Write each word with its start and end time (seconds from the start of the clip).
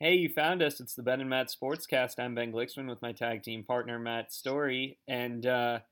Hey, 0.00 0.16
you 0.16 0.32
found 0.32 0.64
us. 0.64 0.80
It's 0.80 0.96
the 0.96 1.04
Ben 1.04 1.20
and 1.20 1.28
Matt 1.28 1.52
Sportscast. 1.52 2.16
I'm 2.16 2.32
Ben 2.32 2.48
Glicksman 2.56 2.88
with 2.88 3.04
my 3.04 3.12
tag 3.12 3.44
team 3.44 3.68
partner 3.68 4.00
Matt 4.00 4.32
Story, 4.32 4.96
and 5.04 5.44
uh, 5.44 5.84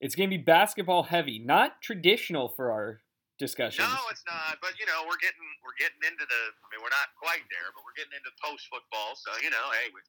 it's 0.00 0.16
going 0.16 0.32
to 0.32 0.36
be 0.36 0.40
basketball 0.40 1.04
heavy, 1.04 1.36
not 1.36 1.84
traditional 1.84 2.48
for 2.48 2.72
our 2.72 3.04
discussions. 3.36 3.84
No, 3.84 4.00
it's 4.08 4.24
not. 4.24 4.56
But 4.64 4.80
you 4.80 4.88
know, 4.88 5.04
we're 5.04 5.20
getting 5.20 5.44
we're 5.60 5.76
getting 5.76 6.00
into 6.00 6.24
the. 6.24 6.42
I 6.48 6.66
mean, 6.72 6.80
we're 6.80 6.96
not 6.96 7.12
quite 7.20 7.44
there, 7.52 7.68
but 7.76 7.84
we're 7.84 7.92
getting 8.00 8.16
into 8.16 8.32
post 8.40 8.72
football. 8.72 9.12
So 9.20 9.28
you 9.44 9.52
know, 9.52 9.68
hey, 9.76 9.92
we, 9.92 10.00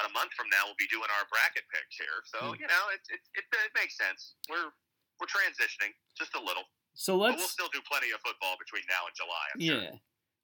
about 0.00 0.08
a 0.08 0.14
month 0.16 0.32
from 0.32 0.48
now, 0.48 0.64
we'll 0.64 0.80
be 0.80 0.88
doing 0.88 1.12
our 1.20 1.28
bracket 1.28 1.68
picks 1.68 2.00
here. 2.00 2.24
So 2.32 2.56
Hmm. 2.56 2.64
you 2.64 2.68
know, 2.68 2.82
it 2.96 3.04
it, 3.12 3.20
it 3.36 3.44
it 3.44 3.72
makes 3.76 4.00
sense. 4.00 4.40
We're 4.48 4.72
we're 5.20 5.28
transitioning 5.28 5.92
just 6.16 6.32
a 6.32 6.40
little, 6.40 6.64
So 6.96 7.12
let's 7.20 7.36
we'll 7.36 7.52
still 7.52 7.68
do 7.76 7.84
plenty 7.84 8.08
of 8.16 8.24
football 8.24 8.56
between 8.56 8.88
now 8.88 9.04
and 9.04 9.12
July. 9.12 9.44
I'm 9.52 9.60
sure. 9.60 10.00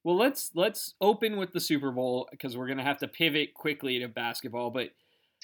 Yeah. 0.06 0.12
Well, 0.12 0.16
let's 0.16 0.50
let's 0.54 0.94
open 1.00 1.36
with 1.36 1.52
the 1.52 1.60
Super 1.60 1.90
Bowl 1.90 2.28
because 2.30 2.56
we're 2.56 2.66
going 2.66 2.78
to 2.78 2.84
have 2.84 2.98
to 2.98 3.08
pivot 3.08 3.54
quickly 3.54 3.98
to 4.00 4.08
basketball, 4.08 4.70
but 4.70 4.90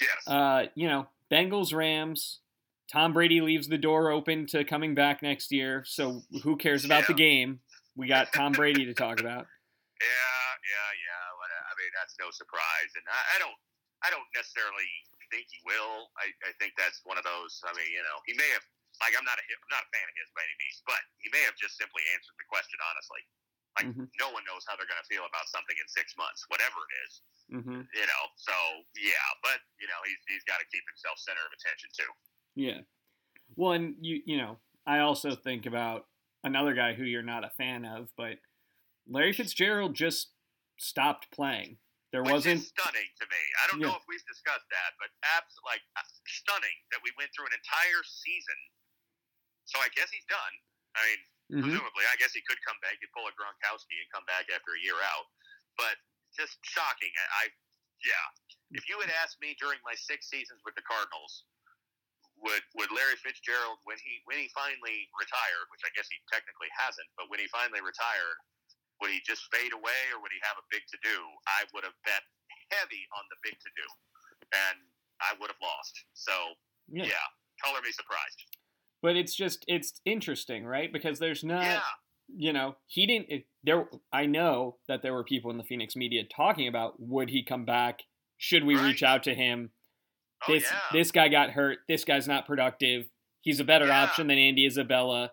Yes. 0.00 0.26
uh, 0.26 0.66
you 0.74 0.88
know, 0.88 1.08
Bengals 1.30 1.74
Rams. 1.74 2.38
Tom 2.90 3.12
Brady 3.16 3.40
leaves 3.40 3.68
the 3.68 3.78
door 3.80 4.10
open 4.12 4.44
to 4.52 4.64
coming 4.64 4.94
back 4.94 5.22
next 5.22 5.48
year, 5.52 5.80
so 5.88 6.20
who 6.44 6.56
cares 6.60 6.84
about 6.84 7.06
the 7.06 7.14
game? 7.16 7.60
We 7.96 8.04
got 8.06 8.32
Tom 8.36 8.52
Brady 8.52 8.84
to 8.86 8.94
talk 8.94 9.20
about. 9.20 9.46
Yeah, 10.02 10.08
yeah, 10.66 10.90
yeah. 10.98 11.24
What- 11.38 11.54
I 11.62 11.72
mean, 11.78 11.92
that's 11.94 12.18
no 12.18 12.26
surprise, 12.34 12.90
and 12.98 13.06
I, 13.06 13.20
I 13.22 13.36
don't, 13.38 13.54
I 14.02 14.10
don't 14.10 14.26
necessarily 14.34 14.90
think 15.30 15.46
he 15.46 15.62
will. 15.62 16.10
I, 16.18 16.26
I 16.42 16.50
think 16.58 16.74
that's 16.74 17.06
one 17.06 17.22
of 17.22 17.24
those. 17.24 17.62
I 17.62 17.70
mean, 17.78 17.86
you 17.86 18.02
know, 18.02 18.18
he 18.26 18.34
may 18.34 18.50
have. 18.50 18.66
Like, 18.98 19.14
I'm 19.14 19.22
not 19.22 19.38
a, 19.38 19.44
I'm 19.46 19.70
not 19.70 19.86
a 19.86 19.90
fan 19.94 20.02
of 20.02 20.14
his 20.18 20.26
by 20.34 20.42
any 20.42 20.56
means, 20.58 20.82
but 20.90 20.98
he 21.22 21.30
may 21.30 21.38
have 21.46 21.54
just 21.54 21.78
simply 21.78 22.02
answered 22.18 22.34
the 22.34 22.46
question 22.50 22.82
honestly. 22.82 23.22
Like, 23.76 23.86
Mhm. 23.86 24.10
no 24.20 24.28
one 24.30 24.44
knows 24.44 24.64
how 24.68 24.76
they're 24.76 24.86
going 24.86 25.00
to 25.00 25.08
feel 25.08 25.24
about 25.24 25.48
something 25.48 25.76
in 25.80 25.88
six 25.88 26.14
months, 26.16 26.44
whatever 26.48 26.76
it 26.76 26.94
is. 27.08 27.22
hmm 27.48 27.80
You 27.94 28.06
know, 28.06 28.22
so 28.36 28.52
yeah, 28.96 29.26
but 29.42 29.60
you 29.80 29.86
know, 29.88 30.00
he's 30.04 30.18
he's 30.28 30.44
got 30.44 30.58
to 30.60 30.66
keep 30.72 30.84
himself 30.88 31.18
center 31.18 31.40
of 31.44 31.52
attention 31.52 31.90
too. 31.96 32.12
Yeah. 32.54 32.80
Well, 33.56 33.72
and 33.72 33.96
you 34.00 34.22
you 34.26 34.36
know, 34.36 34.60
I 34.86 35.00
also 35.00 35.34
think 35.36 35.66
about 35.66 36.08
another 36.44 36.74
guy 36.74 36.92
who 36.94 37.04
you're 37.04 37.22
not 37.22 37.44
a 37.44 37.50
fan 37.50 37.84
of, 37.84 38.10
but 38.16 38.38
Larry 39.06 39.32
Fitzgerald 39.32 39.94
just 39.94 40.34
stopped 40.78 41.30
playing. 41.32 41.78
There 42.12 42.22
Which 42.22 42.32
wasn't. 42.44 42.60
stunning 42.62 43.08
to 43.20 43.26
me. 43.26 43.42
I 43.64 43.66
don't 43.68 43.80
Yeah. 43.80 43.88
know 43.88 43.96
if 43.96 44.04
we've 44.06 44.24
discussed 44.26 44.68
that, 44.68 44.90
but 45.00 45.08
abs 45.24 45.56
like 45.64 45.80
uh, 45.96 46.02
stunning 46.26 46.76
that 46.92 47.00
we 47.02 47.10
went 47.16 47.32
through 47.34 47.46
an 47.46 47.54
entire 47.54 48.02
season. 48.04 48.56
So 49.64 49.80
I 49.80 49.88
guess 49.96 50.10
he's 50.10 50.26
done. 50.26 50.52
I 50.94 51.08
mean, 51.08 51.20
Mhm. 51.52 51.62
presumably, 51.68 52.04
I 52.08 52.16
guess 52.16 52.32
he 52.32 52.40
could 52.42 52.58
come 52.64 52.78
back, 52.80 52.96
he'd 53.00 53.12
pull 53.12 53.28
a 53.28 53.32
Gronkowski 53.36 54.00
and 54.00 54.08
come 54.10 54.24
back 54.24 54.48
after 54.50 54.72
a 54.74 54.80
year 54.80 54.96
out. 55.02 55.28
But 55.76 55.98
just 56.36 56.56
shocking. 56.64 57.12
I, 57.16 57.44
I 57.44 57.52
yeah. 58.04 58.26
If 58.72 58.88
you 58.88 58.98
had 59.00 59.10
asked 59.22 59.38
me 59.40 59.54
during 59.60 59.78
my 59.84 59.94
six 59.94 60.28
seasons 60.32 60.60
with 60.64 60.74
the 60.74 60.82
Cardinals, 60.82 61.44
would 62.40 62.64
would 62.74 62.90
Larry 62.90 63.16
Fitzgerald 63.20 63.78
when 63.84 63.98
he 64.00 64.22
when 64.24 64.38
he 64.40 64.48
finally 64.56 65.06
retired, 65.20 65.66
which 65.70 65.84
I 65.84 65.90
guess 65.94 66.08
he 66.10 66.18
technically 66.32 66.72
hasn't, 66.74 67.06
but 67.16 67.28
when 67.28 67.38
he 67.38 67.46
finally 67.52 67.80
retired, 67.84 68.36
would 69.00 69.10
he 69.12 69.20
just 69.22 69.44
fade 69.52 69.72
away 69.76 70.00
or 70.10 70.18
would 70.24 70.32
he 70.32 70.40
have 70.42 70.56
a 70.58 70.64
big 70.72 70.82
to 70.88 70.98
do? 71.04 71.16
I 71.46 71.68
would 71.76 71.84
have 71.84 71.94
bet 72.08 72.24
heavy 72.72 73.04
on 73.14 73.24
the 73.28 73.36
big 73.44 73.60
to 73.60 73.70
do, 73.76 73.86
and 74.56 74.80
I 75.20 75.36
would 75.38 75.52
have 75.52 75.60
lost. 75.60 75.94
So 76.14 76.56
Yeah. 76.88 77.04
yeah, 77.04 77.26
color 77.62 77.80
me 77.82 77.92
surprised. 77.92 78.40
But 79.02 79.16
it's 79.16 79.34
just 79.34 79.64
it's 79.66 80.00
interesting, 80.04 80.64
right? 80.64 80.92
Because 80.92 81.18
there's 81.18 81.42
not. 81.44 81.62
yeah, 81.64 81.80
You 82.34 82.52
know, 82.52 82.76
he 82.86 83.06
didn't. 83.06 83.26
It, 83.30 83.46
there, 83.64 83.88
I 84.12 84.26
know 84.26 84.76
that 84.88 85.02
there 85.02 85.12
were 85.12 85.24
people 85.24 85.50
in 85.50 85.58
the 85.58 85.64
Phoenix 85.64 85.96
media 85.96 86.22
talking 86.24 86.68
about 86.68 86.94
would 87.00 87.28
he 87.30 87.42
come 87.44 87.64
back? 87.64 88.00
Should 88.38 88.64
we 88.64 88.76
reach 88.76 89.02
out 89.02 89.24
to 89.24 89.34
him? 89.34 89.70
oh 90.48 90.52
this 90.52 90.64
yeah, 90.64 90.78
this 90.92 91.10
guy 91.12 91.28
got 91.28 91.50
hurt. 91.50 91.78
This 91.88 92.04
guy's 92.04 92.26
not 92.28 92.46
productive. 92.46 93.06
He's 93.42 93.58
a 93.60 93.64
better 93.64 93.86
Yeah. 93.86 94.04
option 94.04 94.28
than 94.28 94.38
Andy 94.38 94.66
Isabella. 94.66 95.32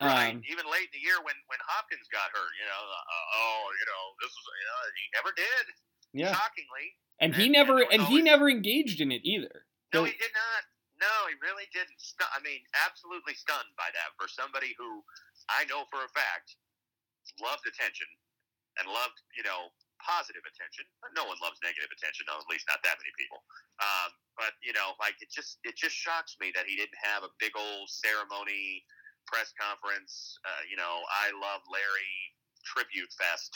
right. 0.00 0.30
Um, 0.34 0.42
Even 0.50 0.64
late 0.70 0.88
in 0.92 0.92
the 0.92 1.00
year 1.04 1.16
when 1.22 1.34
when 1.48 1.58
Hopkins 1.66 2.08
got 2.12 2.28
hurt, 2.32 2.52
you 2.60 2.66
know, 2.66 2.82
uh, 2.84 3.36
oh, 3.36 3.62
you 3.80 3.86
know, 3.86 4.02
this 4.20 4.30
was 4.30 4.44
you 4.60 4.66
know, 4.68 4.78
he 4.96 5.04
never 5.16 5.32
did. 5.36 5.64
yeah, 6.12 6.32
Shockingly, 6.34 6.86
and 7.20 7.34
he 7.34 7.48
never 7.48 7.82
and 7.82 8.00
and 8.00 8.02
he 8.08 8.20
never 8.22 8.48
engaged 8.48 9.00
in 9.00 9.10
it 9.12 9.22
either. 9.24 9.64
no, 9.92 10.00
So- 10.00 10.04
he 10.04 10.12
did 10.12 10.32
not. 10.34 10.62
No, 11.00 11.14
he 11.28 11.34
really 11.42 11.66
didn't. 11.74 11.98
Stu- 11.98 12.30
I 12.30 12.38
mean, 12.44 12.62
absolutely 12.86 13.34
stunned 13.34 13.72
by 13.74 13.90
that 13.94 14.14
for 14.18 14.30
somebody 14.30 14.74
who 14.78 15.02
I 15.50 15.66
know 15.66 15.84
for 15.90 16.02
a 16.06 16.10
fact 16.14 16.54
loved 17.42 17.64
attention 17.66 18.06
and 18.78 18.86
loved, 18.90 19.18
you 19.38 19.42
know, 19.46 19.70
positive 20.02 20.44
attention. 20.44 20.84
No 21.16 21.24
one 21.30 21.38
loves 21.40 21.58
negative 21.64 21.88
attention, 21.94 22.26
no, 22.28 22.36
at 22.38 22.48
least 22.50 22.68
not 22.68 22.82
that 22.84 22.98
many 23.00 23.14
people. 23.16 23.40
Um, 23.80 24.10
but 24.36 24.52
you 24.60 24.74
know, 24.74 24.94
like 25.00 25.16
it 25.22 25.30
just 25.32 25.62
it 25.64 25.78
just 25.78 25.94
shocks 25.96 26.36
me 26.42 26.52
that 26.54 26.66
he 26.68 26.76
didn't 26.76 26.98
have 27.00 27.22
a 27.24 27.32
big 27.40 27.54
old 27.56 27.88
ceremony, 27.88 28.84
press 29.30 29.54
conference. 29.56 30.36
Uh, 30.44 30.62
you 30.68 30.76
know, 30.76 31.02
I 31.10 31.32
love 31.38 31.62
Larry 31.70 32.14
tribute 32.66 33.10
fest. 33.16 33.54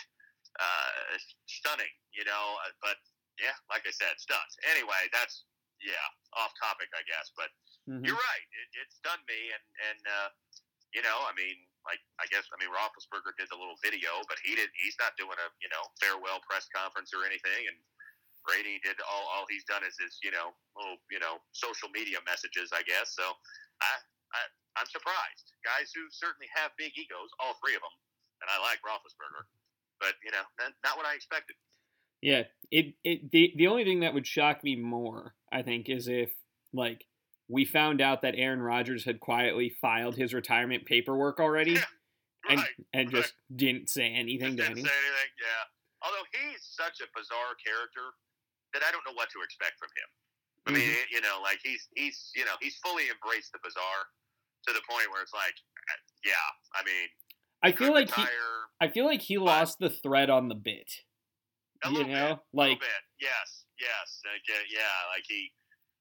Uh, 0.58 1.18
stunning, 1.46 1.92
you 2.16 2.24
know. 2.26 2.44
uh, 2.66 2.72
But 2.82 2.98
yeah, 3.38 3.54
like 3.70 3.86
I 3.86 3.92
said, 3.94 4.16
stunned. 4.18 4.52
Anyway, 4.70 5.06
that's 5.12 5.44
yeah, 5.82 6.08
off 6.36 6.52
topic, 6.60 6.88
I 6.92 7.02
guess. 7.08 7.30
But 7.36 7.50
Mhm. 7.88 8.04
you're 8.04 8.18
right. 8.18 8.46
It, 8.52 8.68
it 8.84 8.88
stunned 8.92 9.24
me, 9.28 9.52
and 9.52 9.64
and 9.88 10.02
uh, 10.06 10.28
you 10.92 11.02
know, 11.02 11.16
I 11.24 11.32
mean, 11.36 11.56
like 11.88 12.00
I 12.20 12.26
guess 12.28 12.44
I 12.52 12.56
mean 12.60 12.72
Roethlisberger 12.72 13.36
did 13.38 13.48
the 13.48 13.56
little 13.56 13.76
video, 13.80 14.20
but 14.28 14.36
he 14.44 14.56
didn't. 14.56 14.74
He's 14.76 14.96
not 15.00 15.16
doing 15.16 15.36
a 15.38 15.48
you 15.60 15.68
know 15.72 15.82
farewell 16.00 16.40
press 16.44 16.68
conference 16.68 17.12
or 17.16 17.24
anything, 17.24 17.68
and 17.68 17.76
Brady 18.44 18.80
did 18.84 19.00
all. 19.08 19.24
All 19.32 19.44
he's 19.48 19.64
done 19.64 19.84
is 19.84 19.96
his 19.96 20.20
you 20.22 20.32
know 20.32 20.52
little 20.76 21.00
you 21.10 21.20
know 21.20 21.40
social 21.52 21.88
media 21.88 22.20
messages, 22.24 22.72
I 22.72 22.82
guess. 22.84 23.16
So 23.16 23.24
I, 23.80 23.92
I 24.36 24.40
I'm 24.80 24.88
surprised. 24.88 25.56
Guys 25.64 25.92
who 25.96 26.06
certainly 26.12 26.48
have 26.54 26.72
big 26.76 26.92
egos, 26.96 27.30
all 27.40 27.56
three 27.64 27.74
of 27.74 27.82
them, 27.82 27.96
and 28.44 28.48
I 28.52 28.56
like 28.62 28.80
Roethlisberger, 28.84 29.44
but 30.00 30.14
you 30.24 30.30
know, 30.30 30.44
not, 30.60 30.72
not 30.84 30.94
what 30.96 31.06
I 31.06 31.14
expected. 31.16 31.56
Yeah, 32.20 32.44
it 32.70 32.94
it 33.04 33.30
the 33.30 33.52
the 33.56 33.66
only 33.68 33.84
thing 33.84 34.00
that 34.00 34.14
would 34.14 34.26
shock 34.26 34.64
me 34.64 34.76
more, 34.76 35.34
I 35.52 35.62
think, 35.62 35.88
is 35.88 36.08
if 36.08 36.30
like 36.72 37.04
we 37.48 37.64
found 37.64 38.00
out 38.00 38.22
that 38.22 38.34
Aaron 38.36 38.60
Rodgers 38.60 39.04
had 39.04 39.20
quietly 39.20 39.70
filed 39.80 40.16
his 40.16 40.34
retirement 40.34 40.84
paperwork 40.86 41.40
already 41.40 41.72
Yeah, 41.78 41.84
and 42.50 42.60
right. 42.60 42.76
and 42.94 43.10
just 43.10 43.34
didn't 43.54 43.88
say 43.90 44.12
anything 44.14 44.56
Just 44.56 44.68
to 44.68 44.74
didn't 44.74 44.78
anyone. 44.78 44.88
say 44.88 44.96
anything. 45.04 45.32
Yeah. 45.42 45.64
Although 46.06 46.26
he's 46.32 46.62
such 46.62 47.00
a 47.02 47.08
bizarre 47.16 47.58
character 47.58 48.14
that 48.72 48.82
I 48.86 48.92
don't 48.92 49.02
know 49.04 49.12
what 49.16 49.28
to 49.34 49.40
expect 49.42 49.78
from 49.80 49.88
him. 49.96 50.08
I 50.66 50.70
mean, 50.72 50.82
Mm-hmm. 50.86 51.14
you 51.14 51.20
know, 51.22 51.40
like 51.42 51.58
he's 51.64 51.88
he's 51.96 52.30
you 52.36 52.44
know 52.44 52.54
he's 52.60 52.76
fully 52.84 53.04
embraced 53.10 53.52
the 53.52 53.58
bizarre 53.64 54.04
to 54.68 54.72
the 54.72 54.80
point 54.88 55.10
where 55.10 55.22
it's 55.22 55.32
like, 55.34 55.56
uh, 55.90 56.00
yeah. 56.24 56.46
I 56.76 56.84
mean, 56.84 57.08
I 57.62 57.72
feel 57.72 57.92
like 57.92 58.12
he 58.14 58.22
I 58.80 58.88
feel 58.88 59.06
like 59.06 59.22
he 59.22 59.38
lost 59.38 59.78
the 59.80 59.90
thread 59.90 60.30
on 60.30 60.48
the 60.48 60.54
bit. 60.54 60.92
a 61.84 61.88
You 61.88 61.96
little 61.96 62.12
know, 62.12 62.28
bit, 62.36 62.38
like 62.52 62.68
little 62.78 62.80
bit. 62.86 63.02
Yes, 63.20 63.57
yes, 63.78 64.22
like, 64.26 64.44
uh, 64.50 64.64
yeah. 64.68 64.96
Like 65.14 65.24
he 65.26 65.50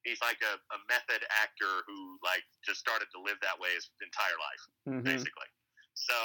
he's 0.05 0.21
like 0.23 0.39
a, 0.39 0.55
a 0.71 0.79
method 0.87 1.21
actor 1.33 1.83
who 1.89 2.17
like 2.23 2.45
just 2.63 2.79
started 2.79 3.11
to 3.11 3.19
live 3.19 3.37
that 3.41 3.57
way 3.57 3.73
his 3.75 3.89
entire 3.99 4.37
life. 4.39 4.63
mhm. 4.87 5.03
basically. 5.03 5.49
So, 5.97 6.15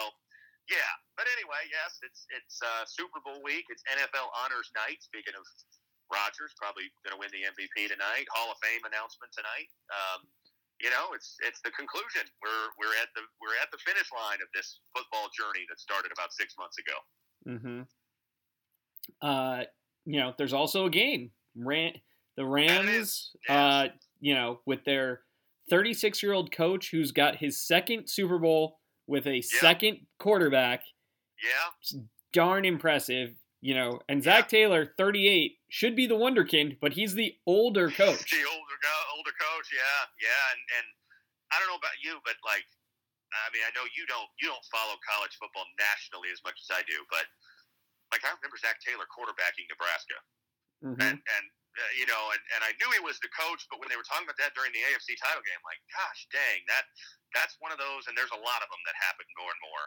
yeah. 0.69 0.93
But 1.17 1.27
anyway, 1.35 1.65
yes, 1.73 1.99
it's 2.05 2.25
it's 2.33 2.61
uh, 2.63 2.85
Super 2.87 3.19
Bowl 3.25 3.41
week. 3.43 3.67
It's 3.73 3.83
NFL 3.89 4.31
Honors 4.37 4.71
Night. 4.77 5.01
Speaking 5.03 5.35
of 5.35 5.43
Rodgers, 6.13 6.53
probably 6.61 6.93
going 7.03 7.17
to 7.17 7.21
win 7.21 7.33
the 7.33 7.49
MVP 7.49 7.89
tonight. 7.89 8.29
Hall 8.31 8.53
of 8.53 8.59
Fame 8.61 8.85
announcement 8.85 9.33
tonight. 9.33 9.69
Um, 9.89 10.29
you 10.81 10.91
know, 10.91 11.15
it's 11.17 11.39
it's 11.43 11.61
the 11.65 11.73
conclusion. 11.73 12.27
We're 12.43 12.69
we're 12.79 12.97
at 13.01 13.11
the 13.17 13.23
we're 13.41 13.57
at 13.61 13.71
the 13.71 13.81
finish 13.83 14.09
line 14.13 14.41
of 14.45 14.49
this 14.53 14.81
football 14.93 15.31
journey 15.33 15.65
that 15.71 15.79
started 15.81 16.13
about 16.13 16.33
six 16.33 16.55
months 16.59 16.77
ago. 16.79 16.97
Mm-hmm. 17.49 17.81
Uh, 19.23 19.65
you 20.05 20.19
know, 20.21 20.35
there's 20.37 20.53
also 20.53 20.87
a 20.87 20.91
game. 20.91 21.31
Ran- 21.57 22.01
the 22.37 22.45
Rams, 22.47 23.31
uh, 23.49 23.89
you 24.21 24.35
know, 24.35 24.61
with 24.67 24.85
their 24.85 25.21
36 25.71 26.23
year 26.23 26.33
old 26.33 26.51
coach 26.53 26.91
who's 26.91 27.13
got 27.13 27.37
his 27.37 27.61
second 27.61 28.09
Super 28.09 28.39
Bowl 28.39 28.79
with 29.07 29.27
a 29.27 29.43
second 29.43 30.07
quarterback, 30.19 30.83
Yeah, 31.43 32.01
darn 32.33 32.65
impressive. 32.65 33.35
You 33.61 33.75
know, 33.75 34.01
and 34.09 34.25
Zac 34.25 34.49
Taylor, 34.49 34.93
38, 34.99 35.53
should 35.71 35.95
be 35.95 36.09
the 36.09 36.17
wonderkind, 36.17 36.79
but 36.81 36.93
he's 36.95 37.15
the 37.15 37.33
older 37.47 37.91
coach. 37.91 38.31
the 38.31 38.43
older 38.51 38.73
older 39.23 39.35
coach. 39.39 39.71
Yeah, 39.71 40.03
yeah, 40.19 40.43
and 40.51 40.61
and 40.83 40.87
I 41.55 41.63
don't 41.63 41.71
know 41.71 41.79
about 41.79 41.95
you, 42.03 42.19
but 42.27 42.35
like, 42.43 42.67
I 43.31 43.47
mean, 43.55 43.63
I 43.63 43.71
know 43.79 43.87
you 43.95 44.03
don't 44.11 44.27
you 44.43 44.51
don't 44.51 44.67
follow 44.67 44.99
college 45.07 45.39
football 45.39 45.63
nationally 45.79 46.35
as 46.35 46.43
much 46.43 46.59
as 46.59 46.75
I 46.75 46.83
do, 46.91 46.99
but 47.07 47.31
like 48.11 48.27
I 48.27 48.35
remember 48.35 48.59
Zac 48.59 48.83
Taylor 48.83 49.07
quarterbacking 49.07 49.71
Nebraska, 49.71 50.19
Mhm. 50.83 50.99
and 51.01 51.17
and 51.19 51.45
uh, 51.73 51.93
you 51.97 52.05
know, 52.05 52.21
and, 52.37 52.43
and 52.53 52.61
I 52.61 52.77
knew 52.77 52.89
he 52.93 53.01
was 53.01 53.17
the 53.25 53.33
coach, 53.33 53.65
but 53.73 53.81
when 53.81 53.89
they 53.89 53.97
were 53.97 54.05
talking 54.05 54.29
about 54.29 54.37
that 54.37 54.53
during 54.53 54.77
the 54.77 54.85
AFC 54.93 55.17
title 55.17 55.41
game, 55.41 55.57
like, 55.65 55.81
gosh, 55.89 56.29
dang, 56.29 56.61
that 56.69 56.85
that's 57.33 57.57
one 57.65 57.73
of 57.73 57.81
those, 57.81 58.05
and 58.09 58.13
there's 58.13 58.33
a 58.37 58.43
lot 58.45 58.61
of 58.61 58.69
them 58.69 58.83
that 58.85 58.93
happen 59.01 59.25
more 59.41 59.49
and 59.49 59.63
more. 59.65 59.85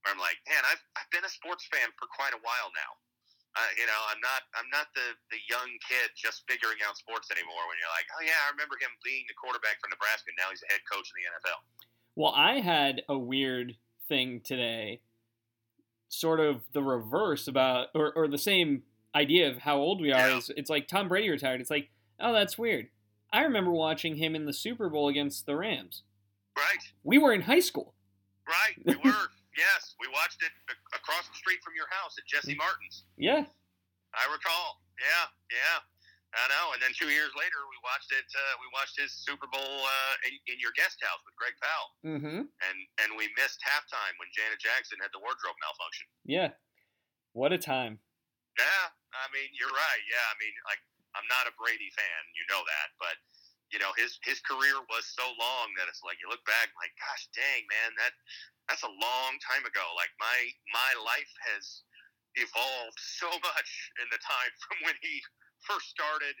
Where 0.00 0.16
I'm 0.16 0.22
like, 0.22 0.40
man, 0.48 0.64
I've 0.64 0.80
I've 0.96 1.10
been 1.12 1.26
a 1.28 1.32
sports 1.32 1.68
fan 1.68 1.92
for 2.00 2.08
quite 2.08 2.32
a 2.32 2.40
while 2.40 2.72
now. 2.72 2.92
Uh, 3.56 3.72
you 3.76 3.84
know, 3.84 4.00
I'm 4.08 4.20
not 4.24 4.48
I'm 4.56 4.70
not 4.72 4.88
the 4.96 5.12
the 5.28 5.40
young 5.50 5.68
kid 5.84 6.08
just 6.16 6.48
figuring 6.48 6.80
out 6.88 6.96
sports 6.96 7.28
anymore. 7.28 7.68
When 7.68 7.76
you're 7.80 7.92
like, 7.92 8.08
oh 8.16 8.22
yeah, 8.24 8.40
I 8.48 8.52
remember 8.56 8.80
him 8.80 8.92
being 9.04 9.28
the 9.28 9.36
quarterback 9.36 9.76
for 9.82 9.92
Nebraska. 9.92 10.32
and 10.32 10.38
Now 10.40 10.48
he's 10.48 10.64
a 10.64 10.72
head 10.72 10.84
coach 10.88 11.08
in 11.12 11.20
the 11.20 11.26
NFL. 11.36 11.60
Well, 12.16 12.32
I 12.32 12.64
had 12.64 13.04
a 13.12 13.18
weird 13.18 13.76
thing 14.08 14.40
today, 14.40 15.00
sort 16.08 16.40
of 16.40 16.64
the 16.72 16.82
reverse 16.82 17.48
about, 17.48 17.88
or, 17.94 18.12
or 18.16 18.28
the 18.28 18.38
same 18.38 18.82
idea 19.16 19.48
of 19.50 19.58
how 19.58 19.78
old 19.78 20.00
we 20.00 20.12
are. 20.12 20.28
Is 20.36 20.50
it's 20.56 20.68
like 20.70 20.86
Tom 20.88 21.08
Brady 21.08 21.30
retired. 21.30 21.60
It's 21.60 21.70
like, 21.70 21.88
oh, 22.20 22.32
that's 22.32 22.58
weird. 22.58 22.88
I 23.32 23.42
remember 23.42 23.72
watching 23.72 24.16
him 24.16 24.36
in 24.36 24.44
the 24.44 24.52
Super 24.52 24.88
Bowl 24.88 25.08
against 25.08 25.46
the 25.46 25.56
Rams. 25.56 26.02
Right, 26.56 26.84
We 27.04 27.18
were 27.18 27.32
in 27.34 27.42
high 27.42 27.60
school. 27.60 27.92
right. 28.48 28.76
We 28.86 28.94
were. 29.04 29.28
yes, 29.58 29.82
we 30.00 30.08
watched 30.08 30.40
it 30.40 30.52
across 30.94 31.28
the 31.28 31.36
street 31.36 31.60
from 31.64 31.74
your 31.76 31.88
house 31.90 32.16
at 32.16 32.24
Jesse 32.24 32.54
Martin's. 32.56 33.04
Yeah. 33.18 33.44
I 34.16 34.24
recall. 34.32 34.80
Yeah, 34.96 35.26
yeah. 35.52 35.78
I 36.32 36.48
know. 36.48 36.72
And 36.72 36.80
then 36.80 36.92
two 36.96 37.12
years 37.12 37.28
later, 37.36 37.60
we 37.68 37.76
watched 37.84 38.08
it. 38.12 38.24
Uh, 38.32 38.56
we 38.60 38.68
watched 38.72 38.96
his 38.96 39.12
Super 39.12 39.44
Bowl 39.52 39.60
uh, 39.84 40.14
in, 40.28 40.32
in 40.52 40.56
your 40.60 40.72
guest 40.76 40.96
house 41.04 41.20
with 41.28 41.36
Greg 41.36 41.56
Powell, 41.60 41.88
Mm-hmm. 42.04 42.40
and 42.48 42.76
and 43.04 43.08
we 43.20 43.28
missed 43.36 43.60
halftime 43.64 44.16
when 44.20 44.28
Janet 44.32 44.60
Jackson 44.60 44.96
had 45.00 45.12
the 45.12 45.20
wardrobe 45.20 45.56
malfunction. 45.60 46.08
Yeah. 46.24 46.56
What 47.36 47.52
a 47.52 47.60
time. 47.60 48.00
Yeah, 48.56 48.84
I 49.22 49.26
mean, 49.32 49.48
you're 49.56 49.72
right. 49.72 50.02
Yeah, 50.08 50.26
I 50.28 50.36
mean, 50.40 50.54
like 50.68 50.82
I'm 51.16 51.26
not 51.32 51.48
a 51.48 51.54
Brady 51.56 51.88
fan, 51.96 52.20
you 52.36 52.44
know 52.52 52.60
that, 52.60 52.92
but 53.00 53.16
you 53.72 53.80
know 53.80 53.90
his 53.96 54.20
his 54.22 54.38
career 54.44 54.76
was 54.92 55.08
so 55.08 55.24
long 55.40 55.72
that 55.80 55.88
it's 55.88 56.04
like 56.04 56.20
you 56.20 56.28
look 56.28 56.44
back, 56.44 56.70
like, 56.76 56.92
gosh, 57.00 57.26
dang, 57.32 57.64
man, 57.66 57.96
that 57.96 58.12
that's 58.68 58.84
a 58.84 58.92
long 58.92 59.38
time 59.42 59.64
ago. 59.64 59.84
Like 59.96 60.12
my 60.20 60.38
my 60.72 60.92
life 61.02 61.32
has 61.54 61.86
evolved 62.36 63.00
so 63.00 63.30
much 63.40 63.70
in 64.02 64.06
the 64.12 64.20
time 64.20 64.52
from 64.68 64.76
when 64.84 64.96
he 65.00 65.22
first 65.64 65.88
started. 65.90 66.36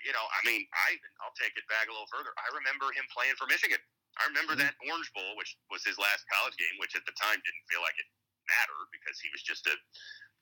You 0.00 0.16
know, 0.16 0.24
I 0.24 0.40
mean, 0.48 0.64
I 0.72 0.96
even 0.96 1.10
I'll 1.20 1.36
take 1.36 1.52
it 1.60 1.66
back 1.68 1.90
a 1.90 1.92
little 1.92 2.08
further. 2.08 2.32
I 2.40 2.48
remember 2.56 2.88
him 2.96 3.04
playing 3.12 3.36
for 3.36 3.44
Michigan. 3.52 3.80
I 4.16 4.24
remember 4.32 4.56
Mhm. 4.56 4.64
that 4.64 4.74
Orange 4.88 5.12
Bowl, 5.12 5.36
which 5.36 5.60
was 5.68 5.84
his 5.84 6.00
last 6.00 6.24
college 6.32 6.56
game, 6.56 6.72
which 6.80 6.96
at 6.96 7.04
the 7.04 7.12
time 7.20 7.36
didn't 7.44 7.66
feel 7.68 7.84
like 7.84 7.98
it 8.00 8.08
mattered 8.48 8.88
because 8.90 9.20
he 9.20 9.28
was 9.30 9.42
just 9.44 9.66
a 9.68 9.76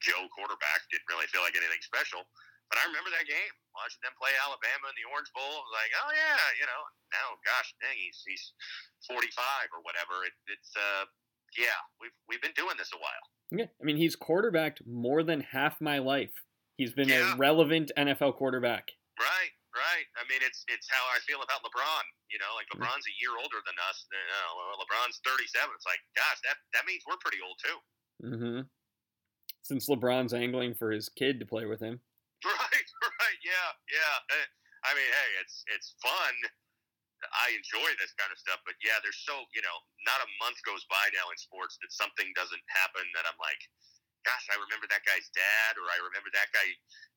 Joe 0.01 0.27
quarterback. 0.35 0.85
Didn't 0.91 1.09
really 1.11 1.27
feel 1.31 1.43
like 1.43 1.57
anything 1.59 1.83
special. 1.83 2.23
But 2.69 2.77
I 2.81 2.85
remember 2.85 3.09
that 3.17 3.25
game, 3.25 3.55
watching 3.73 4.05
them 4.05 4.13
play 4.21 4.37
Alabama 4.45 4.93
in 4.93 4.97
the 5.01 5.09
Orange 5.09 5.33
Bowl. 5.33 5.49
I 5.49 5.63
was 5.65 5.73
like, 5.73 5.93
oh 6.05 6.11
yeah, 6.13 6.45
you 6.61 6.69
know. 6.69 6.83
Now, 7.17 7.41
gosh, 7.41 7.73
dang, 7.81 7.97
he's 7.97 8.21
he's 8.29 8.53
45 9.09 9.73
or 9.73 9.81
whatever. 9.81 10.21
It, 10.29 10.37
it's 10.53 10.73
uh, 10.77 11.09
yeah, 11.57 11.81
we've 11.97 12.13
we've 12.29 12.45
been 12.45 12.53
doing 12.53 12.77
this 12.77 12.93
a 12.93 13.01
while. 13.01 13.25
Yeah. 13.49 13.73
I 13.81 13.83
mean, 13.89 13.97
he's 13.97 14.13
quarterbacked 14.13 14.85
more 14.85 15.25
than 15.25 15.41
half 15.41 15.81
my 15.81 15.97
life. 16.05 16.37
He's 16.77 16.93
been 16.93 17.09
Yeah. 17.09 17.33
a 17.33 17.41
relevant 17.41 17.89
NFL 17.97 18.37
quarterback. 18.37 18.93
Right, 19.17 19.53
right. 19.73 20.07
I 20.21 20.29
mean, 20.29 20.45
it's 20.45 20.69
it's 20.69 20.87
how 20.93 21.01
I 21.09 21.25
feel 21.25 21.41
about 21.41 21.65
LeBron. 21.65 22.05
You 22.29 22.37
know, 22.37 22.53
like. 22.53 22.69
LeBron's 22.69 23.09
a 23.09 23.15
year 23.17 23.33
older 23.41 23.65
than 23.65 23.75
us. 23.89 24.05
You 24.13 24.21
LeBron's 24.85 25.25
37. 25.25 25.73
It's 25.73 25.89
like, 25.89 26.05
gosh, 26.13 26.39
that 26.45 26.61
that 26.77 26.85
means 26.85 27.01
we're 27.09 27.17
pretty 27.25 27.41
old 27.41 27.57
too. 27.65 27.79
Mm-hmm. 28.29 28.61
Since 29.69 29.85
LeBron's 29.85 30.33
angling 30.33 30.73
for 30.73 30.89
his 30.89 31.13
kid 31.13 31.37
to 31.41 31.47
play 31.47 31.69
with 31.69 31.85
him. 31.85 32.01
Right, 32.49 32.89
right, 33.03 33.41
yeah, 33.43 33.69
yeah. 33.91 34.17
Uh, 34.31 34.49
I 34.87 34.95
mean, 34.97 35.11
hey, 35.11 35.31
it's 35.43 35.67
it's 35.75 35.93
fun. 36.01 36.35
I 37.35 37.51
enjoy 37.53 37.91
this 37.99 38.15
kind 38.15 38.31
of 38.31 38.39
stuff, 38.39 38.63
but 38.63 38.79
yeah, 38.79 38.97
there's 39.03 39.19
so 39.27 39.35
you 39.53 39.61
know, 39.61 39.77
not 40.07 40.23
a 40.23 40.29
month 40.39 40.57
goes 40.63 40.87
by 40.87 41.03
now 41.13 41.29
in 41.35 41.37
sports 41.37 41.77
that 41.83 41.91
something 41.91 42.31
doesn't 42.39 42.63
happen 42.71 43.05
that 43.13 43.27
I'm 43.27 43.37
like, 43.43 43.59
gosh, 44.25 44.47
I 44.49 44.57
remember 44.57 44.87
that 44.89 45.05
guy's 45.05 45.29
dad, 45.35 45.77
or 45.77 45.85
I 45.91 45.99
remember 46.01 46.31
that 46.33 46.49
guy 46.55 46.65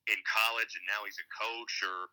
in 0.09 0.17
college, 0.25 0.73
and 0.73 0.85
now 0.89 1.05
he's 1.05 1.21
a 1.21 1.27
coach, 1.31 1.85
or 1.85 2.09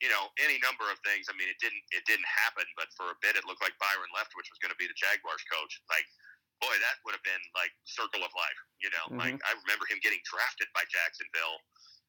you 0.00 0.08
know, 0.08 0.30
any 0.38 0.62
number 0.62 0.86
of 0.88 1.02
things. 1.02 1.26
I 1.28 1.34
mean, 1.36 1.50
it 1.50 1.58
didn't 1.58 1.82
it 1.92 2.06
didn't 2.06 2.30
happen, 2.30 2.64
but 2.78 2.88
for 2.94 3.10
a 3.12 3.18
bit, 3.20 3.34
it 3.34 3.44
looked 3.44 3.60
like 3.60 3.74
Byron 3.82 4.08
Leftwich 4.14 4.48
was 4.48 4.62
going 4.62 4.72
to 4.72 4.80
be 4.80 4.86
the 4.86 4.96
Jaguars 4.96 5.42
coach. 5.50 5.82
Like, 5.90 6.06
boy, 6.62 6.74
that 6.78 6.96
would 7.04 7.12
have 7.18 7.26
been 7.26 7.42
like 7.58 7.74
circle 7.84 8.22
of 8.22 8.30
life. 8.38 8.60
You 8.78 8.90
know, 8.94 9.18
like 9.18 9.34
I 9.42 9.52
remember 9.66 9.84
him 9.90 9.98
getting 10.00 10.22
drafted 10.22 10.70
by 10.72 10.86
Jacksonville. 10.86 11.58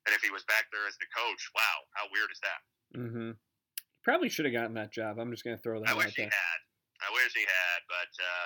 And 0.06 0.12
if 0.14 0.22
he 0.22 0.30
was 0.30 0.44
back 0.52 0.68
there 0.70 0.84
as 0.86 0.94
the 1.00 1.08
coach, 1.16 1.42
wow, 1.58 1.78
how 1.98 2.06
weird 2.14 2.30
is 2.30 2.42
that? 2.44 2.62
Mm-hmm. 3.00 3.30
Probably 4.04 4.28
should 4.28 4.44
have 4.46 4.54
gotten 4.54 4.76
that 4.76 4.92
job. 4.92 5.16
I'm 5.18 5.32
just 5.34 5.42
gonna 5.48 5.58
throw 5.60 5.80
that 5.82 5.90
I 5.90 5.96
wish 5.98 6.14
he 6.14 6.28
there. 6.28 6.34
had. 6.34 6.60
I 7.04 7.10
wish 7.18 7.32
he 7.36 7.44
had, 7.48 7.80
but 7.90 8.12
uh, 8.20 8.46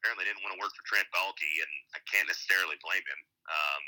apparently 0.00 0.24
didn't 0.28 0.44
want 0.46 0.52
to 0.56 0.60
work 0.62 0.72
for 0.76 0.84
Trent 0.88 1.08
Baalke, 1.12 1.48
and 1.64 1.72
I 1.96 2.00
can't 2.08 2.28
necessarily 2.28 2.76
blame 2.84 3.02
him. 3.04 3.20
Um, 3.48 3.82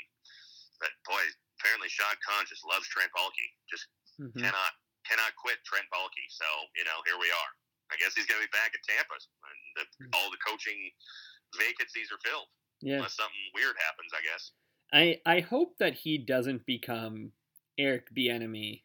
but 0.81 0.91
boy, 1.07 1.21
apparently 1.61 1.87
Shad 1.93 2.17
Khan 2.25 2.43
just 2.49 2.65
loves 2.67 2.85
Trent 2.91 3.09
Baalke. 3.15 3.47
Just 3.71 3.87
Mhm. 4.19 4.41
cannot 4.49 4.73
cannot 5.05 5.35
quit 5.37 5.61
Trent 5.63 5.85
Baalke. 5.93 6.25
So 6.33 6.47
you 6.75 6.83
know, 6.89 6.97
here 7.05 7.17
we 7.21 7.29
are. 7.29 7.51
I 7.93 8.01
guess 8.01 8.17
he's 8.17 8.25
going 8.25 8.41
to 8.41 8.47
be 8.49 8.55
back 8.55 8.73
at 8.73 8.81
Tampa, 8.89 9.13
and 9.13 9.59
the, 9.77 9.85
all 10.17 10.33
the 10.33 10.41
coaching 10.41 10.89
vacancies 11.57 12.11
are 12.11 12.19
filled, 12.23 12.47
Yeah. 12.81 12.95
unless 12.97 13.15
something 13.15 13.39
weird 13.53 13.75
happens. 13.79 14.11
I 14.13 14.21
guess. 14.21 14.51
I 14.93 15.21
I 15.25 15.39
hope 15.41 15.77
that 15.79 15.93
he 15.93 16.17
doesn't 16.17 16.65
become 16.65 17.33
Eric 17.77 18.09
Bieniemy. 18.15 18.83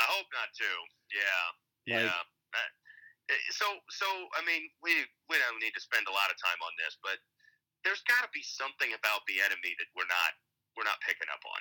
I 0.00 0.04
hope 0.04 0.26
not 0.32 0.52
too. 0.54 0.78
Yeah, 1.14 1.96
Like- 1.96 2.04
yeah. 2.06 2.22
Uh, 2.54 2.68
eh, 3.30 3.34
so, 3.50 3.66
so 3.90 4.06
I 4.36 4.44
mean, 4.44 4.70
we 4.82 4.94
we 5.28 5.38
don't 5.38 5.58
need 5.60 5.74
to 5.74 5.80
spend 5.80 6.06
a 6.06 6.12
lot 6.12 6.30
of 6.30 6.36
time 6.40 6.60
on 6.62 6.72
this, 6.78 6.96
but 7.02 7.18
there's 7.84 8.02
got 8.02 8.22
to 8.22 8.30
be 8.34 8.42
something 8.42 8.92
about 8.92 9.26
Bieniemy 9.26 9.76
that 9.78 9.88
we're 9.94 10.06
not 10.06 10.32
we're 10.76 10.84
not 10.84 11.00
picking 11.00 11.28
up 11.32 11.42
on. 11.44 11.60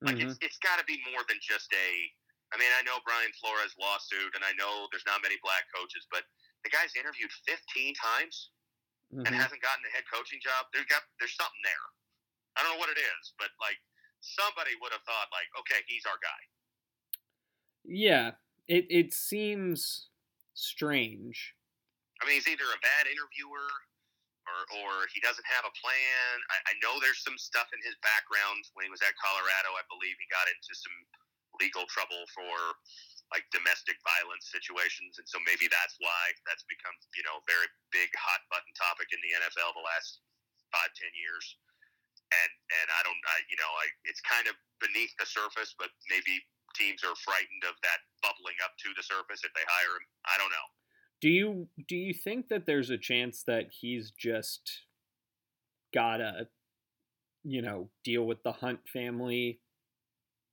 Like 0.00 0.16
Mhm. 0.16 0.30
it's 0.30 0.38
it's 0.40 0.58
got 0.58 0.78
to 0.78 0.84
be 0.84 0.98
more 1.12 1.22
than 1.28 1.38
just 1.42 1.72
a. 1.74 2.14
I 2.50 2.56
mean, 2.56 2.72
I 2.72 2.82
know 2.82 2.98
Brian 3.04 3.30
Flores 3.34 3.76
lawsuit, 3.78 4.34
and 4.34 4.42
I 4.42 4.52
know 4.54 4.88
there's 4.90 5.04
not 5.04 5.20
many 5.22 5.36
black 5.42 5.66
coaches, 5.74 6.06
but 6.10 6.24
the 6.64 6.70
guy's 6.70 6.94
interviewed 6.96 7.30
15 7.44 7.94
times 7.94 8.50
and 9.10 9.26
Mhm. 9.26 9.32
hasn't 9.40 9.62
gotten 9.62 9.84
a 9.86 9.90
head 9.90 10.04
coaching 10.12 10.40
job. 10.40 10.68
There's 10.72 10.86
got 10.86 11.04
there's 11.18 11.34
something 11.34 11.62
there. 11.64 11.86
I 12.56 12.62
don't 12.62 12.72
know 12.74 12.78
what 12.78 12.90
it 12.90 12.98
is, 12.98 13.32
but 13.38 13.50
like 13.60 13.78
somebody 14.20 14.74
would 14.76 14.92
have 14.92 15.02
thought 15.04 15.30
like, 15.32 15.48
okay, 15.60 15.82
he's 15.86 16.04
our 16.04 16.18
guy. 16.18 16.40
Yeah. 17.84 18.36
It 18.66 18.86
it 18.90 19.14
seems 19.14 20.10
strange. 20.54 21.54
I 22.20 22.26
mean, 22.26 22.34
he's 22.34 22.48
either 22.48 22.66
a 22.66 22.78
bad 22.82 23.06
interviewer 23.06 23.68
or, 24.48 24.60
or 24.82 25.06
he 25.14 25.20
doesn't 25.20 25.46
have 25.46 25.64
a 25.64 25.70
plan. 25.78 26.28
I, 26.50 26.72
I 26.72 26.74
know 26.82 26.98
there's 26.98 27.22
some 27.22 27.38
stuff 27.38 27.68
in 27.72 27.80
his 27.86 27.94
background 28.02 28.64
when 28.74 28.84
he 28.84 28.90
was 28.90 29.00
at 29.02 29.14
Colorado. 29.22 29.76
I 29.78 29.84
believe 29.88 30.16
he 30.18 30.26
got 30.26 30.48
into 30.50 30.74
some 30.74 30.96
legal 31.60 31.86
trouble 31.86 32.26
for 32.34 32.74
like 33.28 33.44
domestic 33.52 34.00
violence 34.04 34.48
situations, 34.48 35.20
and 35.20 35.26
so 35.28 35.36
maybe 35.44 35.68
that's 35.68 35.96
why 36.00 36.22
that's 36.48 36.64
become 36.64 36.94
you 37.12 37.24
know 37.28 37.40
a 37.40 37.44
very 37.44 37.68
big 37.92 38.08
hot 38.16 38.40
button 38.48 38.72
topic 38.76 39.12
in 39.12 39.20
the 39.20 39.32
NFL 39.36 39.76
the 39.76 39.84
last 39.84 40.24
five 40.72 40.92
ten 40.96 41.12
years. 41.16 41.44
And 42.28 42.52
and 42.82 42.88
I 42.92 43.00
don't 43.04 43.22
I 43.28 43.36
you 43.48 43.56
know 43.60 43.72
I 43.80 43.86
it's 44.08 44.20
kind 44.24 44.48
of 44.48 44.56
beneath 44.80 45.12
the 45.20 45.28
surface, 45.28 45.72
but 45.76 45.92
maybe 46.12 46.40
teams 46.76 47.04
are 47.04 47.16
frightened 47.24 47.64
of 47.64 47.76
that 47.84 48.00
bubbling 48.20 48.56
up 48.64 48.76
to 48.84 48.88
the 48.96 49.04
surface 49.04 49.44
if 49.44 49.52
they 49.56 49.64
hire 49.64 49.94
him. 49.96 50.06
I 50.28 50.34
don't 50.36 50.52
know. 50.52 50.68
Do 51.20 51.28
you 51.28 51.68
do 51.88 51.96
you 51.96 52.14
think 52.14 52.48
that 52.48 52.66
there's 52.66 52.90
a 52.90 52.98
chance 52.98 53.42
that 53.44 53.68
he's 53.72 54.10
just 54.12 54.84
gotta, 55.92 56.48
you 57.42 57.62
know, 57.62 57.90
deal 58.04 58.24
with 58.24 58.42
the 58.42 58.52
Hunt 58.52 58.80
family? 58.92 59.60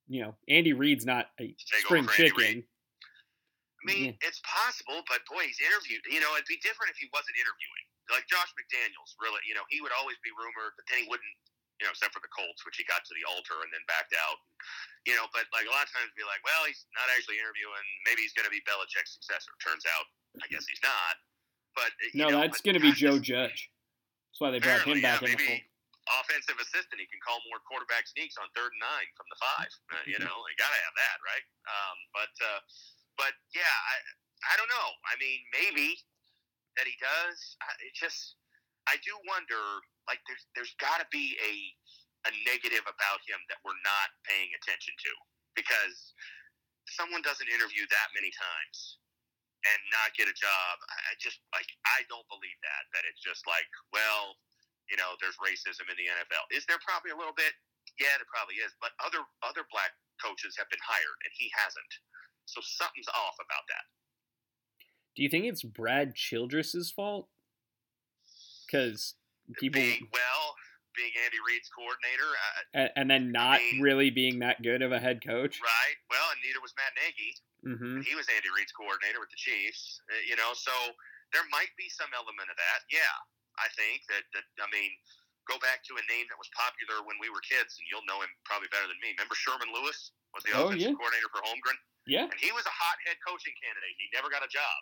You 0.08 0.22
know, 0.22 0.32
Andy 0.48 0.74
Reid's 0.74 1.06
not 1.06 1.34
a 1.42 1.56
spring 1.58 2.06
over 2.06 2.14
for 2.14 2.22
Andy 2.22 2.30
chicken. 2.30 2.56
I 2.66 3.84
mean, 3.86 4.18
it's 4.26 4.42
possible, 4.42 5.06
but 5.06 5.22
boy, 5.30 5.46
he's 5.46 5.62
interviewed. 5.62 6.02
You 6.10 6.18
know, 6.18 6.34
it'd 6.34 6.50
be 6.50 6.58
different 6.66 6.90
if 6.90 6.98
he 6.98 7.06
wasn't 7.14 7.38
interviewing. 7.38 7.86
Like 8.10 8.26
Josh 8.26 8.50
McDaniels, 8.58 9.14
really. 9.22 9.42
You 9.46 9.54
know, 9.54 9.66
he 9.70 9.82
would 9.82 9.94
always 9.94 10.18
be 10.26 10.34
rumored, 10.34 10.74
but 10.78 10.86
then 10.90 11.06
he 11.06 11.08
wouldn't. 11.10 11.36
You 11.84 11.86
know, 11.86 11.92
except 11.92 12.16
for 12.16 12.24
the 12.24 12.32
Colts, 12.32 12.64
which 12.64 12.80
he 12.80 12.88
got 12.88 13.04
to 13.04 13.14
the 13.14 13.28
altar 13.28 13.60
and 13.60 13.68
then 13.68 13.84
backed 13.84 14.16
out. 14.16 14.40
You 15.04 15.14
know, 15.20 15.28
but 15.36 15.44
like 15.52 15.68
a 15.68 15.74
lot 15.76 15.84
of 15.84 15.92
times, 15.92 16.08
be 16.16 16.24
like, 16.24 16.40
well, 16.48 16.64
he's 16.64 16.88
not 16.96 17.12
actually 17.12 17.36
interviewing. 17.36 17.84
Maybe 18.08 18.24
he's 18.24 18.32
going 18.32 18.48
to 18.48 18.54
be 18.54 18.64
Belichick's 18.64 19.12
successor. 19.20 19.52
Turns 19.60 19.84
out, 19.84 20.08
I 20.40 20.48
guess 20.48 20.64
he's 20.66 20.80
not. 20.80 21.20
But 21.76 21.92
you 22.16 22.24
No, 22.24 22.32
know, 22.32 22.40
that's 22.48 22.64
going 22.64 22.80
to 22.80 22.84
be 22.84 22.96
Joe 22.96 23.20
Judge. 23.20 23.70
That's 24.32 24.40
why 24.40 24.56
they 24.56 24.64
brought 24.64 24.88
him 24.88 25.04
back 25.04 25.20
yeah, 25.22 25.28
in 25.28 25.36
the 25.36 25.44
maybe. 25.44 25.68
Offensive 26.22 26.58
assistant. 26.62 27.02
He 27.02 27.10
can 27.10 27.22
call 27.22 27.42
more 27.50 27.62
quarterback 27.66 28.06
sneaks 28.06 28.38
on 28.38 28.46
third 28.54 28.74
and 28.78 28.84
nine 28.84 29.10
from 29.18 29.28
the 29.30 29.40
five. 29.42 29.72
Uh, 29.94 30.04
you 30.06 30.18
know, 30.22 30.38
you 30.50 30.58
gotta 30.58 30.78
have 30.78 30.96
that, 30.98 31.18
right? 31.26 31.46
Um, 31.66 31.98
but 32.14 32.34
uh, 32.42 32.62
but 33.18 33.34
yeah, 33.54 33.66
I 33.66 33.96
I 34.50 34.54
don't 34.58 34.70
know. 34.70 34.90
I 35.10 35.18
mean, 35.18 35.42
maybe 35.50 35.98
that 36.78 36.86
he 36.86 36.96
does. 37.02 37.38
I, 37.64 37.70
it 37.86 37.96
just 37.98 38.38
I 38.86 39.02
do 39.02 39.14
wonder. 39.26 39.62
Like, 40.06 40.22
there's 40.30 40.46
there's 40.54 40.76
got 40.78 41.02
to 41.02 41.08
be 41.10 41.34
a 41.42 41.54
a 42.30 42.32
negative 42.46 42.86
about 42.86 43.22
him 43.26 43.38
that 43.54 43.62
we're 43.62 43.78
not 43.86 44.10
paying 44.26 44.50
attention 44.58 44.94
to 44.98 45.12
because 45.54 46.14
someone 46.90 47.22
doesn't 47.22 47.50
interview 47.50 47.86
that 47.90 48.10
many 48.14 48.34
times 48.34 49.02
and 49.66 49.80
not 49.90 50.14
get 50.14 50.30
a 50.30 50.36
job. 50.38 50.74
I 50.86 50.98
I 51.10 51.18
just 51.18 51.42
like 51.54 51.70
I 51.90 52.06
don't 52.10 52.26
believe 52.30 52.58
that. 52.62 52.84
That 52.94 53.04
it's 53.10 53.22
just 53.22 53.46
like, 53.50 53.70
well, 53.90 54.38
you 54.92 54.98
know, 54.98 55.14
there's 55.22 55.36
racism 55.42 55.86
in 55.90 55.98
the 55.98 56.08
NFL. 56.10 56.46
Is 56.54 56.66
there 56.70 56.78
probably 56.86 57.12
a 57.12 57.18
little 57.18 57.36
bit? 57.36 57.54
Yeah, 58.02 58.12
there 58.20 58.28
probably 58.28 58.60
is, 58.60 58.74
but 58.84 58.92
other 59.02 59.24
other 59.46 59.64
black 59.72 59.94
coaches 60.20 60.56
have 60.60 60.68
been 60.70 60.82
hired, 60.84 61.20
and 61.24 61.32
he 61.38 61.48
hasn't. 61.56 61.94
So 62.46 62.60
something's 62.62 63.10
off 63.14 63.38
about 63.42 63.66
that. 63.72 63.86
Do 65.16 65.24
you 65.24 65.30
think 65.32 65.46
it's 65.48 65.64
Brad 65.64 66.14
Childress's 66.14 66.92
fault? 66.92 67.30
Because 68.66 69.16
people, 69.62 69.80
Being, 69.80 70.10
well, 70.12 70.46
being 70.98 71.14
Andy 71.24 71.38
Reid's 71.46 71.70
coordinator, 71.70 72.30
uh, 72.34 72.62
and, 72.74 72.90
and 72.98 73.08
then 73.08 73.32
not 73.32 73.62
really 73.80 74.10
being 74.10 74.40
that 74.42 74.62
good 74.62 74.82
of 74.82 74.92
a 74.92 75.00
head 75.00 75.22
coach. 75.24 75.62
right? 75.62 75.96
Well, 76.10 76.28
and 76.34 76.40
neither 76.44 76.60
was 76.60 76.74
Matt 76.76 76.94
Nagy. 76.98 77.32
Mm-hmm. 77.64 78.02
He 78.06 78.14
was 78.18 78.26
Andy 78.28 78.50
Reid's 78.52 78.74
coordinator 78.74 79.22
with 79.22 79.30
the 79.30 79.40
Chiefs. 79.40 80.02
uh, 80.10 80.22
You 80.28 80.36
know, 80.36 80.52
so 80.58 80.74
there 81.34 81.46
might 81.54 81.72
be 81.78 81.88
some 81.90 82.10
element 82.14 82.50
of 82.50 82.58
that. 82.58 82.84
Yeah, 82.92 83.16
I 83.60 83.68
think 83.76 84.04
that. 84.12 84.24
that 84.36 84.46
I 84.62 84.68
mean, 84.72 84.92
go 85.46 85.62
back 85.62 85.86
to 85.86 85.94
a 85.94 86.04
name 86.10 86.26
that 86.34 86.40
was 86.42 86.50
popular 86.58 87.06
when 87.06 87.22
we 87.22 87.30
were 87.30 87.42
kids, 87.46 87.78
and 87.78 87.86
you'll 87.86 88.06
know 88.10 88.18
him 88.26 88.34
probably 88.50 88.66
better 88.74 88.90
than 88.90 88.98
me. 89.06 89.14
Remember 89.14 89.38
Sherman 89.38 89.70
Lewis 89.70 90.10
was 90.34 90.42
the 90.42 90.58
Oh, 90.58 90.74
offensive 90.74 90.90
yeah. 90.90 90.98
coordinator 90.98 91.30
for 91.30 91.46
Holmgren, 91.46 91.78
Yeah. 92.10 92.26
and 92.26 92.40
he 92.42 92.50
was 92.50 92.66
a 92.66 92.74
hot 92.74 92.98
head 93.06 93.16
coaching 93.22 93.54
candidate. 93.62 93.94
He 94.02 94.10
never 94.10 94.28
got 94.34 94.42
a 94.42 94.50
job. 94.50 94.80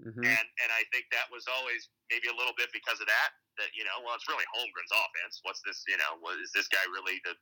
Mm-hmm. 0.00 0.24
And 0.24 0.46
and 0.60 0.70
I 0.72 0.84
think 0.92 1.08
that 1.12 1.28
was 1.32 1.44
always 1.48 1.88
maybe 2.12 2.28
a 2.28 2.36
little 2.36 2.52
bit 2.56 2.68
because 2.72 3.00
of 3.00 3.08
that. 3.08 3.30
That 3.60 3.72
you 3.76 3.84
know, 3.84 3.96
well, 4.04 4.12
it's 4.16 4.28
really 4.28 4.44
Holmgren's 4.52 4.92
offense. 4.92 5.40
What's 5.44 5.60
this? 5.64 5.84
You 5.88 5.96
know, 5.96 6.20
what, 6.20 6.36
is 6.40 6.52
this 6.52 6.68
guy 6.68 6.84
really 6.92 7.16
the 7.24 7.32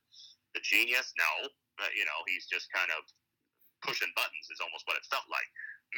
the 0.55 0.63
genius? 0.63 1.11
No, 1.19 1.47
but 1.79 1.91
you 1.95 2.03
know, 2.07 2.19
he's 2.27 2.47
just 2.47 2.71
kind 2.71 2.87
of 2.95 3.03
pushing 3.83 4.07
buttons. 4.15 4.47
Is 4.51 4.63
almost 4.63 4.87
what 4.87 4.95
it 4.95 5.03
felt 5.11 5.27
like. 5.27 5.47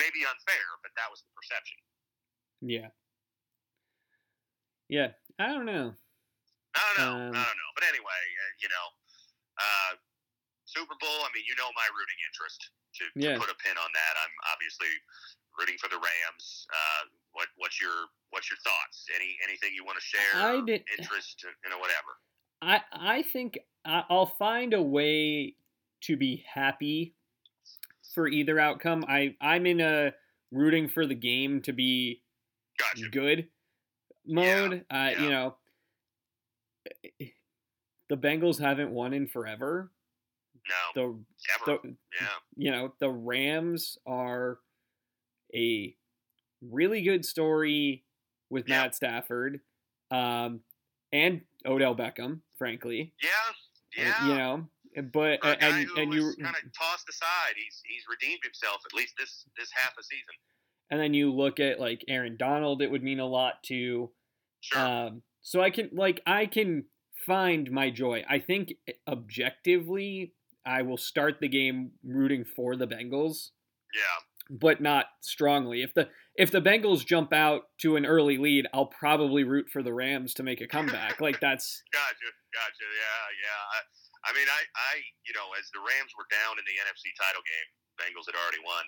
Maybe 0.02 0.26
unfair, 0.26 0.66
but 0.82 0.94
that 0.98 1.10
was 1.14 1.22
the 1.26 1.30
perception. 1.38 1.78
Yeah. 2.62 2.90
Yeah. 4.90 5.12
I 5.40 5.48
don't 5.54 5.66
know. 5.66 5.94
I 6.76 6.82
don't 6.96 6.98
know. 7.06 7.14
Um, 7.14 7.36
I 7.36 7.44
don't 7.46 7.58
know. 7.60 7.72
But 7.76 7.84
anyway, 7.90 8.22
uh, 8.22 8.54
you 8.62 8.70
know, 8.70 8.88
uh, 9.60 9.92
Super 10.66 10.96
Bowl. 11.00 11.20
I 11.26 11.30
mean, 11.34 11.44
you 11.48 11.56
know 11.56 11.70
my 11.76 11.88
rooting 11.94 12.20
interest. 12.28 12.70
To, 12.98 13.04
Yeah. 13.16 13.34
to 13.36 13.40
put 13.40 13.50
a 13.52 13.56
pin 13.62 13.78
on 13.78 13.90
that, 13.94 14.14
I'm 14.24 14.34
obviously 14.54 14.90
rooting 15.60 15.78
for 15.78 15.88
the 15.90 15.98
Rams. 15.98 16.66
Uh, 16.72 17.04
what 17.34 17.48
what's 17.58 17.80
your 17.80 17.94
what's 18.32 18.50
your 18.50 18.58
thoughts? 18.64 19.06
Any 19.16 19.38
anything 19.44 19.72
you 19.76 19.86
want 19.86 20.00
to 20.00 20.04
share? 20.06 20.34
I 20.36 20.62
did- 20.66 20.84
interest, 20.98 21.44
you 21.64 21.70
know, 21.70 21.78
whatever. 21.78 22.18
I 22.62 22.82
I 22.92 23.22
think 23.22 23.60
I'll 23.86 24.26
find 24.26 24.74
a 24.74 24.82
way 24.82 25.56
to 26.02 26.18
be 26.18 26.38
happy 26.52 27.16
for 28.16 28.28
either 28.28 28.60
outcome. 28.60 29.06
I 29.08 29.36
I'm 29.40 29.68
in 29.68 29.80
a 29.80 30.14
rooting 30.52 30.88
for 30.90 31.06
the 31.06 31.16
game 31.16 31.62
to 31.64 31.74
be 31.74 32.24
Gotcha. 32.80 33.10
good 33.10 33.50
mode. 34.28 34.86
Uh, 34.92 34.96
yeah. 35.12 35.22
You 35.24 35.30
know, 35.30 35.56
the 38.10 38.18
Bengals 38.18 38.60
haven't 38.60 38.92
won 38.92 39.14
in 39.14 39.28
forever. 39.28 39.92
No, 40.96 41.24
The, 41.66 41.70
ever. 41.72 41.80
the 41.84 41.96
yeah. 42.20 42.28
you 42.58 42.72
know 42.72 42.94
the 43.00 43.10
Rams 43.10 43.98
are 44.06 44.60
a 45.56 45.96
really 46.62 47.02
good 47.04 47.24
story 47.26 48.04
with 48.50 48.68
Yeah. 48.68 48.82
Matt 48.84 48.96
Stafford, 48.96 49.62
um, 50.12 50.62
and 51.14 51.42
Odell 51.66 51.96
Beckham, 51.96 52.42
frankly. 52.58 53.14
Yeah. 53.22 53.30
Uh, 53.30 53.54
Yeah. 54.10 54.28
You 54.28 54.36
know, 54.36 54.68
but 55.14 55.42
For 55.42 55.52
a 55.52 55.56
guy 55.58 55.80
and 55.80 55.90
and 55.98 56.14
you 56.14 56.34
kind 56.42 56.56
of 56.56 56.74
tossed 56.74 57.08
aside, 57.10 57.54
he's 57.56 57.82
he's 57.86 58.04
redeemed 58.10 58.42
himself 58.44 58.82
at 58.86 58.94
least 58.94 59.14
this 59.18 59.46
this 59.58 59.70
half 59.72 59.94
a 59.98 60.04
season. 60.04 60.26
and 60.92 61.00
then 61.00 61.14
you 61.14 61.32
look 61.34 61.60
at 61.62 61.80
like 61.80 62.04
Aaron 62.10 62.36
Donald, 62.38 62.82
it 62.82 62.92
would 62.92 63.04
mean 63.04 63.20
a 63.22 63.26
lot 63.26 63.64
to. 63.64 64.12
Sure. 64.72 64.82
Um, 64.82 65.22
so 65.42 65.62
I 65.62 65.70
can 65.70 65.90
like 65.94 66.22
I 66.28 66.46
can 66.46 66.86
find 67.26 67.72
my 67.72 67.90
joy. 67.90 68.24
I 68.30 68.40
think 68.40 68.74
objectively, 69.08 70.34
I 70.66 70.82
will 70.82 70.98
start 70.98 71.40
the 71.40 71.48
game 71.48 71.92
rooting 72.04 72.44
for 72.44 72.76
the 72.76 72.88
Bengals, 72.88 73.52
yeah. 73.96 74.20
but 74.52 74.82
not 74.82 75.06
strongly. 75.22 75.82
If 75.84 75.94
the 75.94 76.10
if 76.36 76.52
the 76.52 76.62
Bengals 76.62 77.06
jump 77.06 77.32
out 77.32 77.72
to 77.82 77.96
an 77.96 78.06
early 78.06 78.38
lead, 78.38 78.68
I'll 78.74 78.92
probably 78.92 79.44
root 79.44 79.70
for 79.72 79.82
the 79.82 79.94
Rams 79.94 80.34
to 80.36 80.44
make 80.44 80.62
a 80.62 80.68
comeback. 80.68 81.22
like 81.22 81.40
that's 81.40 81.82
Gotcha, 81.94 82.30
gotcha. 82.54 82.84
Yeah, 82.84 83.24
yeah. 83.42 83.62
I, 83.72 83.80
I 84.28 84.30
mean, 84.36 84.50
I, 84.52 84.62
I, 84.76 84.94
you 85.24 85.32
know, 85.32 85.56
as 85.56 85.72
the 85.72 85.80
Rams 85.80 86.12
were 86.20 86.28
down 86.28 86.60
in 86.60 86.66
the 86.68 86.76
NFC 86.84 87.16
title 87.16 87.40
game, 87.48 87.70
Bengals 87.96 88.28
had 88.28 88.36
already 88.36 88.60
won. 88.60 88.84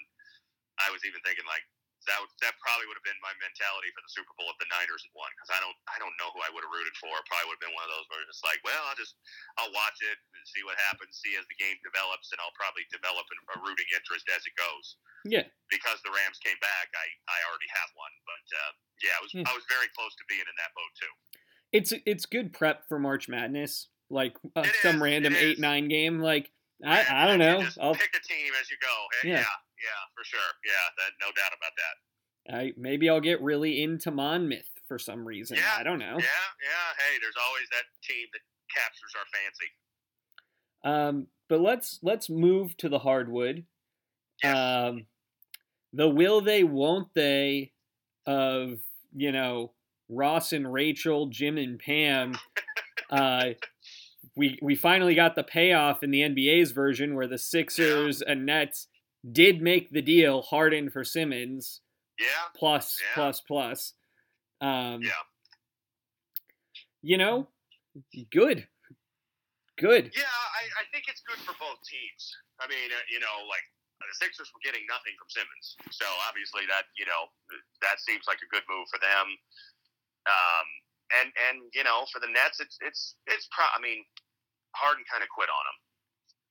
I 0.83 0.91
was 0.91 1.07
even 1.07 1.24
thinking 1.24 1.48
like 1.48 1.63
that. 2.08 2.20
Would, 2.22 2.32
that 2.46 2.56
probably 2.63 2.88
would 2.88 2.96
have 2.96 3.03
been 3.08 3.18
my 3.20 3.34
mentality 3.41 3.89
for 3.91 4.00
the 4.06 4.12
Super 4.13 4.32
Bowl 4.39 4.48
if 4.53 4.58
the 4.62 4.70
Niners 4.72 5.03
had 5.03 5.12
won 5.18 5.27
because 5.36 5.51
I 5.51 5.60
don't, 5.60 5.75
I 5.91 5.98
don't 6.00 6.15
know 6.22 6.29
who 6.32 6.39
I 6.46 6.51
would 6.53 6.63
have 6.63 6.72
rooted 6.72 6.96
for. 7.01 7.12
Probably 7.27 7.51
would 7.51 7.60
have 7.60 7.65
been 7.68 7.75
one 7.75 7.84
of 7.88 7.94
those 7.98 8.08
where 8.13 8.22
it's 8.24 8.44
like, 8.46 8.62
well, 8.63 8.79
I'll 8.88 8.96
just, 9.00 9.18
I'll 9.60 9.74
watch 9.75 10.00
it 10.06 10.18
and 10.38 10.44
see 10.48 10.63
what 10.63 10.79
happens, 10.88 11.20
see 11.20 11.36
as 11.36 11.44
the 11.51 11.58
game 11.60 11.75
develops, 11.84 12.32
and 12.32 12.39
I'll 12.39 12.56
probably 12.56 12.88
develop 12.94 13.25
a 13.27 13.58
rooting 13.60 13.89
interest 13.91 14.29
as 14.32 14.46
it 14.48 14.56
goes. 14.56 14.86
yeah. 15.27 15.46
Because 15.68 16.00
the 16.06 16.13
Rams 16.15 16.39
came 16.41 16.58
back, 16.63 16.88
I, 16.96 17.06
I 17.29 17.38
already 17.50 17.70
have 17.75 17.89
one. 18.00 18.13
But 18.24 18.46
uh, 18.56 18.72
yeah, 19.03 19.13
I 19.18 19.22
was, 19.22 19.32
Hmm. 19.36 19.46
I 19.46 19.53
was 19.53 19.65
very 19.70 19.88
close 19.94 20.15
to 20.18 20.24
being 20.32 20.44
in 20.48 20.56
that 20.58 20.72
boat 20.74 20.94
too. 20.98 21.13
It's 21.72 21.94
it's 22.10 22.25
good 22.25 22.51
prep 22.51 22.89
for 22.89 22.98
March 22.98 23.29
Madness, 23.29 23.88
like 24.10 24.34
uh, 24.56 24.65
some 24.82 24.96
is, 24.98 25.01
random 25.01 25.36
eight 25.36 25.58
is. 25.58 25.60
nine 25.60 25.88
game. 25.88 26.20
Like 26.20 26.50
I 26.84 27.06
I 27.06 27.27
don't 27.27 27.38
know. 27.38 27.62
Just 27.62 27.77
I'll 27.79 27.94
pick 27.94 28.10
a 28.18 28.24
team 28.25 28.51
as 28.60 28.72
you 28.72 28.77
go. 28.82 28.96
Yeah. 29.29 29.46
Yeah, 29.46 29.46
yeah, 29.81 30.01
for 30.15 30.24
sure. 30.24 30.39
Yeah, 30.65 30.86
that, 30.98 31.12
no 31.19 31.31
doubt 31.36 31.51
about 31.55 31.74
that. 31.77 31.95
I 32.48 32.74
maybe 32.77 33.09
I'll 33.09 33.21
get 33.21 33.41
really 33.41 33.83
into 33.83 34.12
Monmouth 34.12 34.69
for 34.88 34.98
some 34.98 35.25
reason. 35.25 35.57
Yeah, 35.57 35.75
I 35.77 35.83
don't 35.83 36.00
know. 36.00 36.17
Yeah, 36.17 36.48
yeah. 36.63 36.89
Hey, 36.98 37.19
there's 37.21 37.36
always 37.48 37.67
that 37.71 37.83
team 38.03 38.27
that 38.33 38.41
captures 38.74 39.13
our 39.15 39.25
fancy. 39.33 39.69
Um, 40.83 41.27
but 41.48 41.62
let's 41.62 42.00
let's 42.01 42.29
move 42.29 42.75
to 42.77 42.89
the 42.89 43.00
hardwood. 43.00 43.65
Yes. 44.43 44.55
Um, 44.55 45.05
the 45.91 46.07
will 46.07 46.41
they, 46.41 46.63
won't 46.63 47.13
they, 47.13 47.71
of 48.25 48.79
you 49.15 49.31
know 49.31 49.74
Ross 50.07 50.53
and 50.53 50.71
Rachel, 50.71 51.27
Jim 51.27 51.57
and 51.57 51.79
Pam. 51.79 52.33
Uh, 53.09 53.53
we 54.36 54.59
we 54.62 54.75
finally 54.75 55.15
got 55.15 55.36
the 55.36 55.43
payoff 55.43 56.03
in 56.03 56.12
the 56.12 56.21
NBA's 56.21 56.71
version 56.71 57.15
where 57.15 57.25
the 57.25 57.39
Sixers 57.39 58.21
and 58.21 58.45
Nets 58.45 58.88
did 59.32 59.62
make 59.62 59.92
the 59.92 60.02
deal. 60.02 60.42
Harden 60.42 60.90
for 60.90 61.04
Simmons 61.04 61.82
Yeah, 62.18 62.26
plus 62.56 62.98
Yeah. 63.02 63.14
plus 63.16 63.42
plus. 63.42 63.94
Um, 64.62 65.02
yeah, 65.02 65.24
you 67.02 67.18
know, 67.18 67.48
good, 68.32 68.68
good. 69.80 70.12
yeah. 70.16 70.28
I, 70.60 70.64
I 70.80 70.84
think 70.92 71.06
it's 71.08 71.24
good 71.24 71.40
for 71.48 71.56
both 71.60 71.80
teams. 71.88 72.24
I 72.60 72.68
mean, 72.68 72.92
uh, 72.92 73.00
you 73.08 73.20
know, 73.24 73.48
like 73.48 73.64
the 74.04 74.12
Sixers 74.20 74.52
were 74.52 74.60
getting 74.64 74.84
nothing 74.92 75.16
from 75.16 75.32
Simmons, 75.32 75.80
so 75.96 76.04
obviously 76.28 76.68
that 76.68 76.92
you 77.00 77.08
know 77.08 77.32
that 77.84 78.00
seems 78.04 78.28
like 78.28 78.40
a 78.44 78.50
good 78.52 78.64
move 78.68 78.88
for 78.92 79.00
them. 79.00 79.28
Um, 80.28 80.68
and 81.24 81.28
and 81.48 81.58
you 81.72 81.88
know, 81.88 82.04
for 82.12 82.20
the 82.20 82.28
Nets, 82.28 82.60
it's 82.60 82.76
it's 82.84 83.16
it's. 83.32 83.48
Pro- 83.56 83.72
I 83.72 83.80
mean, 83.80 84.04
Harden 84.76 85.08
kind 85.08 85.24
of 85.24 85.32
quit 85.32 85.48
on 85.48 85.64
him. 85.72 85.78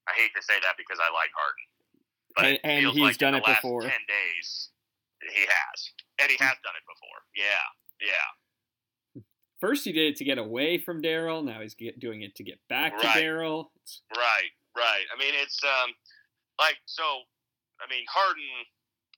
I 0.08 0.16
hate 0.16 0.32
to 0.32 0.40
say 0.40 0.56
that 0.64 0.80
because 0.80 0.96
I 0.96 1.12
like 1.12 1.28
Harden, 1.36 1.66
but 2.38 2.46
And- 2.46 2.60
and 2.62 2.86
he's 2.86 3.02
like 3.02 3.18
done 3.18 3.34
in 3.34 3.42
it 3.42 3.46
last 3.46 3.62
before. 3.62 3.82
Ten 3.82 4.06
days, 4.06 4.70
he 5.34 5.42
has, 5.42 5.78
and 6.18 6.30
he 6.30 6.36
has 6.38 6.56
done 6.62 6.74
it 6.78 6.86
before. 6.86 7.18
Yeah, 7.34 7.66
yeah. 8.00 9.22
First, 9.60 9.84
he 9.84 9.90
did 9.90 10.14
it 10.14 10.16
to 10.22 10.24
get 10.24 10.38
away 10.38 10.78
from 10.78 11.02
Daryl. 11.02 11.42
Now 11.42 11.60
he's 11.60 11.74
get, 11.74 11.98
doing 11.98 12.22
it 12.22 12.36
to 12.36 12.44
get 12.44 12.60
back 12.68 12.94
to 13.00 13.06
Daryl. 13.08 13.74
Right, 14.14 14.50
right. 14.76 15.06
I 15.10 15.18
mean, 15.18 15.34
it's 15.34 15.58
um, 15.64 15.90
like 16.60 16.78
so. 16.86 17.02
I 17.82 17.90
mean, 17.90 18.06
Harden, 18.06 18.46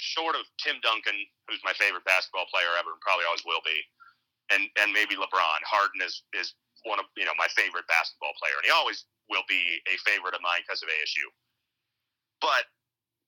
short 0.00 0.36
of 0.36 0.48
Tim 0.56 0.80
Duncan, 0.80 1.16
who's 1.48 1.60
my 1.64 1.76
favorite 1.76 2.04
basketball 2.08 2.48
player 2.48 2.72
ever, 2.80 2.88
and 2.88 3.00
probably 3.04 3.28
always 3.28 3.44
will 3.44 3.60
be, 3.68 3.76
and 4.48 4.64
and 4.80 4.96
maybe 4.96 5.12
LeBron. 5.12 5.60
Harden 5.68 6.00
is 6.00 6.24
is 6.32 6.56
one 6.88 6.96
of 6.98 7.04
you 7.20 7.28
know 7.28 7.36
my 7.36 7.48
favorite 7.52 7.84
basketball 7.84 8.32
player, 8.40 8.56
and 8.56 8.64
he 8.64 8.72
always 8.72 9.04
will 9.28 9.44
be 9.44 9.60
a 9.92 9.96
favorite 10.08 10.32
of 10.32 10.40
mine 10.40 10.64
because 10.64 10.80
of 10.80 10.88
ASU. 10.88 11.28
But 12.40 12.64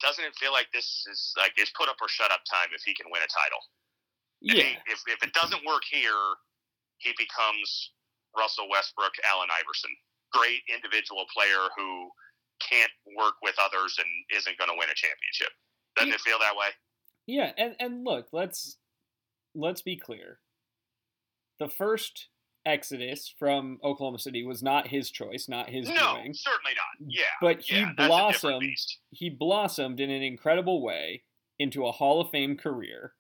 doesn't 0.03 0.25
it 0.25 0.35
feel 0.37 0.53
like 0.53 0.67
this 0.75 1.07
is 1.11 1.33
like 1.39 1.53
it's 1.57 1.71
put 1.79 1.89
up 1.89 1.97
or 2.03 2.09
shut 2.09 2.31
up 2.31 2.41
time 2.51 2.69
if 2.75 2.83
he 2.83 2.93
can 2.95 3.07
win 3.11 3.23
a 3.23 3.31
title? 3.31 3.63
If 4.43 4.59
Yeah, 4.59 4.65
he- 4.65 4.93
if, 4.93 5.01
if 5.07 5.23
it 5.23 5.33
doesn't 5.33 5.65
work 5.65 5.83
here, 5.89 6.19
he 6.99 7.15
becomes 7.17 7.93
Russell 8.37 8.69
Westbrook, 8.69 9.13
Allen 9.31 9.49
Iverson. 9.55 9.91
Great 10.33 10.63
individual 10.73 11.25
player 11.33 11.69
who 11.77 12.11
can't 12.61 12.91
work 13.17 13.35
with 13.43 13.55
others 13.63 13.97
and 13.99 14.09
isn't 14.37 14.59
going 14.59 14.71
to 14.71 14.77
win 14.79 14.89
a 14.91 14.95
championship. 14.95 15.51
Doesn't 15.97 16.09
Yeah. 16.11 16.15
it 16.17 16.21
feel 16.21 16.39
that 16.41 16.57
way? 16.57 16.69
yeah, 17.27 17.53
and 17.57 17.77
and 17.79 18.05
look, 18.05 18.29
let's 18.33 18.79
let's 19.55 19.83
be 19.83 19.97
clear. 19.97 20.41
The 21.61 21.69
first 21.69 22.29
exodus 22.65 23.33
from 23.39 23.79
Oklahoma 23.83 24.19
City 24.19 24.45
was 24.45 24.63
not 24.63 24.87
his 24.89 25.11
choice, 25.11 25.49
not 25.49 25.69
his 25.69 25.89
No, 25.89 25.95
doing. 26.17 26.33
certainly 26.35 26.73
not. 26.75 27.07
Yeah. 27.09 27.23
But 27.41 27.61
he 27.63 27.77
yeah, 27.81 27.93
that's 27.97 28.09
blossomed. 28.09 28.65
He 29.11 29.31
blossomed 29.31 30.01
in 30.01 30.11
an 30.11 30.23
incredible 30.23 30.83
way 30.83 31.25
into 31.59 31.87
a 31.87 31.93
Hall 31.93 32.21
of 32.21 32.31
Fame 32.31 32.57
career. 32.57 33.15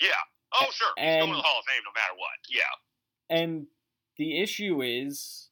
Yeah. 0.00 0.08
Oh, 0.52 0.66
sure. 0.72 0.88
He's 0.96 1.04
going 1.04 1.18
to 1.18 1.24
And- 1.24 1.32
the 1.34 1.42
Hall 1.42 1.58
of 1.60 1.64
Fame 1.66 1.82
no 1.84 1.92
matter 2.00 2.14
what. 2.16 2.30
Yeah. 2.50 3.36
And 3.36 3.66
the 4.16 4.40
issue 4.40 4.82
is 4.82 5.50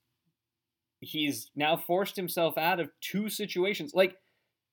he's 1.00 1.50
now 1.54 1.76
forced 1.76 2.16
himself 2.16 2.58
out 2.58 2.80
of 2.80 2.90
two 3.00 3.28
situations. 3.28 3.94
Like 3.94 4.16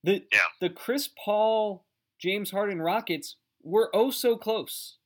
the 0.03 0.25
Yeah. 0.33 0.39
the 0.59 0.69
Chris 0.69 1.09
Paul 1.23 1.85
James 2.19 2.49
Harden 2.51 2.81
Rockets 2.81 3.35
were 3.61 3.89
oh 3.93 4.09
so 4.09 4.37
close. 4.37 4.97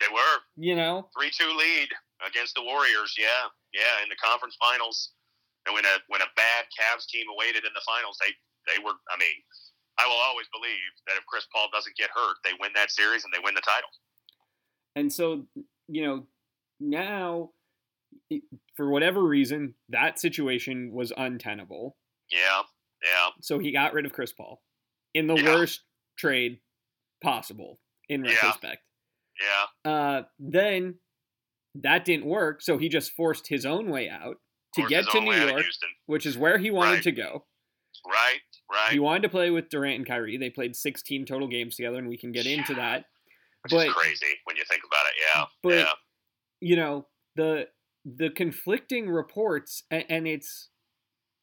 They 0.00 0.06
were 0.12 0.38
You 0.56 0.76
know, 0.76 1.10
three 1.18 1.30
two 1.30 1.52
lead 1.56 1.88
against 2.26 2.54
the 2.54 2.62
Warriors. 2.62 3.14
Yeah, 3.18 3.48
yeah, 3.72 4.02
in 4.02 4.08
the 4.08 4.16
conference 4.16 4.56
finals. 4.60 5.12
And 5.66 5.74
when 5.74 5.84
a 5.84 5.96
when 6.08 6.22
a 6.22 6.30
bad 6.36 6.64
Cavs 6.72 7.06
team 7.06 7.26
awaited 7.32 7.64
in 7.64 7.72
the 7.74 7.82
finals, 7.86 8.16
they 8.20 8.32
they 8.72 8.78
were. 8.82 8.94
I 9.10 9.16
mean, 9.18 9.36
I 9.98 10.06
will 10.06 10.20
always 10.22 10.46
believe 10.52 10.90
that 11.06 11.16
if 11.16 11.26
Chris 11.26 11.46
Paul 11.52 11.68
doesn't 11.72 11.96
get 11.96 12.10
hurt, 12.14 12.36
they 12.44 12.52
win 12.60 12.72
that 12.74 12.90
series 12.90 13.24
and 13.24 13.32
they 13.32 13.40
win 13.42 13.54
the 13.54 13.60
title. 13.62 13.90
and 14.96 15.12
so 15.12 15.46
you 15.88 16.02
know 16.02 16.26
now 16.80 17.50
for 18.76 18.88
whatever 18.90 19.22
reason 19.22 19.74
that 19.90 20.18
situation 20.18 20.92
was 20.92 21.12
untenable. 21.16 21.96
Yeah, 22.30 22.62
yeah, 23.02 23.28
So 23.40 23.58
he 23.58 23.72
got 23.72 23.92
rid 23.92 24.06
of 24.06 24.12
Chris 24.12 24.32
Paul 24.32 24.62
in 25.14 25.26
the 25.26 25.34
Yeah. 25.34 25.44
worst 25.54 25.82
trade 26.16 26.60
possible 27.22 27.80
in 28.08 28.24
Yeah. 28.24 28.30
retrospect. 28.32 28.82
yeah, 29.40 29.90
Uh, 29.90 30.22
then 30.38 30.98
that 31.74 32.04
didn't 32.04 32.26
work, 32.26 32.62
so 32.62 32.78
he 32.78 32.88
just 32.88 33.12
forced 33.12 33.48
his 33.48 33.64
own 33.66 33.90
way 33.90 34.08
out 34.08 34.36
to 34.74 34.82
get 34.88 35.06
to 35.10 35.20
New 35.20 35.28
way 35.30 35.36
out 35.36 35.42
of 35.44 35.50
York, 35.50 35.64
which 36.06 36.26
is 36.26 36.36
where 36.36 36.58
he 36.58 36.70
wanted 36.70 36.94
Right. 36.96 37.02
to 37.04 37.12
go. 37.12 37.46
Right, 38.06 38.40
right. 38.70 38.92
He 38.92 38.98
wanted 38.98 39.22
to 39.22 39.28
play 39.28 39.50
with 39.50 39.68
Durant 39.70 39.96
and 39.96 40.06
Kyrie. 40.06 40.36
They 40.36 40.50
played 40.50 40.76
16 40.76 41.26
total 41.26 41.48
games 41.48 41.76
together, 41.76 41.98
and 41.98 42.08
we 42.08 42.16
can 42.16 42.32
get 42.32 42.46
into 42.46 42.74
that. 42.74 43.04
Which 43.62 43.72
but- 43.72 43.86
is 43.88 43.92
crazy 43.94 44.38
when 44.44 44.56
you 44.56 44.64
think 44.68 44.82
about 44.84 45.06
it. 45.06 45.12
Yeah, 45.20 45.44
But 45.62 45.74
yeah, 45.74 45.92
you 46.60 46.76
know 46.76 47.06
the 47.36 47.68
the 48.04 48.30
conflicting 48.30 49.10
reports, 49.10 49.82
and, 49.90 50.04
and 50.08 50.28
it's 50.28 50.70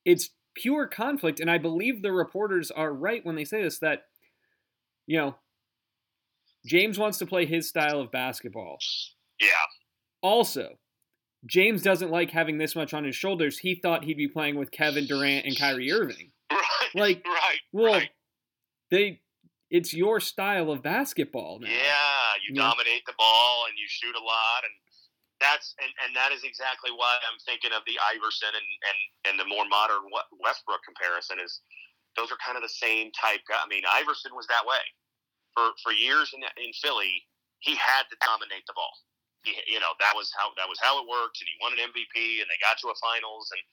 it's 0.06 0.30
pure 0.56 0.88
conflict. 0.88 1.40
And 1.40 1.52
I 1.52 1.58
believe 1.58 2.02
the 2.02 2.14
reporters 2.14 2.72
are 2.72 2.94
right 2.94 3.24
when 3.26 3.36
they 3.36 3.44
say 3.46 3.62
this 3.62 3.80
that 3.80 4.04
you 5.08 5.18
know 5.18 5.36
James 6.66 6.98
wants 6.98 7.18
to 7.20 7.26
play 7.26 7.46
his 7.46 7.68
style 7.70 8.00
of 8.00 8.12
basketball. 8.12 8.78
yeah, 9.40 9.48
Also, 10.26 10.80
James 11.46 11.84
doesn't 11.84 12.10
like 12.10 12.32
having 12.32 12.58
this 12.58 12.76
much 12.76 12.94
on 12.96 13.04
his 13.04 13.16
shoulders. 13.16 13.60
He 13.60 13.76
thought 13.76 14.04
he'd 14.06 14.18
be 14.18 14.28
playing 14.28 14.56
with 14.58 14.72
Kevin 14.72 15.06
Durant 15.06 15.46
and 15.46 15.56
Kyrie 15.56 15.92
Irving. 15.92 16.32
right, 16.52 16.90
Like, 16.96 17.22
right, 17.26 17.60
Well, 17.72 17.94
right. 17.94 18.10
they 18.90 19.22
it's 19.70 19.94
your 19.94 20.20
style 20.20 20.72
of 20.72 20.82
basketball 20.82 21.60
now. 21.60 21.70
Yeah, 21.70 22.34
you 22.42 22.58
Yeah. 22.58 22.70
dominate 22.74 23.06
the 23.06 23.14
ball 23.18 23.66
and 23.70 23.78
you 23.78 23.86
shoot 23.88 24.16
a 24.16 24.24
lot, 24.24 24.62
and 24.66 24.74
that's 25.40 25.76
and, 25.78 25.92
and 26.06 26.16
that 26.16 26.32
is 26.32 26.42
exactly 26.44 26.90
why 26.90 27.14
I'm 27.30 27.38
thinking 27.46 27.72
of 27.78 27.84
the 27.86 27.98
Iverson 28.14 28.50
and 28.50 28.70
and 28.90 29.00
and 29.30 29.36
the 29.40 29.46
more 29.46 29.66
modern 29.70 30.10
Westbrook 30.42 30.82
comparison 30.86 31.38
is 31.40 31.62
those 32.18 32.32
are 32.32 32.38
kind 32.42 32.58
of 32.58 32.64
the 32.64 32.70
same 32.74 33.12
type 33.14 33.42
guy. 33.50 33.62
I 33.62 33.68
mean, 33.70 33.84
Iverson 33.86 34.34
was 34.34 34.48
that 34.48 34.66
way 34.66 34.82
for 35.54 35.70
for 35.86 35.94
years 35.94 36.34
in 36.34 36.42
in 36.58 36.74
Philly. 36.82 37.14
He 37.60 37.76
had 37.78 38.10
to 38.10 38.18
dominate 38.26 38.66
the 38.66 38.74
ball. 38.74 38.94
He, 39.46 39.56
you 39.70 39.80
know, 39.80 39.94
that 40.02 40.14
was 40.18 40.34
how 40.36 40.52
that 40.58 40.68
was 40.68 40.82
how 40.82 40.98
it 41.00 41.06
worked, 41.08 41.40
and 41.40 41.48
he 41.48 41.56
won 41.62 41.74
an 41.78 41.86
MVP, 41.90 42.42
and 42.42 42.48
they 42.50 42.60
got 42.60 42.82
to 42.82 42.90
a 42.90 42.98
finals, 42.98 43.50
and 43.54 43.64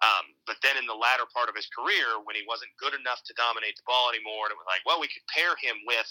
um, 0.00 0.32
but 0.48 0.56
then 0.64 0.80
in 0.80 0.88
the 0.88 0.96
latter 0.96 1.28
part 1.28 1.52
of 1.52 1.56
his 1.56 1.68
career, 1.68 2.16
when 2.24 2.32
he 2.32 2.44
wasn't 2.48 2.72
good 2.80 2.96
enough 2.96 3.20
to 3.28 3.36
dominate 3.36 3.76
the 3.76 3.84
ball 3.84 4.08
anymore, 4.08 4.48
and 4.48 4.56
it 4.56 4.60
was 4.60 4.68
like, 4.68 4.80
well, 4.88 4.96
we 4.96 5.12
could 5.12 5.24
pair 5.28 5.52
him 5.60 5.76
with 5.84 6.08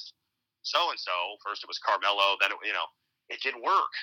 so 0.61 0.93
and 0.93 0.99
so. 0.99 1.41
First 1.41 1.65
it 1.65 1.71
was 1.71 1.81
Carmelo, 1.81 2.37
then 2.37 2.53
it, 2.53 2.61
you 2.61 2.73
know, 2.73 2.85
it 3.33 3.41
didn't 3.41 3.65
work 3.65 3.93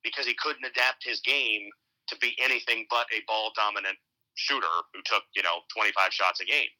because 0.00 0.24
he 0.24 0.32
couldn't 0.40 0.64
adapt 0.64 1.04
his 1.04 1.20
game 1.20 1.68
to 2.08 2.16
be 2.20 2.36
anything 2.40 2.88
but 2.88 3.04
a 3.12 3.20
ball 3.28 3.52
dominant 3.56 3.96
shooter 4.34 4.76
who 4.92 5.00
took 5.04 5.22
you 5.34 5.42
know 5.42 5.64
25 5.76 6.12
shots 6.12 6.40
a 6.40 6.44
game. 6.44 6.72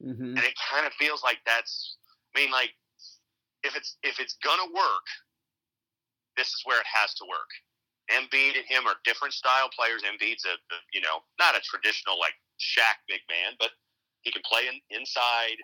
hmm 0.00 0.36
And 0.36 0.44
it 0.44 0.54
kind 0.60 0.86
of 0.86 0.92
feels 0.94 1.22
like 1.24 1.38
that's. 1.46 1.96
I 2.36 2.40
mean, 2.40 2.50
like 2.52 2.76
if 3.64 3.76
it's 3.76 3.96
if 4.02 4.20
it's 4.20 4.36
gonna 4.44 4.68
work, 4.74 5.06
this 6.36 6.48
is 6.48 6.62
where 6.64 6.80
it 6.80 6.86
has 6.86 7.14
to 7.14 7.24
work. 7.28 7.50
Embiid 8.10 8.56
and 8.56 8.66
him 8.66 8.86
are 8.86 8.96
different 9.04 9.34
style 9.34 9.68
players. 9.70 10.02
Embiid's 10.02 10.44
a, 10.44 10.54
a 10.54 10.78
you 10.92 11.00
know 11.00 11.20
not 11.38 11.54
a 11.56 11.60
traditional 11.60 12.18
like 12.18 12.34
Shaq 12.60 12.98
big 13.08 13.20
man, 13.30 13.54
but 13.58 13.70
he 14.22 14.32
can 14.32 14.42
play 14.44 14.62
in, 14.68 14.80
inside. 14.98 15.56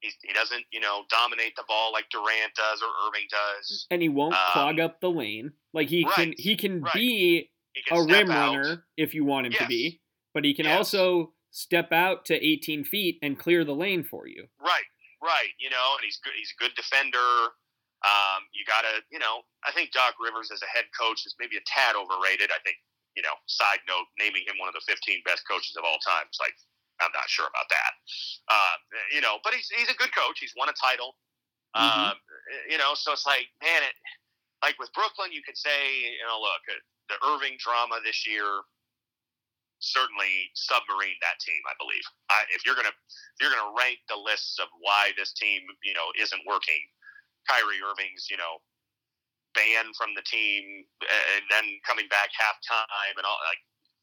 He's, 0.00 0.14
he 0.22 0.32
doesn't 0.34 0.64
you 0.72 0.80
know 0.80 1.04
dominate 1.10 1.56
the 1.56 1.64
ball 1.66 1.92
like 1.92 2.04
Durant 2.10 2.52
does 2.54 2.82
or 2.82 2.88
Irving 3.08 3.26
does. 3.30 3.86
And 3.90 4.02
he 4.02 4.08
won't 4.10 4.34
Um, 4.34 4.40
clog 4.52 4.80
up 4.80 5.00
the 5.00 5.10
lane. 5.10 5.52
Like 5.72 5.88
he 5.88 6.04
can 6.04 6.34
he 6.36 6.54
can 6.56 6.82
right. 6.82 6.92
be 6.94 7.50
He 7.72 7.80
a 7.80 7.84
can 7.94 8.04
step 8.04 8.14
rim 8.18 8.30
out. 8.30 8.56
runner 8.56 8.84
if 8.98 9.14
you 9.14 9.24
want 9.24 9.46
him 9.46 9.52
to 9.54 9.66
be, 9.66 10.00
but 10.34 10.44
he 10.44 10.52
can 10.54 10.66
Yes. 10.66 10.76
also 10.76 11.32
step 11.50 11.92
out 11.92 12.26
to 12.26 12.34
18 12.46 12.84
feet 12.84 13.18
and 13.22 13.38
clear 13.38 13.64
the 13.64 13.74
lane 13.74 14.04
for 14.04 14.26
you. 14.28 14.46
Right, 14.60 14.84
right. 15.22 15.48
You 15.58 15.70
know, 15.70 15.94
and 15.96 16.04
he's 16.04 16.18
good. 16.22 16.34
He's 16.36 16.52
a 16.58 16.62
good 16.62 16.74
defender. 16.76 17.18
Um, 18.04 18.44
you 18.52 18.62
gotta, 18.68 19.00
you 19.08 19.18
know, 19.18 19.42
I 19.64 19.72
think 19.72 19.90
Doc 19.92 20.20
Rivers 20.20 20.52
as 20.52 20.60
a 20.60 20.68
head 20.68 20.84
coach 20.92 21.24
is 21.24 21.34
maybe 21.40 21.56
a 21.56 21.64
tad 21.64 21.96
overrated. 21.96 22.52
I 22.52 22.60
think, 22.62 22.76
you 23.16 23.24
know, 23.24 23.32
side 23.48 23.80
note, 23.88 24.06
naming 24.20 24.44
him 24.44 24.60
one 24.60 24.68
of 24.68 24.76
the 24.76 24.84
15 24.84 25.24
best 25.24 25.48
coaches 25.48 25.74
of 25.80 25.82
all 25.82 25.96
time 26.04 26.28
is 26.28 26.38
like, 26.38 26.54
I'm 27.00 27.12
not 27.12 27.28
sure 27.28 27.48
about 27.48 27.68
that. 27.72 27.92
Uh, 28.48 28.76
you 29.12 29.20
know, 29.20 29.40
but 29.44 29.52
he's 29.52 29.68
he's 29.68 29.88
a 29.92 29.96
good 29.96 30.12
coach. 30.16 30.40
He's 30.40 30.54
won 30.56 30.68
a 30.68 30.76
title. 30.76 31.16
Mhm. 31.76 32.12
Um, 32.12 32.16
you 32.68 32.78
know, 32.78 32.96
so 32.96 33.12
it's 33.12 33.26
like, 33.26 33.48
man, 33.60 33.84
it 33.84 33.92
like 34.64 34.78
with 34.80 34.92
Brooklyn, 34.96 35.32
you 35.32 35.42
could 35.44 35.56
say, 35.56 36.16
you 36.16 36.24
know, 36.24 36.40
look, 36.40 36.62
uh, 36.72 36.80
the 37.12 37.16
Irving 37.28 37.56
drama 37.60 38.00
this 38.04 38.26
year 38.26 38.64
certainly 39.78 40.48
submarine 40.54 41.16
that 41.20 41.36
team. 41.40 41.60
I 41.68 41.74
believe. 41.78 42.04
I, 42.30 42.44
if 42.52 42.64
you're 42.64 42.76
gonna 42.76 42.94
if 42.96 43.38
you're 43.40 43.52
gonna 43.52 43.76
rank 43.76 44.00
the 44.08 44.16
lists 44.16 44.58
of 44.58 44.68
why 44.80 45.12
this 45.16 45.32
team, 45.32 45.62
you 45.84 45.92
know, 45.92 46.08
isn't 46.16 46.40
working, 46.46 46.80
Kyrie 47.48 47.82
Irving's, 47.82 48.28
you 48.30 48.36
know, 48.36 48.60
banned 49.54 49.96
from 49.96 50.12
the 50.14 50.22
team 50.28 50.84
and 51.00 51.44
then 51.48 51.64
coming 51.86 52.06
back 52.12 52.28
halftime 52.36 53.16
and 53.16 53.24
all 53.24 53.40
like 53.48 53.62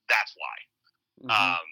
that's 0.09 0.33
why. 0.35 0.57
Mhm. 1.23 1.31
Um, 1.31 1.67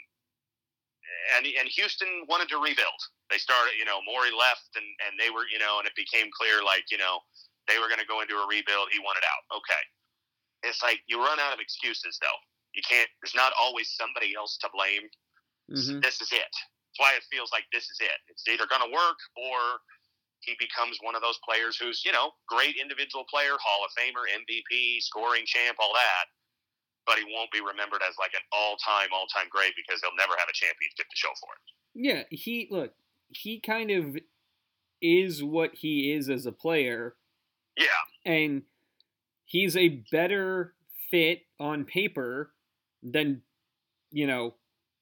and 1.36 1.46
and 1.46 1.68
Houston 1.70 2.26
wanted 2.28 2.48
to 2.50 2.58
rebuild. 2.58 3.02
They 3.30 3.38
started, 3.38 3.76
you 3.78 3.86
know, 3.86 4.02
Morey 4.06 4.32
left, 4.32 4.70
and 4.76 4.86
and 5.08 5.20
they 5.20 5.30
were, 5.30 5.48
you 5.48 5.60
know, 5.60 5.80
and 5.80 5.88
it 5.88 5.96
became 5.96 6.30
clear, 6.32 6.64
like, 6.64 6.86
you 6.92 6.98
know, 6.98 7.20
they 7.68 7.80
were 7.80 7.88
going 7.88 8.00
to 8.00 8.06
go 8.08 8.22
into 8.22 8.36
a 8.36 8.48
rebuild. 8.48 8.90
He 8.92 9.00
wanted 9.00 9.24
out. 9.26 9.44
Okay, 9.58 9.84
it's 10.64 10.84
like 10.84 11.02
you 11.08 11.20
run 11.20 11.40
out 11.40 11.54
of 11.54 11.60
excuses, 11.60 12.18
though. 12.22 12.40
You 12.74 12.82
can't. 12.88 13.10
There's 13.22 13.36
not 13.36 13.54
always 13.60 13.92
somebody 13.96 14.36
else 14.36 14.58
to 14.60 14.70
blame. 14.74 15.10
Mhm. 15.72 16.02
This 16.02 16.22
is 16.22 16.32
it. 16.32 16.52
That's 16.52 17.00
why 17.00 17.16
it 17.16 17.24
feels 17.32 17.52
like 17.52 17.66
this 17.72 17.90
is 17.90 18.00
it. 18.00 18.20
It's 18.28 18.48
either 18.48 18.68
going 18.68 18.84
to 18.84 18.92
work 18.92 19.20
or 19.36 19.82
he 20.42 20.56
becomes 20.60 20.98
one 21.02 21.16
of 21.16 21.22
those 21.22 21.40
players 21.48 21.78
who's, 21.78 22.04
you 22.06 22.12
know, 22.12 22.32
great 22.48 22.76
individual 22.82 23.26
player, 23.30 23.54
Hall 23.62 23.86
of 23.86 23.92
Famer, 23.94 24.26
MVP, 24.30 25.02
scoring 25.02 25.44
champ, 25.46 25.78
all 25.80 25.94
that. 25.94 26.26
But 27.06 27.18
he 27.18 27.26
won't 27.34 27.52
be 27.52 27.62
remembered 27.62 28.02
as 28.08 28.16
like 28.20 28.34
an 28.34 28.46
all-time, 28.52 29.10
all-time 29.14 29.48
great 29.50 29.74
because 29.76 30.02
he'll 30.02 30.16
never 30.18 30.34
have 30.38 30.50
a 30.50 30.54
championship 30.54 31.10
to 31.10 31.16
show 31.16 31.34
for 31.40 31.54
it. 31.54 31.62
Yeah, 31.94 32.24
he 32.30 32.68
look, 32.72 32.94
he 33.30 33.60
kind 33.60 33.92
of 33.92 34.18
is 35.02 35.44
what 35.44 35.76
he 35.76 36.14
is 36.14 36.30
as 36.30 36.46
a 36.46 36.52
player. 36.52 37.16
Yeah, 37.78 38.32
and 38.32 38.64
he's 39.46 39.76
a 39.76 40.04
better 40.12 40.74
fit 41.10 41.42
on 41.60 41.86
paper 41.86 42.54
than 43.04 43.42
you 44.12 44.28
know 44.28 44.56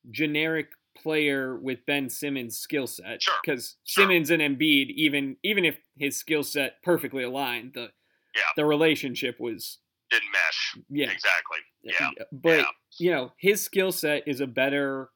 generic 0.10 0.70
player 1.02 1.56
with 1.58 1.86
Ben 1.86 2.10
Simmons' 2.10 2.58
skill 2.58 2.88
set 2.88 3.22
Sure, 3.24 3.34
because 3.44 3.76
sure. 3.86 4.04
Simmons 4.04 4.30
and 4.30 4.42
Embiid 4.42 4.90
even 4.96 5.38
even 5.44 5.66
if 5.66 5.78
his 5.98 6.18
skill 6.18 6.44
set 6.44 6.82
perfectly 6.84 7.24
aligned 7.24 7.74
the 7.74 7.92
Yeah. 8.36 8.42
the 8.56 8.66
relationship 8.66 9.40
was 9.40 9.80
didn't 10.12 10.32
mesh 10.32 10.76
yeah 10.90 11.12
exactly. 11.12 11.58
Yeah, 11.84 12.10
but 12.32 12.58
yeah. 12.60 12.66
you 13.00 13.12
know 13.12 13.32
his 13.38 13.64
skill 13.64 13.92
set 13.92 14.24
is 14.28 14.40
a 14.42 14.48
better 14.48 15.10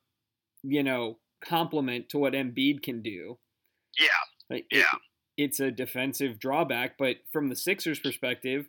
you 0.64 0.84
know 0.84 1.18
complement 1.44 2.10
to 2.10 2.18
what 2.18 2.34
Embiid 2.34 2.82
can 2.84 3.02
do 3.02 3.38
yeah, 4.00 4.08
like, 4.50 4.66
it- 4.72 4.78
yeah. 4.78 4.98
it's 5.38 5.60
a 5.60 5.72
defensive 5.72 6.40
drawback 6.40 6.98
but 6.98 7.18
from 7.32 7.50
the 7.50 7.56
Sixers 7.56 8.00
perspective 8.00 8.68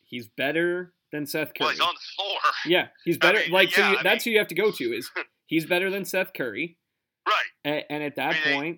he's 0.00 0.28
better 0.28 0.92
than 1.10 1.26
Seth 1.26 1.48
Curry 1.54 1.64
Well, 1.66 1.70
he's 1.70 1.80
on 1.80 1.94
the 1.94 2.00
floor. 2.16 2.38
Yeah, 2.66 2.88
he's 3.04 3.16
I 3.16 3.18
better. 3.18 3.38
mean, 3.40 3.50
like, 3.50 3.70
so 3.70 3.80
you, 3.90 3.98
I 3.98 4.02
that's 4.02 4.24
who 4.24 4.30
you 4.30 4.38
have 4.38 4.46
to 4.48 4.54
go 4.54 4.70
to 4.70 4.84
is 4.96 5.10
he's 5.52 5.68
better 5.68 5.92
than 5.92 6.00
Seth 6.08 6.32
Curry, 6.32 6.80
Right. 7.28 7.50
and, 7.68 7.84
and 7.92 8.00
at 8.02 8.16
that 8.16 8.40
I 8.40 8.44
mean, 8.48 8.54
point, 8.56 8.76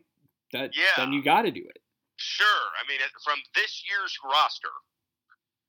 that 0.50 0.74
Yeah. 0.74 0.90
then 0.98 1.14
you 1.14 1.22
got 1.22 1.42
to 1.46 1.54
do 1.54 1.62
it. 1.62 1.78
Sure. 2.18 2.66
I 2.74 2.82
mean, 2.90 2.98
from 3.22 3.38
this 3.54 3.82
year's 3.86 4.10
roster, 4.26 4.74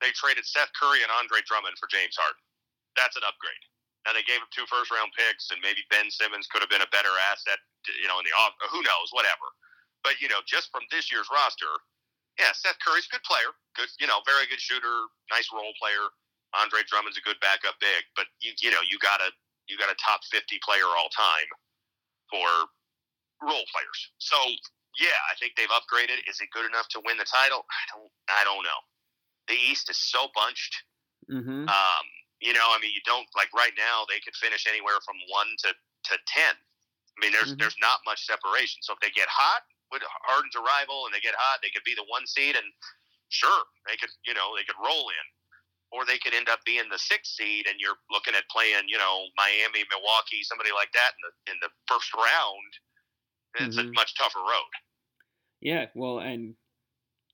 they 0.02 0.10
traded 0.18 0.46
Seth 0.50 0.74
Curry 0.74 1.06
and 1.06 1.12
Andre 1.14 1.46
Drummond 1.46 1.78
for 1.78 1.86
James 1.94 2.18
Harden. 2.18 2.42
That's 2.98 3.16
an 3.16 3.24
upgrade. 3.24 3.64
Now 4.06 4.14
they 4.14 4.26
gave 4.26 4.42
him 4.42 4.50
two 4.50 4.66
first 4.66 4.90
round 4.90 5.14
picks, 5.18 5.50
and 5.54 5.62
maybe 5.62 5.82
Ben 5.94 6.10
Simmons 6.10 6.48
could 6.50 6.62
have 6.66 6.70
been 6.74 6.82
a 6.86 6.90
better 6.94 7.14
asset, 7.32 7.58
you 8.02 8.08
know, 8.10 8.18
in 8.18 8.26
the 8.26 8.34
off. 8.42 8.54
Who 8.70 8.82
knows? 8.82 9.10
Whatever. 9.14 9.46
But 10.04 10.22
you 10.22 10.30
know, 10.30 10.42
just 10.46 10.70
from 10.74 10.86
this 10.90 11.10
year's 11.14 11.30
roster, 11.34 11.70
yeah, 12.38 12.54
Seth 12.54 12.78
Curry's 12.86 13.06
a 13.10 13.14
good 13.18 13.26
player, 13.26 13.54
good, 13.78 13.90
you 14.00 14.06
know, 14.06 14.22
very 14.26 14.46
good 14.46 14.62
shooter, 14.62 15.06
nice 15.32 15.50
role 15.54 15.74
player. 15.82 16.10
Andre 16.54 16.82
Drummond's 16.88 17.18
a 17.18 17.26
good 17.26 17.40
backup 17.42 17.76
big, 17.82 18.06
but 18.16 18.28
you, 18.40 18.54
you 18.62 18.70
know, 18.70 18.84
you 18.86 19.00
gotta 19.02 19.32
you 19.68 19.78
got 19.78 19.90
a 19.92 19.98
top 19.98 20.22
50 20.32 20.60
player 20.64 20.86
all 20.98 21.10
time 21.10 21.50
for 22.30 22.48
role 23.44 23.66
players. 23.74 24.00
So 24.18 24.38
yeah, 25.00 25.20
I 25.32 25.36
think 25.40 25.54
they've 25.60 25.72
upgraded. 25.76 26.24
Is 26.30 26.40
it 26.40 26.48
good 26.56 26.66
enough 26.66 26.88
to 26.96 27.02
win 27.04 27.18
the 27.18 27.28
title? 27.28 27.66
I 27.68 27.84
don't. 27.92 28.12
I 28.32 28.42
don't 28.48 28.64
know. 28.64 28.80
The 29.48 29.56
East 29.60 29.90
is 29.90 29.98
so 29.98 30.28
bunched. 30.34 30.74
Mm-hmm. 31.30 31.68
Um, 31.68 32.06
you 32.40 32.54
know, 32.54 32.66
I 32.72 32.80
mean, 32.80 32.92
you 32.96 33.02
don't 33.06 33.28
like 33.36 33.52
right 33.54 33.74
now. 33.78 34.06
They 34.08 34.20
could 34.24 34.36
finish 34.36 34.66
anywhere 34.68 35.02
from 35.06 35.16
one 35.30 35.48
to, 35.66 35.70
to 35.74 36.16
ten. 36.30 36.56
I 36.56 37.18
mean, 37.20 37.32
there's 37.32 37.54
Mhm. 37.56 37.60
there's 37.60 37.78
not 37.80 38.00
much 38.06 38.26
separation. 38.26 38.82
So 38.84 38.94
if 38.94 39.00
they 39.00 39.12
get 39.12 39.28
hot 39.28 39.64
with 39.92 40.04
Harden's 40.28 40.56
arrival 40.56 41.06
and 41.06 41.14
they 41.16 41.20
get 41.20 41.36
hot, 41.36 41.60
they 41.62 41.70
could 41.72 41.84
be 41.84 41.96
the 41.96 42.04
one 42.08 42.28
seed, 42.28 42.56
and 42.56 42.68
sure, 43.30 43.64
they 43.88 43.98
could 43.98 44.12
you 44.26 44.34
know 44.34 44.56
they 44.56 44.64
could 44.64 44.80
roll 44.80 45.10
in, 45.10 45.26
or 45.96 46.06
they 46.06 46.18
could 46.20 46.34
end 46.36 46.50
up 46.50 46.60
being 46.66 46.90
the 46.92 47.00
sixth 47.00 47.34
seed, 47.36 47.68
and 47.68 47.80
you're 47.80 47.96
looking 48.12 48.36
at 48.36 48.44
playing 48.52 48.88
you 48.88 48.98
know 48.98 49.26
Miami, 49.38 49.86
Milwaukee, 49.90 50.44
somebody 50.44 50.72
like 50.76 50.92
that 50.94 51.12
in 51.16 51.22
the 51.24 51.52
in 51.54 51.58
the 51.62 51.70
first 51.88 52.14
round. 52.14 52.72
It's 53.58 53.78
Mhm. 53.78 53.90
a 53.90 53.94
much 53.94 54.14
tougher 54.16 54.40
road. 54.42 54.72
Yeah, 55.62 55.88
well, 55.96 56.20
and 56.20 56.56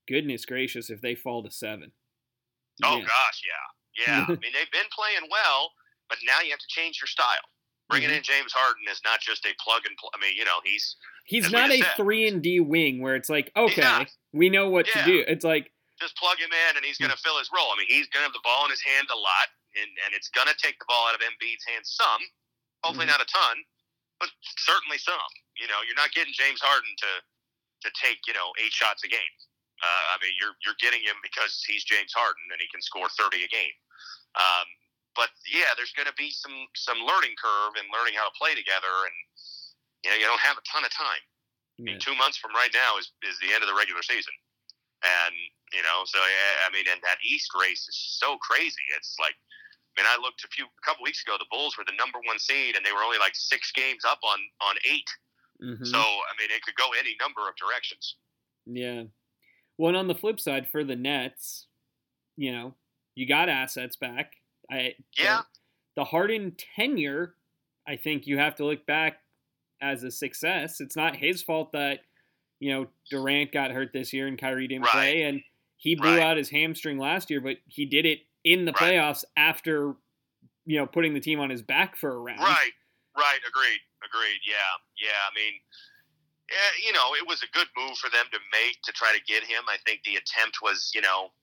goodness 0.08 0.46
gracious, 0.46 0.90
if 0.90 1.02
they 1.02 1.16
fall 1.16 1.44
to 1.44 1.52
seven. 1.52 1.94
Oh 2.84 2.98
Yeah. 3.00 3.06
gosh, 3.06 3.42
yeah, 3.44 4.06
yeah. 4.06 4.26
I 4.28 4.28
mean, 4.42 4.54
they've 4.54 4.72
been 4.72 4.90
playing 4.92 5.30
well, 5.30 5.74
but 6.10 6.20
now 6.24 6.42
you 6.42 6.52
have 6.52 6.60
to 6.60 6.68
change 6.70 7.00
your 7.02 7.08
style. 7.08 7.42
Bringing 7.90 8.10
Mhm. 8.10 8.18
in 8.18 8.24
James 8.24 8.54
Harden 8.54 8.84
is 8.90 9.02
not 9.04 9.20
just 9.22 9.46
a 9.46 9.54
plug 9.60 9.86
and 9.86 9.98
play. 9.98 10.10
I 10.14 10.20
mean, 10.22 10.36
you 10.38 10.46
know, 10.46 10.62
he's 10.64 10.96
He's 11.26 11.52
not 11.52 11.72
a 11.72 11.82
said. 11.82 11.96
three 11.98 12.28
and 12.28 12.42
D 12.42 12.60
wing 12.60 13.02
where 13.02 13.16
it's 13.16 13.30
like, 13.30 13.52
okay, 13.56 14.08
we 14.32 14.50
know 14.50 14.70
what 14.70 14.88
Yeah. 14.88 15.06
to 15.06 15.12
do. 15.12 15.26
It's 15.28 15.44
like, 15.44 15.72
just 16.02 16.18
plug 16.18 16.42
him 16.42 16.50
in 16.52 16.76
and 16.76 16.84
he's 16.84 16.98
Hmm. 16.98 17.06
going 17.08 17.16
to 17.16 17.22
fill 17.22 17.38
his 17.38 17.48
role. 17.54 17.70
I 17.72 17.78
mean, 17.78 17.88
he's 17.88 18.10
going 18.10 18.26
to 18.26 18.28
have 18.28 18.34
the 18.36 18.42
ball 18.44 18.66
in 18.66 18.72
his 18.74 18.82
hand 18.82 19.08
a 19.14 19.16
lot, 19.16 19.48
and, 19.78 19.90
and 20.06 20.12
it's 20.18 20.28
going 20.34 20.50
to 20.50 20.58
take 20.58 20.76
the 20.82 20.86
ball 20.90 21.06
out 21.08 21.14
of 21.16 21.22
Embiid's 21.22 21.64
hands 21.70 21.94
some. 21.94 22.22
Hopefully, 22.84 23.06
Mhm. 23.06 23.14
not 23.14 23.22
a 23.22 23.30
ton, 23.30 23.64
but 24.20 24.30
certainly 24.58 24.98
some. 24.98 25.32
You 25.56 25.68
know, 25.70 25.82
you're 25.86 25.96
not 25.96 26.12
getting 26.18 26.34
James 26.34 26.60
Harden 26.60 26.90
to 26.98 27.12
to 27.86 27.90
take 27.98 28.26
you 28.28 28.34
know 28.34 28.54
eight 28.62 28.74
shots 28.74 29.04
a 29.04 29.08
game. 29.08 29.34
Uh, 29.82 30.04
I 30.14 30.18
mean, 30.22 30.34
you're 30.42 30.58
you're 30.66 30.78
getting 30.82 31.02
him 31.02 31.18
because 31.22 31.64
he's 31.66 31.84
James 31.84 32.14
Harden 32.14 32.42
and 32.52 32.60
he 32.62 32.68
can 32.70 32.82
score 32.82 33.10
30 33.10 33.44
a 33.44 33.48
game. 33.48 33.74
Um, 34.36 34.66
but 35.16 35.30
yeah, 35.50 35.74
there's 35.78 35.92
going 35.94 36.06
to 36.08 36.14
be 36.14 36.30
some 36.32 36.68
some 36.76 37.00
learning 37.06 37.36
curve 37.42 37.74
and 37.78 37.90
learning 37.94 38.14
how 38.14 38.26
to 38.30 38.34
play 38.38 38.54
together, 38.56 38.90
and 39.06 39.16
you 40.04 40.10
know, 40.10 40.18
you 40.18 40.26
don't 40.26 40.42
have 40.42 40.58
a 40.58 40.62
ton 40.62 40.86
of 40.86 40.92
time. 40.92 41.22
I 41.80 41.82
mean, 41.84 42.00
two 42.00 42.14
months 42.16 42.38
from 42.38 42.54
right 42.54 42.70
now 42.74 42.98
is, 42.98 43.12
is 43.24 43.40
the 43.40 43.54
end 43.54 43.64
of 43.64 43.70
the 43.70 43.74
regular 43.74 44.04
season. 44.04 44.34
And, 45.02 45.34
you 45.74 45.82
know, 45.84 46.04
so, 46.06 46.18
yeah, 46.20 46.68
I 46.68 46.72
mean, 46.72 46.86
and 46.92 47.02
that 47.04 47.18
East 47.24 47.52
race 47.60 47.88
is 47.88 47.96
so 48.20 48.38
crazy. 48.38 48.82
It's 48.98 49.16
like, 49.20 49.36
I 49.98 50.02
mean, 50.02 50.08
I 50.10 50.18
looked 50.22 50.44
a 50.44 50.48
few, 50.48 50.66
a 50.66 50.82
couple 50.86 51.04
weeks 51.04 51.24
ago, 51.24 51.36
the 51.40 51.46
Bulls 51.52 51.78
were 51.78 51.84
the 51.86 51.96
number 51.98 52.20
one 52.26 52.40
seed 52.40 52.76
and 52.76 52.86
they 52.86 52.92
were 52.92 53.04
only 53.04 53.20
like 53.20 53.36
six 53.36 53.72
games 53.72 54.04
up 54.06 54.20
on, 54.24 54.40
on 54.62 54.76
8 54.90 55.10
Mhm. 55.64 55.86
So, 55.86 56.00
I 56.00 56.32
mean, 56.40 56.50
it 56.50 56.64
could 56.64 56.76
go 56.76 56.90
any 57.00 57.16
number 57.20 57.48
of 57.48 57.56
directions. 57.56 58.16
Yeah. 58.66 59.04
Well, 59.78 59.90
and 59.90 59.98
on 59.98 60.08
the 60.08 60.16
flip 60.16 60.40
side, 60.40 60.70
for 60.70 60.84
the 60.84 60.96
Nets, 60.96 61.68
you 62.38 62.52
know, 62.52 62.76
you 63.16 63.28
got 63.28 63.50
assets 63.50 63.96
back. 63.96 64.38
I 64.72 64.96
Yeah. 65.18 65.42
The, 65.96 66.02
the 66.02 66.04
Harden 66.06 66.56
tenure, 66.76 67.36
I 67.88 67.96
think 67.98 68.26
you 68.28 68.38
have 68.40 68.56
to 68.56 68.66
look 68.66 68.86
back 68.86 69.22
as 69.82 70.04
a 70.04 70.12
success. 70.12 70.82
It's 70.82 70.96
not 70.96 71.16
his 71.16 71.44
fault 71.44 71.72
that 71.74 72.02
you 72.60 72.72
know 72.72 72.88
Durant 73.10 73.52
got 73.52 73.72
hurt 73.72 73.92
this 73.94 74.14
year 74.14 74.28
and 74.28 74.40
Kyrie 74.40 74.68
didn't 74.68 74.84
Right. 74.84 74.92
play, 74.92 75.22
and 75.24 75.44
he 75.82 75.96
blew 75.96 76.14
Right. 76.14 76.22
out 76.22 76.38
his 76.38 76.50
hamstring 76.54 77.00
last 77.02 77.32
year, 77.34 77.42
but 77.42 77.58
he 77.66 77.86
did 77.90 78.06
it 78.06 78.22
in 78.46 78.66
the 78.66 78.72
Right. 78.74 78.94
playoffs 78.94 79.26
after 79.36 79.96
you 80.66 80.78
know 80.78 80.86
putting 80.86 81.14
the 81.18 81.20
team 81.20 81.40
on 81.42 81.50
his 81.50 81.64
back 81.66 81.98
for 81.98 82.14
a 82.14 82.20
round. 82.20 82.40
Right, 82.40 82.74
right. 83.18 83.42
Agreed, 83.48 83.82
agreed. 84.06 84.40
Yeah, 84.46 84.62
yeah. 85.02 85.26
I 85.26 85.34
mean, 85.34 85.60
yeah, 86.52 86.86
you 86.86 86.94
know, 86.94 87.16
it 87.16 87.26
was 87.26 87.42
a 87.42 87.48
good 87.48 87.68
move 87.76 87.98
for 87.98 88.12
them 88.12 88.26
to 88.32 88.40
make 88.52 88.78
to 88.84 88.92
try 88.94 89.12
to 89.12 89.24
get 89.26 89.44
him. 89.44 89.64
I 89.68 89.78
think 89.86 90.04
the 90.04 90.18
attempt 90.18 90.62
was, 90.62 90.92
you 90.94 91.02
know, 91.02 91.34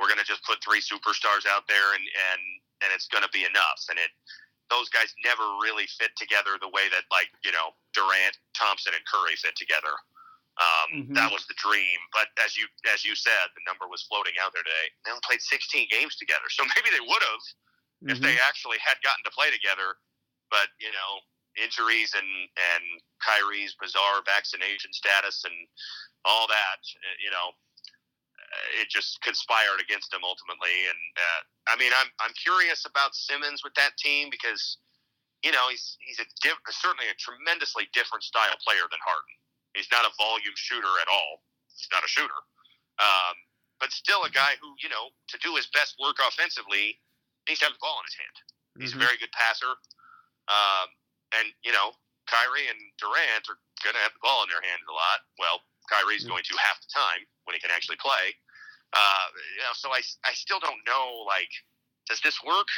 we're 0.00 0.08
going 0.08 0.18
to 0.18 0.24
just 0.26 0.42
put 0.44 0.58
three 0.64 0.80
superstars 0.80 1.46
out 1.46 1.68
there 1.68 1.94
and 1.94 2.02
and 2.02 2.42
and 2.82 2.92
it's 2.92 3.06
going 3.06 3.22
to 3.22 3.30
be 3.30 3.44
enough. 3.44 3.86
And 3.88 3.98
it 4.00 4.10
those 4.68 4.88
guys 4.90 5.14
never 5.24 5.44
really 5.62 5.86
fit 5.86 6.10
together 6.16 6.58
the 6.60 6.68
way 6.68 6.88
that 6.90 7.04
like 7.12 7.30
you 7.44 7.52
know 7.52 7.70
Durant, 7.94 8.36
Thompson, 8.58 8.94
and 8.98 9.04
Curry 9.06 9.36
fit 9.36 9.54
together. 9.54 9.94
Um, 10.58 10.88
Mhm. 11.08 11.14
That 11.14 11.30
was 11.32 11.46
the 11.46 11.54
dream. 11.54 12.00
But 12.12 12.28
as 12.38 12.56
you 12.56 12.66
as 12.88 13.04
you 13.04 13.14
said, 13.14 13.50
the 13.54 13.60
number 13.66 13.86
was 13.88 14.02
floating 14.04 14.38
out 14.38 14.52
there 14.54 14.62
today. 14.62 14.90
They 15.04 15.10
only 15.10 15.20
played 15.24 15.42
16 15.42 15.88
games 15.90 16.16
together, 16.16 16.48
so 16.48 16.64
maybe 16.76 16.90
they 16.90 17.00
would 17.00 17.22
have 17.22 17.42
if 18.08 18.18
Mhm. 18.18 18.22
they 18.22 18.40
actually 18.40 18.78
had 18.78 19.00
gotten 19.02 19.24
to 19.24 19.30
play 19.30 19.50
together. 19.50 19.98
But 20.50 20.70
you 20.78 20.90
know, 20.92 21.20
injuries 21.56 22.14
and 22.14 22.48
and 22.56 23.02
Kyrie's 23.20 23.74
bizarre 23.74 24.22
vaccination 24.22 24.92
status 24.92 25.44
and 25.44 25.68
all 26.24 26.46
that, 26.48 26.80
uh, 27.04 27.14
you 27.20 27.30
know, 27.30 27.52
uh, 28.52 28.80
it 28.80 28.88
just 28.88 29.20
conspired 29.20 29.80
against 29.80 30.12
him 30.12 30.24
ultimately. 30.24 30.86
And 30.88 30.98
uh, 31.18 31.42
I 31.68 31.76
mean, 31.76 31.92
I'm 32.00 32.10
I'm 32.20 32.32
curious 32.34 32.86
about 32.86 33.14
Simmons 33.14 33.62
with 33.62 33.74
that 33.74 33.96
team 33.98 34.30
because 34.30 34.78
you 35.42 35.52
know 35.52 35.68
he's 35.68 35.96
he's 36.00 36.18
a 36.20 36.24
diff- 36.40 36.58
certainly 36.70 37.08
a 37.08 37.14
tremendously 37.14 37.88
different 37.92 38.24
style 38.24 38.56
player 38.64 38.88
than 38.90 39.00
Harden. 39.04 39.34
He's 39.76 39.92
not 39.92 40.08
a 40.08 40.12
volume 40.16 40.56
shooter 40.56 40.88
at 41.04 41.08
all. 41.08 41.44
He's 41.68 41.88
not 41.92 42.02
a 42.02 42.08
shooter. 42.08 42.40
Um, 42.98 43.36
but 43.78 43.92
still 43.92 44.24
a 44.24 44.30
guy 44.32 44.56
who, 44.56 44.72
you 44.80 44.88
know, 44.88 45.12
to 45.28 45.36
do 45.44 45.54
his 45.54 45.68
best 45.68 46.00
work 46.00 46.16
offensively, 46.16 46.96
needs 47.44 47.60
to 47.60 47.68
have 47.68 47.76
the 47.76 47.84
ball 47.84 48.00
in 48.00 48.06
his 48.08 48.16
hand. 48.16 48.36
He's 48.80 48.92
Mhm. 48.92 48.96
a 48.96 49.04
very 49.06 49.16
good 49.18 49.32
passer. 49.32 49.76
Um, 50.48 50.88
and, 51.32 51.52
you 51.62 51.72
know, 51.72 51.92
Kyrie 52.26 52.68
and 52.68 52.80
Durant 52.96 53.48
are 53.50 53.60
going 53.82 53.94
to 53.94 54.00
have 54.00 54.14
the 54.14 54.18
ball 54.20 54.42
in 54.44 54.48
their 54.48 54.62
hands 54.62 54.82
a 54.88 54.92
lot. 54.92 55.20
Well, 55.38 55.62
Kyrie's 55.88 56.24
Mhm. 56.24 56.28
going 56.28 56.44
to 56.44 56.56
half 56.56 56.80
the 56.80 56.88
time 56.88 57.26
when 57.44 57.54
he 57.54 57.60
can 57.60 57.70
actually 57.70 57.96
play. 57.96 58.40
Uh, 58.92 59.28
you 59.54 59.62
know, 59.62 59.72
so 59.74 59.92
I, 59.92 60.02
I 60.24 60.32
still 60.34 60.58
don't 60.58 60.82
know, 60.86 61.12
like, 61.28 61.52
does 62.06 62.20
this 62.20 62.42
work? 62.42 62.68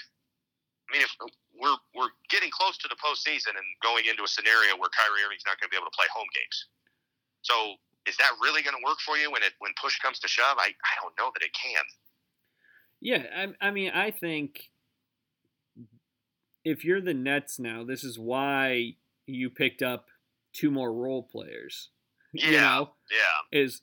I 0.88 0.92
mean, 0.92 1.02
if 1.02 1.14
we're 1.52 1.76
we're 1.92 2.10
getting 2.28 2.50
close 2.50 2.78
to 2.78 2.88
the 2.88 2.96
postseason 2.96 3.56
and 3.56 3.66
going 3.82 4.06
into 4.06 4.24
a 4.24 4.28
scenario 4.28 4.74
where 4.76 4.88
Kyrie 4.90 5.22
Irving's 5.22 5.44
not 5.44 5.60
going 5.60 5.68
to 5.68 5.70
be 5.70 5.76
able 5.76 5.90
to 5.90 5.96
play 5.96 6.08
home 6.08 6.28
games, 6.34 6.66
so 7.48 7.74
is 8.06 8.16
that 8.18 8.30
really 8.42 8.62
going 8.62 8.76
to 8.76 8.82
work 8.84 8.98
for 9.00 9.16
you 9.16 9.30
when 9.30 9.42
it 9.42 9.52
when 9.58 9.72
push 9.80 9.98
comes 9.98 10.18
to 10.20 10.28
shove? 10.28 10.56
I, 10.58 10.68
I 10.68 11.02
don't 11.02 11.14
know 11.18 11.30
that 11.34 11.42
it 11.42 11.52
can. 11.52 11.84
Yeah, 13.00 13.52
I, 13.60 13.68
I 13.68 13.70
mean, 13.70 13.90
I 13.94 14.10
think 14.10 14.70
if 16.64 16.84
you're 16.84 17.00
the 17.00 17.14
Nets 17.14 17.58
now, 17.58 17.84
this 17.84 18.04
is 18.04 18.18
why 18.18 18.94
you 19.26 19.50
picked 19.50 19.82
up 19.82 20.06
two 20.52 20.70
more 20.70 20.92
role 20.92 21.22
players. 21.22 21.90
You 22.32 22.50
Yeah. 22.52 22.60
know, 22.60 22.94
Yeah, 23.10 23.60
is 23.60 23.82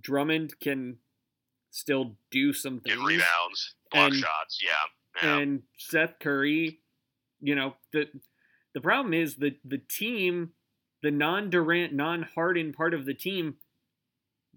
Drummond 0.00 0.60
can 0.60 0.98
still 1.70 2.16
do 2.30 2.52
some 2.52 2.78
get 2.78 2.94
things, 2.96 3.04
rebounds, 3.06 3.74
block 3.90 4.12
And- 4.12 4.20
shots. 4.20 4.60
Yeah, 4.62 5.22
yeah. 5.22 5.38
and 5.38 5.62
Seth 5.76 6.18
Curry. 6.20 6.80
You 7.40 7.54
know 7.56 7.76
the 7.92 8.08
the 8.74 8.80
problem 8.80 9.12
is 9.14 9.36
the 9.36 9.58
the 9.64 9.78
team, 9.78 10.52
the 11.02 11.10
non 11.10 11.50
Durant, 11.50 11.92
non 11.92 12.22
Harden 12.22 12.72
part 12.72 12.94
of 12.94 13.06
the 13.06 13.14
team, 13.14 13.58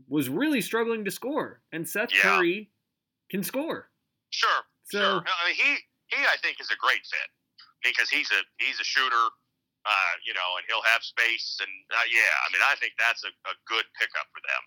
was 0.07 0.29
really 0.29 0.61
struggling 0.61 1.05
to 1.05 1.11
score, 1.11 1.61
and 1.71 1.87
Seth 1.87 2.11
Yeah. 2.11 2.17
Curry 2.17 2.71
can 3.29 3.43
score. 3.43 3.91
sure, 4.29 4.63
So 4.83 5.21
sure. 5.23 5.23
I 5.25 5.45
mean, 5.47 5.55
he 5.55 5.71
he 6.15 6.19
I 6.25 6.37
think 6.41 6.59
is 6.61 6.69
a 6.71 6.77
great 6.77 7.05
fit 7.05 7.29
because 7.83 8.09
he's 8.09 8.31
a 8.31 8.41
he's 8.59 8.79
a 8.79 8.83
shooter. 8.85 9.27
Uh, 9.85 10.17
you 10.25 10.33
know, 10.33 10.57
and 10.57 10.65
he'll 10.67 10.81
have 10.81 11.03
space, 11.05 11.61
and 11.61 11.69
uh, 11.93 12.01
yeah, 12.09 12.33
I 12.41 12.49
mean, 12.51 12.61
I 12.65 12.73
think 12.81 12.93
that's 12.97 13.23
a, 13.23 13.29
a 13.45 13.53
good 13.69 13.85
pickup 13.93 14.25
for 14.33 14.41
them. 14.41 14.63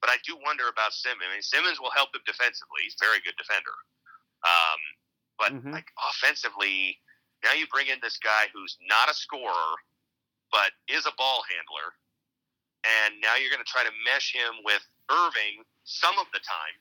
But 0.00 0.10
I 0.10 0.18
do 0.26 0.36
wonder 0.42 0.68
about 0.68 0.92
Simmons. 0.94 1.24
I 1.26 1.32
mean, 1.34 1.42
Simmons 1.42 1.80
will 1.80 1.90
help 1.90 2.14
him 2.14 2.22
defensively. 2.26 2.82
He's 2.84 2.96
a 3.00 3.04
very 3.04 3.20
good 3.20 3.36
defender. 3.38 3.74
Um, 4.44 4.80
but 5.38 5.52
Mhm. 5.52 5.74
like 5.74 5.86
offensively, 6.10 7.00
now 7.44 7.52
you 7.54 7.66
bring 7.68 7.88
in 7.88 8.00
this 8.02 8.18
guy 8.18 8.46
who's 8.54 8.78
not 8.88 9.10
a 9.10 9.14
scorer, 9.14 9.76
but 10.54 10.70
is 10.86 11.02
a 11.02 11.14
ball 11.18 11.42
handler, 11.50 11.98
and 12.86 13.18
now 13.18 13.34
you're 13.34 13.50
going 13.50 13.62
to 13.62 13.66
try 13.66 13.82
to 13.82 13.90
mesh 14.06 14.30
him 14.30 14.62
with 14.62 14.86
Irving 15.10 15.66
some 15.82 16.14
of 16.22 16.30
the 16.30 16.38
time, 16.38 16.76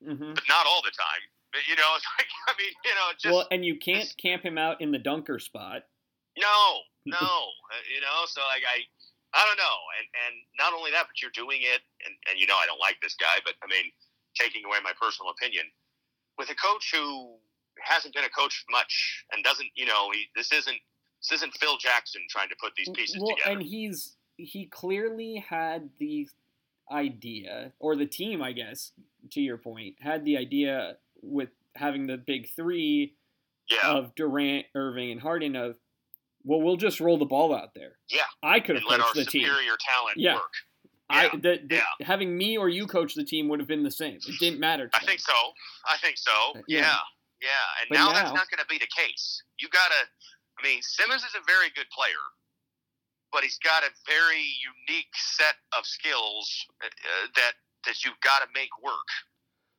mhm. 0.00 0.32
but 0.32 0.48
not 0.48 0.64
all 0.64 0.80
the 0.80 0.96
time. 0.96 1.24
But, 1.52 1.68
you 1.68 1.76
know, 1.76 1.92
it's 2.00 2.08
like 2.16 2.32
I 2.48 2.56
mean, 2.56 2.72
you 2.80 2.94
know, 2.96 3.06
just 3.20 3.34
well, 3.36 3.48
and 3.52 3.60
you 3.60 3.76
can't 3.76 4.08
camp 4.16 4.40
him 4.40 4.56
out 4.56 4.80
in 4.80 4.88
the 4.90 4.98
dunker 4.98 5.36
spot. 5.38 5.84
no, 6.40 6.56
no, 7.04 7.20
uh, 7.20 7.84
you 7.92 8.00
know. 8.00 8.24
So 8.24 8.40
like 8.48 8.64
I, 8.64 8.80
I 9.36 9.44
don't 9.44 9.60
know, 9.60 9.78
and 10.00 10.06
and 10.24 10.34
not 10.56 10.72
only 10.72 10.90
that, 10.96 11.04
but 11.04 11.20
you're 11.20 11.36
doing 11.36 11.60
it, 11.60 11.84
and 12.08 12.16
and 12.32 12.40
you 12.40 12.48
know 12.48 12.56
I 12.56 12.64
don't 12.64 12.80
like 12.80 12.96
this 13.04 13.20
guy, 13.20 13.44
but 13.44 13.52
I 13.60 13.68
mean, 13.68 13.92
taking 14.32 14.64
away 14.64 14.80
my 14.80 14.96
personal 14.96 15.28
opinion, 15.36 15.68
with 16.40 16.48
a 16.48 16.56
coach 16.56 16.88
who 16.96 17.36
hasn't 17.82 18.14
been 18.14 18.24
a 18.24 18.30
coach 18.32 18.64
much 18.70 19.24
and 19.32 19.42
doesn't, 19.44 19.68
you 19.74 19.86
know, 19.86 20.10
he, 20.12 20.26
this 20.36 20.52
isn't 20.52 20.76
this 21.22 21.32
isn't 21.38 21.54
Phil 21.58 21.76
Jackson 21.78 22.22
trying 22.30 22.48
to 22.48 22.56
put 22.60 22.72
these 22.76 22.88
pieces 22.90 23.16
well, 23.20 23.36
together. 23.36 23.50
and 23.58 23.62
he's 23.62 24.16
he 24.36 24.66
clearly 24.66 25.44
had 25.48 25.90
the 25.98 26.28
idea, 26.90 27.72
or 27.78 27.94
the 27.94 28.06
team, 28.06 28.42
I 28.42 28.52
guess, 28.52 28.92
to 29.32 29.40
your 29.40 29.58
point, 29.58 29.96
had 30.00 30.24
the 30.24 30.36
idea 30.38 30.96
with 31.22 31.50
having 31.76 32.06
the 32.06 32.16
big 32.16 32.48
three 32.56 33.14
Yeah. 33.68 33.90
of 33.92 34.14
Durant, 34.16 34.66
Irving, 34.74 35.12
and 35.12 35.20
Harden 35.20 35.54
of, 35.56 35.76
well, 36.42 36.60
we'll 36.60 36.76
just 36.76 36.98
roll 37.00 37.18
the 37.18 37.26
ball 37.26 37.54
out 37.54 37.74
there. 37.74 37.98
Yeah. 38.08 38.22
I 38.42 38.58
could 38.60 38.76
have 38.76 38.84
let 38.88 39.00
our 39.00 39.06
coached 39.06 39.16
the 39.16 39.24
team. 39.26 39.44
superior 39.44 39.76
talent 39.78 40.16
Yeah. 40.16 40.34
work. 40.36 40.52
I 41.08 41.28
the, 41.28 41.58
the, 41.68 41.76
yeah. 41.76 41.82
having 42.00 42.36
me 42.36 42.56
or 42.56 42.68
you 42.68 42.86
coach 42.86 43.14
the 43.14 43.24
team 43.24 43.48
would 43.48 43.58
have 43.60 43.68
been 43.68 43.82
the 43.82 43.90
same. 43.90 44.16
It 44.16 44.38
didn't 44.40 44.58
matter. 44.60 44.88
To 44.88 44.96
I 44.96 45.00
them. 45.00 45.08
think 45.08 45.20
so. 45.20 45.32
I 45.88 45.96
think 45.98 46.16
so. 46.18 46.32
Yeah. 46.66 46.80
Yeah. 46.80 46.96
Yeah. 47.42 47.48
And 47.80 47.88
But 47.90 47.94
now, 47.96 48.12
that's 48.12 48.32
not 48.32 48.48
going 48.50 48.58
to 48.60 48.66
be 48.66 48.78
the 48.78 48.86
case. 48.96 49.42
You 49.58 49.68
got 49.68 49.88
to, 49.88 50.06
I 50.60 50.66
mean, 50.66 50.82
Simmons 50.82 51.24
is 51.24 51.34
a 51.34 51.44
very 51.46 51.70
good 51.74 51.88
player, 51.90 52.24
but 53.32 53.42
he's 53.42 53.58
got 53.58 53.82
a 53.82 53.90
very 54.06 54.44
unique 54.60 55.14
set 55.14 55.56
of 55.76 55.86
skills 55.86 56.66
uh, 56.84 56.86
uh, 56.86 57.26
that 57.36 57.52
that 57.86 58.04
you've 58.04 58.20
got 58.20 58.40
to 58.44 58.48
make 58.54 58.68
work. 58.84 59.08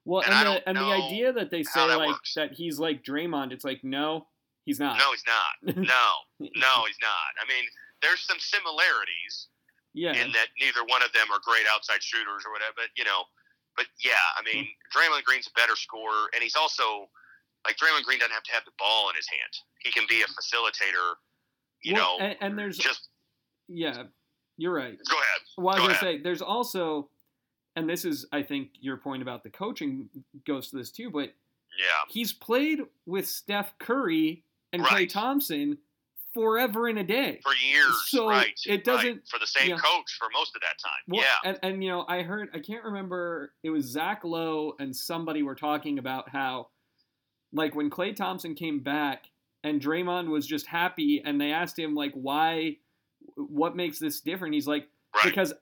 Well, 0.06 0.24
and 0.26 0.34
and, 0.34 0.48
the 0.48 0.70
and 0.70 0.78
the 0.78 0.92
idea 1.06 1.32
that 1.34 1.52
they 1.52 1.62
say 1.64 1.88
that 1.88 1.98
like 1.98 2.10
works. 2.10 2.34
that 2.34 2.54
he's 2.54 2.80
like 2.80 3.04
Draymond, 3.04 3.52
it's 3.52 3.64
like 3.64 3.84
no, 3.84 4.26
he's 4.66 4.80
not. 4.80 4.98
No, 4.98 5.12
he's 5.12 5.26
not. 5.28 5.76
No, 5.78 6.06
no, 6.40 6.74
he's 6.88 7.02
not. 7.02 7.32
I 7.38 7.46
mean, 7.48 7.66
there's 8.02 8.22
some 8.22 8.40
similarities 8.40 9.48
yeah. 9.94 10.14
in 10.14 10.32
that 10.34 10.50
neither 10.60 10.82
one 10.90 11.04
of 11.04 11.14
them 11.14 11.30
are 11.32 11.40
great 11.46 11.66
outside 11.72 12.02
shooters 12.02 12.44
or 12.46 12.52
whatever, 12.52 12.74
but 12.76 12.90
you 12.98 13.04
know, 13.04 13.30
but 13.78 13.86
yeah, 14.04 14.26
I 14.38 14.42
mean, 14.42 14.66
Hmm. 14.66 14.90
Draymond 14.90 15.24
Green's 15.24 15.48
a 15.48 15.54
better 15.54 15.76
scorer, 15.76 16.30
and 16.34 16.42
he's 16.42 16.56
also 16.56 17.08
like 17.66 17.78
Draymond 17.78 18.04
Green 18.04 18.20
doesn't 18.20 18.34
have 18.34 18.44
to 18.44 18.52
have 18.54 18.66
the 18.66 18.72
ball 18.80 19.10
in 19.10 19.16
his 19.16 19.28
hand. 19.28 19.52
He 19.80 19.92
can 19.92 20.04
be 20.10 20.22
a 20.22 20.26
facilitator. 20.26 21.14
You 21.84 21.94
Well, 21.96 22.20
know, 22.20 22.26
and, 22.26 22.36
and 22.42 22.60
there's 22.60 22.78
just 22.78 23.10
yeah, 23.68 24.04
you're 24.58 24.74
right. 24.74 24.98
go 25.10 25.16
ahead. 25.18 25.40
Well, 25.58 25.76
I 25.76 25.80
was 25.80 25.82
Go 25.82 25.88
gonna 25.88 26.00
say 26.00 26.22
there's 26.22 26.42
also, 26.42 27.10
and 27.76 27.90
this 27.90 28.06
is 28.06 28.26
I 28.32 28.44
think 28.44 28.70
your 28.80 28.98
point 28.98 29.22
about 29.22 29.44
the 29.44 29.50
coaching 29.50 30.10
goes 30.46 30.70
to 30.70 30.78
this 30.78 30.92
too, 30.92 31.10
but 31.10 31.34
Yeah, 31.80 31.86
he's 32.10 32.34
played 32.34 32.80
with 33.06 33.28
Steph 33.28 33.78
Curry 33.80 34.44
and 34.74 34.84
Klay 34.84 35.10
Thompson 35.10 35.78
forever 36.34 36.88
in 36.88 36.98
a 36.98 37.04
day. 37.04 37.40
for 37.44 37.54
years, 37.56 38.04
So, 38.08 38.30
right? 38.30 38.54
it 38.66 38.84
doesn't- 38.86 39.28
for 39.28 39.38
the 39.40 39.48
same 39.48 39.72
yeah. 39.72 39.78
coach 39.78 40.14
for 40.18 40.30
most 40.34 40.56
of 40.56 40.62
that 40.62 40.78
time. 40.82 41.02
Well, 41.08 41.22
yeah, 41.22 41.50
and, 41.50 41.60
and 41.64 41.84
you 41.84 41.90
know, 41.90 42.06
I 42.08 42.22
heard 42.22 42.50
I 42.54 42.60
can't 42.60 42.84
remember 42.86 43.54
it 43.64 43.70
was 43.70 43.86
Zach 43.86 44.24
Lowe 44.24 44.76
and 44.80 44.96
somebody 44.96 45.44
were 45.44 45.56
talking 45.56 45.98
about 46.00 46.30
how, 46.30 46.70
like 47.54 47.76
when 47.76 47.90
Klay 47.90 48.16
Thompson 48.16 48.56
came 48.56 48.80
back 48.80 49.26
and 49.64 49.82
Draymond 49.82 50.28
was 50.30 50.46
just 50.48 50.66
happy, 50.68 51.22
and 51.24 51.40
they 51.40 51.52
asked 51.52 51.78
him 51.78 51.94
like 51.96 52.14
why, 52.14 52.78
what 53.36 53.76
makes 53.76 54.00
this 54.00 54.22
different? 54.22 54.54
He's 54.56 54.68
like 54.68 54.88
right. 55.16 55.24
because 55.26 55.54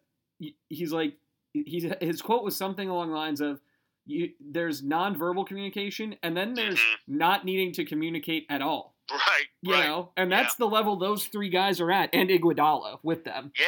he's 0.70 0.94
like 0.94 1.16
he's 1.54 1.86
his 2.02 2.22
quote 2.22 2.44
was 2.44 2.56
something 2.56 2.88
along 2.90 3.10
the 3.10 3.16
lines 3.18 3.42
of. 3.42 3.60
You, 4.12 4.32
there's 4.40 4.82
nonverbal 4.82 5.46
communication, 5.46 6.16
and 6.24 6.36
then 6.36 6.56
there's 6.56 6.80
Mhm. 6.80 6.96
not 7.10 7.46
needing 7.46 7.72
to 7.74 7.86
communicate 7.86 8.48
at 8.50 8.60
all. 8.64 8.96
right, 9.12 9.46
You 9.62 9.74
right. 9.74 9.86
know, 9.86 10.12
and 10.18 10.32
that's 10.32 10.56
the 10.56 10.66
level 10.66 10.96
those 10.96 11.28
three 11.28 11.50
guys 11.50 11.80
are 11.80 11.92
at, 11.92 12.10
and 12.12 12.28
Iguodala 12.28 12.98
with 13.04 13.24
them. 13.24 13.52
Yeah, 13.60 13.66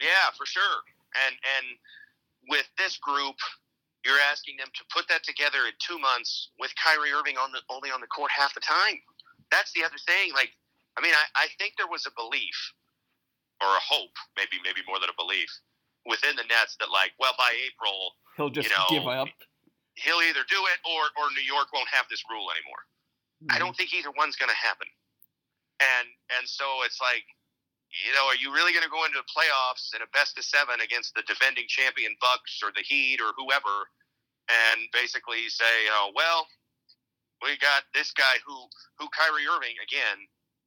yeah, 0.00 0.30
for 0.36 0.44
sure. 0.44 0.62
And 1.28 1.36
and 1.56 1.66
with 2.48 2.68
this 2.78 2.96
group, 2.96 3.36
you're 4.06 4.22
asking 4.30 4.54
them 4.56 4.70
to 4.78 4.82
put 4.94 5.10
that 5.10 5.26
together 5.26 5.66
in 5.66 5.74
two 5.82 5.98
months 5.98 6.54
with 6.62 6.70
Kyrie 6.78 7.10
Irving 7.10 7.34
on 7.34 7.50
the 7.50 7.58
only 7.66 7.90
on 7.90 7.98
the 7.98 8.06
court 8.06 8.30
half 8.30 8.54
the 8.54 8.62
time. 8.62 9.02
That's 9.50 9.74
the 9.74 9.82
other 9.82 9.98
thing. 10.06 10.30
Like, 10.30 10.54
I 10.94 11.02
mean, 11.02 11.12
I, 11.12 11.26
I 11.34 11.46
think 11.58 11.74
there 11.74 11.90
was 11.90 12.06
a 12.06 12.14
belief 12.14 12.54
or 13.58 13.66
a 13.66 13.82
hope, 13.82 14.14
maybe 14.38 14.62
maybe 14.62 14.86
more 14.86 15.02
than 15.02 15.10
a 15.10 15.18
belief, 15.18 15.50
within 16.06 16.38
the 16.38 16.46
Nets 16.46 16.78
that 16.78 16.94
like, 16.94 17.10
well, 17.18 17.34
by 17.34 17.50
April 17.66 18.14
He'll 18.36 18.52
just 18.52 18.68
You 18.68 18.76
know, 18.76 18.86
give 18.92 19.08
up. 19.08 19.28
he'll 19.96 20.22
either 20.22 20.44
do 20.46 20.60
it 20.70 20.78
or 20.84 21.02
or 21.18 21.26
New 21.32 21.44
York 21.44 21.72
won't 21.72 21.88
have 21.88 22.06
this 22.12 22.22
rule 22.30 22.46
anymore. 22.52 22.82
I 23.50 23.56
hmm. 23.56 23.66
don't 23.66 23.76
think 23.76 23.92
either 23.96 24.12
one's 24.14 24.36
going 24.36 24.52
to 24.52 24.60
happen. 24.60 24.86
And 25.80 26.06
and 26.38 26.44
so 26.46 26.64
it's 26.84 27.00
like, 27.00 27.24
you 28.04 28.12
know, 28.12 28.26
are 28.28 28.36
you 28.36 28.52
really 28.52 28.72
going 28.76 28.84
to 28.84 28.92
go 28.92 29.04
into 29.08 29.16
the 29.16 29.28
playoffs 29.30 29.94
in 29.96 30.02
a 30.04 30.08
best 30.12 30.36
of 30.36 30.44
seven 30.44 30.80
against 30.84 31.14
the 31.16 31.22
defending 31.24 31.64
champion 31.68 32.12
Bucks 32.20 32.60
or 32.60 32.68
the 32.76 32.84
Heat 32.84 33.20
or 33.24 33.32
whoever, 33.40 33.88
and 34.50 34.84
basically 34.92 35.48
say, 35.48 35.88
you 35.88 35.90
know, 35.90 36.12
well, 36.14 36.46
we 37.42 37.56
got 37.58 37.84
this 37.94 38.12
guy 38.12 38.36
who 38.44 38.56
who 38.98 39.08
Kyrie 39.12 39.48
Irving 39.48 39.76
again, 39.80 40.18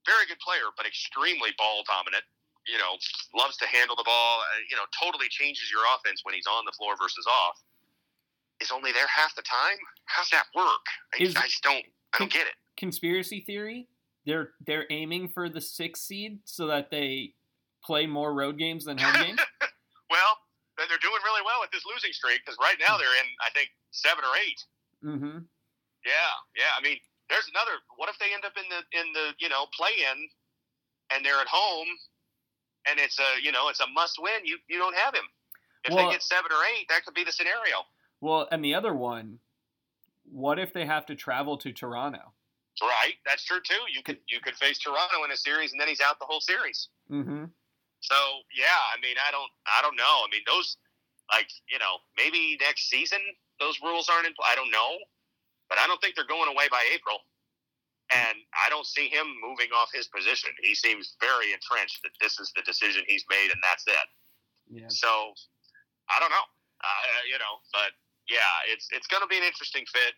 very 0.05 0.25
good 0.25 0.39
player, 0.41 0.69
but 0.77 0.85
extremely 0.85 1.49
ball 1.57 1.83
dominant. 1.85 2.23
You 2.67 2.77
know, 2.77 2.97
loves 3.33 3.57
to 3.57 3.65
handle 3.65 3.95
the 3.95 4.03
ball. 4.05 4.41
uh, 4.41 4.61
You 4.69 4.77
know, 4.77 4.85
totally 4.93 5.25
changes 5.29 5.71
your 5.71 5.81
offense 5.95 6.21
when 6.23 6.35
he's 6.35 6.45
on 6.45 6.65
the 6.65 6.71
floor 6.77 6.93
versus 7.01 7.25
off. 7.25 7.57
Is 8.61 8.69
only 8.71 8.91
there 8.91 9.07
half 9.07 9.33
the 9.35 9.41
time. 9.41 9.77
How's 10.05 10.29
that 10.29 10.45
work? 10.53 10.85
I, 11.17 11.23
Is- 11.23 11.35
I 11.35 11.43
just 11.49 11.63
don't. 11.63 11.85
I 12.13 12.19
don't 12.19 12.31
get 12.31 12.45
it. 12.45 12.53
conspiracy 12.77 13.41
theory. 13.41 13.87
They're 14.29 14.51
they're 14.65 14.85
aiming 14.91 15.29
for 15.29 15.49
the 15.49 15.59
sixth 15.59 16.03
seed 16.05 16.39
so 16.45 16.67
that 16.67 16.91
they 16.91 17.33
play 17.83 18.05
more 18.05 18.31
road 18.33 18.59
games 18.59 18.85
than 18.85 18.97
home 18.99 19.17
games. 19.17 19.39
Well, 20.09 20.33
they're 20.77 21.01
doing 21.05 21.21
really 21.21 21.45
well 21.45 21.61
with 21.61 21.69
this 21.69 21.85
losing 21.85 22.13
streak 22.13 22.41
because 22.45 22.57
right 22.57 22.77
now 22.81 22.97
they're 22.97 23.13
in, 23.21 23.29
I 23.45 23.49
think, 23.53 23.69
seven 23.91 24.23
or 24.25 24.33
eight. 24.41 24.59
mm-hmm. 25.05 25.37
Yeah, 26.01 26.33
yeah. 26.57 26.73
I 26.73 26.81
mean, 26.81 26.97
there's 27.29 27.45
another. 27.53 27.77
What 27.97 28.09
if 28.09 28.17
they 28.17 28.33
end 28.33 28.41
up 28.45 28.53
in 28.57 28.65
the 28.73 28.81
in 28.97 29.05
the 29.13 29.33
you 29.37 29.49
know 29.49 29.65
play 29.77 29.91
in, 30.01 30.17
and 31.13 31.23
they're 31.25 31.37
at 31.41 31.45
home, 31.49 31.87
and 32.89 32.97
it's 32.99 33.19
a 33.19 33.37
you 33.43 33.51
know 33.51 33.69
it's 33.69 33.81
a 33.81 33.87
must 33.93 34.17
win. 34.21 34.45
You 34.45 34.57
you 34.67 34.79
don't 34.79 34.95
have 34.95 35.13
him. 35.13 35.25
If 35.85 35.93
Well- 35.93 36.07
they 36.07 36.13
get 36.13 36.23
seven 36.23 36.49
or 36.51 36.61
eight, 36.73 36.87
that 36.89 37.05
could 37.05 37.13
be 37.13 37.23
the 37.23 37.31
scenario. 37.31 37.85
Well, 38.21 38.47
and 38.51 38.63
the 38.65 38.73
other 38.73 38.93
one, 38.93 39.39
what 40.25 40.57
if 40.59 40.73
they 40.73 40.85
have 40.85 41.05
to 41.07 41.15
travel 41.15 41.57
to 41.57 41.71
Toronto? 41.71 42.33
Right, 42.81 43.19
that's 43.25 43.43
true 43.43 43.59
too. 43.59 43.83
You 43.91 44.01
could 44.03 44.19
you 44.29 44.39
could 44.39 44.55
face 44.55 44.79
Toronto 44.79 45.23
in 45.25 45.31
a 45.31 45.37
series, 45.37 45.71
and 45.73 45.81
then 45.81 45.87
he's 45.87 45.99
out 45.99 46.19
the 46.19 46.25
whole 46.25 46.39
series. 46.39 46.87
Mm-hmm. 47.11 47.51
So 47.99 48.15
yeah, 48.55 48.79
I 48.95 49.01
mean, 49.03 49.19
I 49.19 49.31
don't, 49.31 49.51
I 49.67 49.81
don't 49.83 49.97
know. 49.99 50.23
I 50.23 50.27
mean, 50.31 50.47
those, 50.47 50.77
like, 51.27 51.51
you 51.67 51.77
know, 51.77 51.99
maybe 52.15 52.57
next 52.61 52.87
season 52.87 53.19
those 53.59 53.75
rules 53.83 54.07
aren't 54.07 54.27
in. 54.27 54.33
I 54.47 54.55
don't 54.55 54.71
know, 54.71 54.95
but 55.67 55.77
I 55.77 55.87
don't 55.87 55.99
think 55.99 56.15
they're 56.15 56.29
going 56.29 56.47
away 56.47 56.71
by 56.71 56.79
April. 56.95 57.19
And 58.09 58.41
I 58.55 58.71
don't 58.73 58.87
see 58.87 59.05
him 59.11 59.27
moving 59.37 59.69
off 59.69 59.93
his 59.93 60.07
position. 60.07 60.49
He 60.63 60.73
seems 60.73 61.13
very 61.21 61.53
entrenched 61.53 62.01
that 62.01 62.15
this 62.17 62.39
is 62.39 62.49
the 62.55 62.63
decision 62.63 63.03
he's 63.05 63.27
made, 63.29 63.51
and 63.53 63.61
that's 63.61 63.85
it. 63.85 64.07
Yeah. 64.71 64.89
So 64.89 65.35
I 66.09 66.17
don't 66.17 66.31
know, 66.31 66.47
uh, 66.81 67.21
you 67.29 67.37
know, 67.37 67.61
but 67.69 67.93
yeah, 68.25 68.49
it's 68.71 68.87
it's 68.95 69.05
going 69.05 69.21
to 69.21 69.29
be 69.29 69.37
an 69.37 69.45
interesting 69.45 69.85
fit. 69.91 70.17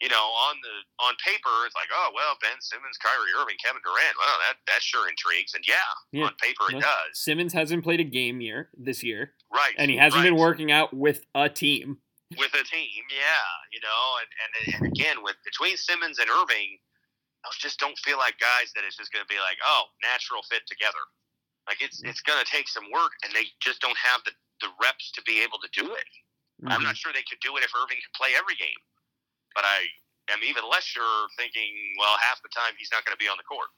You 0.00 0.08
know, 0.08 0.22
on 0.46 0.54
the 0.62 1.04
on 1.04 1.14
paper, 1.24 1.50
it's 1.66 1.74
like, 1.74 1.90
oh 1.92 2.10
well, 2.14 2.38
Ben 2.40 2.54
Simmons, 2.60 2.96
Kyrie 3.02 3.34
Irving, 3.34 3.56
Kevin 3.64 3.82
Durant. 3.82 4.14
Well, 4.18 4.36
that 4.46 4.56
that 4.70 4.82
sure 4.82 5.08
intrigues, 5.08 5.54
and 5.54 5.66
yeah, 5.66 5.74
Yeah. 6.12 6.26
on 6.26 6.34
paper 6.38 6.70
it 6.70 6.74
Yeah. 6.74 6.86
does. 6.86 7.18
Simmons 7.18 7.52
hasn't 7.52 7.82
played 7.82 7.98
a 7.98 8.04
game 8.06 8.40
year 8.40 8.70
this 8.78 9.02
year, 9.02 9.34
Right. 9.50 9.74
and 9.76 9.90
he 9.90 9.96
hasn't 9.96 10.22
right. 10.22 10.30
been 10.30 10.36
working 10.38 10.70
out 10.70 10.94
with 10.94 11.26
a 11.34 11.48
team. 11.48 11.98
with 12.36 12.52
a 12.54 12.62
team, 12.62 13.04
yeah, 13.10 13.48
you 13.72 13.80
know, 13.80 14.18
and, 14.20 14.28
and 14.44 14.74
and 14.74 14.86
again 14.92 15.22
with 15.22 15.36
between 15.44 15.76
Simmons 15.76 16.18
and 16.20 16.28
Irving, 16.30 16.78
I 17.44 17.48
just 17.58 17.80
don't 17.80 17.98
feel 17.98 18.18
like 18.18 18.38
guys 18.38 18.70
that 18.76 18.84
it's 18.84 18.96
just 18.98 19.10
going 19.12 19.24
to 19.24 19.28
be 19.32 19.40
like, 19.40 19.56
oh, 19.64 19.84
natural 20.02 20.42
fit 20.44 20.62
together. 20.68 21.00
Like 21.66 21.82
it's 21.82 22.02
it's 22.04 22.20
going 22.20 22.38
to 22.38 22.48
take 22.48 22.68
some 22.68 22.84
work, 22.92 23.12
and 23.24 23.32
they 23.34 23.46
just 23.60 23.80
don't 23.80 23.96
have 23.98 24.22
the 24.24 24.32
the 24.60 24.68
reps 24.80 25.10
to 25.12 25.22
be 25.22 25.42
able 25.42 25.58
to 25.58 25.68
do 25.72 25.90
it. 25.94 26.06
Mm-hmm. 26.62 26.68
I'm 26.72 26.82
not 26.82 26.96
sure 26.96 27.12
they 27.12 27.22
could 27.28 27.40
do 27.40 27.56
it 27.56 27.64
if 27.64 27.70
Irving 27.74 27.98
could 27.98 28.14
play 28.14 28.34
every 28.36 28.54
game, 28.56 28.78
but 29.54 29.64
I 29.64 29.86
am 30.32 30.40
even 30.44 30.64
less 30.68 30.84
sure 30.84 31.28
thinking, 31.36 31.72
well, 31.98 32.16
half 32.20 32.42
the 32.42 32.48
time 32.52 32.74
he's 32.78 32.90
not 32.92 33.04
going 33.04 33.14
to 33.16 33.20
be 33.22 33.28
on 33.28 33.36
the 33.40 33.44
court. 33.48 33.68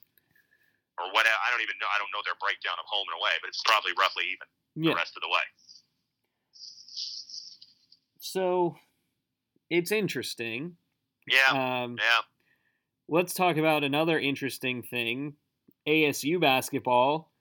Or 0.98 1.08
what? 1.14 1.24
I 1.26 1.48
don't 1.50 1.62
even 1.62 1.76
know. 1.80 1.86
I 1.88 1.98
don't 1.98 2.10
know 2.12 2.20
their 2.26 2.36
breakdown 2.40 2.76
of 2.78 2.84
home 2.90 3.06
and 3.08 3.16
away, 3.20 3.32
but 3.40 3.48
it's 3.48 3.62
probably 3.64 3.92
roughly 3.98 4.24
even 4.34 4.48
Yeah. 4.76 4.90
the 4.92 4.96
rest 5.00 5.16
of 5.16 5.22
the 5.22 5.30
way. 5.32 5.46
So 8.18 8.76
it's 9.70 9.92
interesting. 9.92 10.76
Yeah, 11.26 11.82
Um, 11.84 11.96
yeah. 11.98 12.20
let's 13.08 13.34
talk 13.34 13.56
about 13.56 13.84
another 13.84 14.18
interesting 14.18 14.82
thing. 14.82 15.36
ASU 15.86 16.38
basketball 16.40 17.32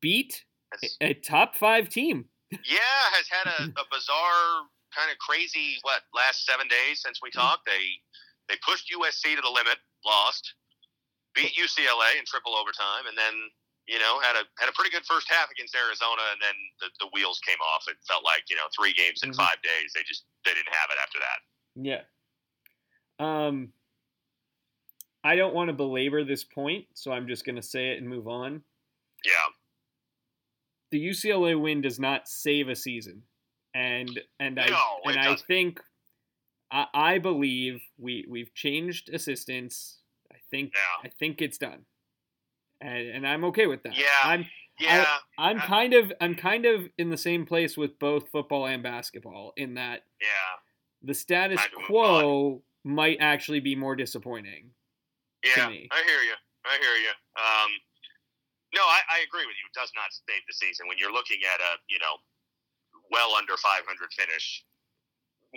beat 0.00 0.44
It's- 0.82 0.96
a 1.00 1.14
top 1.14 1.56
five 1.56 1.88
team. 1.88 2.28
Yeah, 2.50 3.10
has 3.12 3.28
had 3.28 3.46
a, 3.46 3.62
a 3.80 3.84
bizarre, 3.90 4.68
kind 4.94 5.10
of 5.10 5.18
crazy 5.18 5.78
what 5.82 6.02
last 6.14 6.44
seven 6.46 6.68
days 6.68 7.02
since 7.02 7.20
we 7.22 7.30
talked. 7.30 7.66
They 7.66 7.98
they 8.48 8.56
pushed 8.66 8.90
USC 8.90 9.34
to 9.36 9.42
the 9.42 9.48
limit, 9.50 9.78
lost, 10.04 10.54
beat 11.34 11.54
UCLA 11.54 12.18
in 12.18 12.24
triple 12.26 12.54
overtime, 12.56 13.06
and 13.08 13.16
then 13.16 13.34
you 13.86 13.98
know 13.98 14.20
had 14.20 14.36
a 14.36 14.44
had 14.58 14.68
a 14.68 14.72
pretty 14.72 14.90
good 14.90 15.06
first 15.06 15.28
half 15.30 15.50
against 15.50 15.74
Arizona, 15.74 16.22
and 16.32 16.40
then 16.42 16.56
the, 16.80 16.88
the 17.06 17.08
wheels 17.14 17.40
came 17.46 17.58
off. 17.60 17.84
It 17.88 17.96
felt 18.06 18.24
like 18.24 18.44
you 18.50 18.56
know 18.56 18.66
three 18.74 18.92
games 18.92 19.22
in 19.22 19.30
Mhm. 19.30 19.36
five 19.36 19.62
days. 19.62 19.92
They 19.94 20.02
just 20.02 20.24
they 20.44 20.52
didn't 20.54 20.74
have 20.74 20.90
it 20.90 20.98
after 21.02 21.18
that. 21.20 21.38
Yeah. 21.76 22.02
Um, 23.18 23.72
I 25.22 25.36
don't 25.36 25.54
want 25.54 25.68
to 25.68 25.74
belabor 25.74 26.24
this 26.24 26.44
point, 26.44 26.86
so 26.94 27.12
I'm 27.12 27.28
just 27.28 27.44
going 27.44 27.56
to 27.56 27.62
say 27.62 27.90
it 27.90 27.98
and 27.98 28.08
move 28.08 28.26
on. 28.26 28.64
Yeah, 29.22 29.32
The 30.90 30.98
UCLA 31.08 31.60
win 31.60 31.82
does 31.82 32.00
not 32.00 32.26
save 32.26 32.70
a 32.70 32.74
season, 32.74 33.22
and 33.74 34.20
and 34.38 34.58
I 34.58 34.68
No, 34.68 34.82
it 35.04 35.16
and 35.16 35.18
I 35.18 35.36
think 35.36 35.80
I, 36.70 36.86
I 36.94 37.18
believe 37.18 37.80
we 37.98 38.26
we've 38.28 38.52
changed 38.54 39.10
assistants. 39.10 39.98
I 40.32 40.36
think 40.50 40.72
Yeah. 40.74 41.08
I 41.08 41.12
think 41.18 41.42
it's 41.42 41.58
done, 41.58 41.84
and 42.80 43.08
and 43.08 43.26
I'm 43.26 43.44
okay 43.46 43.66
with 43.66 43.82
that. 43.84 43.96
Yeah. 43.96 44.06
I'm 44.24 44.46
Yeah. 44.78 45.06
I'm 45.38 45.58
I- 45.58 45.66
kind 45.66 45.94
of 45.94 46.12
I'm 46.20 46.34
kind 46.34 46.66
of 46.66 46.88
in 46.98 47.10
the 47.10 47.16
same 47.16 47.46
place 47.46 47.76
with 47.76 47.98
both 47.98 48.28
football 48.30 48.66
and 48.66 48.82
basketball 48.82 49.52
in 49.56 49.74
that 49.74 50.02
yeah. 50.20 50.26
the 51.02 51.14
status 51.14 51.60
Time 51.60 51.70
to 51.70 51.78
move 51.78 51.86
quo 51.86 52.62
might 52.84 53.18
actually 53.20 53.60
be 53.60 53.76
more 53.76 53.94
disappointing. 53.94 54.70
Yeah. 55.44 55.66
I 55.66 56.02
hear 56.06 56.22
you. 56.22 56.36
I 56.64 56.76
hear 56.80 56.96
you. 56.96 57.12
Um, 57.36 57.70
no, 58.74 58.82
I, 58.82 59.00
I 59.10 59.18
agree 59.26 59.44
with 59.46 59.56
you. 59.58 59.66
It 59.66 59.74
does 59.78 59.90
not 59.96 60.12
save 60.12 60.42
the 60.46 60.54
season 60.54 60.86
when 60.86 60.96
you're 60.98 61.12
looking 61.12 61.40
at 61.42 61.60
a 61.60 61.80
you 61.88 61.98
know 61.98 62.20
well 63.10 63.34
under 63.34 63.56
500 63.58 63.84
finish, 64.16 64.64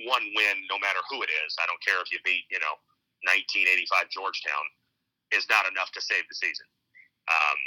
one 0.09 0.25
win, 0.35 0.57
no 0.69 0.77
matter 0.81 0.99
who 1.09 1.21
it 1.21 1.29
is. 1.45 1.55
I 1.61 1.65
don't 1.69 1.81
care 1.85 2.01
if 2.01 2.11
you 2.11 2.19
beat 2.25 2.45
you 2.49 2.59
know 2.59 2.75
1985 3.29 4.09
Georgetown, 4.09 4.65
is 5.31 5.47
not 5.49 5.69
enough 5.69 5.91
to 5.93 6.01
save 6.01 6.25
the 6.29 6.35
season. 6.35 6.65
Um, 7.29 7.59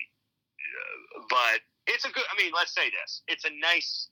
but 1.31 1.61
it's 1.87 2.05
a 2.05 2.11
good. 2.11 2.25
I 2.31 2.40
mean, 2.42 2.53
let's 2.55 2.75
say 2.75 2.90
this: 2.90 3.22
it's 3.29 3.44
a 3.44 3.51
nice 3.61 4.09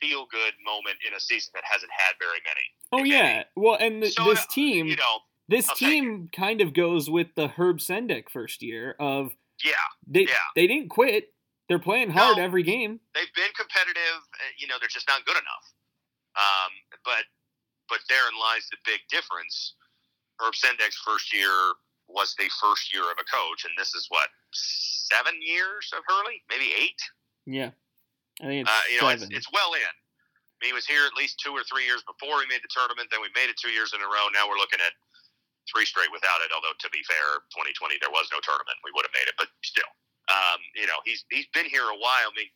feel 0.00 0.26
good 0.30 0.54
moment 0.64 0.96
in 1.06 1.14
a 1.14 1.20
season 1.20 1.50
that 1.54 1.62
hasn't 1.64 1.90
had 1.96 2.14
very 2.20 2.40
many. 2.44 2.64
Oh 2.92 3.04
yeah. 3.04 3.28
any. 3.36 3.44
Well, 3.56 3.76
and 3.80 4.02
th- 4.02 4.14
So, 4.14 4.24
this 4.24 4.40
uh, 4.40 4.50
team 4.50 4.86
You 4.86 4.96
know, 4.96 5.18
this 5.48 5.68
I'll 5.68 5.76
team 5.76 6.28
kind 6.34 6.60
of 6.60 6.74
goes 6.74 7.08
with 7.08 7.28
the 7.36 7.48
Herb 7.48 7.78
Sendek 7.78 8.24
first 8.30 8.62
year 8.62 8.96
of 8.98 9.32
yeah, 9.64 9.72
they 10.06 10.22
Yeah. 10.22 10.34
they 10.56 10.66
didn't 10.66 10.88
quit. 10.88 11.31
They're 11.72 11.80
playing 11.80 12.10
hard 12.12 12.36
No. 12.36 12.42
every 12.44 12.60
game. 12.62 13.00
they've 13.16 13.32
been 13.32 13.48
competitive. 13.56 14.20
uh, 14.20 14.52
You 14.60 14.68
know, 14.68 14.76
they're 14.78 14.92
just 14.92 15.08
not 15.08 15.24
good 15.24 15.40
enough. 15.40 15.64
Um, 16.36 16.72
but 17.02 17.24
but 17.88 18.00
therein 18.12 18.36
lies 18.36 18.68
the 18.68 18.76
big 18.84 19.00
difference. 19.08 19.72
Herb 20.38 20.52
Sendek's 20.52 21.00
first 21.00 21.32
year 21.32 21.48
was 22.08 22.34
the 22.36 22.48
first 22.60 22.92
year 22.92 23.08
of 23.10 23.16
a 23.18 23.24
coach, 23.24 23.64
and 23.64 23.72
this 23.78 23.94
is 23.94 24.04
what 24.12 24.28
seven 24.52 25.40
years 25.40 25.88
of 25.96 26.04
Hurley, 26.06 26.44
maybe 26.52 26.72
eight. 26.76 27.00
Yeah. 27.46 27.70
I 28.40 28.44
think 28.52 28.68
it's 28.68 28.70
Uh, 28.70 28.82
you 28.92 29.00
know, 29.00 29.08
it's, 29.08 29.22
seven. 29.22 29.34
it's 29.36 29.50
well 29.50 29.72
in. 29.72 29.94
He 30.60 30.72
was 30.76 30.84
here 30.86 31.06
at 31.06 31.14
least 31.16 31.40
two 31.40 31.52
or 31.56 31.64
three 31.64 31.84
years 31.88 32.02
before 32.04 32.36
we 32.36 32.46
made 32.52 32.60
the 32.62 32.68
tournament. 32.68 33.08
Then 33.10 33.22
we 33.24 33.30
made 33.34 33.48
it 33.48 33.56
two 33.56 33.70
years 33.72 33.94
in 33.94 34.00
a 34.02 34.06
row. 34.06 34.28
Now 34.28 34.46
we're 34.46 34.58
looking 34.60 34.80
at 34.80 34.92
three 35.72 35.86
straight 35.86 36.12
without 36.12 36.40
it. 36.42 36.52
Although 36.52 36.74
to 36.78 36.90
be 36.90 37.02
fair, 37.04 37.40
2020 37.56 37.96
there 38.00 38.10
was 38.12 38.28
no 38.30 38.40
tournament. 38.40 38.76
We 38.84 38.92
would 38.92 39.04
have 39.08 39.12
made 39.16 39.28
it, 39.28 39.36
but 39.40 39.48
still, 39.64 39.88
um, 40.30 40.60
you 40.74 40.86
know, 40.86 40.98
he's 41.04 41.24
he's 41.30 41.48
been 41.50 41.66
here 41.66 41.86
a 41.88 41.98
while. 41.98 42.28
I 42.30 42.34
mean, 42.36 42.50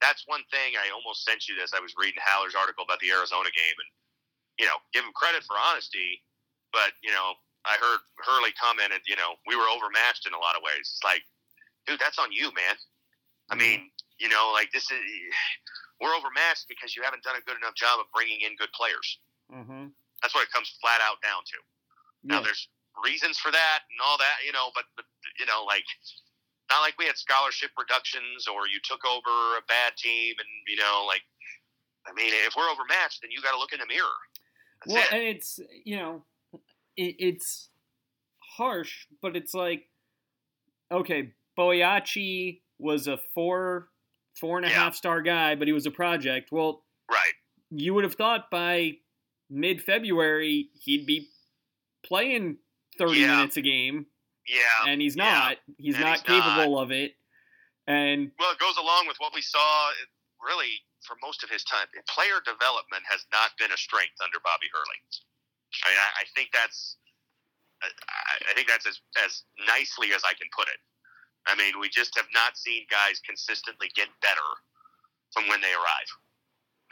that's 0.00 0.24
one 0.24 0.44
thing. 0.48 0.76
I 0.80 0.88
almost 0.92 1.24
sent 1.24 1.48
you 1.48 1.56
this. 1.56 1.76
I 1.76 1.80
was 1.80 1.92
reading 2.00 2.20
Haller's 2.20 2.56
article 2.56 2.84
about 2.84 3.00
the 3.04 3.12
Arizona 3.12 3.52
game, 3.52 3.76
and 3.76 3.90
you 4.60 4.66
know, 4.68 4.76
give 4.92 5.04
him 5.04 5.12
credit 5.16 5.44
for 5.44 5.56
honesty, 5.56 6.24
but 6.72 6.96
you 7.04 7.12
know, 7.12 7.36
I 7.64 7.76
heard 7.76 8.00
Hurley 8.24 8.52
commented, 8.56 9.04
you 9.04 9.16
know, 9.16 9.36
we 9.44 9.56
were 9.56 9.68
overmatched 9.68 10.24
in 10.24 10.32
a 10.32 10.40
lot 10.40 10.56
of 10.56 10.64
ways. 10.64 10.88
It's 10.96 11.04
like, 11.04 11.24
dude, 11.84 12.00
that's 12.00 12.20
on 12.20 12.32
you, 12.32 12.48
man. 12.56 12.76
I 13.52 13.56
mean, 13.56 13.90
you 14.20 14.28
know, 14.28 14.52
like 14.54 14.72
this 14.72 14.88
is 14.88 15.00
we're 16.00 16.14
overmatched 16.16 16.68
because 16.68 16.96
you 16.96 17.02
haven't 17.02 17.24
done 17.24 17.36
a 17.36 17.44
good 17.44 17.60
enough 17.60 17.76
job 17.76 18.00
of 18.00 18.06
bringing 18.14 18.40
in 18.40 18.56
good 18.56 18.72
players. 18.72 19.18
mm-hmm. 19.52 19.92
That's 20.22 20.36
what 20.36 20.44
it 20.44 20.52
comes 20.52 20.68
flat 20.84 21.00
out 21.00 21.16
down 21.24 21.40
to. 21.48 21.58
Now, 22.20 22.44
there's 22.44 22.68
reasons 23.00 23.40
for 23.40 23.48
that 23.48 23.78
and 23.88 23.98
all 24.04 24.20
that, 24.20 24.44
you 24.44 24.52
know, 24.52 24.68
but, 24.76 24.84
but 24.92 25.08
you 25.40 25.48
know, 25.48 25.64
like 25.64 25.88
not 26.70 26.80
like 26.80 26.94
we 26.98 27.06
had 27.06 27.16
scholarship 27.18 27.70
reductions 27.78 28.46
or 28.46 28.68
you 28.68 28.78
took 28.82 29.04
over 29.04 29.58
a 29.58 29.62
bad 29.68 29.96
team 29.96 30.34
and 30.38 30.48
you 30.68 30.76
know, 30.76 31.04
like 31.06 31.22
I 32.06 32.12
mean, 32.14 32.32
if 32.46 32.54
we're 32.56 32.70
overmatched, 32.70 33.20
then 33.22 33.30
you 33.30 33.42
got 33.42 33.52
to 33.52 33.58
look 33.58 33.72
in 33.72 33.80
the 33.80 33.86
mirror. 33.86 34.06
That's 34.86 34.94
well, 34.94 35.04
it. 35.04 35.12
and 35.12 35.36
it's 35.36 35.60
you 35.84 35.96
know, 35.96 36.24
it, 36.96 37.16
it's 37.18 37.68
harsh, 38.56 39.06
but 39.20 39.36
it's 39.36 39.54
like, 39.54 39.88
okay, 40.90 41.32
Boakye 41.58 42.60
was 42.78 43.06
a 43.08 43.18
four 43.34 43.88
four 44.38 44.56
and 44.56 44.64
a 44.66 44.70
half 44.70 44.94
Yeah. 44.94 44.96
star 44.96 45.22
guy, 45.22 45.54
but 45.54 45.66
he 45.66 45.72
was 45.72 45.86
a 45.86 45.90
project. 45.90 46.50
Well, 46.50 46.84
right. 47.10 47.34
you 47.70 47.92
would 47.94 48.04
have 48.04 48.14
thought 48.14 48.50
by 48.50 48.92
mid 49.50 49.82
February 49.82 50.70
he'd 50.84 51.04
be 51.04 51.28
playing 52.02 52.56
thirty 52.96 53.20
Yeah. 53.20 53.36
minutes 53.36 53.56
a 53.56 53.62
game, 53.62 54.06
Yeah. 54.50 54.90
and 54.90 55.00
he's 55.00 55.14
yeah. 55.14 55.30
not. 55.30 55.56
He's 55.78 55.94
And 55.94 56.04
not 56.04 56.18
he's 56.18 56.28
not. 56.28 56.42
capable 56.42 56.78
of 56.78 56.90
it. 56.90 57.14
And 57.86 58.30
Well, 58.38 58.50
it 58.50 58.58
goes 58.58 58.76
along 58.76 59.06
with 59.06 59.16
what 59.22 59.30
we 59.34 59.42
saw 59.42 59.90
really 60.42 60.82
for 61.06 61.16
most 61.22 61.42
of 61.46 61.50
his 61.50 61.62
time. 61.64 61.86
Player 62.10 62.42
development 62.44 63.06
has 63.08 63.24
not 63.30 63.54
been 63.58 63.70
a 63.72 63.78
strength 63.78 64.18
under 64.18 64.42
Bobby 64.42 64.66
Hurley. 64.74 64.98
I, 65.86 65.88
mean, 65.88 66.00
I, 66.02 66.10
I 66.22 66.24
think 66.34 66.50
that's 66.50 66.98
I, 67.80 67.88
I 68.50 68.52
think 68.52 68.68
that's 68.68 68.84
as, 68.84 69.00
as 69.24 69.44
nicely 69.64 70.12
as 70.12 70.20
I 70.26 70.34
can 70.36 70.50
put 70.52 70.68
it. 70.68 70.76
I 71.48 71.56
mean, 71.56 71.80
we 71.80 71.88
just 71.88 72.12
have 72.20 72.28
not 72.34 72.58
seen 72.58 72.84
guys 72.92 73.22
consistently 73.24 73.88
get 73.96 74.12
better 74.20 74.44
from 75.32 75.48
when 75.48 75.64
they 75.64 75.72
arrive. 75.72 76.10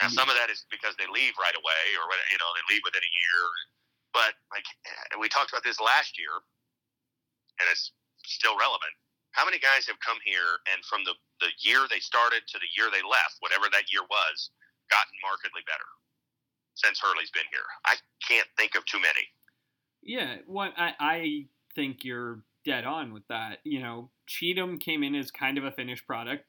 Now, 0.01 0.09
some 0.09 0.31
of 0.31 0.38
that 0.38 0.49
is 0.49 0.64
because 0.71 0.94
they 0.94 1.11
leave 1.11 1.35
right 1.42 1.53
away, 1.59 1.83
or 1.99 2.07
you 2.31 2.38
know, 2.38 2.51
they 2.55 2.64
leave 2.73 2.87
within 2.87 3.03
a 3.03 3.12
year. 3.12 3.42
But 4.14 4.33
like 4.55 4.64
we 5.21 5.29
talked 5.29 5.51
about 5.51 5.66
this 5.66 5.83
last 5.83 6.16
year, 6.16 6.33
and 7.61 7.66
it's 7.71 7.92
still 8.25 8.57
relevant. 8.59 8.94
How 9.33 9.44
many 9.44 9.59
guys 9.59 9.87
have 9.87 10.01
come 10.01 10.18
here 10.25 10.59
and 10.73 10.83
from 10.85 11.05
the, 11.05 11.14
the 11.40 11.53
year 11.61 11.87
they 11.90 12.01
started 12.01 12.42
to 12.49 12.59
the 12.59 12.71
year 12.77 12.90
they 12.90 13.05
left, 13.07 13.38
whatever 13.40 13.66
that 13.71 13.92
year 13.92 14.03
was, 14.09 14.51
gotten 14.90 15.14
markedly 15.23 15.62
better 15.66 15.87
since 16.75 16.99
Hurley's 16.99 17.31
been 17.31 17.47
here? 17.53 17.66
I 17.85 17.94
can't 18.27 18.49
think 18.57 18.75
of 18.75 18.85
too 18.87 18.99
many. 18.99 19.29
yeah, 20.03 20.42
what 20.47 20.73
I 20.77 20.94
I 20.99 21.18
think 21.75 22.03
you're 22.05 22.42
dead 22.64 22.85
on 22.85 23.12
with 23.12 23.27
that. 23.29 23.59
You 23.64 23.81
know, 23.81 24.11
Cheatham 24.27 24.79
came 24.79 25.03
in 25.05 25.14
as 25.14 25.31
kind 25.31 25.59
of 25.59 25.64
a 25.64 25.71
finished 25.71 26.07
product. 26.07 26.44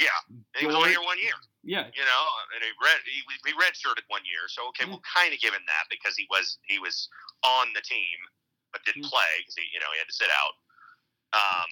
Yeah, 0.00 0.12
he 0.58 0.66
was 0.66 0.74
only 0.76 0.90
here 0.90 1.00
one 1.00 1.16
year, 1.16 1.32
Yeah, 1.64 1.88
you 1.94 2.04
know, 2.04 2.22
and 2.52 2.60
he 2.60 2.68
red 2.84 3.00
he, 3.08 3.22
he 3.48 3.52
redshirted 3.56 4.04
one 4.08 4.20
year, 4.28 4.44
so 4.48 4.68
okay, 4.68 4.84
we'll 4.84 5.00
kind 5.08 5.32
of 5.32 5.40
give 5.40 5.54
him 5.54 5.64
that 5.64 5.88
because 5.88 6.16
he 6.16 6.26
was 6.28 6.58
he 6.68 6.78
was 6.78 7.08
on 7.44 7.68
the 7.74 7.80
team 7.80 8.18
but 8.76 8.84
didn't 8.84 9.08
Mm. 9.08 9.16
play 9.16 9.30
because 9.40 9.56
he 9.56 9.64
you 9.72 9.80
know 9.80 9.88
he 9.96 9.98
had 9.98 10.08
to 10.12 10.14
sit 10.14 10.28
out. 10.28 10.54
Um, 11.32 11.70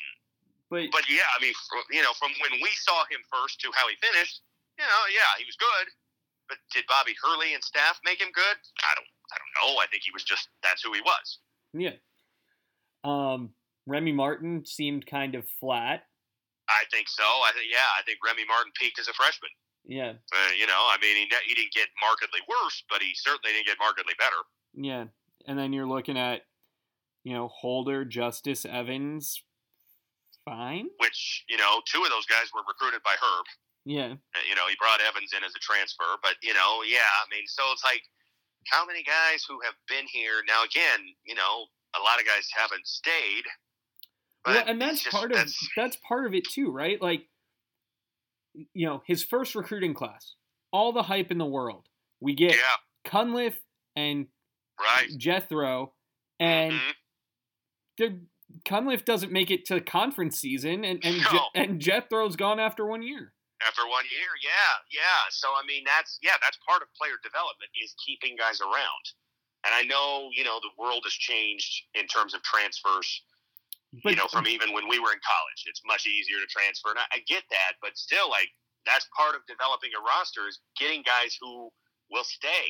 but 0.73 0.89
but 0.91 1.05
yeah, 1.13 1.29
I 1.37 1.39
mean, 1.45 1.53
fr- 1.69 1.89
you 1.93 2.01
know, 2.03 2.17
from 2.17 2.33
when 2.41 2.57
we 2.65 2.73
saw 2.81 3.05
him 3.13 3.21
first 3.29 3.61
to 3.61 3.69
how 3.77 3.85
he 3.93 3.97
finished, 4.01 4.41
you 4.81 4.85
know, 4.89 5.03
yeah, 5.13 5.37
he 5.39 5.45
was 5.45 5.57
good. 5.61 5.87
But 6.49 6.59
did 6.73 6.85
Bobby 6.89 7.15
Hurley 7.23 7.53
and 7.55 7.63
staff 7.65 8.01
make 8.05 8.21
him 8.21 8.29
good? 8.35 8.57
I 8.85 8.93
don't, 8.97 9.09
I 9.33 9.37
don't 9.41 9.55
know. 9.61 9.81
I 9.81 9.87
think 9.89 10.03
he 10.05 10.13
was 10.13 10.25
just 10.25 10.49
that's 10.65 10.83
who 10.83 10.93
he 10.93 11.01
was. 11.05 11.39
yeah. 11.73 11.97
Um, 13.05 13.53
Remy 13.87 14.13
Martin 14.13 14.65
seemed 14.65 15.05
kind 15.07 15.35
of 15.35 15.45
flat. 15.61 16.05
I 16.69 16.85
think 16.91 17.09
so. 17.09 17.23
I 17.25 17.53
think 17.55 17.67
yeah, 17.71 17.85
I 17.99 18.03
think 18.05 18.19
Remy 18.25 18.45
Martin 18.49 18.73
peaked 18.81 18.99
as 18.99 19.09
a 19.09 19.13
freshman. 19.13 19.51
Yeah, 19.87 20.13
Uh, 20.33 20.51
you 20.59 20.67
know, 20.67 20.81
I 20.89 20.97
mean, 21.03 21.15
he, 21.15 21.25
ne- 21.27 21.45
he 21.47 21.55
didn't 21.55 21.75
get 21.75 21.89
markedly 22.01 22.41
worse, 22.49 22.83
but 22.89 23.03
he 23.03 23.13
certainly 23.15 23.53
didn't 23.53 23.67
get 23.67 23.77
markedly 23.79 24.15
better. 24.19 24.41
yeah. 24.73 25.05
And 25.47 25.59
then 25.59 25.75
you're 25.75 25.87
looking 25.87 26.17
at, 26.17 26.41
you 27.25 27.33
know, 27.33 27.49
Holder, 27.49 28.05
Justice, 28.05 28.65
Evans, 28.65 29.43
fine. 30.45 30.89
Which 30.99 31.45
you 31.49 31.57
know, 31.57 31.81
two 31.87 32.03
of 32.05 32.11
those 32.11 32.27
guys 32.27 32.47
were 32.55 32.63
recruited 32.69 33.03
by 33.03 33.15
Herb. 33.21 33.47
Yeah, 33.87 34.15
Uh, 34.35 34.41
You 34.49 34.55
know, 34.55 34.67
he 34.69 34.77
brought 34.79 35.01
Evans 35.01 35.33
in 35.37 35.45
as 35.45 35.53
a 35.55 35.59
transfer, 35.59 36.17
but 36.23 36.37
you 36.43 36.55
know, 36.55 36.83
yeah, 36.87 37.01
I 37.21 37.25
mean, 37.35 37.45
so 37.47 37.63
it's 37.73 37.85
like, 37.85 38.03
how 38.69 38.87
many 38.87 39.03
guys 39.03 39.45
who 39.49 39.61
have 39.65 39.75
been 39.89 40.07
here 40.07 40.43
now? 40.49 40.65
Again, 40.65 41.01
you 41.25 41.35
know, 41.35 41.67
a 41.95 42.01
lot 42.01 42.19
of 42.21 42.27
guys 42.27 42.49
haven't 42.57 42.87
stayed. 42.87 43.45
well, 44.47 44.63
and 44.67 44.81
that's 44.81 45.03
just- 45.03 45.15
part 45.17 45.31
of 45.33 45.37
that's- 45.39 45.69
that's 45.77 45.97
part 46.07 46.27
of 46.27 46.35
it 46.35 46.45
too, 46.51 46.71
right? 46.71 47.01
Like, 47.01 47.29
you 48.73 48.87
know, 48.87 49.03
his 49.07 49.25
first 49.25 49.55
recruiting 49.55 49.95
class, 49.95 50.35
all 50.71 50.93
the 50.93 51.03
hype 51.05 51.31
in 51.31 51.39
the 51.39 51.47
world. 51.47 51.89
We 52.21 52.35
get 52.35 52.53
yeah, 52.53 52.77
Cunliffe 53.05 53.61
and 53.97 54.29
right. 54.81 55.09
Jethro, 55.17 55.95
and 56.39 56.73
Mhm. 56.75 56.95
They're- 57.99 58.21
Cunliffe 58.65 59.05
doesn't 59.05 59.33
make 59.33 59.51
it 59.51 59.65
to 59.67 59.81
conference 59.81 60.39
season, 60.39 60.85
and 60.85 61.03
and, 61.05 61.17
Je- 61.17 61.33
No. 61.33 61.49
and 61.55 61.81
Jethro's 61.81 62.37
gone 62.37 62.61
after 62.61 62.87
one 62.87 63.03
year. 63.03 63.35
After 63.67 63.87
one 63.89 64.05
year, 64.13 64.29
yeah, 64.43 64.75
yeah. 64.93 65.25
So 65.31 65.49
I 65.49 65.65
mean, 65.67 65.83
that's 65.85 66.19
yeah, 66.23 66.37
that's 66.41 66.59
part 66.67 66.83
of 66.83 66.89
player 66.95 67.17
development 67.23 67.71
is 67.83 67.95
keeping 68.07 68.37
guys 68.37 68.61
around. 68.61 69.05
And 69.65 69.75
I 69.75 69.83
know, 69.83 70.29
you 70.33 70.45
know, 70.45 70.61
the 70.61 70.71
world 70.79 71.03
has 71.05 71.15
changed 71.15 71.85
in 71.95 72.07
terms 72.07 72.35
of 72.35 72.43
transfers. 72.43 73.23
But 74.05 74.11
you 74.11 74.17
know, 74.17 74.29
from 74.29 74.47
even 74.47 74.73
when 74.73 74.89
we 74.89 74.99
were 75.01 75.13
in 75.13 75.21
college, 75.25 75.65
it's 75.67 75.81
much 75.87 76.07
easier 76.07 76.37
to 76.39 76.47
transfer. 76.47 76.91
And 76.91 76.99
I, 76.99 77.07
I 77.17 77.19
get 77.27 77.45
that, 77.51 77.75
but 77.81 77.97
still, 77.97 78.29
like 78.29 78.51
that's 78.85 79.09
part 79.17 79.35
of 79.35 79.41
developing 79.49 79.91
a 79.99 80.03
roster 80.05 80.47
is 80.47 80.61
getting 80.79 81.03
guys 81.03 81.37
who 81.41 81.71
will 82.11 82.25
stay. 82.25 82.69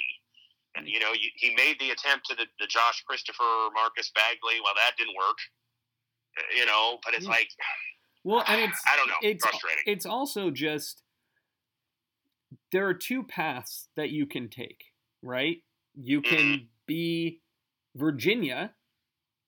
And 0.77 0.89
you 0.89 0.99
know, 0.99 1.13
you, 1.13 1.31
he 1.37 1.55
made 1.55 1.79
the 1.79 1.91
attempt 1.91 2.27
to 2.27 2.35
the, 2.35 2.47
the 2.59 2.67
Josh 2.67 3.03
Christopher, 3.07 3.69
Marcus 3.75 4.11
Bagley. 4.15 4.61
Well, 4.63 4.75
that 4.77 4.97
didn't 4.99 5.15
work. 5.17 5.39
You 6.57 6.67
know, 6.67 6.99
but 7.05 7.15
it's 7.15 7.25
Yeah. 7.25 7.31
like 7.31 7.49
well, 8.25 8.45
and 8.47 8.61
it's 8.61 8.81
I 8.93 8.97
don't 8.97 9.09
know, 9.09 9.15
It's 9.23 9.45
frustrating. 9.45 9.85
it's 9.87 10.07
also 10.07 10.51
just 10.51 11.03
there 12.73 12.87
are 12.89 12.95
two 12.95 13.23
paths 13.23 13.89
that 13.97 14.11
you 14.11 14.27
can 14.27 14.49
take, 14.49 14.85
right? 15.23 15.59
You 15.95 16.23
can 16.23 16.39
Mm-hmm. 16.39 16.65
be 16.87 17.41
Virginia 17.95 18.75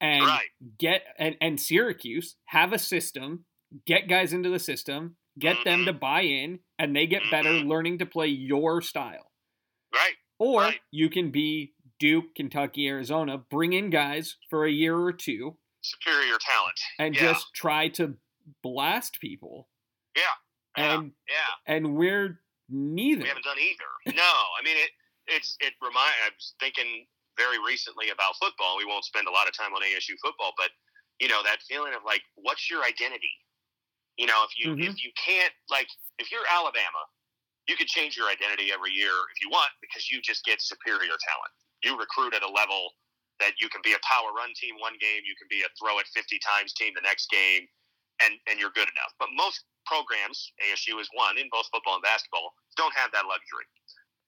and 0.01 0.27
Right. 0.27 0.47
get 0.79 1.03
and, 1.19 1.37
and 1.41 1.61
Syracuse 1.61 2.37
have 2.47 2.73
a 2.73 2.79
system, 2.79 3.47
get 3.85 4.09
guys 4.09 4.33
into 4.33 4.49
the 4.51 4.59
system, 4.61 5.17
get 5.39 5.65
them 5.65 5.81
Mhm. 5.83 5.87
to 5.87 5.93
buy 5.93 6.21
in, 6.23 6.61
and 6.79 6.95
they 6.95 7.07
get 7.07 7.31
better 7.31 7.51
Mhm. 7.51 7.67
learning 7.67 7.99
to 7.99 8.07
play 8.07 8.29
your 8.29 8.81
style. 8.81 9.33
Right. 9.93 10.17
Or 10.39 10.61
Right. 10.63 10.81
you 10.91 11.09
can 11.09 11.31
be 11.31 11.75
Duke, 11.99 12.35
Kentucky, 12.35 12.87
Arizona, 12.89 13.39
bring 13.39 13.73
in 13.73 13.89
guys 13.91 14.37
for 14.51 14.65
a 14.67 14.71
year 14.71 14.97
or 14.99 15.13
two 15.13 15.59
Superior 15.83 16.37
talent. 16.39 16.81
and 16.99 17.15
Yeah. 17.15 17.21
just 17.33 17.55
try 17.55 17.89
to 17.91 18.19
blast 18.63 19.19
people. 19.21 19.69
Yeah. 20.15 20.23
Yeah. 20.77 20.95
And 20.99 21.13
yeah. 21.29 21.55
and 21.67 21.97
we're 21.97 22.43
neither. 22.69 23.23
We 23.23 23.29
haven't 23.29 23.45
done 23.45 23.59
either. 23.59 24.15
No, 24.15 24.23
I 24.59 24.63
mean 24.63 24.77
it. 24.77 24.91
It's 25.27 25.57
it 25.61 25.75
remind. 25.81 26.15
I 26.25 26.31
was 26.35 26.55
thinking 26.61 27.07
very 27.37 27.59
recently 27.59 28.11
about 28.11 28.37
football. 28.37 28.77
We 28.77 28.85
won't 28.85 29.05
spend 29.05 29.27
a 29.27 29.31
lot 29.31 29.49
of 29.49 29.55
time 29.57 29.73
on 29.75 29.83
ASU 29.83 30.17
football, 30.23 30.53
but 30.57 30.71
you 31.19 31.29
know 31.29 31.43
that 31.45 31.63
feeling 31.63 31.95
of 31.95 32.05
like, 32.05 32.23
what's 32.35 32.69
your 32.71 32.85
identity? 32.85 33.33
You 34.19 34.27
know, 34.27 34.45
if 34.45 34.57
you 34.59 34.75
Mhm. 34.77 34.89
if 34.91 35.03
you 35.03 35.13
can't 35.17 35.53
like 35.69 35.89
if 36.19 36.31
you're 36.31 36.47
Alabama, 36.51 37.07
you 37.67 37.75
can 37.75 37.87
change 37.87 38.17
your 38.17 38.31
identity 38.31 38.71
every 38.71 38.95
year 38.95 39.15
if 39.35 39.43
you 39.43 39.51
want 39.51 39.71
because 39.83 40.11
you 40.11 40.23
just 40.23 40.45
get 40.47 40.63
superior 40.63 41.19
talent. 41.19 41.53
You 41.83 41.99
recruit 41.99 42.35
at 42.35 42.43
a 42.43 42.51
level 42.51 42.95
that 43.39 43.59
you 43.61 43.69
can 43.69 43.85
be 43.85 43.93
a 43.93 44.01
power 44.07 44.33
run 44.33 44.55
team 44.57 44.81
one 44.81 44.97
game, 44.97 45.27
you 45.27 45.37
can 45.37 45.51
be 45.51 45.61
a 45.67 45.71
throw 45.77 45.99
it 46.01 46.09
50 46.15 46.41
times 46.41 46.73
team 46.73 46.97
the 46.97 47.05
next 47.05 47.29
game, 47.29 47.69
and 48.25 48.39
and 48.49 48.57
you're 48.59 48.73
good 48.73 48.89
enough. 48.89 49.13
But 49.21 49.29
most 49.37 49.67
programs, 49.85 50.53
ASU 50.63 50.99
is 50.99 51.09
one 51.13 51.39
in 51.39 51.47
both 51.53 51.69
football 51.71 52.01
and 52.01 52.07
basketball, 52.07 52.55
don't 52.77 52.95
have 52.95 53.13
that 53.13 53.27
luxury. 53.29 53.67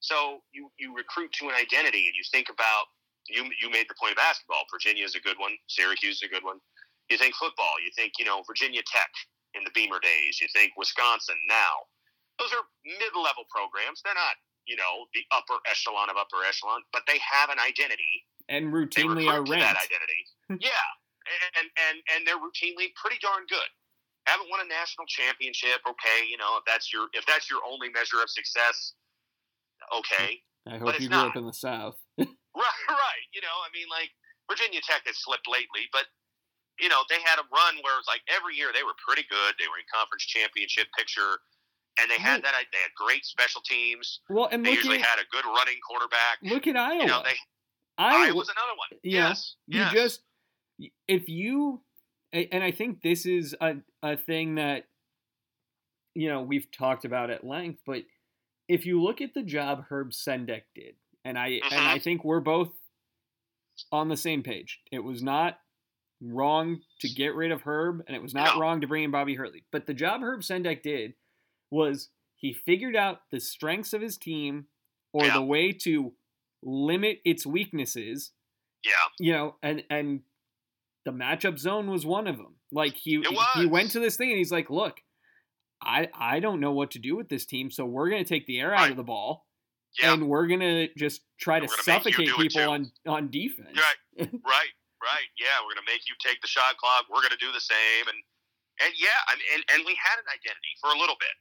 So 0.01 0.41
you 0.53 0.71
you 0.79 0.95
recruit 0.95 1.33
to 1.43 1.49
an 1.49 1.57
identity, 1.59 2.07
and 2.07 2.15
you 2.15 2.23
think 2.31 2.49
about 2.49 2.91
you 3.29 3.45
you 3.61 3.71
made 3.71 3.87
the 3.89 3.99
point 3.99 4.13
of 4.15 4.21
basketball. 4.21 4.65
Virginia 4.71 5.05
is 5.05 5.15
a 5.15 5.23
good 5.23 5.39
one. 5.39 5.53
Syracuse 5.67 6.23
is 6.23 6.27
a 6.27 6.33
good 6.33 6.45
one. 6.45 6.59
You 7.11 7.19
think 7.19 7.35
football. 7.35 7.81
You 7.83 7.91
think 7.97 8.15
you 8.19 8.25
know 8.25 8.43
Virginia 8.47 8.83
Tech 8.87 9.11
in 9.55 9.65
the 9.65 9.75
Beamer 9.75 10.01
days. 10.01 10.39
You 10.41 10.49
think 10.55 10.73
Wisconsin 10.77 11.37
now. 11.49 11.89
Those 12.39 12.55
are 12.55 12.65
mid 12.87 13.15
level 13.19 13.45
programs. 13.51 14.01
They're 14.03 14.17
not 14.17 14.39
you 14.69 14.77
know 14.77 15.09
the 15.15 15.25
upper 15.33 15.59
echelon 15.67 16.11
of 16.11 16.17
upper 16.17 16.45
echelon, 16.47 16.85
but 16.93 17.03
they 17.09 17.19
have 17.19 17.51
an 17.51 17.59
identity 17.59 18.29
and 18.49 18.73
routinely 18.73 19.29
are 19.29 19.45
to 19.45 19.51
that 19.53 19.77
ranked. 19.77 19.81
identity. 19.85 20.23
yeah, 20.65 20.89
and 21.57 21.69
and 21.89 21.97
and 22.15 22.19
they're 22.29 22.41
routinely 22.41 22.93
pretty 22.97 23.21
darn 23.21 23.49
good. 23.49 23.69
Haven't 24.29 24.53
won 24.53 24.61
a 24.61 24.69
national 24.69 25.09
championship. 25.09 25.81
Okay, 25.89 26.29
you 26.29 26.37
know 26.37 26.61
if 26.61 26.65
that's 26.69 26.93
your 26.93 27.09
if 27.13 27.25
that's 27.25 27.49
your 27.49 27.61
only 27.65 27.89
measure 27.93 28.21
of 28.21 28.29
success, 28.29 28.93
okay, 29.93 30.45
I 30.69 30.77
hope 30.77 30.97
it's 30.97 31.05
you 31.05 31.09
grew 31.09 31.33
not. 31.33 31.33
up 31.33 31.37
in 31.41 31.49
the 31.49 31.57
South. 31.57 31.97
right, 32.21 32.85
right. 32.89 33.25
You 33.33 33.41
know, 33.41 33.57
I 33.65 33.73
mean, 33.73 33.89
like 33.89 34.13
Virginia 34.49 34.81
Tech 34.85 35.05
has 35.09 35.17
slipped 35.17 35.49
lately, 35.49 35.89
but 35.93 36.09
you 36.77 36.89
know 36.89 37.05
they 37.09 37.21
had 37.25 37.41
a 37.41 37.47
run 37.49 37.81
where 37.81 37.97
it's 37.97 38.09
like 38.09 38.25
every 38.29 38.57
year 38.57 38.69
they 38.73 38.85
were 38.85 38.97
pretty 39.01 39.25
good. 39.29 39.57
They 39.57 39.69
were 39.69 39.81
in 39.81 39.89
conference 39.89 40.29
championship 40.29 40.89
picture, 40.93 41.41
and 42.01 42.11
they 42.11 42.19
had 42.19 42.43
that. 42.43 42.53
They 42.73 42.79
had 42.79 42.91
great 42.97 43.25
special 43.25 43.61
teams. 43.63 44.21
Well, 44.29 44.49
and 44.51 44.65
They 44.65 44.73
usually 44.73 44.99
at 44.99 45.05
had 45.05 45.19
a 45.19 45.27
good 45.31 45.45
running 45.45 45.77
quarterback. 45.87 46.39
look 46.43 46.67
at 46.67 46.77
Iowa. 46.77 47.01
You 47.01 47.07
know, 47.07 47.23
they 47.25 47.37
Iowa, 47.99 48.35
was 48.35 48.49
another 48.49 48.77
one. 48.77 49.01
Yeah, 49.03 49.29
yes, 49.29 49.57
you 49.67 49.81
yes. 49.81 49.93
just 49.93 50.21
if 51.09 51.29
you 51.29 51.83
and 52.33 52.63
I 52.63 52.71
think 52.71 53.03
this 53.03 53.27
is 53.27 53.55
a 53.61 53.77
a 54.03 54.17
thing 54.17 54.57
that 54.57 54.85
you 56.15 56.29
know 56.29 56.43
we've 56.43 56.71
talked 56.71 57.05
about 57.05 57.31
at 57.31 57.45
length, 57.45 57.81
but 57.87 58.03
if 58.69 58.87
you 58.87 59.03
look 59.03 59.21
at 59.21 59.35
the 59.35 59.43
job 59.43 59.85
Herb 59.89 60.11
Sendek 60.13 60.63
did, 60.75 60.95
and 61.25 61.39
I 61.39 61.47
and 61.47 61.63
mm-hmm. 61.65 61.89
I 61.89 61.99
think 61.99 62.25
we're 62.25 62.41
both 62.41 62.71
on 63.93 64.09
the 64.09 64.17
same 64.17 64.43
page. 64.43 64.81
It 64.93 65.01
was 65.01 65.23
not 65.23 65.59
wrong 66.21 66.81
to 67.01 67.09
get 67.09 67.35
rid 67.35 67.53
of 67.53 67.63
Herb, 67.63 68.03
and 68.07 68.17
it 68.17 68.23
was 68.23 68.35
not 68.35 68.55
No. 68.57 68.61
wrong 68.61 68.81
to 68.81 68.87
bring 68.87 69.05
in 69.05 69.11
Bobby 69.11 69.35
Hurley. 69.35 69.65
But 69.71 69.87
the 69.87 69.95
job 69.95 70.21
Herb 70.21 70.41
Sendek 70.41 70.83
did 70.83 71.15
was 71.71 72.11
he 72.37 72.53
figured 72.53 72.97
out 72.97 73.23
the 73.31 73.41
strengths 73.41 73.93
of 73.93 74.01
his 74.01 74.17
team 74.17 74.67
or 75.13 75.27
Yeah. 75.27 75.35
the 75.35 75.43
way 75.43 75.73
to 75.73 76.15
limit 76.63 77.21
its 77.25 77.47
weaknesses 77.47 78.33
yeah, 78.85 78.93
you 79.19 79.33
know, 79.33 79.57
and 79.63 79.83
and 79.91 80.21
the 81.05 81.11
matchup 81.11 81.59
zone 81.59 81.91
was 81.91 82.07
one 82.07 82.27
of 82.27 82.37
them. 82.37 82.57
Like 82.71 82.95
he 82.95 83.23
he 83.57 83.67
went 83.67 83.91
to 83.93 84.01
this 84.01 84.17
thing 84.17 84.31
and 84.31 84.39
he's 84.39 84.53
like, 84.53 84.71
"Look, 84.71 85.01
I 85.83 86.09
I 86.15 86.41
don't 86.41 86.61
know 86.61 86.73
what 86.73 86.93
to 86.93 86.99
do 86.99 87.17
with 87.17 87.29
this 87.29 87.45
team, 87.45 87.71
so 87.71 87.85
we're 87.85 88.09
gonna 88.11 88.25
take 88.25 88.47
the 88.47 88.61
air 88.61 88.75
out 88.75 88.91
of 88.91 88.97
the 88.97 89.03
ball 89.03 89.47
yeah. 90.01 90.13
and 90.13 90.29
we're 90.29 90.47
gonna 90.47 90.89
just 90.97 91.23
try 91.41 91.61
to 91.61 91.69
suffocate 91.69 92.31
people 92.37 92.63
on 92.71 92.93
on 93.07 93.31
defense." 93.31 93.77
Right, 93.77 93.99
right, 94.33 94.73
right. 95.03 95.29
Yeah, 95.39 95.59
we're 95.67 95.75
gonna 95.75 95.87
make 95.87 96.03
you 96.09 96.15
take 96.21 96.41
the 96.41 96.49
shot 96.49 96.77
clock. 96.77 97.07
We're 97.11 97.23
gonna 97.23 97.41
do 97.41 97.51
the 97.53 97.61
same, 97.61 98.07
and 98.07 98.19
and 98.87 98.95
yeah, 98.97 99.19
I 99.27 99.35
mean, 99.35 99.47
and, 99.55 99.65
and 99.75 99.83
we 99.87 99.99
had 99.99 100.19
an 100.19 100.29
identity 100.31 100.73
for 100.81 100.91
a 100.91 100.99
little 100.99 101.17
bit. 101.19 101.35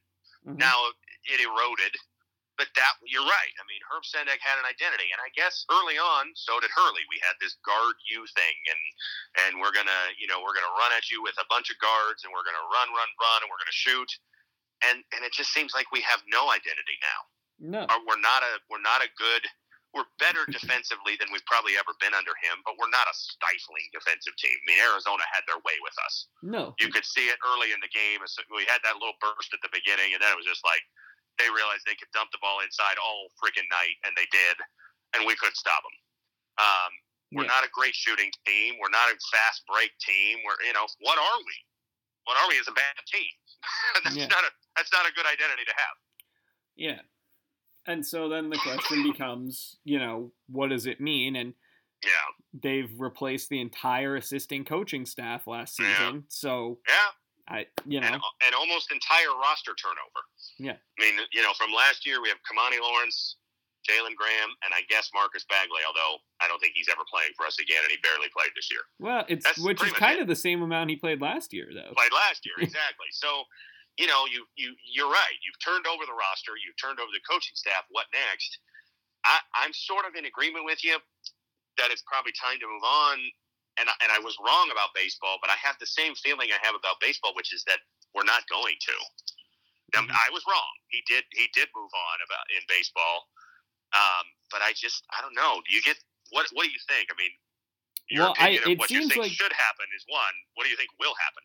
Mhm. 0.45 0.57
Now 0.57 0.91
it 1.25 1.39
eroded, 1.41 1.95
but 2.57 2.67
that 2.75 2.93
you're 3.05 3.25
right. 3.25 3.53
I 3.59 3.63
mean, 3.65 3.81
Herb 3.89 4.03
Sendek 4.03 4.39
had 4.39 4.57
an 4.59 4.65
identity, 4.65 5.11
and 5.11 5.21
I 5.21 5.29
guess 5.29 5.65
early 5.69 5.97
on, 5.97 6.35
so 6.35 6.59
did 6.59 6.71
Hurley. 6.71 7.05
We 7.09 7.19
had 7.19 7.35
this 7.39 7.55
guard 7.65 7.95
you 8.09 8.25
thing, 8.27 8.55
and 8.69 8.79
and 9.45 9.61
we're 9.61 9.71
gonna, 9.71 10.13
you 10.17 10.27
know, 10.27 10.41
we're 10.41 10.53
gonna 10.53 10.73
run 10.77 10.91
at 10.93 11.09
you 11.09 11.21
with 11.21 11.37
a 11.37 11.45
bunch 11.49 11.69
of 11.69 11.77
guards, 11.79 12.23
and 12.23 12.33
we're 12.33 12.43
gonna 12.43 12.65
run, 12.73 12.89
run, 12.93 13.09
run, 13.19 13.41
and 13.43 13.49
we're 13.49 13.59
gonna 13.59 13.71
shoot. 13.71 14.09
And 14.81 15.03
and 15.13 15.23
it 15.25 15.33
just 15.33 15.51
seems 15.53 15.73
like 15.73 15.91
we 15.91 16.01
have 16.01 16.21
no 16.27 16.51
identity 16.51 16.97
now. 17.01 17.19
No. 17.59 17.81
We're 18.05 18.19
not 18.19 18.43
a 18.43 18.59
we're 18.69 18.81
not 18.81 19.01
a 19.01 19.09
good. 19.17 19.47
We're 19.97 20.05
better 20.21 20.45
defensively 20.45 21.17
than 21.17 21.33
we've 21.33 21.45
probably 21.49 21.73
ever 21.73 21.97
been 21.97 22.13
under 22.13 22.37
him, 22.37 22.61
but 22.61 22.77
we're 22.77 22.93
not 22.93 23.09
a 23.09 23.15
stifling 23.17 23.89
defensive 23.89 24.37
team. 24.37 24.53
I 24.53 24.63
mean, 24.69 24.77
Arizona 24.85 25.25
had 25.33 25.41
their 25.49 25.57
way 25.65 25.73
with 25.81 25.97
us 26.05 26.29
No. 26.45 26.77
you 26.77 26.93
could 26.93 27.01
see 27.03 27.33
it 27.33 27.41
early 27.41 27.73
in 27.73 27.81
the 27.81 27.89
game. 27.89 28.21
We 28.53 28.69
had 28.69 28.85
that 28.85 29.01
little 29.01 29.17
burst 29.17 29.49
at 29.57 29.61
the 29.65 29.73
beginning, 29.73 30.13
and 30.13 30.21
then 30.21 30.29
it 30.29 30.37
was 30.37 30.45
just 30.45 30.61
like 30.61 30.85
they 31.41 31.49
realized 31.49 31.81
they 31.89 31.97
could 31.97 32.13
dump 32.13 32.29
the 32.29 32.37
ball 32.37 32.61
inside 32.61 33.01
all 33.01 33.33
freaking 33.41 33.65
night, 33.73 33.97
and 34.05 34.13
they 34.13 34.29
did, 34.29 34.55
and 35.17 35.25
we 35.25 35.33
couldn't 35.41 35.57
stop 35.57 35.81
them. 35.81 35.97
Um, 36.61 36.91
we're 37.33 37.49
Yeah. 37.49 37.57
not 37.57 37.65
a 37.65 37.71
great 37.73 37.97
shooting 37.97 38.29
team. 38.45 38.77
We're 38.77 38.93
not 38.93 39.09
a 39.09 39.17
fast 39.33 39.65
break 39.65 39.97
team. 39.97 40.45
We're 40.45 40.61
you 40.61 40.73
know 40.77 40.85
what 41.01 41.17
are 41.17 41.39
we? 41.41 41.55
What 42.29 42.37
are 42.37 42.47
we 42.53 42.57
as 42.61 42.67
a 42.69 42.75
bad 42.77 42.93
team? 43.09 43.33
that's 44.05 44.15
Yeah. 44.15 44.29
not 44.29 44.45
a 44.45 44.51
that's 44.77 44.93
not 44.93 45.09
a 45.09 45.11
good 45.17 45.25
identity 45.25 45.65
to 45.65 45.73
have. 45.73 45.95
Yeah. 46.77 47.01
And 47.87 48.05
so 48.05 48.27
then 48.29 48.49
the 48.49 48.57
question 48.57 49.03
becomes, 49.03 49.77
you 49.85 49.97
know, 49.99 50.31
what 50.49 50.69
does 50.69 50.85
it 50.85 50.99
mean? 51.01 51.35
And 51.35 51.53
Yeah, 52.03 52.09
they've 52.61 52.91
replaced 52.97 53.49
the 53.49 53.59
entire 53.61 54.15
assisting 54.17 54.65
coaching 54.65 55.05
staff 55.05 55.47
last 55.47 55.79
Yeah. 55.79 55.97
season. 55.97 56.23
So 56.27 56.79
yeah. 56.87 56.95
I, 57.49 57.65
you 57.85 58.01
know, 58.01 58.07
and, 58.07 58.21
and 58.45 58.53
almost 58.55 58.91
entire 58.91 59.31
roster 59.41 59.71
turnover. 59.81 60.21
Yeah. 60.59 60.73
I 60.99 61.01
mean, 61.01 61.17
you 61.31 61.41
know, 61.41 61.53
from 61.57 61.71
last 61.71 62.05
year 62.05 62.21
we 62.21 62.27
have 62.27 62.37
Kimani 62.43 62.81
Lawrence, 62.81 63.37
Jalen 63.89 64.15
Graham, 64.19 64.49
and 64.65 64.73
I 64.75 64.81
guess 64.89 65.09
Marcus 65.13 65.45
Bagley. 65.49 65.79
Although 65.87 66.17
I 66.41 66.49
don't 66.49 66.59
think 66.59 66.73
he's 66.75 66.89
ever 66.91 67.03
playing 67.09 67.31
for 67.37 67.45
us 67.45 67.57
again, 67.57 67.79
and 67.83 67.89
he 67.91 67.97
barely 68.03 68.27
played 68.35 68.51
this 68.53 68.67
year. 68.69 68.81
well, 68.99 69.23
it's 69.29 69.45
That's 69.45 69.59
which 69.59 69.81
is 69.81 69.93
kind 69.93 70.19
it. 70.19 70.23
of 70.23 70.27
the 70.27 70.35
same 70.35 70.61
amount 70.61 70.89
he 70.89 70.97
played 70.97 71.21
last 71.21 71.53
year, 71.53 71.67
though. 71.73 71.93
Played 71.95 72.11
last 72.11 72.45
year, 72.45 72.55
exactly. 72.59 73.07
So, 73.11 73.43
you 73.97 74.05
know, 74.07 74.25
you 74.29 74.45
you 74.55 74.73
you're 74.85 75.09
right. 75.09 75.35
You've 75.45 75.57
turned 75.59 75.85
over 75.89 76.05
the 76.05 76.13
roster. 76.13 76.53
You've 76.57 76.77
turned 76.77 76.99
over 77.01 77.09
the 77.11 77.21
coaching 77.25 77.57
staff. 77.57 77.83
What 77.89 78.05
next? 78.13 78.57
I, 79.25 79.41
I'm 79.57 79.73
sort 79.73 80.05
of 80.05 80.15
in 80.15 80.25
agreement 80.25 80.63
with 80.65 80.83
you 80.85 80.95
that 81.77 81.89
it's 81.91 82.03
probably 82.05 82.31
time 82.37 82.57
to 82.61 82.67
move 82.69 82.85
on. 82.85 83.17
And 83.77 83.85
I, 83.89 83.93
and 84.01 84.09
I 84.09 84.17
was 84.17 84.33
wrong 84.41 84.73
about 84.73 84.89
baseball, 84.97 85.37
but 85.37 85.53
I 85.53 85.57
have 85.61 85.77
the 85.77 85.85
same 85.85 86.15
feeling 86.17 86.49
I 86.49 86.57
have 86.65 86.73
about 86.73 86.97
baseball, 86.97 87.33
which 87.37 87.53
is 87.53 87.61
that 87.69 87.77
we're 88.17 88.25
not 88.25 88.41
going 88.49 88.73
to. 88.73 88.95
Mhm. 89.93 90.09
I 90.09 90.27
was 90.33 90.41
wrong. 90.49 90.73
He 90.89 91.01
did. 91.05 91.23
He 91.31 91.47
did 91.53 91.69
move 91.77 91.91
on 91.93 92.17
about 92.25 92.45
in 92.51 92.61
baseball, 92.67 93.29
um, 93.93 94.25
but 94.51 94.61
I 94.61 94.73
just 94.73 95.05
I 95.13 95.21
don't 95.21 95.35
know. 95.37 95.61
Do 95.65 95.69
you 95.75 95.81
get 95.81 95.97
what? 96.31 96.45
What 96.53 96.65
do 96.65 96.71
you 96.73 96.81
think? 96.89 97.09
I 97.09 97.15
mean, 97.17 97.31
your 98.09 98.25
Well, 98.25 98.35
I- 98.39 98.57
of 98.59 98.67
it 98.67 98.79
what 98.79 98.89
you 98.91 99.01
seems 99.01 99.13
think 99.13 99.23
like- 99.29 99.31
should 99.37 99.53
happen 99.53 99.85
is 99.95 100.03
one. 100.09 100.35
What 100.55 100.65
do 100.65 100.69
you 100.69 100.77
think 100.77 100.89
will 100.99 101.15
happen? 101.15 101.43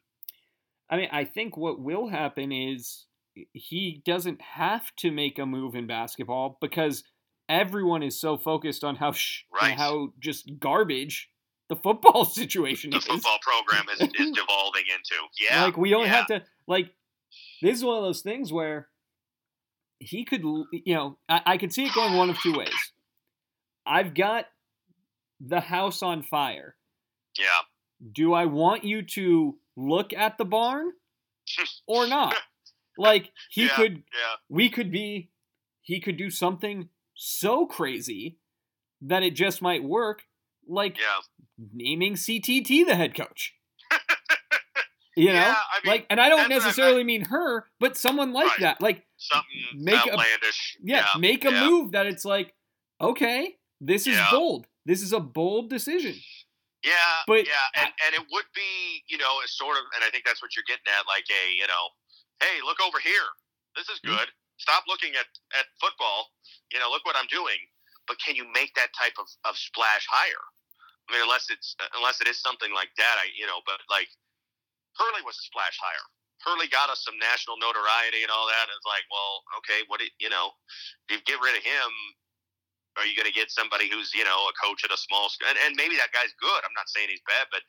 I 0.93 0.97
mean, 0.97 1.09
I 1.11 1.25
think 1.25 1.57
what 1.57 1.81
will 1.81 2.09
happen 2.09 2.53
is 2.53 3.07
he 3.55 4.03
doesn't 4.05 4.43
have 4.43 4.95
to 4.97 5.11
make 5.11 5.39
a 5.39 5.47
move 5.47 5.75
in 5.75 5.87
basketball 5.87 6.59
because 6.61 7.03
everyone 7.49 8.03
is 8.03 8.21
so 8.21 8.37
focused 8.37 8.85
on 8.85 8.97
how 8.97 9.13
sh- 9.13 9.45
Right. 9.51 9.77
how 9.77 10.13
just 10.21 10.59
garbage 10.61 11.31
the 11.71 11.77
football 11.77 12.25
situation 12.43 12.93
is. 12.93 13.05
The 13.07 13.15
is. 13.15 13.17
football 13.17 13.39
program 13.41 13.87
is, 13.95 14.01
is 14.01 14.31
devolving 14.37 14.85
into. 14.95 15.15
Yeah, 15.41 15.65
like 15.65 15.77
we 15.79 15.89
don't 15.91 16.03
yeah. 16.07 16.15
have 16.15 16.27
to 16.27 16.43
like 16.69 16.91
this 17.63 17.79
is 17.79 17.85
one 17.85 17.97
of 17.97 18.03
those 18.05 18.21
things 18.21 18.53
where 18.53 18.89
he 19.99 20.25
could 20.25 20.43
you 20.73 20.95
know 20.95 21.17
I, 21.29 21.41
I 21.47 21.57
could 21.57 21.73
see 21.73 21.85
it 21.85 21.95
going 21.95 22.15
one 22.17 22.29
of 22.29 22.39
two 22.41 22.53
ways 22.55 22.75
i've 23.87 24.15
got 24.15 24.47
the 25.41 25.61
house 25.61 26.03
on 26.03 26.23
fire 26.25 26.75
Yeah, 27.39 27.47
do 28.13 28.33
i 28.33 28.47
want 28.47 28.83
you 28.85 29.03
to 29.03 29.57
look 29.77 30.13
at 30.13 30.39
the 30.39 30.45
barn 30.45 30.93
or 31.87 32.07
not 32.07 32.35
like 32.99 33.31
he 33.51 33.65
Yeah. 33.67 33.77
could 33.77 33.93
yeah, 33.95 34.35
we 34.49 34.69
could 34.69 34.91
be 34.91 35.31
he 35.81 36.01
could 36.01 36.17
do 36.17 36.31
something 36.31 36.89
so 37.15 37.67
crazy 37.67 38.39
that 39.01 39.23
it 39.23 39.35
just 39.35 39.61
might 39.63 39.83
work 39.83 40.23
like 40.69 40.99
Yeah. 40.99 41.21
naming 41.73 42.15
CTT 42.15 42.85
the 42.87 42.95
head 42.97 43.15
coach. 43.15 43.55
You 45.15 45.27
know, 45.27 45.33
Yeah, 45.35 45.55
I 45.57 45.81
mean, 45.85 45.91
like, 45.93 46.07
and 46.09 46.19
I 46.19 46.31
don't 46.31 46.39
what 46.39 46.53
I 46.53 46.55
necessarily 46.55 47.05
mean 47.05 47.27
her, 47.27 47.67
but 47.79 47.99
someone 47.99 48.33
like 48.33 48.49
Right. 48.53 48.61
that. 48.61 48.81
Like, 48.81 49.07
Something 49.19 49.61
Make 49.75 50.07
a- 50.07 50.13
outlandish. 50.13 50.79
yeah, 50.83 51.07
make 51.19 51.45
a 51.45 51.51
yeah. 51.53 51.69
move 51.69 51.93
that 51.93 52.07
it's 52.07 52.25
like, 52.25 52.55
okay, 52.99 53.59
this 53.79 54.07
is 54.07 54.15
Yeah. 54.17 54.31
bold. 54.31 54.67
This 54.87 55.03
is 55.03 55.13
a 55.13 55.21
bold 55.21 55.69
decision. 55.69 56.15
Yeah, 56.85 57.15
But 57.31 57.47
yeah, 57.47 57.67
and, 57.79 57.91
and 58.07 58.13
it 58.19 58.25
would 58.31 58.49
be, 58.55 59.03
you 59.07 59.19
know, 59.19 59.39
a 59.43 59.47
sort 59.49 59.79
of, 59.79 59.85
and 59.95 60.03
I 60.03 60.11
think 60.11 60.27
that's 60.27 60.43
what 60.43 60.55
you're 60.59 60.67
getting 60.67 60.87
at, 60.91 61.07
like 61.07 61.27
a, 61.31 61.43
you 61.55 61.67
know, 61.71 61.85
hey, 62.43 62.59
look 62.67 62.83
over 62.83 62.99
here. 62.99 63.29
This 63.79 63.89
is 63.89 63.99
Mm-hmm. 64.03 64.19
good. 64.19 64.29
Stop 64.59 64.85
looking 64.87 65.15
at, 65.19 65.27
at 65.59 65.67
football. 65.81 66.31
You 66.75 66.79
know, 66.79 66.91
look 66.91 67.07
what 67.07 67.17
I'm 67.19 67.31
doing. 67.31 67.59
But 68.07 68.19
can 68.23 68.35
you 68.35 68.47
make 68.53 68.75
that 68.75 68.91
type 68.99 69.15
of, 69.19 69.27
of 69.47 69.55
splash 69.57 70.07
hire? 70.11 70.47
I 71.09 71.15
mean, 71.15 71.23
unless 71.23 71.51
it's 71.51 71.75
unless 71.99 72.21
it 72.23 72.29
is 72.31 72.39
something 72.41 72.71
like 72.75 72.91
that, 72.99 73.17
I 73.19 73.27
you 73.35 73.47
know, 73.47 73.61
but 73.67 73.79
like 73.91 74.09
Hurley 74.99 75.23
was 75.25 75.39
a 75.39 75.45
splash 75.47 75.79
hire. 75.81 76.07
Hurley 76.45 76.67
got 76.69 76.91
us 76.91 77.05
some 77.07 77.19
national 77.23 77.59
notoriety 77.63 78.23
and 78.27 78.31
all 78.33 78.47
that. 78.51 78.67
And 78.67 78.75
it's 78.75 78.87
like, 78.89 79.07
well, 79.11 79.47
okay, 79.63 79.87
what 79.87 80.01
do 80.03 80.07
you 80.19 80.31
know? 80.31 80.51
If 81.09 81.19
you 81.19 81.19
get 81.27 81.39
rid 81.43 81.55
of 81.55 81.63
him, 81.63 81.91
are 82.99 83.07
you 83.07 83.17
going 83.17 83.29
to 83.29 83.35
get 83.35 83.51
somebody 83.51 83.89
who's 83.89 84.13
you 84.13 84.25
know 84.25 84.49
a 84.49 84.55
coach 84.61 84.85
at 84.85 84.93
a 84.93 85.01
small 85.01 85.29
school? 85.29 85.49
And, 85.49 85.59
and 85.67 85.73
maybe 85.77 85.97
that 85.97 86.13
guy's 86.13 86.33
good. 86.37 86.61
I'm 86.65 86.77
not 86.77 86.89
saying 86.89 87.09
he's 87.09 87.25
bad, 87.25 87.49
but 87.51 87.65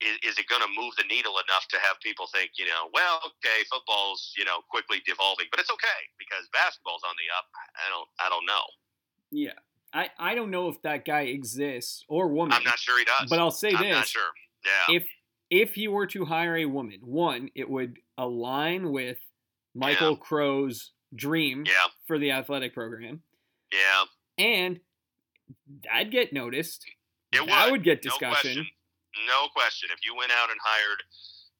is, 0.00 0.16
is 0.22 0.34
it 0.38 0.46
going 0.46 0.62
to 0.62 0.70
move 0.74 0.94
the 0.94 1.06
needle 1.10 1.34
enough 1.42 1.66
to 1.74 1.78
have 1.82 1.98
people 1.98 2.30
think, 2.30 2.54
you 2.58 2.66
know, 2.66 2.86
well, 2.94 3.18
okay, 3.42 3.66
football's 3.70 4.34
you 4.36 4.44
know 4.44 4.62
quickly 4.70 5.02
devolving, 5.06 5.46
but 5.50 5.58
it's 5.58 5.70
okay 5.70 6.00
because 6.18 6.46
basketball's 6.50 7.02
on 7.06 7.14
the 7.18 7.28
up. 7.34 7.46
I 7.76 7.86
don't, 7.90 8.08
I 8.18 8.26
don't 8.28 8.46
know. 8.46 8.66
Yeah. 9.30 9.58
I, 9.92 10.10
I 10.18 10.34
don't 10.34 10.50
know 10.50 10.68
if 10.68 10.80
that 10.82 11.04
guy 11.04 11.22
exists 11.22 12.04
or 12.08 12.28
woman. 12.28 12.52
I'm 12.52 12.64
not 12.64 12.78
sure 12.78 12.98
he 12.98 13.04
does. 13.04 13.30
But 13.30 13.38
I'll 13.38 13.50
say 13.50 13.72
I'm 13.72 13.82
this. 13.82 13.96
not 13.96 14.06
sure. 14.06 14.30
Yeah. 14.64 14.96
If 14.96 15.06
if 15.50 15.74
he 15.74 15.88
were 15.88 16.06
to 16.08 16.26
hire 16.26 16.56
a 16.56 16.66
woman, 16.66 17.00
one, 17.02 17.48
it 17.54 17.68
would 17.68 17.98
align 18.18 18.92
with 18.92 19.18
Michael 19.74 20.16
Crow's 20.16 20.92
dream 21.14 21.64
yeah. 21.66 21.86
for 22.06 22.18
the 22.18 22.32
athletic 22.32 22.74
program. 22.74 23.22
Yeah. 23.72 24.04
And 24.38 24.80
I'd 25.92 26.10
get 26.10 26.32
noticed. 26.32 26.84
It 27.32 27.40
would. 27.42 27.70
would 27.72 27.84
get 27.84 28.04
No 28.04 28.10
discussion. 28.10 28.30
question. 28.64 28.66
No 29.26 29.48
question. 29.54 29.88
If 29.92 29.98
you 30.06 30.14
went 30.16 30.30
out 30.32 30.50
and 30.50 30.58
hired, 30.62 31.02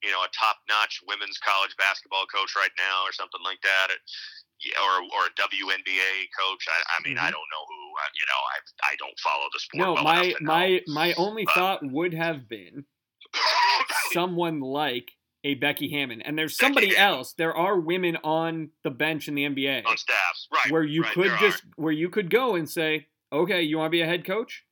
you 0.02 0.10
know, 0.12 0.22
a 0.22 0.28
top-notch 0.32 1.00
women's 1.08 1.38
college 1.38 1.74
basketball 1.76 2.24
coach 2.26 2.54
right 2.56 2.70
now, 2.78 3.02
or 3.04 3.12
something 3.12 3.40
like 3.44 3.60
that, 3.62 3.88
or 3.90 5.02
or 5.02 5.26
a 5.26 5.30
WNBA 5.36 6.28
coach, 6.38 6.64
I, 6.68 6.96
I 6.96 7.08
mean, 7.08 7.18
I 7.18 7.28
Mhm. 7.28 7.32
don't 7.32 7.50
know 7.50 7.64
who. 7.68 7.80
uh, 7.98 8.08
You 8.14 8.26
know, 8.26 8.40
I 8.54 8.92
I 8.92 8.96
don't 8.96 9.18
follow 9.20 9.48
the 9.52 9.60
sport. 9.60 9.80
no, 9.80 9.92
well 9.94 10.04
my 10.04 10.22
enough 10.22 10.38
to 10.38 10.44
know. 10.44 10.52
my 10.52 10.82
my 10.86 11.12
only 11.14 11.44
But- 11.44 11.54
thought 11.54 11.80
would 11.82 12.14
have 12.14 12.48
been 12.48 12.86
someone 14.12 14.60
like 14.60 15.10
a 15.44 15.54
Becky 15.54 15.90
Hammon. 15.90 16.22
And 16.22 16.38
there's 16.38 16.56
somebody 16.56 16.96
else. 16.96 17.32
There 17.32 17.54
are 17.54 17.78
women 17.78 18.16
on 18.24 18.70
the 18.84 18.90
bench 18.90 19.28
in 19.28 19.34
the 19.34 19.44
NBA 19.44 19.86
on 19.86 19.96
staffs, 19.96 20.48
right? 20.52 20.70
where 20.72 20.84
you 20.84 21.02
right, 21.02 21.12
could 21.12 21.32
just 21.40 21.64
are. 21.64 21.68
where 21.76 21.92
you 21.92 22.08
could 22.08 22.30
go 22.30 22.54
and 22.54 22.68
say, 22.68 23.06
"Okay, 23.32 23.62
you 23.62 23.78
want 23.78 23.88
to 23.88 23.96
be 23.96 24.02
a 24.02 24.06
head 24.06 24.24
coach? 24.24 24.64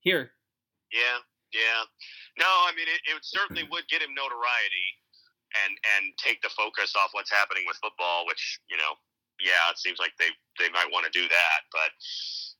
Here." 0.00 0.32
Yeah, 0.92 1.18
yeah. 1.52 1.82
No, 2.38 2.46
I 2.46 2.72
mean, 2.76 2.86
it, 2.88 3.00
it 3.10 3.18
certainly 3.22 3.62
hmm. 3.62 3.70
would 3.72 3.88
get 3.88 4.02
him 4.02 4.14
notoriety 4.14 4.88
and 5.66 5.72
and 5.96 6.14
take 6.18 6.42
the 6.42 6.50
focus 6.50 6.94
off 6.96 7.10
what's 7.12 7.30
happening 7.30 7.64
with 7.66 7.76
football, 7.78 8.26
which 8.26 8.60
you 8.68 8.76
know, 8.76 8.98
yeah, 9.40 9.70
it 9.70 9.78
seems 9.78 9.98
like 9.98 10.12
they 10.18 10.30
they 10.58 10.70
might 10.70 10.90
want 10.90 11.06
to 11.06 11.12
do 11.12 11.26
that, 11.28 11.60
but 11.70 11.90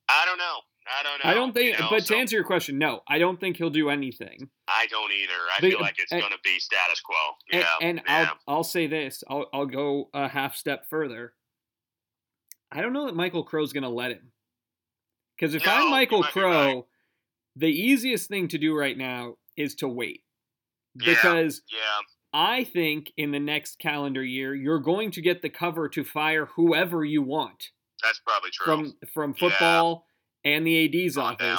I 0.08 0.24
don't 0.26 0.38
know. 0.38 0.58
I 0.86 1.02
don't 1.02 1.24
know. 1.24 1.30
I 1.30 1.34
don't 1.34 1.52
think 1.54 1.72
you 1.76 1.82
know, 1.82 1.88
but 1.90 2.04
so 2.04 2.14
to 2.14 2.20
answer 2.20 2.36
your 2.36 2.44
question, 2.44 2.76
no. 2.78 3.00
I 3.08 3.18
don't 3.18 3.40
think 3.40 3.56
he'll 3.56 3.70
do 3.70 3.88
anything. 3.88 4.50
I 4.68 4.86
don't 4.90 5.10
either. 5.12 5.32
I 5.32 5.60
But- 5.60 5.70
feel 5.70 5.80
like 5.80 5.94
it's 5.98 6.12
eh 6.12 6.20
going 6.20 6.32
to 6.32 6.38
be 6.44 6.58
status 6.58 7.00
quo. 7.00 7.16
Yeah, 7.50 7.66
and 7.80 8.02
yeah. 8.06 8.30
I'll 8.46 8.56
I'll 8.56 8.64
say 8.64 8.86
this. 8.86 9.24
I'll 9.28 9.46
I'll 9.52 9.66
go 9.66 10.10
a 10.12 10.28
half 10.28 10.56
step 10.56 10.88
further. 10.90 11.32
I 12.70 12.82
don't 12.82 12.92
know 12.92 13.06
that 13.06 13.14
Michael 13.16 13.44
Crow's 13.44 13.72
going 13.72 13.84
to 13.84 13.88
let 13.88 14.10
him. 14.10 14.32
Cuz 15.40 15.54
if 15.54 15.64
No, 15.64 15.72
I'm 15.72 15.90
Michael 15.90 16.22
Crow, 16.22 16.74
right. 16.74 16.84
the 17.56 17.68
easiest 17.70 18.28
thing 18.28 18.48
to 18.48 18.58
do 18.58 18.76
right 18.76 18.96
now 18.96 19.36
is 19.56 19.74
to 19.76 19.88
wait. 19.88 20.22
Yeah. 21.00 21.14
Because 21.14 21.62
yeah, 21.72 22.00
I 22.32 22.64
think 22.64 23.12
in 23.16 23.30
the 23.30 23.40
next 23.40 23.78
calendar 23.78 24.22
year 24.22 24.54
you're 24.54 24.80
going 24.80 25.12
to 25.12 25.22
get 25.22 25.40
the 25.42 25.48
cover 25.50 25.88
to 25.90 26.04
fire 26.04 26.46
whoever 26.56 27.04
you 27.04 27.22
want 27.22 27.70
that's 28.04 28.20
probably 28.20 28.50
true. 28.50 28.64
from 28.66 28.98
from 29.12 29.30
Yeah. 29.30 29.48
football 29.50 30.06
and 30.44 30.66
the 30.66 30.76
AD's 31.06 31.16
office. 31.16 31.38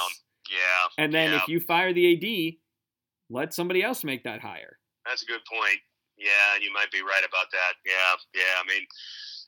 yeah, 0.50 0.88
And 1.04 1.12
then 1.12 1.30
yeah, 1.32 1.36
if 1.42 1.48
you 1.48 1.58
fire 1.60 1.92
the 1.92 2.12
AD, 2.14 2.58
let 3.28 3.52
somebody 3.52 3.82
else 3.82 4.04
make 4.04 4.22
that 4.24 4.40
hire. 4.40 4.78
that's 5.04 5.22
a 5.22 5.26
good 5.26 5.44
point. 5.44 5.80
Yeah, 6.16 6.56
you 6.62 6.72
might 6.72 6.90
be 6.90 7.02
right 7.02 7.24
about 7.28 7.50
that. 7.52 7.72
Yeah, 7.84 8.14
yeah. 8.34 8.60
I 8.60 8.66
mean, 8.66 8.86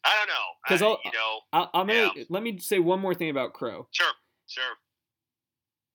I 0.05 0.11
don't 0.19 0.29
know. 0.29 0.45
Because 0.65 0.83
I'll- 0.83 1.01
you 1.05 1.13
know, 1.13 1.41
I, 1.53 1.69
I'm 1.79 1.87
gonna 1.87 2.13
Yeah. 2.15 2.25
let 2.29 2.43
me 2.43 2.59
say 2.59 2.79
one 2.79 3.01
more 3.01 3.15
thing 3.15 3.31
about 3.31 3.55
Crow. 3.55 3.89
sure, 3.93 4.13
sure. 4.47 4.75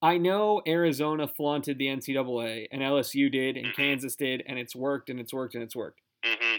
I 0.02 0.18
know 0.18 0.60
Arizona 0.66 1.26
flaunted 1.26 1.78
the 1.78 1.86
NCAA 1.86 2.68
and 2.70 2.82
LSU 2.82 3.30
did 3.30 3.56
and 3.56 3.68
Mhm. 3.68 3.74
Kansas 3.76 4.16
did, 4.16 4.42
and 4.46 4.58
it's 4.58 4.74
worked 4.76 5.08
and 5.08 5.18
it's 5.18 5.32
worked 5.32 5.54
and 5.54 5.62
it's 5.62 5.74
worked. 5.76 6.00
hmm 6.24 6.56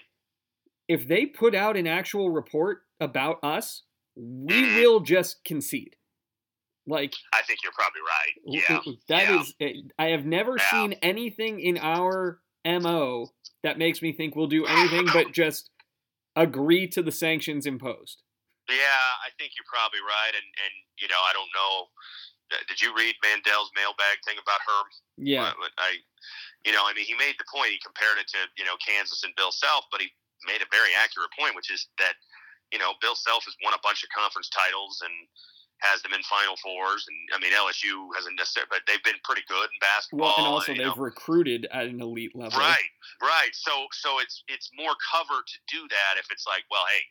If 0.87 1.07
they 1.07 1.25
put 1.25 1.53
out 1.55 1.77
an 1.77 1.87
actual 1.87 2.29
report 2.31 2.83
about 2.99 3.43
us, 3.43 3.83
we 4.15 4.53
Mhm. 4.63 4.75
will 4.81 4.99
just 5.01 5.43
concede. 5.43 5.95
Like 6.87 7.15
I 7.33 7.41
think 7.43 7.59
you're 7.63 7.71
probably 7.73 8.01
right. 8.01 8.33
Yeah, 8.45 8.81
that 9.07 9.29
yeah. 9.29 9.41
is, 9.41 9.83
I 9.97 10.07
have 10.09 10.25
never 10.25 10.57
Yeah. 10.57 10.69
seen 10.71 10.93
anything 11.01 11.59
in 11.59 11.77
our 11.79 12.41
MO 12.63 13.33
that 13.63 13.77
makes 13.77 14.01
me 14.01 14.11
think 14.13 14.35
we'll 14.35 14.47
do 14.47 14.65
anything 14.65 15.05
but 15.11 15.31
just 15.33 15.69
agree 16.35 16.87
to 16.89 17.01
the 17.01 17.11
sanctions 17.11 17.65
imposed. 17.65 18.21
yeah. 18.69 19.01
I 19.25 19.29
think 19.37 19.53
you're 19.57 19.65
probably 19.69 20.01
right. 20.01 20.33
And 20.35 20.45
and 20.45 20.73
you 20.97 21.07
know, 21.07 21.19
I 21.21 21.33
don't 21.33 21.49
know. 21.55 21.89
Did 22.69 22.79
you 22.81 22.93
read 22.95 23.15
Mandel's 23.23 23.71
mailbag 23.75 24.21
thing 24.23 24.37
about 24.37 24.61
Herm? 24.61 24.87
Yeah. 25.17 25.51
I, 25.79 25.97
you 26.63 26.71
know, 26.71 26.85
I 26.85 26.93
mean, 26.93 27.05
he 27.05 27.15
made 27.15 27.35
the 27.39 27.45
point. 27.51 27.71
He 27.71 27.79
compared 27.79 28.19
it 28.19 28.27
to 28.29 28.37
you 28.57 28.65
know 28.65 28.77
Kansas 28.85 29.23
and 29.23 29.33
Bill 29.35 29.51
Self, 29.51 29.85
but 29.91 29.99
he 30.01 30.13
made 30.45 30.61
a 30.61 30.69
very 30.71 30.93
accurate 30.93 31.31
point, 31.37 31.55
which 31.55 31.71
is 31.71 31.89
that 31.97 32.13
you 32.71 32.79
know 32.79 32.93
Bill 33.01 33.15
Self 33.15 33.45
has 33.45 33.55
won 33.63 33.73
a 33.73 33.81
bunch 33.83 34.03
of 34.03 34.09
conference 34.09 34.49
titles 34.49 35.01
and 35.03 35.13
has 35.83 36.01
them 36.01 36.13
in 36.15 36.23
Final 36.23 36.55
Fours, 36.63 37.05
and 37.07 37.17
I 37.35 37.37
mean 37.43 37.51
LSU 37.51 38.09
hasn't 38.15 38.39
necessarily, 38.39 38.71
but 38.71 38.81
they've 38.87 39.03
been 39.03 39.19
pretty 39.23 39.43
good 39.47 39.67
in 39.67 39.77
basketball. 39.83 40.33
Well, 40.33 40.39
and 40.39 40.47
also 40.47 40.71
they've 40.73 40.95
know. 40.95 40.97
recruited 40.97 41.67
at 41.71 41.85
an 41.85 41.99
elite 41.99 42.35
level. 42.35 42.59
Right, 42.59 42.91
right. 43.21 43.51
So 43.53 43.87
so 43.91 44.19
it's 44.19 44.43
it's 44.47 44.71
more 44.73 44.95
cover 45.03 45.43
to 45.43 45.57
do 45.67 45.83
that 45.91 46.19
if 46.19 46.31
it's 46.31 46.47
like, 46.47 46.63
well, 46.71 46.87
hey, 46.87 47.03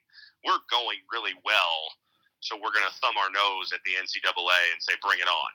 we're 0.48 0.64
going 0.72 0.98
really 1.12 1.36
well, 1.44 1.92
so 2.40 2.56
we're 2.56 2.72
going 2.72 2.88
to 2.88 2.96
thumb 3.00 3.16
our 3.16 3.32
nose 3.32 3.72
at 3.72 3.80
the 3.88 3.96
NCAA 3.96 4.60
and 4.72 4.80
say, 4.80 4.92
bring 5.00 5.20
it 5.20 5.28
on. 5.28 5.50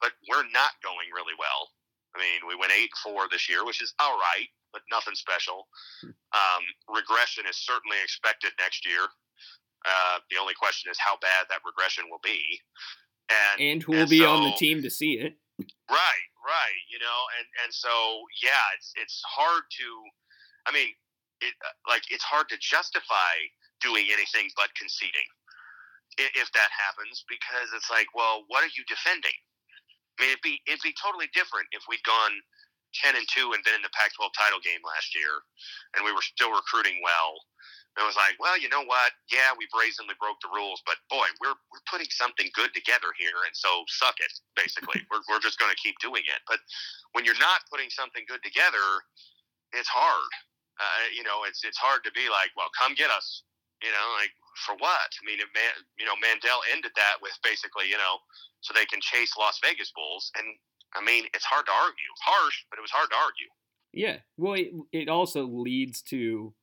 But 0.00 0.16
we're 0.30 0.48
not 0.54 0.78
going 0.80 1.10
really 1.12 1.36
well. 1.36 1.74
I 2.16 2.20
mean, 2.20 2.48
we 2.48 2.56
went 2.56 2.72
eight 2.72 2.92
four 3.04 3.28
this 3.28 3.48
year, 3.48 3.64
which 3.64 3.82
is 3.82 3.92
all 4.00 4.16
right, 4.16 4.48
but 4.72 4.82
nothing 4.90 5.14
special. 5.14 5.68
Um, 6.04 6.62
regression 6.88 7.44
is 7.48 7.56
certainly 7.56 7.96
expected 8.02 8.52
next 8.58 8.86
year. 8.86 9.08
Uh, 9.86 10.18
the 10.30 10.36
only 10.40 10.54
question 10.54 10.90
is 10.90 10.98
how 10.98 11.16
bad 11.22 11.46
that 11.48 11.60
regression 11.64 12.04
will 12.10 12.22
be. 12.22 12.42
And 13.28 13.56
And 13.60 13.82
who 13.82 13.92
will 13.92 14.08
be 14.08 14.24
on 14.24 14.44
the 14.44 14.56
team 14.56 14.82
to 14.82 14.90
see 14.90 15.20
it? 15.20 15.36
Right, 15.88 16.28
right. 16.44 16.80
You 16.90 16.98
know, 16.98 17.18
and 17.38 17.46
and 17.64 17.70
so 17.72 17.90
yeah, 18.42 18.76
it's 18.76 18.92
it's 18.96 19.22
hard 19.24 19.64
to. 19.80 19.88
I 20.66 20.72
mean, 20.72 20.92
it 21.40 21.54
like 21.86 22.02
it's 22.10 22.24
hard 22.24 22.48
to 22.50 22.56
justify 22.60 23.34
doing 23.80 24.06
anything 24.12 24.50
but 24.56 24.74
conceding 24.74 25.28
if 26.18 26.50
that 26.52 26.70
happens 26.74 27.22
because 27.30 27.70
it's 27.74 27.90
like, 27.90 28.10
well, 28.14 28.42
what 28.50 28.66
are 28.66 28.72
you 28.74 28.82
defending? 28.90 29.38
I 30.18 30.26
mean, 30.26 30.30
it'd 30.34 30.42
be 30.42 30.58
it'd 30.66 30.82
be 30.82 30.94
totally 30.98 31.30
different 31.30 31.70
if 31.70 31.86
we'd 31.86 32.02
gone 32.02 32.34
ten 32.94 33.16
and 33.16 33.26
two 33.28 33.52
and 33.52 33.64
been 33.64 33.76
in 33.76 33.84
the 33.84 33.92
Pac-12 33.92 34.30
title 34.36 34.60
game 34.60 34.80
last 34.84 35.14
year, 35.14 35.44
and 35.96 36.04
we 36.04 36.12
were 36.12 36.24
still 36.24 36.52
recruiting 36.54 37.00
well. 37.04 37.38
And 37.96 38.06
it 38.06 38.08
was 38.08 38.20
like, 38.20 38.38
well, 38.38 38.54
you 38.54 38.70
know 38.70 38.86
what? 38.86 39.10
Yeah, 39.26 39.50
we 39.58 39.66
brazenly 39.74 40.14
broke 40.22 40.38
the 40.38 40.52
rules, 40.54 40.78
but 40.86 41.02
boy, 41.10 41.26
we're 41.42 41.58
we're 41.74 41.82
putting 41.90 42.06
something 42.14 42.46
good 42.54 42.70
together 42.70 43.10
here, 43.18 43.42
and 43.42 43.54
so 43.56 43.82
suck 43.90 44.14
it. 44.22 44.30
Basically, 44.54 45.02
we're 45.10 45.24
we're 45.26 45.42
just 45.42 45.58
going 45.58 45.72
to 45.72 45.80
keep 45.82 45.98
doing 45.98 46.22
it. 46.22 46.40
But 46.46 46.62
when 47.12 47.26
you're 47.26 47.38
not 47.42 47.66
putting 47.66 47.90
something 47.90 48.22
good 48.30 48.38
together, 48.46 49.02
it's 49.74 49.90
hard. 49.90 50.30
Uh, 50.78 51.10
you 51.10 51.26
know, 51.26 51.42
it's 51.42 51.66
it's 51.66 51.80
hard 51.80 52.06
to 52.06 52.12
be 52.14 52.30
like, 52.30 52.54
well, 52.54 52.70
come 52.78 52.94
get 52.94 53.10
us. 53.10 53.42
You 53.82 53.90
know, 53.90 54.06
like 54.18 54.30
for 54.62 54.74
what? 54.78 55.10
I 55.18 55.22
mean, 55.26 55.42
it, 55.42 55.50
man, 55.54 55.74
you 55.98 56.06
know, 56.06 56.14
Mandel 56.18 56.62
ended 56.70 56.94
that 56.94 57.18
with 57.22 57.34
basically, 57.42 57.86
you 57.90 57.98
know, 57.98 58.18
so 58.62 58.74
they 58.74 58.86
can 58.86 59.02
chase 59.02 59.34
Las 59.38 59.58
Vegas 59.62 59.90
Bowls, 59.94 60.30
and 60.38 60.46
I 60.94 61.04
mean, 61.04 61.24
it's 61.34 61.44
hard 61.44 61.66
to 61.66 61.72
argue. 61.72 62.12
Harsh, 62.22 62.64
but 62.70 62.78
it 62.78 62.82
was 62.82 62.90
hard 62.90 63.10
to 63.10 63.16
argue. 63.16 63.48
Yeah. 63.92 64.18
Well, 64.36 64.54
it, 64.54 64.70
it 64.92 65.08
also 65.08 65.44
leads 65.46 66.02
to 66.02 66.54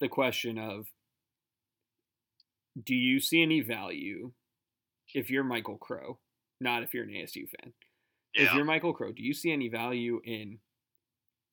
the 0.00 0.08
question 0.08 0.58
of 0.58 0.86
do 2.82 2.94
you 2.94 3.20
see 3.20 3.42
any 3.42 3.60
value 3.60 4.32
if 5.14 5.30
you're 5.30 5.44
Michael 5.44 5.78
Crow, 5.78 6.18
not 6.60 6.82
if 6.82 6.92
you're 6.92 7.04
an 7.04 7.10
ASU 7.10 7.48
fan? 7.48 7.72
Yeah. 8.34 8.46
if 8.46 8.54
you're 8.54 8.64
Michael 8.64 8.92
Crow, 8.92 9.12
do 9.12 9.22
you 9.22 9.32
see 9.32 9.50
any 9.50 9.68
value 9.68 10.20
in 10.24 10.58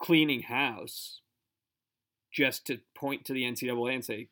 cleaning 0.01 0.41
house 0.41 1.21
just 2.33 2.67
to 2.67 2.79
point 2.95 3.23
to 3.25 3.33
the 3.33 3.43
NCAA 3.43 3.95
and 3.95 4.03
say, 4.03 4.27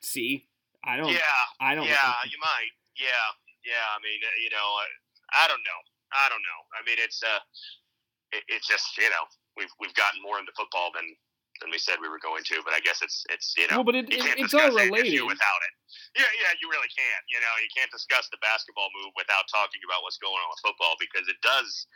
"See, 0.00 0.48
I 0.82 0.96
don't, 0.96 1.12
yeah, 1.12 1.44
I 1.60 1.74
don't." 1.74 1.86
yeah, 1.86 2.14
you 2.24 2.38
might. 2.40 2.72
Yeah, 2.98 3.28
yeah. 3.64 3.86
I 3.94 4.02
mean, 4.02 4.18
you 4.42 4.50
know, 4.50 4.56
I, 4.56 5.44
I 5.44 5.48
don't 5.48 5.62
know. 5.62 5.80
I 6.14 6.30
don't 6.30 6.42
know. 6.42 6.60
I 6.78 6.80
mean, 6.86 6.98
it's 7.02 7.20
uh, 7.22 7.42
it, 8.32 8.42
it's 8.48 8.66
just 8.66 8.94
you 8.96 9.10
know, 9.10 9.24
we've 9.58 9.72
we've 9.82 9.94
gotten 9.98 10.22
more 10.22 10.38
into 10.38 10.54
football 10.54 10.94
than 10.94 11.04
than 11.62 11.70
we 11.70 11.78
said 11.78 12.02
we 12.02 12.10
were 12.10 12.22
going 12.22 12.42
to, 12.50 12.58
but 12.66 12.74
I 12.74 12.82
guess 12.82 13.02
it's 13.02 13.26
it's 13.30 13.54
you 13.58 13.66
know, 13.70 13.82
well, 13.82 13.86
but 13.86 13.94
it, 13.94 14.10
you 14.10 14.18
can't 14.18 14.38
it's 14.38 14.54
all 14.54 14.70
related. 14.74 15.14
Without 15.22 15.60
it. 15.66 15.74
Yeah, 16.18 16.30
yeah, 16.42 16.52
you 16.58 16.66
really 16.70 16.90
can't. 16.90 17.24
You 17.30 17.38
know, 17.38 17.54
you 17.62 17.70
can't 17.70 17.90
discuss 17.94 18.26
the 18.30 18.40
basketball 18.42 18.90
move 18.94 19.14
without 19.14 19.46
talking 19.50 19.82
about 19.86 20.02
what's 20.02 20.18
going 20.18 20.34
on 20.34 20.48
with 20.50 20.62
football 20.62 20.98
because 20.98 21.26
it 21.30 21.38
does 21.42 21.86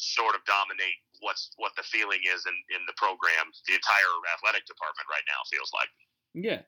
sort 0.00 0.34
of 0.34 0.42
dominate 0.48 0.98
what's 1.20 1.52
what 1.60 1.76
the 1.76 1.84
feeling 1.84 2.24
is 2.24 2.44
in 2.48 2.56
in 2.72 2.82
the 2.88 2.96
program. 2.96 3.52
The 3.68 3.76
entire 3.76 4.12
athletic 4.32 4.64
department 4.64 5.08
right 5.08 5.24
now 5.28 5.40
feels 5.48 5.70
like. 5.76 5.90
Yeah. 6.32 6.60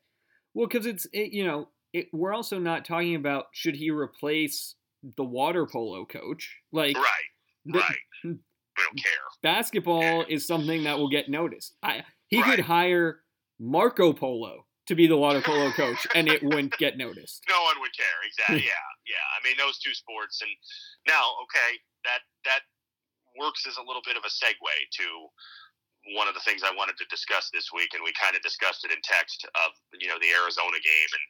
Well, 0.53 0.69
because 0.69 0.85
it's 0.85 1.09
it, 1.17 1.33
you 1.33 1.45
know 1.45 1.73
it, 1.93 2.09
we're 2.13 2.33
also 2.33 2.59
not 2.59 2.85
talking 2.85 3.15
about 3.15 3.47
should 3.53 3.77
he 3.77 3.91
replace 3.91 4.77
the 5.17 5.25
water 5.25 5.67
polo 5.67 6.05
coach 6.05 6.59
like 6.73 6.97
Right, 6.97 7.29
the- 7.67 7.79
right. 7.79 7.99
We 8.25 8.85
don't 8.85 8.97
care. 8.97 9.23
basketball 9.43 10.25
is 10.29 10.47
something 10.47 10.85
that 10.85 10.97
will 10.99 11.11
get 11.11 11.29
noticed. 11.29 11.77
I 11.83 12.05
he 12.29 12.43
could 12.43 12.61
hire 12.61 13.21
Marco 13.61 14.13
Polo 14.15 14.65
to 14.89 14.95
be 14.95 15.07
the 15.07 15.17
water 15.17 15.43
polo 15.43 15.71
coach 15.73 16.07
and 16.15 16.27
it 16.29 16.43
wouldn't 16.43 16.73
get 16.79 16.97
noticed. 16.97 17.45
No 17.49 17.61
one 17.63 17.77
would 17.81 17.93
care. 17.95 18.19
Exactly. 18.27 18.65
Yeah, 18.73 18.87
yeah. 19.07 19.27
I 19.37 19.39
mean, 19.47 19.57
those 19.59 19.79
two 19.79 19.93
sports, 19.93 20.41
and 20.41 20.51
now, 21.07 21.37
okay, 21.45 21.77
that 22.09 22.21
that 22.49 22.61
works 23.39 23.67
as 23.69 23.77
a 23.77 23.83
little 23.85 24.03
bit 24.07 24.17
of 24.17 24.25
a 24.25 24.33
segue 24.33 24.57
to 24.99 25.07
one 26.17 26.27
of 26.27 26.35
the 26.35 26.41
things 26.41 26.63
I 26.65 26.73
wanted 26.75 26.97
to 26.99 27.05
discuss 27.11 27.51
this 27.53 27.69
week, 27.75 27.93
and 27.95 28.03
we 28.03 28.11
kind 28.19 28.35
of 28.35 28.43
discussed 28.43 28.85
it 28.87 28.91
in 28.91 28.99
text 29.05 29.45
of 29.55 29.71
you 30.01 30.09
know 30.09 30.17
the 30.19 30.33
Arizona 30.33 30.79
game, 30.81 31.11
and 31.13 31.27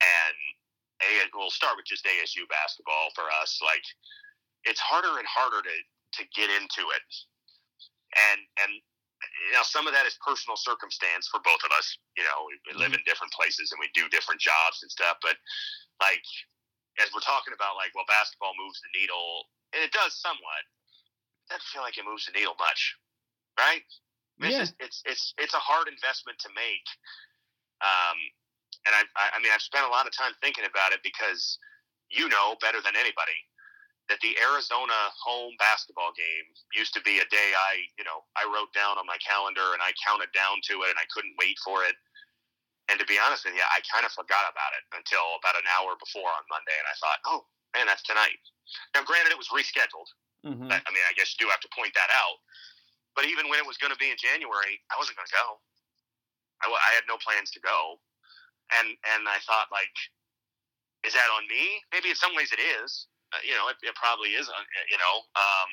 and 0.00 0.38
a 1.02 1.08
we'll 1.34 1.50
start 1.50 1.76
with 1.76 1.86
just 1.86 2.04
ASU 2.04 2.48
basketball 2.48 3.10
for 3.14 3.24
us. 3.42 3.60
Like, 3.62 3.84
it's 4.64 4.80
harder 4.80 5.18
and 5.18 5.26
harder 5.28 5.62
to 5.62 5.76
to 6.20 6.22
get 6.34 6.48
into 6.50 6.84
it, 6.94 7.08
and 8.32 8.40
and 8.64 8.72
you 8.72 9.52
know 9.54 9.64
some 9.64 9.86
of 9.86 9.92
that 9.92 10.06
is 10.06 10.16
personal 10.24 10.56
circumstance 10.56 11.28
for 11.28 11.40
both 11.44 11.60
of 11.64 11.72
us. 11.76 11.98
You 12.16 12.24
know, 12.24 12.48
we, 12.48 12.54
we 12.68 12.72
live 12.78 12.94
in 12.94 13.00
different 13.04 13.32
places 13.32 13.72
and 13.72 13.80
we 13.80 13.90
do 13.94 14.08
different 14.08 14.40
jobs 14.40 14.80
and 14.82 14.90
stuff, 14.90 15.18
but 15.22 15.36
like 16.00 16.24
as 17.00 17.08
we're 17.12 17.24
talking 17.24 17.52
about 17.52 17.76
like 17.76 17.92
well 17.94 18.08
basketball 18.08 18.52
moves 18.56 18.80
the 18.80 18.92
needle 18.96 19.48
and 19.72 19.80
it 19.84 19.92
does 19.92 20.16
somewhat 20.16 20.62
it 21.48 21.56
doesn't 21.56 21.70
feel 21.72 21.84
like 21.84 21.96
it 21.96 22.04
moves 22.08 22.26
the 22.26 22.34
needle 22.36 22.56
much 22.58 22.96
right 23.60 23.84
it's 24.40 24.56
Yeah. 24.56 24.64
just, 24.68 24.74
it's 24.80 24.98
it's 25.06 25.24
it's 25.38 25.54
a 25.56 25.62
hard 25.62 25.88
investment 25.88 26.38
to 26.40 26.50
make 26.56 26.86
um 27.84 28.18
and 28.86 28.94
I, 28.94 29.02
I 29.34 29.38
mean 29.42 29.52
i've 29.52 29.64
spent 29.64 29.84
a 29.84 29.92
lot 29.92 30.06
of 30.06 30.14
time 30.16 30.32
thinking 30.40 30.64
about 30.64 30.94
it 30.94 31.02
because 31.02 31.58
you 32.10 32.30
know 32.30 32.56
better 32.62 32.80
than 32.80 32.94
anybody 32.94 33.36
that 34.08 34.22
the 34.22 34.38
arizona 34.38 34.94
home 35.18 35.58
basketball 35.58 36.14
game 36.14 36.46
used 36.72 36.94
to 36.94 37.02
be 37.02 37.18
a 37.18 37.26
day 37.28 37.50
i 37.54 37.82
you 37.98 38.06
know 38.06 38.22
i 38.38 38.46
wrote 38.46 38.70
down 38.72 38.96
on 38.98 39.06
my 39.06 39.18
calendar 39.18 39.74
and 39.74 39.82
i 39.82 39.90
counted 39.98 40.30
down 40.30 40.62
to 40.66 40.86
it 40.86 40.94
and 40.94 40.98
i 41.02 41.06
couldn't 41.10 41.34
wait 41.38 41.58
for 41.66 41.82
it 41.82 41.98
and 42.86 43.02
to 43.02 43.06
be 43.06 43.18
honest 43.18 43.42
with 43.42 43.58
you, 43.58 43.66
I 43.66 43.82
kind 43.90 44.06
of 44.06 44.14
forgot 44.14 44.46
about 44.46 44.70
it 44.78 44.86
until 44.94 45.34
about 45.42 45.58
an 45.58 45.66
hour 45.74 45.98
before 45.98 46.30
on 46.30 46.46
Monday, 46.46 46.74
and 46.78 46.86
I 46.86 46.94
thought, 47.02 47.18
oh 47.26 47.42
man, 47.74 47.90
that's 47.90 48.02
tonight. 48.06 48.38
Now, 48.94 49.02
granted, 49.02 49.34
it 49.34 49.38
was 49.38 49.50
rescheduled. 49.50 50.06
Mhm. 50.46 50.70
I 50.70 50.78
I 50.78 50.90
mean, 50.94 51.02
I 51.10 51.14
guess 51.18 51.34
you 51.34 51.46
do 51.46 51.50
have 51.50 51.58
to 51.66 51.70
point 51.74 51.94
that 51.98 52.10
out. 52.14 52.38
But 53.18 53.26
even 53.26 53.48
when 53.50 53.58
it 53.58 53.66
was 53.66 53.74
going 53.74 53.90
to 53.90 53.98
be 53.98 54.10
in 54.14 54.18
January, 54.20 54.78
I 54.92 54.94
wasn't 54.98 55.18
going 55.18 55.26
to 55.26 55.34
go. 55.34 55.46
I, 56.62 56.70
I 56.70 56.90
had 56.94 57.02
no 57.10 57.18
plans 57.18 57.50
to 57.58 57.60
go, 57.60 57.98
and 58.74 58.88
and 59.16 59.22
I 59.28 59.38
thought 59.46 59.70
like, 59.70 59.94
is 61.06 61.14
that 61.14 61.28
on 61.38 61.46
me? 61.46 61.80
Maybe 61.92 62.10
in 62.10 62.18
some 62.18 62.34
ways 62.34 62.50
it 62.52 62.60
is. 62.60 63.06
Uh, 63.34 63.42
you 63.42 63.54
know, 63.54 63.66
it, 63.68 63.76
it 63.82 63.94
probably 63.94 64.38
is. 64.38 64.48
On, 64.48 64.62
you 64.90 64.98
know, 64.98 65.26
um, 65.34 65.70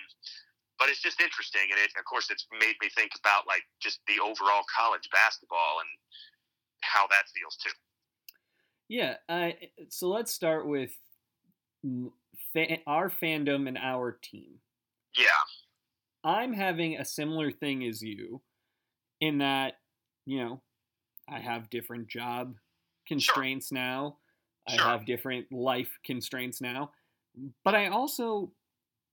but 0.80 0.90
it's 0.90 1.02
just 1.02 1.22
interesting, 1.22 1.70
and 1.70 1.80
it 1.80 1.92
of 1.98 2.06
course 2.06 2.30
it's 2.30 2.46
made 2.52 2.76
me 2.82 2.90
think 2.94 3.12
about 3.18 3.48
like 3.48 3.64
just 3.82 4.00
the 4.08 4.22
overall 4.22 4.66
college 4.70 5.08
basketball 5.12 5.82
and 5.82 5.90
how 6.82 7.08
that 7.08 7.30
feels 7.34 7.58
too. 7.58 7.74
Yeah. 8.90 9.16
Uh, 9.30 9.52
so 9.90 10.10
let's 10.10 10.32
start 10.32 10.68
with 10.68 10.92
fa- 12.54 12.84
our 12.86 13.10
fandom 13.10 13.68
and 13.68 13.78
our 13.78 14.18
team. 14.22 14.60
Yeah, 15.16 15.44
I'm 16.24 16.54
having 16.54 16.98
a 16.98 17.06
similar 17.06 17.52
thing 17.52 17.84
as 17.84 18.02
you 18.02 18.42
in 19.20 19.40
that, 19.40 19.76
you 20.26 20.40
know, 20.44 20.62
I 21.30 21.40
have 21.40 21.70
different 21.70 22.08
job 22.08 22.56
constraints 23.08 23.72
now. 23.72 24.18
I 24.68 24.78
Sure. 24.78 24.86
have 24.86 25.06
different 25.06 25.52
life 25.52 25.98
constraints 26.06 26.62
now. 26.62 26.92
But 27.66 27.76
I 27.76 27.88
also 27.88 28.52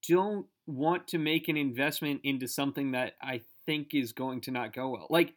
don't 0.08 0.46
want 0.66 1.08
to 1.08 1.18
make 1.18 1.48
an 1.48 1.56
investment 1.56 2.20
into 2.24 2.46
something 2.46 2.92
that 2.92 3.14
I 3.22 3.42
think 3.66 3.94
is 3.94 4.12
going 4.12 4.40
to 4.42 4.50
not 4.50 4.72
go 4.72 4.90
well. 4.90 5.06
Like, 5.10 5.34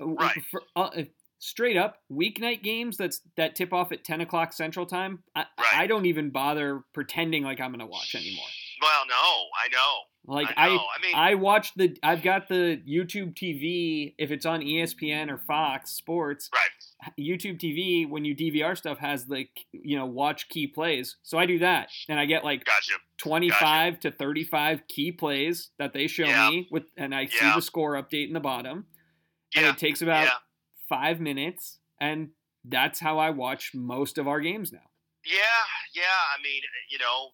Right. 0.00 0.42
for, 0.50 0.62
uh, 0.76 0.80
uh, 0.94 1.04
straight 1.38 1.76
up, 1.76 2.02
weeknight 2.10 2.62
games 2.62 2.96
that's 2.96 3.20
that 3.36 3.54
tip 3.54 3.72
off 3.72 3.92
at 3.92 4.04
10 4.04 4.20
o'clock 4.20 4.52
Central 4.52 4.86
Time, 4.86 5.22
I, 5.34 5.40
Right. 5.58 5.74
I 5.74 5.86
don't 5.86 6.06
even 6.06 6.30
bother 6.30 6.84
pretending 6.92 7.42
like 7.44 7.60
I'm 7.60 7.70
going 7.70 7.80
to 7.80 7.86
watch 7.86 8.14
anymore. 8.14 8.46
Well, 8.82 9.06
no, 9.06 9.14
I 9.14 9.68
know. 9.72 10.00
Like 10.26 10.48
I 10.56 10.66
I, 10.66 10.68
know. 10.74 10.76
I 10.98 11.02
mean- 11.02 11.14
I 11.14 11.34
watch 11.34 11.74
the 11.74 11.96
I've 12.02 12.22
got 12.22 12.48
the 12.48 12.82
YouTube 12.88 13.34
TV 13.34 14.14
if 14.18 14.30
it's 14.30 14.46
on 14.46 14.62
ESPN 14.62 15.30
or 15.30 15.36
Fox 15.38 15.90
Sports. 15.92 16.48
Right. 16.52 16.70
YouTube 17.18 17.58
TV 17.58 18.08
when 18.08 18.24
you 18.24 18.34
DVR 18.34 18.76
stuff 18.76 18.98
has 18.98 19.26
the 19.26 19.46
you 19.72 19.96
know 19.96 20.06
watch 20.06 20.48
key 20.48 20.66
plays. 20.66 21.16
So 21.22 21.38
I 21.38 21.46
do 21.46 21.58
that 21.60 21.88
and 22.08 22.18
I 22.18 22.24
get 22.26 22.44
like 22.44 22.64
Gotcha. 22.64 22.94
25 23.18 24.00
to 24.00 24.10
35 24.10 24.86
key 24.88 25.12
plays 25.12 25.70
that 25.78 25.92
they 25.92 26.06
show 26.06 26.24
Yeah. 26.26 26.50
me 26.50 26.68
with 26.70 26.84
and 26.96 27.14
I 27.14 27.26
see 27.26 27.38
the 27.54 27.60
score 27.60 27.92
update 27.94 28.28
in 28.28 28.32
the 28.34 28.40
bottom. 28.40 28.86
And 29.54 29.64
Yeah. 29.64 29.70
it 29.72 29.78
takes 29.78 30.02
about 30.02 30.24
Yeah. 30.26 30.38
5 30.88 31.20
minutes 31.20 31.78
and 32.00 32.30
that's 32.64 32.98
how 33.00 33.18
I 33.18 33.30
watch 33.30 33.72
most 33.74 34.18
of 34.18 34.26
our 34.26 34.40
games 34.40 34.72
now. 34.72 34.90
Yeah. 35.24 35.64
Yeah. 35.94 36.02
I 36.36 36.42
mean, 36.42 36.62
you 36.90 36.98
know, 36.98 37.32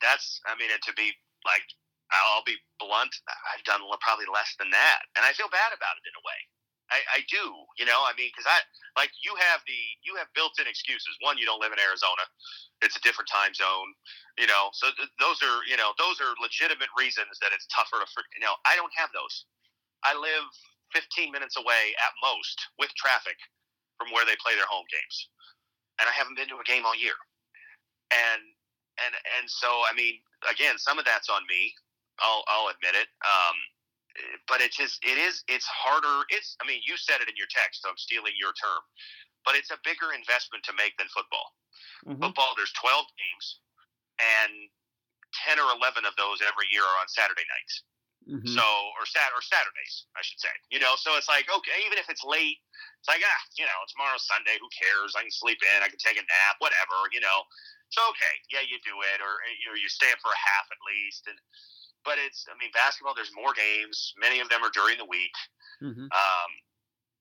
that's. 0.00 0.40
I 0.46 0.54
mean, 0.56 0.70
to 0.70 0.92
be 0.94 1.12
like, 1.44 1.62
I'll 2.10 2.42
be 2.44 2.56
blunt. 2.78 3.14
I've 3.54 3.62
done 3.64 3.80
probably 4.00 4.26
less 4.32 4.54
than 4.58 4.70
that, 4.70 5.02
and 5.14 5.24
I 5.24 5.32
feel 5.32 5.48
bad 5.48 5.72
about 5.72 5.94
it 6.00 6.08
in 6.08 6.14
a 6.18 6.24
way. 6.26 6.40
I, 6.90 7.00
I 7.16 7.20
do, 7.30 7.54
you 7.78 7.86
know. 7.86 8.02
I 8.06 8.12
mean, 8.18 8.30
because 8.34 8.46
I 8.46 8.58
like 8.98 9.10
you 9.22 9.34
have 9.50 9.62
the 9.66 9.80
you 10.06 10.14
have 10.18 10.28
built-in 10.34 10.66
excuses. 10.66 11.14
One, 11.22 11.38
you 11.38 11.46
don't 11.46 11.62
live 11.62 11.72
in 11.72 11.80
Arizona; 11.80 12.26
it's 12.82 12.98
a 12.98 13.02
different 13.02 13.30
time 13.30 13.54
zone, 13.54 13.90
you 14.38 14.46
know. 14.46 14.70
So 14.74 14.90
th- 14.94 15.10
those 15.18 15.38
are 15.42 15.62
you 15.66 15.78
know 15.78 15.94
those 15.98 16.18
are 16.22 16.32
legitimate 16.42 16.90
reasons 16.98 17.38
that 17.42 17.54
it's 17.54 17.66
tougher 17.70 17.98
to. 18.02 18.08
You 18.36 18.42
know, 18.44 18.54
I 18.66 18.76
don't 18.76 18.92
have 18.98 19.10
those. 19.14 19.46
I 20.04 20.16
live 20.16 20.46
15 20.94 21.32
minutes 21.32 21.56
away 21.58 21.94
at 22.00 22.12
most 22.24 22.58
with 22.78 22.90
traffic 22.96 23.36
from 23.98 24.12
where 24.14 24.24
they 24.24 24.36
play 24.40 24.56
their 24.56 24.68
home 24.70 24.86
games, 24.90 25.16
and 26.00 26.08
I 26.08 26.14
haven't 26.14 26.36
been 26.36 26.48
to 26.52 26.60
a 26.60 26.66
game 26.66 26.86
all 26.86 26.96
year. 26.96 27.16
And 28.12 28.42
and 29.04 29.14
and 29.40 29.46
so 29.48 29.68
I 29.88 29.92
mean, 29.96 30.20
again, 30.48 30.78
some 30.78 30.98
of 30.98 31.06
that's 31.06 31.28
on 31.30 31.42
me. 31.48 31.74
I'll 32.20 32.44
I'll 32.48 32.68
admit 32.72 32.94
it. 32.96 33.08
Um, 33.24 33.56
but 34.48 34.60
it's 34.60 34.76
just, 34.76 34.98
it 35.04 35.18
is 35.18 35.44
it's 35.48 35.66
harder. 35.66 36.24
It's 36.30 36.56
I 36.60 36.66
mean, 36.66 36.82
you 36.86 36.96
said 36.96 37.20
it 37.20 37.28
in 37.28 37.36
your 37.36 37.50
text. 37.50 37.82
So 37.82 37.90
I'm 37.90 37.98
stealing 37.98 38.34
your 38.38 38.52
term, 38.58 38.82
but 39.44 39.54
it's 39.54 39.70
a 39.70 39.78
bigger 39.84 40.12
investment 40.12 40.64
to 40.66 40.72
make 40.74 40.96
than 40.98 41.08
football. 41.08 41.54
Mhm. 42.06 42.20
Football, 42.20 42.54
there's 42.56 42.72
12 42.74 43.06
games, 43.16 43.46
and 44.18 44.70
10 45.46 45.60
or 45.60 45.70
11 45.76 46.04
of 46.04 46.16
those 46.16 46.42
every 46.42 46.66
year 46.72 46.82
are 46.82 46.98
on 47.00 47.08
Saturday 47.08 47.46
nights. 47.46 47.82
Mhm. 48.28 48.54
So 48.54 48.64
or 48.98 49.06
sat 49.06 49.32
or 49.32 49.42
Saturdays, 49.42 50.06
I 50.16 50.22
should 50.22 50.40
say. 50.40 50.52
You 50.70 50.78
know, 50.78 50.96
so 50.96 51.16
it's 51.16 51.28
like 51.28 51.48
okay, 51.48 51.84
even 51.86 51.98
if 51.98 52.10
it's 52.10 52.22
late, 52.24 52.60
it's 52.98 53.08
like 53.08 53.22
ah, 53.24 53.42
you 53.56 53.64
know, 53.64 53.80
tomorrow's 53.88 54.26
Sunday. 54.26 54.58
Who 54.58 54.68
cares? 54.70 55.16
I 55.16 55.22
can 55.22 55.30
sleep 55.30 55.62
in. 55.62 55.82
I 55.82 55.88
can 55.88 55.98
take 55.98 56.18
a 56.18 56.22
nap. 56.22 56.56
Whatever. 56.58 57.08
You 57.12 57.20
know. 57.20 57.46
So 57.90 58.06
okay, 58.10 58.34
yeah, 58.50 58.60
you 58.60 58.78
do 58.86 58.94
it, 59.02 59.20
or 59.20 59.42
you 59.58 59.66
know, 59.66 59.74
you 59.74 59.88
stay 59.88 60.12
up 60.12 60.20
for 60.20 60.30
a 60.30 60.36
half 60.36 60.66
at 60.70 60.78
least. 60.86 61.26
And 61.26 61.38
but 62.04 62.16
it's, 62.18 62.46
I 62.48 62.56
mean, 62.58 62.70
basketball. 62.72 63.14
There's 63.14 63.32
more 63.34 63.52
games. 63.52 64.14
Many 64.18 64.40
of 64.40 64.48
them 64.48 64.62
are 64.62 64.70
during 64.72 64.98
the 64.98 65.04
week. 65.06 65.34
Mhm. 65.82 66.08
Um, 66.10 66.50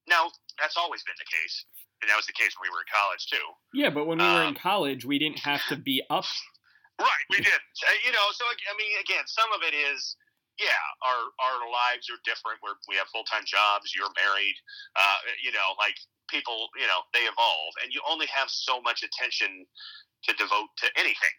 now 0.08 0.32
that's 0.60 0.78
always 0.78 1.04
been 1.04 1.16
the 1.18 1.30
case, 1.30 1.66
and 2.02 2.10
that 2.10 2.16
was 2.16 2.26
the 2.26 2.34
case 2.34 2.58
when 2.58 2.70
we 2.70 2.74
were 2.74 2.82
in 2.82 2.92
college 2.92 3.28
too. 3.28 3.46
Yeah, 3.74 3.90
but 3.90 4.06
when 4.06 4.18
we 4.18 4.26
were 4.26 4.44
in 4.44 4.56
um, 4.56 4.62
college, 4.62 5.06
we 5.06 5.20
didn't 5.20 5.40
have 5.40 5.62
to 5.68 5.76
be 5.76 6.04
up 6.10 6.26
Right, 7.00 7.26
we 7.32 7.40
did. 7.40 7.56
Uh, 7.56 7.96
You 8.04 8.12
know, 8.12 8.28
so 8.36 8.44
I 8.44 8.76
mean, 8.76 8.92
again, 9.00 9.24
some 9.26 9.48
of 9.56 9.64
it 9.64 9.72
is, 9.72 10.20
yeah, 10.60 10.84
our 11.02 11.32
our 11.40 11.58
lives 11.72 12.12
are 12.12 12.20
different. 12.28 12.60
We're, 12.60 12.76
we 12.92 13.00
have 13.00 13.08
full 13.08 13.24
time 13.24 13.48
jobs. 13.48 13.96
You're 13.96 14.12
married. 14.20 14.56
Uh, 15.00 15.20
you 15.40 15.56
know, 15.56 15.80
like 15.80 15.96
people, 16.28 16.68
you 16.76 16.88
know, 16.92 17.08
they 17.16 17.24
evolve, 17.24 17.74
and 17.82 17.96
you 17.96 18.04
only 18.04 18.28
have 18.28 18.52
so 18.52 18.84
much 18.84 19.02
attention 19.02 19.64
to 20.28 20.36
devote 20.36 20.68
to 20.84 20.88
anything. 21.00 21.36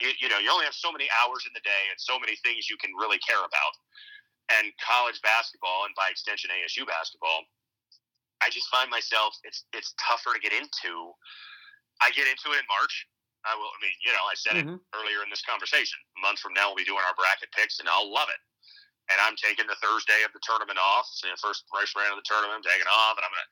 You, 0.00 0.10
you 0.20 0.28
know, 0.28 0.40
you 0.40 0.50
only 0.50 0.64
have 0.64 0.74
so 0.74 0.90
many 0.90 1.08
hours 1.20 1.44
in 1.46 1.52
the 1.52 1.62
day 1.62 1.84
and 1.92 1.96
so 2.00 2.18
many 2.18 2.34
things 2.40 2.68
you 2.68 2.76
can 2.80 2.90
really 2.96 3.20
care 3.20 3.40
about. 3.40 3.74
And 4.50 4.72
college 4.82 5.20
basketball, 5.22 5.86
and 5.86 5.94
by 5.94 6.10
extension 6.10 6.50
ASU 6.50 6.82
basketball, 6.82 7.46
I 8.42 8.50
just 8.50 8.66
find 8.72 8.90
myself 8.90 9.36
it's 9.44 9.64
it's 9.72 9.94
tougher 10.00 10.34
to 10.34 10.40
get 10.40 10.50
into. 10.52 11.14
I 12.02 12.10
get 12.16 12.26
into 12.26 12.50
it 12.56 12.64
in 12.64 12.66
March. 12.66 13.06
I 13.46 13.54
will. 13.54 13.70
I 13.70 13.78
mean, 13.80 13.94
you 14.02 14.10
know, 14.10 14.24
I 14.26 14.34
said 14.34 14.56
Mhm. 14.58 14.74
it 14.74 14.80
earlier 14.96 15.22
in 15.22 15.30
this 15.30 15.44
conversation. 15.44 16.00
A 16.18 16.20
month 16.20 16.40
from 16.40 16.52
now, 16.52 16.68
we'll 16.72 16.82
be 16.82 16.88
doing 16.88 17.04
our 17.04 17.14
bracket 17.14 17.52
picks, 17.52 17.78
and 17.78 17.88
I'll 17.88 18.10
love 18.10 18.28
it. 18.28 18.40
And 19.12 19.20
I'm 19.20 19.36
taking 19.36 19.66
the 19.66 19.78
Thursday 19.78 20.22
of 20.26 20.32
the 20.32 20.40
tournament 20.42 20.78
off. 20.78 21.06
So 21.14 21.28
the 21.28 21.36
first 21.38 21.64
first 21.72 21.94
round 21.94 22.12
of 22.12 22.18
the 22.18 22.26
tournament, 22.26 22.58
I'm 22.58 22.66
taking 22.66 22.88
off, 22.90 23.16
and 23.16 23.24
I'm 23.24 23.32
gonna. 23.32 23.50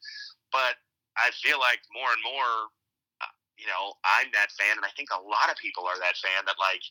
But 0.51 0.75
I 1.17 1.31
feel 1.43 1.59
like 1.59 1.81
more 1.95 2.11
and 2.11 2.23
more, 2.23 2.71
you 3.59 3.67
know, 3.67 3.99
I'm 4.07 4.31
that 4.33 4.55
fan, 4.55 4.79
and 4.79 4.87
I 4.87 4.93
think 4.95 5.11
a 5.11 5.19
lot 5.21 5.51
of 5.51 5.59
people 5.59 5.85
are 5.85 5.99
that 5.99 6.17
fan 6.23 6.47
that 6.47 6.57
like 6.63 6.83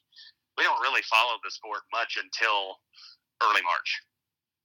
we 0.60 0.68
don't 0.68 0.82
really 0.84 1.02
follow 1.08 1.40
the 1.42 1.52
sport 1.52 1.88
much 1.96 2.20
until 2.20 2.84
early 3.42 3.64
March. 3.64 3.92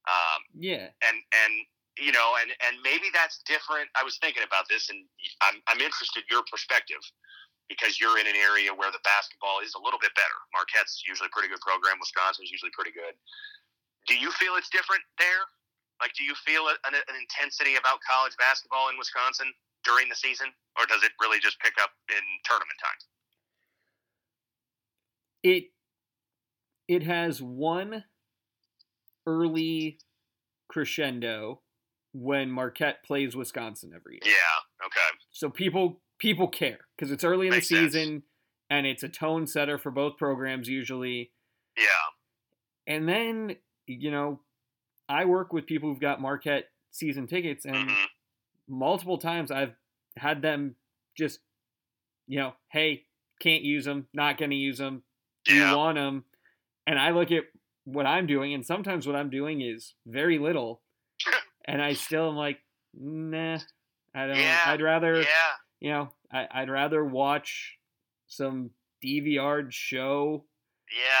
Um, 0.03 0.41
Yeah. 0.59 0.91
and 0.99 1.17
and 1.31 1.53
you 1.97 2.11
know 2.11 2.35
and 2.41 2.51
and 2.59 2.75
maybe 2.83 3.07
that's 3.13 3.39
different. 3.47 3.87
I 3.95 4.03
was 4.03 4.17
thinking 4.19 4.43
about 4.43 4.67
this 4.67 4.89
and 4.89 5.05
i'm, 5.45 5.61
I'm 5.71 5.79
interested 5.79 6.27
in 6.27 6.29
your 6.33 6.43
perspective 6.51 6.99
because 7.71 7.95
you're 8.01 8.19
in 8.19 8.27
an 8.27 8.35
area 8.35 8.75
where 8.75 8.91
the 8.91 8.99
basketball 9.07 9.63
is 9.63 9.71
a 9.73 9.81
little 9.81 10.01
bit 10.01 10.11
better. 10.19 10.35
Marquette's 10.51 10.99
usually 11.07 11.31
a 11.31 11.33
pretty 11.33 11.47
good 11.47 11.63
program. 11.63 11.95
Wisconsin's 12.03 12.51
usually 12.51 12.75
pretty 12.75 12.91
good. 12.91 13.15
Do 14.11 14.19
you 14.19 14.35
feel 14.35 14.59
it's 14.59 14.67
different 14.67 14.99
there? 15.15 15.47
Like 16.03 16.11
do 16.19 16.27
you 16.27 16.35
feel 16.43 16.67
an, 16.67 16.91
an 16.91 17.15
intensity 17.15 17.79
about 17.79 18.03
college 18.03 18.35
basketball 18.35 18.89
in 18.91 18.99
wisconsin 18.99 19.47
during 19.83 20.09
the 20.09 20.15
season 20.15 20.47
or 20.79 20.85
does 20.85 21.03
it 21.03 21.11
really 21.21 21.39
just 21.39 21.59
pick 21.59 21.73
up 21.81 21.91
in 22.09 22.23
tournament 22.45 22.79
time 22.81 22.99
It 25.43 25.65
it 26.87 27.03
has 27.03 27.41
one 27.41 28.03
early 29.25 29.99
crescendo 30.69 31.61
when 32.13 32.49
Marquette 32.51 33.03
plays 33.03 33.35
Wisconsin 33.35 33.91
every 33.95 34.19
year. 34.23 34.33
yeah 34.33 34.85
okay 34.85 35.17
So 35.31 35.49
people 35.49 36.01
people 36.19 36.47
care 36.47 36.79
because 36.95 37.11
it's 37.11 37.23
early 37.23 37.47
in 37.47 37.51
the 37.51 37.57
Makes 37.57 37.69
sense. 37.69 37.93
season 37.93 38.23
and 38.69 38.85
it's 38.87 39.03
a 39.03 39.09
tone 39.09 39.47
setter 39.47 39.77
for 39.77 39.91
both 39.91 40.17
programs 40.17 40.67
usually. 40.69 41.31
yeah 41.77 41.83
And 42.87 43.07
then, 43.07 43.55
you 43.87 44.11
know, 44.11 44.41
I 45.09 45.25
work 45.25 45.51
with 45.53 45.65
people 45.65 45.89
who've 45.89 45.99
got 45.99 46.21
Marquette 46.21 46.65
season 46.91 47.27
tickets 47.27 47.65
and 47.65 47.89
hmm 47.89 48.05
multiple 48.73 49.17
times 49.17 49.51
I've 49.51 49.73
had 50.17 50.41
them 50.41 50.75
just 51.17 51.39
you 52.27 52.39
know, 52.39 52.53
hey, 52.71 53.03
can't 53.41 53.63
use 53.63 53.85
them, 53.85 54.07
not 54.13 54.37
going 54.37 54.51
to 54.51 54.55
use 54.55 54.77
them. 54.77 55.03
Do 55.45 55.55
yeah 55.55 55.71
you 55.71 55.77
want 55.77 55.97
them? 55.97 56.23
And 56.87 56.97
I 56.97 57.11
look 57.11 57.31
at 57.31 57.43
what 57.85 58.05
I'm 58.05 58.27
doing 58.27 58.53
and 58.53 58.65
sometimes 58.65 59.05
what 59.05 59.15
I'm 59.15 59.29
doing 59.29 59.61
is 59.61 59.93
very 60.05 60.39
little 60.39 60.81
and 61.65 61.81
I 61.81 61.93
still 61.93 62.29
am 62.29 62.35
like, 62.35 62.59
nah, 62.93 63.59
I 64.15 64.27
don't. 64.27 64.37
Yeah, 64.37 64.59
I'd 64.65 64.81
rather, 64.81 65.21
yeah 65.21 65.53
you 65.79 65.89
know, 65.89 66.09
I, 66.31 66.47
I'd 66.49 66.69
rather 66.69 67.03
watch 67.03 67.77
some 68.27 68.71
DVR 69.05 69.67
show 69.69 70.45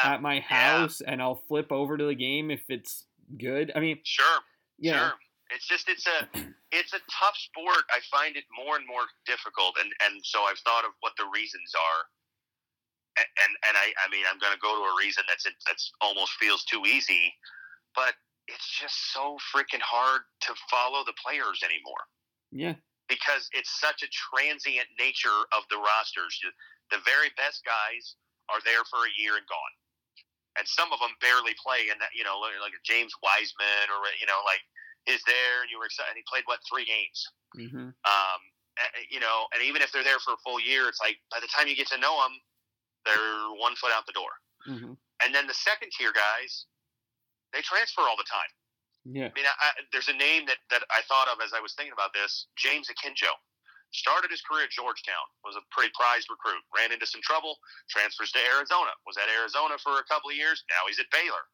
yeah 0.03 0.13
at 0.13 0.21
my 0.21 0.39
house, 0.39 1.01
and 1.01 1.21
I'll 1.21 1.41
flip 1.47 1.71
over 1.71 1.97
to 1.97 2.05
the 2.05 2.15
game 2.15 2.49
if 2.49 2.63
it's 2.69 3.05
good. 3.37 3.71
I 3.75 3.79
mean, 3.81 3.99
sure 4.03 4.25
know, 4.79 4.97
Sure. 4.97 5.13
It's 5.53 5.67
just 5.67 5.89
it's 5.89 6.07
a 6.07 6.27
it's 6.71 6.93
a 6.93 7.01
tough 7.11 7.37
sport. 7.37 7.85
I 7.93 8.01
find 8.09 8.35
it 8.35 8.45
more 8.57 8.75
and 8.75 8.87
more 8.87 9.05
difficult, 9.25 9.77
and 9.79 9.91
and 10.05 10.21
so 10.25 10.43
I've 10.43 10.59
thought 10.65 10.85
of 10.85 10.91
what 11.01 11.13
the 11.17 11.29
reasons 11.33 11.71
are, 11.77 12.01
and 13.21 13.29
and, 13.45 13.53
and 13.69 13.75
I 13.77 13.93
I 14.01 14.09
mean 14.09 14.25
I'm 14.25 14.41
going 14.41 14.53
to 14.53 14.63
go 14.63 14.73
to 14.73 14.83
a 14.89 14.95
reason 14.97 15.23
that's 15.29 15.45
that's 15.67 15.91
almost 16.01 16.33
feels 16.41 16.65
too 16.65 16.83
easy, 16.89 17.33
but 17.95 18.17
it's 18.49 18.67
just 18.81 19.13
so 19.13 19.37
freaking 19.53 19.83
hard 19.85 20.21
to 20.49 20.51
follow 20.69 21.05
the 21.05 21.15
players 21.23 21.63
anymore 21.63 22.03
yeah, 22.51 22.75
because 23.07 23.47
it's 23.53 23.71
such 23.79 24.03
a 24.03 24.09
transient 24.11 24.89
nature 24.99 25.47
of 25.55 25.63
the 25.69 25.77
rosters. 25.77 26.33
The 26.91 26.99
very 27.05 27.31
best 27.37 27.63
guys 27.63 28.17
are 28.49 28.59
there 28.65 28.83
for 28.91 29.05
a 29.05 29.13
year 29.15 29.37
and 29.37 29.47
gone, 29.47 29.73
and 30.57 30.65
some 30.67 30.91
of 30.91 30.99
them 30.99 31.13
barely 31.21 31.55
play. 31.61 31.93
And 31.93 32.01
that 32.01 32.13
you 32.17 32.25
know, 32.25 32.41
like 32.41 32.57
like 32.61 32.75
a 32.75 32.83
James 32.85 33.13
Wiseman 33.21 33.93
or 33.93 34.01
you 34.17 34.25
know, 34.25 34.41
like 34.45 34.61
is 35.07 35.21
there, 35.27 35.61
and 35.61 35.69
you 35.71 35.77
were 35.79 35.85
excited. 35.85 36.11
And 36.11 36.17
he 36.17 36.25
played 36.27 36.43
what 36.45 36.59
three 36.67 36.85
games. 36.85 37.19
hmm 37.55 37.91
Um, 38.05 38.39
you 39.11 39.19
know, 39.19 39.45
and 39.53 39.61
even 39.61 39.81
if 39.81 39.91
they're 39.93 40.03
there 40.03 40.17
for 40.19 40.33
a 40.33 40.41
full 40.41 40.59
year, 40.59 40.87
it's 40.89 40.99
like 40.99 41.17
by 41.29 41.39
the 41.39 41.47
time 41.53 41.67
you 41.67 41.75
get 41.75 41.87
to 41.93 41.99
know 42.01 42.17
them, 42.25 42.33
they're 43.05 43.53
one 43.59 43.75
foot 43.75 43.91
out 43.93 44.05
the 44.07 44.17
door. 44.17 44.33
hmm 44.65 44.93
And 45.21 45.29
then 45.35 45.45
the 45.45 45.53
second 45.53 45.91
tier 45.93 46.11
guys, 46.11 46.65
they 47.53 47.61
transfer 47.61 48.01
all 48.01 48.17
the 48.17 48.25
time. 48.25 48.49
yeah, 49.05 49.29
I 49.29 49.33
mean, 49.37 49.45
I, 49.45 49.53
I, 49.61 49.69
there's 49.91 50.09
a 50.09 50.17
name 50.17 50.47
that, 50.49 50.57
that 50.73 50.81
I 50.89 51.05
thought 51.05 51.27
of 51.29 51.37
as 51.43 51.53
I 51.53 51.61
was 51.61 51.75
thinking 51.77 51.93
about 51.93 52.13
this. 52.17 52.47
James 52.57 52.89
Akinjo 52.89 53.29
started 53.93 54.31
his 54.33 54.41
career 54.41 54.65
at 54.65 54.73
Georgetown, 54.73 55.21
was 55.45 55.53
a 55.53 55.61
pretty 55.69 55.93
prized 55.93 56.25
recruit, 56.33 56.63
ran 56.73 56.89
into 56.89 57.05
some 57.05 57.21
trouble, 57.21 57.61
transfers 57.93 58.33
to 58.33 58.41
Arizona, 58.57 58.89
was 59.05 59.21
at 59.21 59.29
Arizona 59.29 59.77
for 59.77 60.01
a 60.01 60.05
couple 60.09 60.33
of 60.33 60.35
years. 60.35 60.65
Now 60.65 60.89
he's 60.89 60.97
at 60.97 61.05
Baylor, 61.13 61.45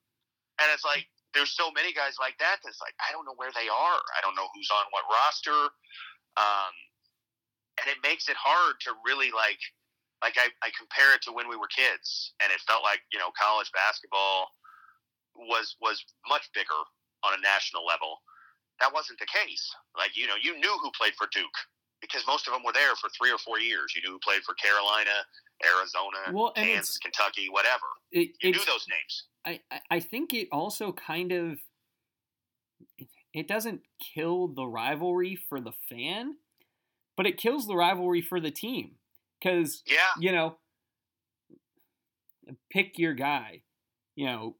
and 0.64 0.72
it's 0.72 0.88
like 0.88 1.04
there's 1.34 1.54
so 1.54 1.72
many 1.72 1.94
guys 1.94 2.18
like 2.20 2.38
that. 2.40 2.62
That's 2.64 2.82
like 2.82 2.96
I 3.00 3.12
don't 3.14 3.26
know 3.26 3.38
where 3.38 3.54
they 3.54 3.70
are. 3.70 4.02
I 4.18 4.20
don't 4.22 4.36
know 4.36 4.48
who's 4.54 4.70
on 4.72 4.86
what 4.92 5.06
roster, 5.10 5.72
um, 6.38 6.74
and 7.82 7.86
it 7.90 8.02
makes 8.02 8.30
it 8.30 8.38
hard 8.38 8.80
to 8.88 8.94
really 9.06 9.32
like. 9.32 9.62
Like 10.20 10.36
I, 10.36 10.52
I 10.60 10.68
compare 10.76 11.16
it 11.16 11.24
to 11.24 11.32
when 11.32 11.48
we 11.48 11.56
were 11.56 11.72
kids, 11.72 12.36
and 12.44 12.52
it 12.52 12.60
felt 12.68 12.84
like 12.84 13.00
you 13.14 13.20
know 13.20 13.32
college 13.40 13.72
basketball 13.72 14.52
was 15.36 15.80
was 15.80 16.04
much 16.28 16.50
bigger 16.52 16.82
on 17.24 17.38
a 17.38 17.42
national 17.42 17.86
level. 17.88 18.20
That 18.84 18.92
wasn't 18.92 19.20
the 19.20 19.32
case. 19.32 19.64
Like 19.96 20.18
you 20.20 20.28
know, 20.28 20.36
you 20.36 20.60
knew 20.60 20.76
who 20.84 20.92
played 20.92 21.16
for 21.16 21.28
Duke 21.32 21.56
because 22.02 22.26
most 22.28 22.47
of 22.47 22.54
them 22.54 22.64
were 22.64 22.74
there 22.74 22.95
for 22.95 23.10
three 23.10 23.32
or 23.32 23.38
four 23.38 23.60
years. 23.60 23.93
You 23.95 24.02
knew 24.02 24.14
who 24.14 24.20
played 24.20 24.41
for 24.43 24.54
Carolina, 24.56 25.12
Arizona, 25.66 26.32
Well, 26.34 26.52
Kansas, 26.54 26.97
Kentucky, 26.97 27.50
whatever. 27.50 27.86
it, 28.12 28.32
You 28.41 28.52
knew 28.52 28.66
those 28.66 28.86
names. 28.89 29.24
I, 29.45 29.62
I- 29.72 29.82
I 29.91 30.00
think 30.00 30.34
it 30.34 30.47
also 30.52 30.91
kind 30.91 31.32
of 31.32 31.60
it 33.34 33.47
doesn't 33.47 33.82
kill 34.00 34.47
the 34.47 34.66
rivalry 34.66 35.36
for 35.36 35.62
the 35.62 35.72
fan, 35.88 36.36
but 37.16 37.28
it 37.28 37.38
kills 37.38 37.68
the 37.68 37.76
rivalry 37.76 38.22
for 38.22 38.39
the 38.39 38.52
team 38.52 38.95
because 39.39 39.84
Yeah, 39.86 39.97
you 40.20 40.32
know 40.32 40.58
pick 42.72 42.97
your 42.97 43.14
guy, 43.14 43.62
you 44.16 44.26
know 44.26 44.56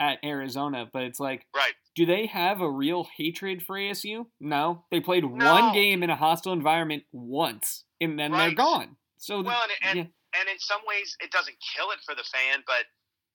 at 0.00 0.18
Arizona, 0.24 0.88
but 0.90 1.02
it's 1.02 1.20
like 1.20 1.46
right. 1.54 1.72
do 1.94 2.06
they 2.06 2.26
have 2.26 2.60
a 2.60 2.70
real 2.70 3.06
hatred 3.16 3.62
for 3.62 3.76
ASU? 3.76 4.26
No, 4.40 4.84
they 4.90 5.00
played 5.00 5.24
No. 5.24 5.52
one 5.52 5.72
game 5.74 6.02
in 6.02 6.10
a 6.10 6.16
hostile 6.16 6.52
environment 6.52 7.04
once, 7.12 7.84
and 8.00 8.18
then 8.18 8.32
they're 8.32 8.54
gone. 8.54 8.96
So 9.18 9.42
Well, 9.42 9.62
and 9.62 9.72
and, 9.82 9.96
yeah. 9.98 10.40
and 10.40 10.48
in 10.48 10.58
some 10.58 10.80
ways, 10.86 11.16
it 11.20 11.30
doesn't 11.30 11.56
kill 11.74 11.90
it 11.92 12.00
for 12.04 12.14
the 12.14 12.24
fan, 12.24 12.64
but 12.66 12.84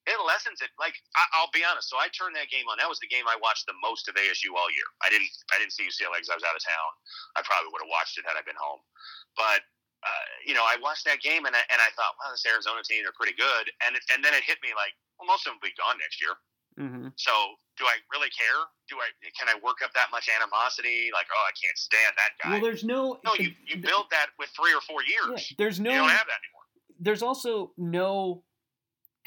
it 0.08 0.18
lessens 0.26 0.62
it. 0.62 0.70
Like 0.80 0.96
I, 1.16 1.26
I'll 1.38 1.54
be 1.54 1.62
honest, 1.64 1.90
so 1.90 1.98
I 1.98 2.10
turned 2.10 2.36
that 2.36 2.50
game 2.50 2.66
on. 2.70 2.78
That 2.78 2.90
was 2.90 3.00
the 3.00 3.08
game 3.10 3.26
I 3.30 3.38
watched 3.42 3.66
the 3.66 3.78
most 3.82 4.10
of 4.10 4.16
ASU 4.16 4.54
all 4.58 4.70
year. 4.74 4.90
I 5.06 5.10
didn't 5.10 5.30
I 5.54 5.60
didn't 5.60 5.74
see 5.74 5.86
UCLA 5.86 6.18
because 6.22 6.34
I 6.34 6.38
was 6.38 6.46
out 6.46 6.58
of 6.58 6.64
town. 6.66 6.90
I 7.38 7.42
probably 7.46 7.70
would 7.74 7.82
have 7.86 7.94
watched 7.94 8.18
it 8.18 8.26
had 8.26 8.38
I 8.38 8.42
been 8.46 8.58
home, 8.60 8.82
but. 9.38 9.62
Uh, 10.04 10.26
you 10.48 10.54
know, 10.54 10.64
I 10.64 10.78
watched 10.82 11.04
that 11.06 11.20
game 11.20 11.44
and 11.46 11.56
I, 11.56 11.60
and 11.68 11.80
I 11.84 11.92
thought, 11.96 12.16
wow, 12.20 12.32
this 12.32 12.46
Arizona 12.48 12.80
team 12.88 13.04
are 13.06 13.12
pretty 13.20 13.36
good. 13.36 13.68
And 13.86 13.96
and 14.14 14.24
then 14.24 14.34
it 14.34 14.44
hit 14.48 14.58
me 14.64 14.70
like, 14.76 14.94
well, 15.20 15.28
most 15.28 15.44
of 15.46 15.52
them 15.52 15.60
will 15.62 15.68
be 15.68 15.76
gone 15.76 15.98
next 16.00 16.22
year. 16.24 16.36
Mhm. 16.80 17.12
So 17.20 17.32
do 17.76 17.84
I 17.84 18.00
really 18.12 18.30
care? 18.32 18.64
Do 18.88 18.96
I 19.04 19.12
can 19.38 19.50
I 19.52 19.60
work 19.60 19.84
up 19.84 19.92
that 20.00 20.08
much 20.12 20.30
animosity? 20.32 21.12
Like, 21.12 21.28
oh, 21.36 21.44
I 21.44 21.52
can't 21.60 21.76
stand 21.78 22.14
that 22.16 22.32
guy. 22.42 22.50
well, 22.56 22.62
there's 22.64 22.84
no 22.88 23.20
no, 23.28 23.36
you, 23.36 23.52
you 23.68 23.76
build 23.92 24.08
that 24.12 24.28
with 24.40 24.50
three 24.56 24.72
or 24.74 24.80
four 24.82 25.04
yeah, 25.04 25.36
years. 25.36 25.52
there's 25.58 25.80
no 25.80 25.92
You 25.92 25.98
don't 26.00 26.10
have 26.16 26.28
that 26.32 26.40
anymore. 26.40 26.64
there's 27.00 27.22
also 27.24 27.74
no 27.76 28.44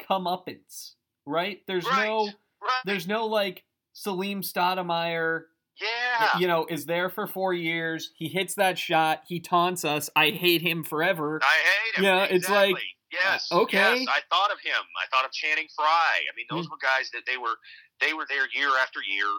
comeuppance, 0.01 0.93
right? 1.25 1.61
There's 1.67 1.85
Right. 1.85 2.07
no 2.07 2.25
Right? 2.61 2.81
there's 2.85 3.07
no 3.07 3.25
like 3.27 3.63
Salim 3.93 4.41
Stoudemire, 4.41 5.43
yeah. 5.81 6.37
you 6.39 6.47
know, 6.47 6.65
is 6.69 6.85
there 6.85 7.09
for 7.09 7.27
four 7.27 7.53
years. 7.53 8.11
He 8.15 8.27
hits 8.27 8.55
that 8.55 8.77
shot. 8.77 9.23
He 9.27 9.39
taunts 9.39 9.83
us. 9.85 10.09
I 10.15 10.29
hate 10.29 10.61
him 10.61 10.83
forever. 10.83 11.39
I 11.43 11.45
hate 11.45 11.97
him. 11.99 12.03
Yeah, 12.05 12.23
it's 12.25 12.49
like, 12.49 12.75
yes, 13.11 13.47
uh, 13.51 13.61
okay. 13.61 13.77
Yes, 13.77 14.07
I 14.09 14.21
thought 14.29 14.51
of 14.51 14.59
him. 14.63 14.83
I 15.01 15.07
thought 15.09 15.25
of 15.25 15.31
Channing 15.31 15.67
Frye. 15.75 16.21
I 16.29 16.31
mean, 16.35 16.45
those 16.49 16.67
Mm. 16.67 16.71
were 16.71 16.77
guys 16.81 17.09
that 17.11 17.23
they 17.25 17.37
were 17.37 17.57
they 18.01 18.13
were 18.13 18.25
there 18.29 18.47
year 18.53 18.69
after 18.81 18.99
year, 19.01 19.29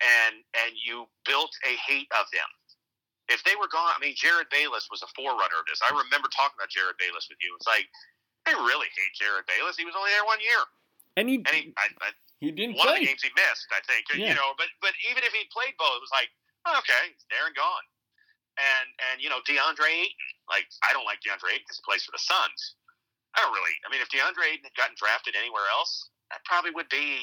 and 0.00 0.36
and 0.66 0.72
you 0.84 1.06
built 1.24 1.50
a 1.64 1.74
hate 1.88 2.08
of 2.18 2.26
them. 2.32 2.48
If 3.28 3.42
they 3.42 3.56
were 3.56 3.66
gone, 3.68 3.90
I 3.90 3.98
mean, 3.98 4.14
Jerryd 4.14 4.50
Bayless 4.50 4.86
was 4.90 5.02
a 5.02 5.10
forerunner 5.18 5.58
of 5.58 5.66
this. 5.66 5.80
I 5.82 5.90
remember 5.90 6.28
talking 6.30 6.54
about 6.58 6.70
Jerryd 6.70 6.94
Bayless 6.98 7.26
with 7.28 7.38
you. 7.42 7.54
It's 7.58 7.66
like 7.66 7.88
I 8.46 8.52
really 8.54 8.86
hate 8.86 9.12
Jerryd 9.18 9.46
Bayless. 9.50 9.76
He 9.76 9.84
was 9.84 9.94
only 9.98 10.10
there 10.14 10.24
one 10.24 10.38
year, 10.40 10.62
And 11.16 11.28
he 11.28 11.36
and 11.42 11.48
he 11.48 11.74
I, 11.76 11.88
I, 12.06 12.10
he 12.38 12.52
didn't 12.52 12.76
one 12.76 12.88
of 12.88 13.00
the 13.00 13.06
games 13.06 13.24
he 13.24 13.32
missed, 13.32 13.68
I 13.72 13.80
think. 13.88 14.04
Yeah. 14.12 14.32
You 14.32 14.36
know, 14.36 14.52
but 14.60 14.68
but 14.84 14.92
even 15.08 15.24
if 15.24 15.32
he 15.32 15.48
played 15.48 15.72
both, 15.80 15.96
it 15.96 16.04
was 16.04 16.12
like, 16.12 16.28
oh, 16.68 16.76
okay, 16.84 17.12
he's 17.12 17.24
there 17.32 17.48
and 17.48 17.56
gone. 17.56 17.86
And 18.56 18.86
and 19.10 19.16
you 19.20 19.28
know, 19.32 19.40
DeAndre 19.44 19.88
Ayton, 19.88 20.28
like 20.48 20.68
I 20.84 20.92
don't 20.92 21.08
like 21.08 21.24
DeAndre 21.24 21.56
Ayton 21.56 21.64
because 21.64 21.80
he 21.80 21.84
plays 21.84 22.04
for 22.04 22.12
the 22.12 22.20
Suns. 22.20 22.76
I 23.36 23.44
don't 23.44 23.52
really. 23.52 23.76
I 23.84 23.92
mean, 23.92 24.00
if 24.00 24.08
DeAndre 24.08 24.48
Ayton 24.48 24.64
had 24.64 24.76
gotten 24.76 24.96
drafted 24.96 25.36
anywhere 25.36 25.68
else, 25.68 26.08
I 26.32 26.40
probably 26.48 26.72
would 26.72 26.88
be, 26.88 27.20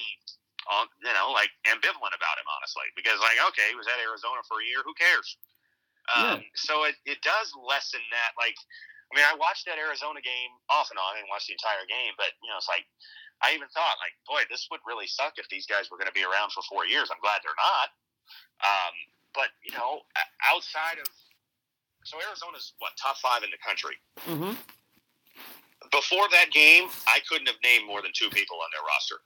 on, 0.70 0.86
you 1.02 1.10
know, 1.10 1.34
like 1.34 1.50
ambivalent 1.66 2.14
about 2.14 2.38
him, 2.38 2.46
honestly, 2.48 2.86
because 2.94 3.18
like, 3.18 3.42
okay, 3.50 3.74
he 3.74 3.78
was 3.78 3.90
at 3.90 3.98
Arizona 3.98 4.46
for 4.46 4.62
a 4.62 4.66
year. 4.66 4.86
Who 4.86 4.94
cares? 4.94 5.38
Um, 6.14 6.46
Yeah. 6.46 6.54
So 6.54 6.74
it, 6.86 6.96
it 7.06 7.20
does 7.26 7.50
lessen 7.58 8.04
that. 8.14 8.38
Like, 8.38 8.56
I 9.10 9.12
mean, 9.18 9.26
I 9.26 9.34
watched 9.36 9.66
that 9.66 9.82
Arizona 9.82 10.22
game 10.22 10.54
off 10.70 10.94
and 10.94 11.02
on. 11.02 11.18
I 11.18 11.22
didn't 11.22 11.34
watch 11.34 11.50
the 11.50 11.58
entire 11.58 11.86
game, 11.90 12.14
but 12.16 12.38
you 12.46 12.50
know, 12.50 12.62
it's 12.62 12.70
like 12.70 12.86
I 13.44 13.54
even 13.54 13.68
thought, 13.76 14.00
like, 14.00 14.16
boy, 14.28 14.42
this 14.50 14.68
would 14.72 14.80
really 14.88 15.08
suck 15.08 15.34
if 15.38 15.50
these 15.50 15.66
guys 15.68 15.92
were 15.92 15.98
going 15.98 16.08
to 16.08 16.16
be 16.16 16.24
around 16.24 16.52
for 16.56 16.64
four 16.64 16.86
years. 16.88 17.12
I'm 17.12 17.20
glad 17.22 17.42
they're 17.44 17.60
not. 17.60 17.88
Um, 18.64 18.94
but 19.36 19.50
you 19.66 19.76
know, 19.76 20.02
outside 20.48 20.98
of 21.00 21.08
so 22.04 22.18
Arizona's 22.20 22.74
what 22.80 22.92
top 23.02 23.18
five 23.18 23.44
in 23.44 23.50
the 23.52 23.60
country. 23.66 23.96
Mm-hmm. 24.28 24.56
Before 25.92 26.28
that 26.32 26.52
game, 26.52 26.88
I 27.08 27.20
couldn't 27.30 27.48
have 27.48 27.58
named 27.64 27.86
more 27.86 28.02
than 28.02 28.12
two 28.16 28.30
people 28.30 28.58
on 28.64 28.70
their 28.72 28.84
roster. 28.88 29.20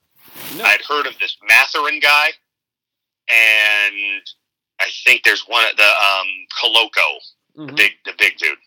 No. 0.58 0.64
I'd 0.66 0.82
heard 0.82 1.06
of 1.08 1.18
this 1.20 1.38
Mathurin 1.48 2.00
guy, 2.00 2.28
and 3.30 4.22
I 4.80 4.88
think 5.06 5.24
there's 5.24 5.44
one 5.48 5.64
at 5.66 5.78
the 5.78 5.84
um, 5.88 6.28
Koloko, 6.62 7.20
the 7.56 7.72
Mhm. 7.74 7.76
big 7.76 7.92
the 8.06 8.14
big 8.18 8.38
dude. 8.38 8.58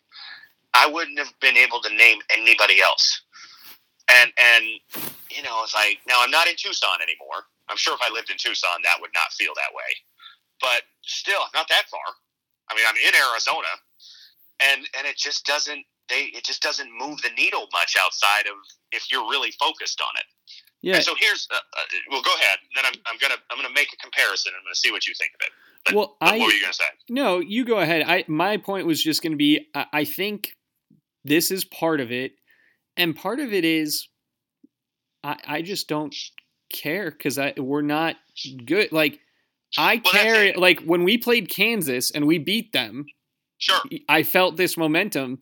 I 0.75 0.87
wouldn't 0.87 1.19
have 1.19 1.33
been 1.41 1.57
able 1.57 1.81
to 1.83 1.93
name 1.95 2.21
anybody 2.31 2.81
else. 2.81 3.23
And 4.11 4.33
and 4.37 4.65
you 5.31 5.43
know, 5.43 5.63
it's 5.63 5.75
like 5.75 5.99
now 6.09 6.19
I'm 6.21 6.31
not 6.31 6.49
in 6.49 6.57
Tucson 6.57 6.99
anymore. 7.03 7.47
I'm 7.69 7.77
sure 7.77 7.95
if 7.95 8.01
I 8.03 8.13
lived 8.13 8.31
in 8.31 8.37
Tucson, 8.37 8.83
that 8.83 8.99
would 9.01 9.15
not 9.15 9.33
feel 9.33 9.53
that 9.55 9.71
way. 9.75 9.91
But 10.61 10.83
still, 11.03 11.41
not 11.55 11.69
that 11.69 11.85
far. 11.91 12.05
I 12.71 12.75
mean, 12.75 12.85
I'm 12.89 12.97
in 12.99 13.15
Arizona, 13.15 13.71
and 14.61 14.87
and 14.99 15.07
it 15.07 15.17
just 15.17 15.47
doesn't 15.47 15.85
they 16.09 16.35
it 16.35 16.45
just 16.45 16.63
doesn't 16.63 16.91
move 16.99 17.23
the 17.23 17.31
needle 17.37 17.69
much 17.73 17.95
outside 18.01 18.47
of 18.47 18.57
if 18.93 19.11
you're 19.11 19.29
really 19.31 19.53
focused 19.53 20.01
on 20.01 20.11
it. 20.19 20.27
Yeah. 20.83 20.97
And 20.97 21.05
so 21.05 21.15
here's 21.19 21.47
uh, 21.51 21.57
uh, 21.57 21.83
well, 22.11 22.23
go 22.23 22.35
ahead. 22.35 22.59
Then 22.75 22.85
I'm, 22.87 22.95
I'm 23.07 23.19
gonna 23.21 23.37
I'm 23.51 23.59
gonna 23.59 23.75
make 23.75 23.93
a 23.93 23.97
comparison. 23.97 24.51
And 24.53 24.59
I'm 24.59 24.65
gonna 24.65 24.75
see 24.75 24.91
what 24.91 25.07
you 25.07 25.15
think 25.15 25.33
of 25.35 25.47
it. 25.47 25.53
But, 25.87 25.95
Well, 25.95 26.17
I 26.21 26.39
what 26.39 26.47
were 26.47 26.53
you 26.53 26.61
gonna 26.61 26.73
say? 26.73 26.85
no, 27.09 27.39
you 27.39 27.65
go 27.65 27.79
ahead. 27.79 28.03
I 28.07 28.25
my 28.29 28.57
point 28.57 28.87
was 28.87 29.03
just 29.03 29.23
going 29.23 29.33
to 29.33 29.37
be 29.39 29.69
I, 29.75 29.87
I 29.93 30.05
think 30.05 30.57
this 31.25 31.51
is 31.51 31.65
part 31.65 32.01
of 32.01 32.11
it, 32.11 32.33
and 32.97 33.15
part 33.17 33.41
of 33.41 33.53
it 33.53 33.65
is 33.65 34.09
I 35.25 35.37
I 35.47 35.63
just 35.63 35.89
don't 35.89 36.15
care 36.73 37.11
because 37.11 37.39
I 37.39 37.55
we're 37.57 37.83
not 37.83 38.17
good. 38.65 38.93
Like 38.93 39.21
I 39.79 39.99
care. 39.99 40.53
Like 40.55 40.81
when 40.83 41.05
we 41.05 41.19
played 41.19 41.49
Kansas 41.49 42.11
and 42.11 42.27
we 42.27 42.39
beat 42.39 42.73
them, 42.73 43.07
Sure. 43.59 43.81
I 44.09 44.23
felt 44.23 44.57
this 44.57 44.77
momentum. 44.77 45.39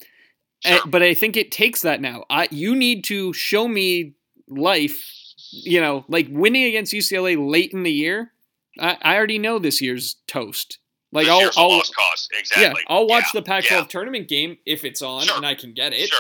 Sure. 0.64 0.78
Uh, 0.78 0.86
but 0.86 1.02
I 1.02 1.14
think 1.14 1.36
it 1.36 1.52
takes 1.52 1.82
that 1.82 2.00
now. 2.00 2.24
I 2.28 2.48
you 2.50 2.74
need 2.74 3.04
to 3.04 3.32
show 3.32 3.68
me 3.68 4.14
life. 4.48 5.04
You 5.52 5.80
know, 5.80 6.04
like 6.08 6.26
winning 6.30 6.64
against 6.64 6.92
UCLA 6.92 7.36
late 7.38 7.72
in 7.72 7.84
the 7.84 7.92
year. 7.92 8.32
I, 8.78 8.98
I 9.02 9.16
already 9.16 9.38
know 9.38 9.58
this 9.58 9.80
year's 9.80 10.16
toast. 10.26 10.78
Like 11.10 11.26
This 11.26 11.56
I'll, 11.56 11.70
I'll. 11.70 11.82
Exactly. 12.38 12.62
yeah, 12.62 12.72
I'll 12.88 13.06
watch 13.06 13.24
Yeah, 13.32 13.40
the 13.40 13.44
Pac-12 13.44 13.70
yeah. 13.70 13.84
tournament 13.84 14.28
game 14.28 14.58
if 14.66 14.84
it's 14.84 15.00
on 15.00 15.22
Sure. 15.22 15.36
and 15.36 15.46
I 15.46 15.54
can 15.54 15.72
get 15.72 15.92
it. 15.94 16.08
Sure. 16.10 16.18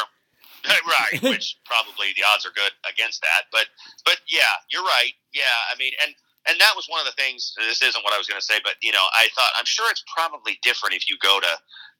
right, 0.86 1.22
which 1.22 1.56
probably 1.64 2.12
the 2.16 2.24
odds 2.28 2.44
are 2.44 2.54
good 2.54 2.72
against 2.88 3.20
that. 3.22 3.48
But 3.52 3.66
but 4.04 4.20
yeah, 4.28 4.60
you're 4.70 4.84
right. 4.84 5.12
Yeah, 5.32 5.56
I 5.72 5.76
mean, 5.78 5.92
and 6.04 6.14
and 6.48 6.60
that 6.60 6.76
was 6.76 6.86
one 6.88 7.00
of 7.00 7.06
the 7.06 7.16
things. 7.16 7.54
This 7.58 7.82
isn't 7.82 8.04
what 8.04 8.14
I 8.14 8.18
was 8.18 8.26
going 8.26 8.40
to 8.40 8.44
say, 8.44 8.60
but 8.62 8.76
you 8.82 8.92
know, 8.92 9.04
I 9.16 9.28
thought 9.34 9.52
I'm 9.56 9.68
sure 9.68 9.90
it's 9.90 10.04
probably 10.12 10.58
different 10.62 10.94
if 10.94 11.08
you 11.08 11.16
go 11.20 11.40
to 11.40 11.52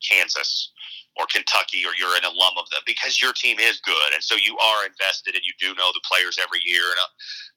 Kansas 0.04 0.72
or 1.18 1.26
Kentucky 1.26 1.82
or 1.82 1.92
you're 1.98 2.14
an 2.16 2.24
alum 2.24 2.54
of 2.56 2.70
them 2.70 2.84
because 2.86 3.20
your 3.20 3.32
team 3.32 3.58
is 3.58 3.80
good, 3.80 4.10
and 4.14 4.22
so 4.22 4.36
you 4.36 4.56
are 4.58 4.86
invested 4.86 5.34
and 5.34 5.44
you 5.44 5.52
do 5.58 5.74
know 5.74 5.90
the 5.92 6.04
players 6.06 6.38
every 6.40 6.60
year. 6.64 6.84
And 6.84 7.00
uh, 7.00 7.10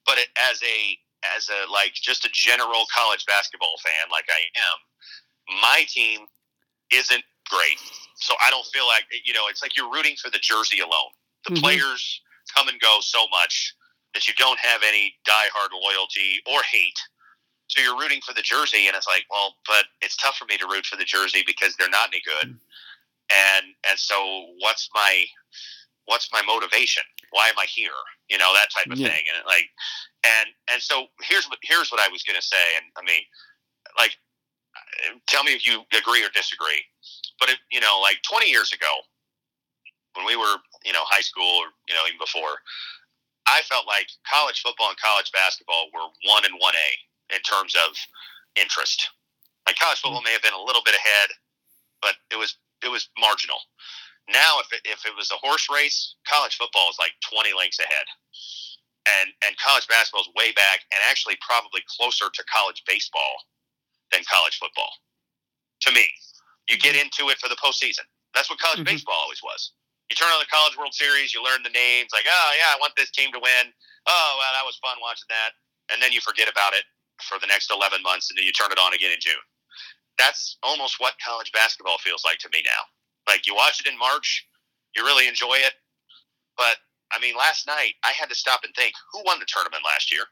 but 0.06 0.18
it, 0.18 0.28
as 0.50 0.60
a 0.62 0.78
as 1.36 1.48
a 1.48 1.70
like 1.70 1.94
just 1.94 2.24
a 2.24 2.30
general 2.32 2.84
college 2.92 3.24
basketball 3.26 3.76
fan 3.82 4.10
like 4.10 4.26
I 4.28 4.42
am, 4.58 4.78
my 5.60 5.84
team 5.88 6.26
isn't 6.92 7.24
great. 7.52 7.78
So 8.16 8.34
I 8.42 8.50
don't 8.50 8.66
feel 8.66 8.86
like 8.86 9.04
you 9.24 9.32
know. 9.32 9.46
It's 9.48 9.62
like 9.62 9.76
you're 9.76 9.90
rooting 9.92 10.16
for 10.16 10.30
the 10.30 10.38
jersey 10.40 10.80
alone. 10.80 11.12
The 11.44 11.52
Mhm. 11.52 11.60
players 11.60 12.20
come 12.54 12.68
and 12.68 12.80
go 12.80 12.98
so 13.00 13.26
much 13.30 13.74
that 14.14 14.26
you 14.28 14.34
don't 14.38 14.58
have 14.58 14.82
any 14.86 15.14
diehard 15.28 15.72
loyalty 15.72 16.40
or 16.46 16.60
hate. 16.70 16.98
So 17.68 17.80
you're 17.82 17.98
rooting 17.98 18.20
for 18.20 18.34
the 18.34 18.42
jersey, 18.42 18.86
and 18.86 18.96
it's 18.96 19.06
like, 19.06 19.24
well, 19.30 19.56
but 19.66 19.86
it's 20.02 20.16
tough 20.16 20.36
for 20.36 20.44
me 20.44 20.58
to 20.58 20.66
root 20.66 20.86
for 20.86 20.96
the 20.96 21.04
jersey 21.04 21.42
because 21.46 21.74
they're 21.76 21.88
not 21.88 22.08
any 22.12 22.22
good. 22.24 22.54
And 23.32 23.66
and 23.88 23.98
so 23.98 24.46
what's 24.58 24.88
my 24.94 25.24
what's 26.06 26.30
my 26.32 26.42
motivation? 26.42 27.02
Why 27.30 27.48
am 27.48 27.58
I 27.58 27.66
here? 27.66 27.96
You 28.28 28.38
know 28.38 28.52
that 28.54 28.68
type 28.74 28.90
of 28.90 28.98
Yeah. 28.98 29.08
thing. 29.08 29.22
And 29.34 29.44
like, 29.46 29.70
and 30.24 30.48
and 30.72 30.82
so 30.82 31.06
here's 31.22 31.46
what 31.48 31.58
here's 31.62 31.90
what 31.90 32.00
I 32.00 32.08
was 32.08 32.22
going 32.22 32.38
to 32.38 32.46
say. 32.46 32.76
And 32.76 32.86
I 32.98 33.02
mean, 33.10 33.22
like, 33.98 34.16
tell 35.28 35.44
me 35.44 35.52
if 35.54 35.66
you 35.66 35.82
agree 35.96 36.24
or 36.24 36.28
disagree. 36.34 36.82
But 37.40 37.50
if 37.50 37.58
you 37.70 37.80
know, 37.80 38.00
like 38.00 38.18
20 38.28 38.48
years 38.48 38.72
ago, 38.72 38.92
when 40.14 40.26
we 40.26 40.36
were 40.36 40.56
you 40.84 40.92
know 40.92 41.04
high 41.04 41.24
school 41.24 41.62
or 41.62 41.72
you 41.88 41.94
know 41.94 42.04
even 42.06 42.18
before, 42.18 42.60
I 43.46 43.62
felt 43.68 43.86
like 43.86 44.08
college 44.28 44.60
football 44.60 44.90
and 44.90 45.00
college 45.00 45.30
basketball 45.32 45.88
were 45.92 46.08
one 46.28 46.44
and 46.44 46.54
one 46.58 46.74
A 46.74 46.90
in 47.34 47.40
terms 47.42 47.74
of 47.74 47.96
interest. 48.56 49.10
Like 49.66 49.78
college 49.78 50.00
football 50.00 50.20
mm-hmm. 50.20 50.30
may 50.30 50.36
have 50.36 50.44
been 50.44 50.58
a 50.58 50.62
little 50.62 50.82
bit 50.84 50.94
ahead, 50.94 51.30
but 52.00 52.14
it 52.30 52.38
was 52.38 52.56
it 52.82 52.90
was 52.90 53.08
marginal. 53.18 53.58
Now, 54.30 54.62
if 54.62 54.70
it, 54.70 54.82
if 54.86 55.02
it 55.04 55.14
was 55.18 55.30
a 55.34 55.42
horse 55.42 55.66
race, 55.66 56.14
college 56.28 56.54
football 56.54 56.90
is 56.90 56.98
like 56.98 57.10
20 57.26 57.50
lengths 57.58 57.80
ahead, 57.80 58.06
and 59.18 59.30
and 59.46 59.58
college 59.58 59.86
basketball 59.88 60.22
is 60.22 60.30
way 60.36 60.52
back, 60.52 60.86
and 60.92 61.00
actually 61.08 61.38
probably 61.40 61.82
closer 61.88 62.30
to 62.30 62.42
college 62.52 62.82
baseball 62.86 63.48
than 64.12 64.22
college 64.30 64.58
football. 64.58 64.90
To 65.88 65.92
me, 65.92 66.06
you 66.72 66.78
get 66.80 66.96
into 66.96 67.28
it 67.28 67.36
for 67.38 67.52
the 67.52 67.56
postseason. 67.60 68.08
That's 68.32 68.48
what 68.48 68.58
college 68.58 68.80
Mhm. 68.80 68.86
baseball 68.96 69.20
always 69.20 69.42
was. 69.44 69.72
You 70.08 70.16
turn 70.16 70.32
on 70.32 70.40
the 70.40 70.46
College 70.46 70.76
World 70.76 70.94
Series, 70.94 71.32
you 71.32 71.42
learn 71.42 71.62
the 71.62 71.70
names, 71.70 72.12
like, 72.12 72.26
oh 72.26 72.52
yeah, 72.56 72.72
I 72.72 72.76
want 72.80 72.96
this 72.96 73.10
team 73.10 73.32
to 73.32 73.38
win. 73.38 73.74
Oh 74.06 74.36
well, 74.38 74.52
that 74.54 74.64
was 74.64 74.76
fun 74.78 74.98
watching 75.00 75.28
that, 75.28 75.52
and 75.92 76.02
then 76.02 76.12
you 76.12 76.20
forget 76.20 76.48
about 76.48 76.72
it 76.74 76.84
for 77.22 77.38
the 77.38 77.46
next 77.46 77.70
11 77.70 78.02
months, 78.02 78.30
and 78.30 78.38
then 78.38 78.44
you 78.44 78.52
turn 78.52 78.72
it 78.72 78.78
on 78.78 78.94
again 78.94 79.12
in 79.12 79.20
June. 79.20 79.40
That's 80.18 80.56
almost 80.62 80.98
what 81.00 81.18
college 81.24 81.52
basketball 81.52 81.98
feels 81.98 82.24
like 82.24 82.38
to 82.40 82.48
me 82.52 82.62
now. 82.64 82.82
Like 83.26 83.46
you 83.46 83.54
watch 83.54 83.80
it 83.80 83.86
in 83.86 83.96
March, 83.98 84.46
you 84.96 85.04
really 85.04 85.28
enjoy 85.28 85.54
it, 85.56 85.74
but 86.56 86.78
I 87.12 87.18
mean, 87.20 87.36
last 87.36 87.66
night 87.66 87.94
I 88.04 88.12
had 88.12 88.28
to 88.30 88.34
stop 88.34 88.64
and 88.64 88.74
think, 88.74 88.94
who 89.12 89.22
won 89.24 89.38
the 89.38 89.46
tournament 89.46 89.84
last 89.84 90.10
year? 90.12 90.24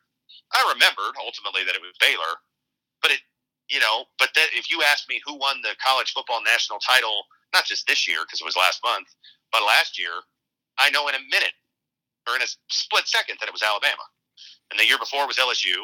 I 0.53 0.73
remembered 0.73 1.15
ultimately 1.21 1.65
that 1.65 1.75
it 1.77 1.81
was 1.83 1.95
Baylor, 2.01 2.41
but 3.03 3.13
it, 3.13 3.21
you 3.71 3.79
know, 3.79 4.05
but 4.19 4.31
that 4.35 4.49
if 4.53 4.71
you 4.71 4.83
asked 4.83 5.09
me 5.09 5.21
who 5.25 5.39
won 5.39 5.63
the 5.63 5.75
college 5.85 6.13
football 6.13 6.43
national 6.43 6.79
title, 6.81 7.23
not 7.55 7.65
just 7.65 7.87
this 7.87 8.07
year 8.07 8.19
because 8.27 8.41
it 8.41 8.45
was 8.45 8.57
last 8.57 8.81
month, 8.85 9.09
but 9.53 9.63
last 9.63 9.99
year, 9.99 10.11
I 10.79 10.91
know 10.91 11.09
in 11.09 11.15
a 11.15 11.23
minute 11.31 11.55
or 12.29 12.37
in 12.37 12.43
a 12.43 12.51
split 12.69 13.07
second 13.07 13.37
that 13.41 13.49
it 13.49 13.53
was 13.53 13.63
Alabama. 13.63 14.03
And 14.71 14.79
the 14.79 14.87
year 14.87 14.99
before 14.99 15.27
was 15.27 15.37
LSU, 15.37 15.75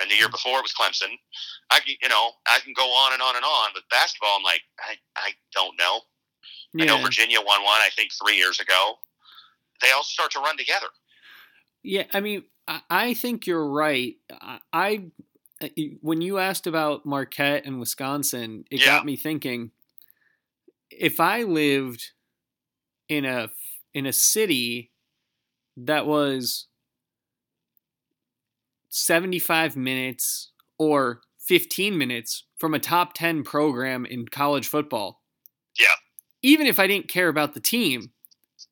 and 0.00 0.10
the 0.10 0.14
year 0.14 0.28
before 0.28 0.58
it 0.58 0.62
was 0.62 0.74
Clemson. 0.74 1.16
I 1.70 1.80
can, 1.80 1.96
you 2.02 2.08
know, 2.08 2.32
I 2.46 2.60
can 2.60 2.74
go 2.74 2.84
on 2.84 3.14
and 3.14 3.22
on 3.22 3.34
and 3.34 3.44
on. 3.44 3.70
But 3.72 3.84
basketball, 3.90 4.36
I'm 4.36 4.42
like, 4.42 4.60
I, 4.78 4.96
I 5.16 5.30
don't 5.54 5.74
know. 5.78 6.00
I 6.78 6.84
know 6.84 7.02
Virginia 7.02 7.38
won 7.38 7.62
one, 7.62 7.80
I 7.80 7.88
think, 7.96 8.10
three 8.12 8.36
years 8.36 8.60
ago. 8.60 8.94
They 9.80 9.90
all 9.90 10.02
start 10.02 10.32
to 10.32 10.40
run 10.40 10.58
together. 10.58 10.88
Yeah, 11.82 12.04
I 12.12 12.20
mean, 12.20 12.44
I, 12.68 12.80
I 12.90 13.14
think 13.14 13.46
you're 13.46 13.66
right. 13.66 14.16
I 14.72 15.06
Uh, 15.60 15.68
when 16.02 16.20
you 16.20 16.38
asked 16.38 16.66
about 16.66 17.06
Marquette 17.06 17.64
and 17.64 17.80
Wisconsin, 17.80 18.64
it 18.70 18.80
Yeah. 18.80 18.86
got 18.86 19.06
me 19.06 19.16
thinking. 19.16 19.70
If 20.90 21.18
I 21.20 21.42
lived 21.42 22.12
in 23.08 23.24
a 23.24 23.50
in 23.94 24.04
a 24.06 24.12
city 24.12 24.92
that 25.76 26.06
was 26.06 26.66
75 28.90 29.76
minutes 29.76 30.50
or 30.78 31.22
15 31.40 31.96
minutes 31.96 32.44
from 32.58 32.74
a 32.74 32.78
top 32.78 33.14
10 33.14 33.42
program 33.44 34.04
in 34.04 34.26
college 34.28 34.66
football. 34.68 35.22
Yeah. 35.78 35.86
Even 36.42 36.66
if 36.66 36.78
I 36.78 36.86
didn't 36.86 37.08
care 37.08 37.28
about 37.28 37.54
the 37.54 37.60
team, 37.60 38.12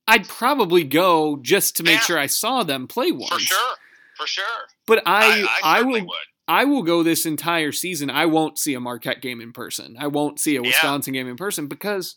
I'd 0.07 0.28
probably 0.28 0.85
go 0.85 1.37
just 1.41 1.76
to 1.76 1.82
make 1.82 1.95
Yeah. 1.97 2.01
sure 2.01 2.18
I 2.18 2.26
saw 2.26 2.62
them 2.62 2.87
play 2.87 3.12
once. 3.12 3.32
For 3.32 3.39
sure. 3.41 3.76
For 4.16 4.26
sure. 4.26 4.45
But 4.87 5.03
I, 5.07 5.43
I, 5.62 5.78
I, 5.78 5.82
will, 5.82 6.05
would. 6.07 6.18
I 6.47 6.64
will 6.64 6.82
go 6.82 7.03
this 7.03 7.24
entire 7.26 7.72
season. 7.72 8.11
I 8.11 8.26
won't 8.26 8.59
see 8.59 8.74
a 8.74 8.80
Marquette 8.80 9.22
game 9.22 9.40
in 9.40 9.53
person. 9.53 9.97
I 9.99 10.09
won't 10.09 10.38
see 10.38 10.57
a 10.57 10.61
Yeah. 10.62 10.68
Wisconsin 10.68 11.12
game 11.14 11.26
in 11.28 11.36
person 11.36 11.66
because, 11.68 12.16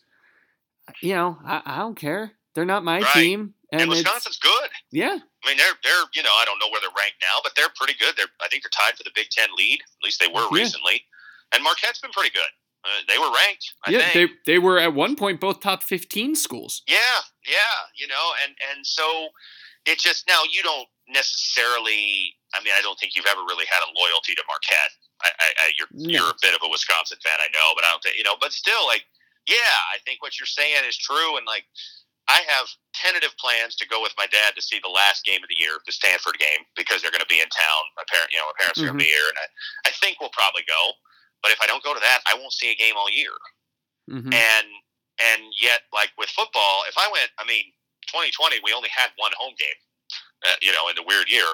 you 1.01 1.13
know, 1.15 1.37
I, 1.45 1.61
I 1.65 1.77
don't 1.77 1.95
care. 1.95 2.33
They're 2.53 2.65
not 2.65 2.83
my 2.83 2.99
Right. 3.01 3.13
team, 3.13 3.53
And, 3.71 3.81
and, 3.81 3.89
Wisconsin's 3.89 4.37
good. 4.39 4.69
yeah, 4.91 5.17
I 5.43 5.47
mean, 5.47 5.57
they're 5.57 5.73
they're 5.83 6.03
you 6.13 6.23
know 6.23 6.31
I 6.33 6.43
don't 6.45 6.57
know 6.59 6.69
where 6.69 6.81
they're 6.81 6.89
ranked 6.97 7.17
now, 7.21 7.39
but 7.43 7.53
they're 7.55 7.69
pretty 7.75 7.93
good. 7.99 8.15
They're 8.17 8.31
I 8.41 8.47
think 8.47 8.63
they're 8.63 8.71
tied 8.85 8.97
for 8.97 9.03
the 9.03 9.11
Big 9.13 9.29
Ten 9.29 9.49
lead. 9.57 9.79
At 9.81 10.03
least 10.03 10.19
they 10.19 10.27
were 10.27 10.41
Yeah. 10.51 10.61
recently. 10.63 11.03
And 11.53 11.63
Marquette's 11.63 11.99
been 11.99 12.11
pretty 12.11 12.31
good. 12.31 12.49
Uh, 12.83 12.89
they 13.07 13.17
were 13.17 13.31
ranked. 13.31 13.73
I 13.85 13.91
yeah, 13.91 14.09
think. 14.09 14.31
they 14.45 14.53
they 14.53 14.59
were 14.59 14.79
at 14.79 14.93
one 14.93 15.15
point 15.15 15.39
both 15.39 15.59
top 15.59 15.83
fifteen 15.83 16.35
schools. 16.35 16.81
Yeah, 16.87 16.95
yeah, 17.45 17.55
you 17.95 18.07
know, 18.07 18.31
and 18.43 18.55
and 18.73 18.85
so 18.85 19.29
it 19.85 19.99
just 19.99 20.25
now 20.27 20.41
you 20.51 20.63
don't 20.63 20.87
necessarily. 21.07 22.33
I 22.55 22.63
mean, 22.63 22.73
I 22.77 22.81
don't 22.81 22.97
think 22.99 23.15
you've 23.15 23.27
ever 23.29 23.41
really 23.43 23.65
had 23.67 23.83
a 23.83 23.89
loyalty 23.95 24.35
to 24.35 24.43
Marquette. 24.47 24.91
I, 25.23 25.29
I, 25.39 25.47
I 25.57 25.65
you're 25.77 25.91
No. 25.91 26.09
you're 26.09 26.31
a 26.31 26.39
bit 26.41 26.53
of 26.53 26.61
a 26.63 26.69
Wisconsin 26.69 27.17
fan, 27.23 27.37
I 27.39 27.49
know, 27.53 27.73
but 27.75 27.83
I 27.83 27.91
don't 27.91 28.01
think 28.03 28.17
you 28.17 28.23
know. 28.23 28.35
But 28.39 28.53
still, 28.53 28.85
like, 28.87 29.03
yeah, 29.47 29.77
I 29.93 29.97
think 30.05 30.21
what 30.21 30.39
you're 30.39 30.49
saying 30.49 30.83
is 30.87 30.97
true, 30.97 31.37
and 31.37 31.45
like. 31.45 31.65
I 32.27 32.43
have 32.43 32.67
tentative 32.91 33.31
plans 33.39 33.79
to 33.79 33.87
go 33.87 34.03
with 34.03 34.11
my 34.19 34.27
dad 34.27 34.51
to 34.59 34.61
see 34.61 34.83
the 34.83 34.91
last 34.91 35.23
game 35.23 35.39
of 35.39 35.47
the 35.47 35.55
year, 35.55 35.79
the 35.87 35.95
Stanford 35.95 36.35
game, 36.35 36.67
because 36.75 36.99
they're 36.99 37.07
going 37.15 37.23
to 37.23 37.31
be 37.31 37.39
in 37.39 37.47
town. 37.47 37.81
My 37.95 38.03
parent, 38.11 38.35
you 38.35 38.37
know, 38.43 38.51
my 38.51 38.57
parents 38.59 38.83
are 38.83 38.91
going 38.91 38.99
to 38.99 39.05
be 39.07 39.07
here, 39.07 39.31
and 39.31 39.39
I, 39.39 39.47
I 39.87 39.91
think 39.95 40.19
we'll 40.19 40.35
probably 40.35 40.67
go. 40.67 40.91
But 41.39 41.55
if 41.55 41.63
I 41.63 41.71
don't 41.71 41.79
go 41.87 41.95
to 41.95 42.03
that, 42.03 42.19
I 42.27 42.35
won't 42.35 42.51
see 42.51 42.67
a 42.67 42.75
game 42.75 42.99
all 42.99 43.07
year 43.07 43.31
Mhm. 44.11 44.27
and 44.35 44.67
and 45.23 45.41
yet 45.63 45.87
like 45.95 46.11
with 46.19 46.27
football 46.29 46.83
if 46.87 46.95
i 46.99 47.07
went 47.11 47.27
i 47.39 47.43
mean 47.47 47.63
2020 48.07 48.59
we 48.63 48.71
only 48.71 48.87
had 48.91 49.09
one 49.17 49.31
home 49.39 49.55
game 49.59 49.79
uh, 50.45 50.57
you 50.61 50.71
know 50.71 50.89
in 50.89 50.95
the 50.95 51.05
weird 51.07 51.31
year. 51.31 51.47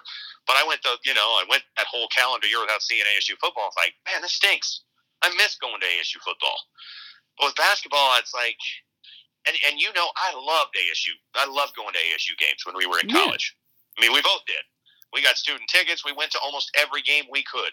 But 0.47 0.57
i 0.59 0.63
went 0.67 0.81
the 0.83 0.97
you 1.05 1.13
know 1.13 1.39
i 1.39 1.45
went 1.49 1.63
that 1.77 1.87
whole 1.87 2.07
calendar 2.09 2.47
year 2.47 2.59
without 2.61 2.81
seeing 2.81 3.05
asu 3.15 3.37
football. 3.39 3.67
It's 3.71 3.77
like 3.79 3.95
man 4.09 4.21
this 4.21 4.33
stinks. 4.35 4.83
I 5.23 5.29
miss 5.37 5.55
going 5.61 5.79
to 5.79 5.87
asu 6.01 6.19
football. 6.23 6.57
But 7.39 7.53
with 7.53 7.55
basketball 7.55 8.17
it's 8.19 8.33
like 8.33 8.57
and 9.47 9.55
and 9.69 9.79
you 9.79 9.91
know 9.95 10.07
i 10.17 10.33
loved 10.35 10.75
asu 10.75 11.13
i 11.35 11.45
loved 11.47 11.75
going 11.75 11.93
to 11.93 12.03
asu 12.15 12.35
games 12.39 12.65
when 12.65 12.75
we 12.75 12.85
were 12.87 12.99
in 12.99 13.09
Yeah. 13.09 13.23
college. 13.23 13.55
I 13.97 14.01
mean 14.01 14.13
we 14.13 14.21
both 14.21 14.43
did. 14.47 14.63
We 15.13 15.21
got 15.21 15.37
student 15.37 15.69
tickets. 15.69 16.03
We 16.03 16.11
went 16.11 16.31
to 16.33 16.39
almost 16.43 16.71
every 16.75 17.01
game 17.01 17.25
we 17.31 17.43
could 17.43 17.71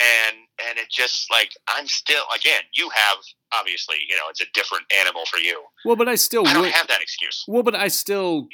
and 0.00 0.36
and 0.68 0.78
it 0.78 0.88
just 0.90 1.30
like 1.30 1.50
I'm 1.68 1.86
still 1.86 2.22
again 2.34 2.62
you 2.74 2.88
have 2.90 3.18
obviously 3.52 3.96
you 4.08 4.16
know 4.16 4.22
it's 4.30 4.40
a 4.40 4.46
different 4.54 4.84
animal 5.00 5.22
for 5.26 5.38
you. 5.38 5.62
Well, 5.84 5.96
but 5.96 6.08
I 6.08 6.14
still 6.14 6.46
I 6.46 6.52
don't 6.54 6.62
would. 6.62 6.72
have 6.72 6.88
that 6.88 7.02
excuse. 7.02 7.44
Well, 7.46 7.62
but 7.62 7.74
I 7.74 7.88
still, 7.88 8.48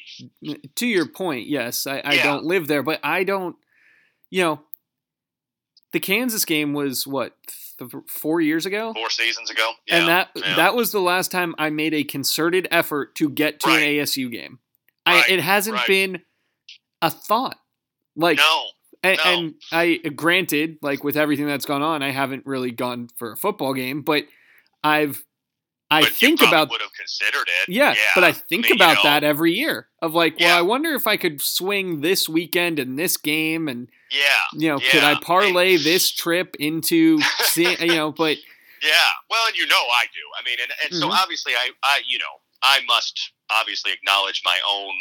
to 0.76 0.86
your 0.86 1.06
point, 1.06 1.46
yes, 1.48 1.86
I, 1.86 1.98
I 2.04 2.14
Yeah. 2.14 2.22
don't 2.24 2.44
live 2.44 2.66
there, 2.68 2.82
but 2.82 3.00
I 3.02 3.24
don't, 3.24 3.56
you 4.30 4.42
know, 4.42 4.60
the 5.92 6.00
Kansas 6.00 6.44
game 6.44 6.72
was 6.74 7.06
what 7.06 7.34
th- 7.78 7.90
four 8.08 8.40
years 8.40 8.66
ago, 8.66 8.92
Four 8.94 9.10
seasons 9.10 9.50
ago, 9.50 9.72
and 9.88 10.08
that 10.08 10.30
yeah. 10.34 10.56
that 10.56 10.74
was 10.74 10.92
the 10.92 11.00
last 11.00 11.30
time 11.30 11.54
I 11.58 11.70
made 11.70 11.94
a 11.94 12.04
concerted 12.04 12.68
effort 12.70 13.14
to 13.16 13.28
get 13.30 13.60
to 13.60 13.68
Right. 13.68 13.82
an 13.82 14.04
ASU 14.04 14.30
game. 14.30 14.58
Right, 15.06 15.24
I, 15.28 15.32
it 15.32 15.40
hasn't 15.40 15.76
right. 15.76 15.86
been 15.86 16.22
a 17.00 17.10
thought. 17.10 17.58
Like, 18.16 18.38
no, 18.38 18.64
and, 19.06 19.18
no. 19.24 19.30
and 19.32 19.54
I 19.72 19.96
granted, 20.10 20.78
like 20.82 21.04
with 21.04 21.16
everything 21.16 21.46
that's 21.46 21.66
gone 21.66 21.82
on, 21.82 22.02
I 22.02 22.10
haven't 22.10 22.46
really 22.46 22.70
gone 22.70 23.08
for 23.16 23.32
a 23.32 23.36
football 23.36 23.74
game, 23.74 24.02
but 24.02 24.24
I've 24.84 25.24
I 25.90 26.02
but 26.02 26.12
think 26.12 26.40
you 26.40 26.48
about 26.48 26.70
would 26.70 26.80
have 26.80 26.92
considered 26.94 27.46
it. 27.62 27.68
yeah, 27.72 27.94
but 28.14 28.24
I 28.24 28.32
think 28.32 28.64
mean, 28.64 28.70
you 28.70 28.74
about 28.74 28.96
know, 28.96 29.02
that 29.04 29.22
every 29.22 29.52
year 29.52 29.86
of 30.02 30.14
like, 30.14 30.38
well, 30.40 30.48
Yeah. 30.48 30.58
I 30.58 30.62
wonder 30.62 30.92
if 30.94 31.06
I 31.06 31.16
could 31.16 31.40
swing 31.40 32.00
this 32.00 32.28
weekend 32.28 32.78
and 32.80 32.98
this 32.98 33.16
game, 33.16 33.68
and 33.68 33.88
Yeah, 34.10 34.20
you 34.54 34.68
know, 34.68 34.80
could 34.80 35.04
I 35.04 35.12
Yeah. 35.12 35.20
parlay 35.20 35.76
this 35.76 36.10
trip 36.10 36.56
into, 36.58 37.20
see, 37.42 37.76
you 37.84 37.94
know, 37.94 38.10
but 38.12 38.36
yeah. 38.82 38.90
Well, 39.30 39.46
and 39.46 39.56
you 39.56 39.66
know 39.68 39.76
I 39.76 40.06
do. 40.12 40.20
I 40.38 40.44
mean, 40.44 40.58
and, 40.60 40.72
and 40.84 40.94
so 41.00 41.08
Mhm. 41.08 41.22
obviously 41.22 41.54
I, 41.54 41.70
I, 41.84 42.02
you 42.06 42.18
know, 42.18 42.40
I 42.62 42.80
must 42.86 43.32
obviously 43.50 43.92
acknowledge 43.92 44.42
my 44.44 44.58
own 44.68 44.92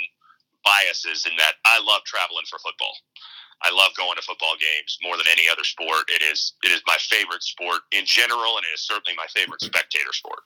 biases 0.66 1.26
in 1.26 1.38
that 1.38 1.61
I 1.63 1.80
love 1.80 2.03
traveling 2.03 2.45
for 2.49 2.59
football. 2.59 2.97
I 3.63 3.72
love 3.72 3.95
going 3.95 4.20
to 4.20 4.26
football 4.26 4.59
games 4.59 4.99
more 4.99 5.16
than 5.16 5.32
any 5.32 5.47
other 5.47 5.63
sport. 5.63 6.11
It 6.11 6.20
is 6.20 6.53
it 6.63 6.76
is 6.76 6.84
my 6.86 6.97
favorite 6.99 7.43
sport 7.43 7.88
in 7.95 8.03
general, 8.03 8.59
and 8.59 8.66
it 8.68 8.74
is 8.76 8.84
certainly 8.84 9.16
my 9.16 9.30
favorite 9.32 9.63
mm-hmm. 9.63 9.72
spectator 9.72 10.11
sport. 10.11 10.43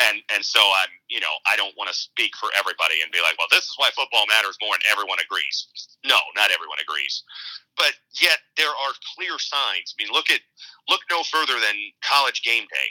And 0.00 0.24
and 0.32 0.40
so 0.40 0.58
I'm 0.58 0.88
you 1.12 1.20
know 1.20 1.34
I 1.44 1.54
don't 1.60 1.76
want 1.76 1.92
to 1.92 1.96
speak 1.96 2.32
for 2.40 2.48
everybody 2.56 3.04
and 3.04 3.12
be 3.12 3.20
like, 3.20 3.36
well, 3.36 3.50
this 3.52 3.68
is 3.68 3.76
why 3.76 3.92
football 3.92 4.24
matters 4.26 4.56
more, 4.64 4.72
and 4.72 4.84
everyone 4.88 5.20
agrees. 5.20 5.68
No, 6.06 6.16
not 6.32 6.48
everyone 6.48 6.80
agrees, 6.80 7.22
but 7.76 7.92
yet 8.16 8.40
there 8.56 8.72
are 8.72 8.94
clear 9.14 9.36
signs. 9.36 9.92
I 9.92 10.00
mean, 10.00 10.12
look 10.12 10.32
at 10.32 10.40
look 10.88 11.04
no 11.12 11.20
further 11.28 11.60
than 11.60 11.76
college 12.00 12.40
game 12.40 12.64
day. 12.72 12.90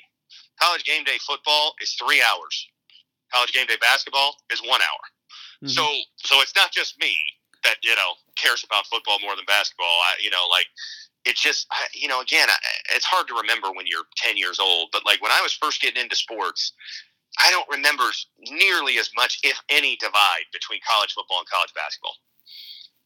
College 0.61 0.85
game 0.85 1.03
day 1.03 1.17
football 1.25 1.73
is 1.81 1.97
three 1.97 2.21
hours. 2.21 2.53
College 3.33 3.53
game 3.53 3.65
day 3.65 3.81
basketball 3.81 4.37
is 4.53 4.61
one 4.61 4.81
hour. 4.81 5.03
Mhm. 5.63 5.69
So 5.69 5.85
so 6.17 6.41
it's 6.41 6.55
not 6.55 6.71
just 6.71 6.99
me 6.99 7.17
that 7.63 7.75
you 7.83 7.95
know 7.95 8.13
cares 8.35 8.63
about 8.63 8.87
football 8.87 9.19
more 9.21 9.35
than 9.35 9.45
basketball. 9.45 9.99
I, 10.07 10.15
you 10.21 10.29
know, 10.29 10.47
like 10.49 10.67
it's 11.25 11.41
just 11.41 11.67
I, 11.71 11.85
you 11.93 12.07
know 12.07 12.21
again, 12.21 12.49
I, 12.49 12.55
it's 12.95 13.05
hard 13.05 13.27
to 13.27 13.35
remember 13.35 13.71
when 13.71 13.85
you're 13.87 14.05
10 14.17 14.37
years 14.37 14.59
old. 14.59 14.89
But 14.91 15.05
like 15.05 15.21
when 15.21 15.31
I 15.31 15.41
was 15.41 15.53
first 15.53 15.81
getting 15.81 16.01
into 16.01 16.15
sports, 16.15 16.73
I 17.39 17.51
don't 17.51 17.67
remember 17.69 18.05
nearly 18.39 18.97
as 18.97 19.09
much, 19.15 19.39
if 19.43 19.59
any, 19.69 19.97
divide 19.97 20.47
between 20.53 20.79
college 20.87 21.13
football 21.13 21.39
and 21.39 21.47
college 21.49 21.73
basketball. 21.73 22.15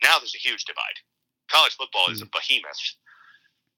Now 0.01 0.19
there's 0.19 0.35
a 0.35 0.47
huge 0.47 0.65
divide. 0.65 0.99
College 1.49 1.73
football 1.73 2.09
is 2.09 2.21
a 2.21 2.25
behemoth, 2.25 2.79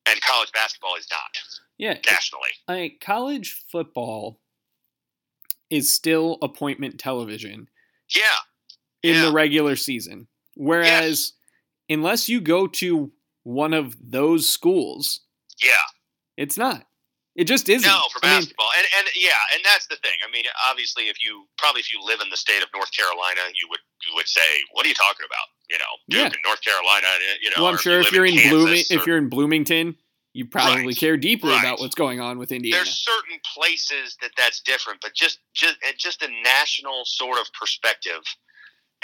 and 0.08 0.22
college 0.22 0.52
basketball 0.52 0.96
is 0.96 1.08
not 1.12 1.66
yeah, 1.78 1.98
nationally. 2.10 2.50
I, 2.68 2.94
college 3.02 3.66
football 3.72 4.40
is 5.70 5.94
still 5.94 6.38
appointment 6.42 7.00
television 7.00 7.68
Yeah, 8.16 8.22
in 9.06 9.22
the 9.22 9.32
regular 9.32 9.76
season, 9.76 10.28
whereas 10.56 11.34
unless 11.90 12.28
you 12.30 12.42
go 12.42 12.68
to 12.68 13.12
one 13.44 13.74
of 13.74 13.96
those 14.02 14.50
schools, 14.50 15.22
yeah. 15.64 15.70
it's 16.38 16.58
not. 16.58 16.86
It 17.36 17.46
just 17.46 17.68
isn't. 17.68 17.86
No, 17.88 18.00
for 18.14 18.20
I 18.24 18.30
mean, 18.30 18.40
basketball, 18.40 18.70
and 18.78 18.88
and 18.98 19.08
yeah, 19.14 19.32
and 19.54 19.62
that's 19.66 19.88
the 19.88 19.98
thing. 19.98 20.16
I 20.26 20.32
mean, 20.32 20.46
obviously, 20.70 21.10
if 21.10 21.18
you 21.22 21.46
probably 21.58 21.82
if 21.82 21.92
you 21.92 22.00
live 22.02 22.22
in 22.22 22.30
the 22.30 22.38
state 22.38 22.64
of 22.64 22.70
North 22.74 22.92
Carolina, 22.96 23.42
you 23.62 23.68
would 23.70 23.82
you 24.08 24.16
would 24.16 24.28
say, 24.28 24.42
"What 24.72 24.86
are 24.86 24.90
you 24.90 24.96
talking 24.96 25.26
about?" 25.26 25.48
You 25.70 25.78
know, 25.78 25.84
Duke 26.10 26.34
Yeah. 26.34 26.42
North 26.46 26.62
Carolina. 26.62 27.08
Eh, 27.08 27.36
you 27.42 27.50
know, 27.50 27.56
well, 27.64 27.68
I'm 27.68 27.78
sure 27.78 28.00
if 28.00 28.06
live 28.06 28.14
you're 28.14 28.26
in, 28.26 28.36
Kansas 28.36 28.52
Blooming, 28.52 28.84
if 28.90 29.06
you're 29.06 29.18
in 29.18 29.28
Bloomington, 29.28 29.98
you 30.32 30.46
probably 30.46 30.86
Right. 30.88 30.98
care 30.98 31.18
deeply 31.18 31.52
Right. 31.52 31.60
about 31.60 31.80
what's 31.80 31.96
going 31.96 32.22
on 32.22 32.38
with 32.38 32.54
Indiana. 32.54 32.78
there's 32.78 32.98
certain 33.04 33.40
places 33.54 34.16
that 34.22 34.32
that's 34.38 34.62
different, 34.62 35.02
but 35.02 35.14
just 35.14 35.40
just 35.54 35.76
just 35.98 36.22
a 36.22 36.30
national 36.42 37.04
sort 37.04 37.38
of 37.40 37.52
perspective, 37.52 38.24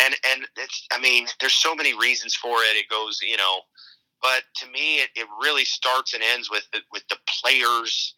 and 0.03 0.15
and 0.29 0.47
it's 0.57 0.87
I 0.91 0.99
mean, 0.99 1.27
there's 1.39 1.53
so 1.53 1.75
many 1.75 1.97
reasons 1.97 2.35
for 2.35 2.57
it. 2.63 2.75
It 2.75 2.89
goes, 2.89 3.19
you 3.21 3.37
know, 3.37 3.61
but 4.21 4.43
to 4.57 4.67
me, 4.67 4.97
it, 4.97 5.09
it 5.15 5.27
really 5.41 5.65
starts 5.65 6.13
and 6.13 6.23
ends 6.23 6.49
with 6.49 6.67
the, 6.71 6.79
with 6.91 7.07
the 7.09 7.17
players 7.41 8.13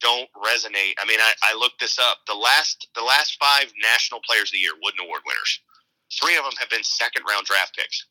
don't 0.00 0.28
resonate. 0.34 0.98
I 0.98 1.06
mean, 1.06 1.20
I, 1.20 1.32
I 1.42 1.54
looked 1.54 1.80
this 1.80 1.98
up. 1.98 2.18
The 2.26 2.34
last 2.34 2.88
the 2.94 3.02
last 3.02 3.36
five 3.38 3.72
national 3.80 4.20
players 4.26 4.50
of 4.50 4.54
the 4.54 4.58
year, 4.58 4.74
Wooden 4.82 5.06
Award 5.06 5.22
winners, 5.26 5.60
three 6.20 6.36
of 6.36 6.44
them 6.44 6.54
have 6.58 6.70
been 6.70 6.82
second 6.82 7.22
round 7.28 7.46
draft 7.46 7.76
picks. 7.76 8.06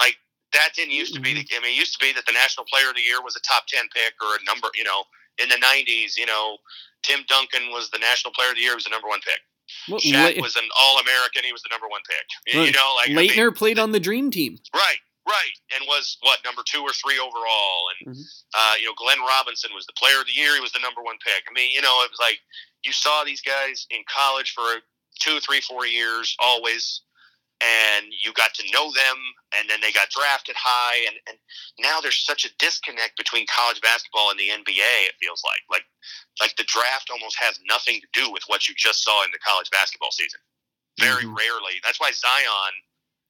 Like 0.00 0.16
that 0.52 0.70
didn't 0.74 0.92
used 0.92 1.14
to 1.14 1.20
be. 1.20 1.34
The, 1.34 1.44
mm-hmm. 1.44 1.60
I 1.60 1.68
mean, 1.68 1.76
it 1.76 1.80
used 1.80 1.94
to 1.98 2.04
be 2.04 2.12
that 2.12 2.26
the 2.26 2.32
national 2.32 2.66
player 2.66 2.88
of 2.88 2.96
the 2.96 3.04
year 3.04 3.22
was 3.22 3.36
a 3.36 3.44
top 3.44 3.66
ten 3.68 3.84
pick 3.92 4.14
or 4.20 4.36
a 4.36 4.44
number. 4.48 4.68
You 4.74 4.84
know, 4.84 5.04
in 5.40 5.48
the 5.48 5.60
'90s, 5.60 6.16
you 6.16 6.26
know, 6.26 6.56
Tim 7.02 7.20
Duncan 7.28 7.72
was 7.72 7.90
the 7.90 8.00
national 8.00 8.32
player 8.32 8.50
of 8.50 8.56
the 8.56 8.64
year. 8.64 8.72
He 8.72 8.80
was 8.80 8.88
the 8.88 8.96
number 8.96 9.08
one 9.08 9.20
pick. 9.20 9.40
Well, 9.88 10.00
Shaq 10.00 10.36
La- 10.36 10.42
was 10.42 10.56
an 10.56 10.68
All 10.78 10.98
American. 11.00 11.42
He 11.44 11.52
was 11.52 11.62
the 11.62 11.68
number 11.70 11.88
one 11.88 12.00
pick. 12.08 12.54
You 12.54 12.72
know, 12.72 12.94
like 12.96 13.10
I 13.10 13.14
mean, 13.14 13.30
Laettner 13.30 13.54
played 13.54 13.78
on 13.78 13.92
the 13.92 14.00
Dream 14.00 14.30
Team. 14.30 14.58
Right, 14.74 14.98
right, 15.26 15.54
and 15.74 15.84
was 15.86 16.16
what 16.22 16.38
number 16.44 16.62
two 16.66 16.80
or 16.82 16.92
three 16.92 17.18
overall, 17.18 17.84
and 18.06 18.14
Mhm. 18.16 18.24
uh, 18.54 18.74
you 18.78 18.86
know 18.86 18.94
Glenn 18.94 19.20
Robinson 19.20 19.70
was 19.74 19.86
the 19.86 19.92
player 19.94 20.20
of 20.20 20.26
the 20.26 20.32
year. 20.32 20.54
He 20.54 20.60
was 20.60 20.72
the 20.72 20.80
number 20.80 21.02
one 21.02 21.16
pick. 21.24 21.44
I 21.48 21.52
mean, 21.52 21.70
you 21.70 21.80
know, 21.82 22.02
it 22.04 22.10
was 22.10 22.20
like 22.20 22.40
you 22.82 22.92
saw 22.92 23.24
these 23.24 23.40
guys 23.42 23.86
in 23.90 24.02
college 24.08 24.52
for 24.52 24.82
two, 25.20 25.38
three, 25.40 25.60
four 25.60 25.86
years, 25.86 26.34
always, 26.38 27.02
and 27.60 28.06
you 28.10 28.32
got 28.32 28.54
to 28.54 28.64
know 28.72 28.90
them, 28.92 29.18
and 29.56 29.68
then 29.68 29.80
they 29.80 29.92
got 29.92 30.08
drafted 30.10 30.56
high, 30.56 31.04
and 31.06 31.16
and 31.28 31.36
now 31.78 32.00
there's 32.00 32.24
such 32.24 32.44
a 32.44 32.50
disconnect 32.58 33.16
between 33.16 33.46
college 33.46 33.80
basketball 33.80 34.30
and 34.30 34.38
the 34.38 34.48
NBA. 34.48 35.08
It 35.08 35.14
feels 35.20 35.42
like 35.44 35.62
like 35.70 35.86
like 36.40 36.56
the 36.56 36.64
draft 36.64 37.10
almost 37.10 37.36
has 37.40 37.58
nothing 37.68 38.00
to 38.00 38.08
do 38.12 38.30
with 38.32 38.42
what 38.46 38.68
you 38.68 38.74
just 38.76 39.04
saw 39.04 39.24
in 39.24 39.30
the 39.30 39.38
college 39.44 39.70
basketball 39.70 40.10
season. 40.10 40.40
Very 40.98 41.24
Mhm. 41.24 41.36
rarely. 41.36 41.80
That's 41.84 42.00
why 42.00 42.10
Zion 42.12 42.74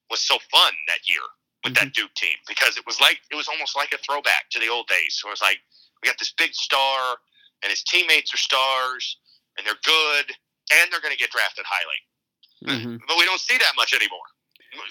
was 0.09 0.21
so 0.21 0.39
fun 0.51 0.73
that 0.87 1.07
year 1.07 1.23
with 1.63 1.75
that 1.75 1.93
Duke 1.93 2.13
team 2.15 2.37
because 2.47 2.75
it 2.77 2.85
was 2.85 2.99
like 2.99 3.21
it 3.29 3.35
was 3.35 3.47
almost 3.47 3.75
like 3.75 3.93
a 3.93 3.97
throwback 3.99 4.49
to 4.51 4.59
the 4.59 4.67
old 4.67 4.87
days. 4.87 5.19
So 5.19 5.27
it 5.27 5.31
was 5.31 5.41
like 5.41 5.61
we 6.01 6.07
got 6.09 6.17
this 6.19 6.33
big 6.33 6.53
star 6.53 7.17
and 7.61 7.69
his 7.69 7.83
teammates 7.83 8.33
are 8.33 8.37
stars 8.37 9.17
and 9.57 9.65
they're 9.65 9.79
good 9.83 10.35
and 10.71 10.91
they're 10.91 11.01
going 11.01 11.13
to 11.13 11.19
get 11.19 11.31
drafted 11.31 11.65
highly. 11.67 11.99
Mhm. 12.65 12.99
But 13.07 13.17
we 13.17 13.25
don't 13.25 13.41
see 13.41 13.57
that 13.57 13.73
much 13.75 13.93
anymore. 13.93 14.23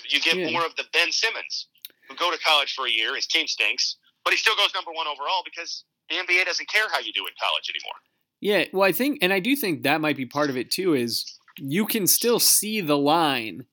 You 0.08 0.20
get 0.20 0.34
Yeah. 0.36 0.50
more 0.50 0.64
of 0.66 0.74
the 0.76 0.84
Ben 0.92 1.10
Simmons 1.12 1.66
who 2.08 2.14
go 2.16 2.30
to 2.30 2.38
college 2.38 2.74
for 2.74 2.86
a 2.86 2.90
year, 2.90 3.14
his 3.14 3.26
team 3.26 3.46
stinks, 3.46 3.96
but 4.24 4.32
he 4.32 4.36
still 4.36 4.56
goes 4.56 4.74
number 4.74 4.92
1 4.92 5.06
overall 5.06 5.42
because 5.44 5.84
the 6.08 6.16
NBA 6.18 6.44
doesn't 6.44 6.68
care 6.68 6.88
how 6.90 6.98
you 6.98 7.12
do 7.12 7.26
in 7.26 7.32
college 7.40 7.70
anymore. 7.70 7.94
Yeah, 8.40 8.64
well, 8.72 8.88
I 8.88 8.92
think, 8.92 9.18
and 9.22 9.32
I 9.32 9.38
do 9.40 9.54
think 9.54 9.82
that 9.82 10.00
might 10.00 10.16
be 10.16 10.26
part 10.26 10.50
of 10.50 10.56
it 10.56 10.70
too. 10.70 10.94
Is 10.94 11.38
you 11.58 11.86
can 11.86 12.06
still 12.06 12.40
see 12.40 12.80
the 12.80 12.96
line 12.98 13.66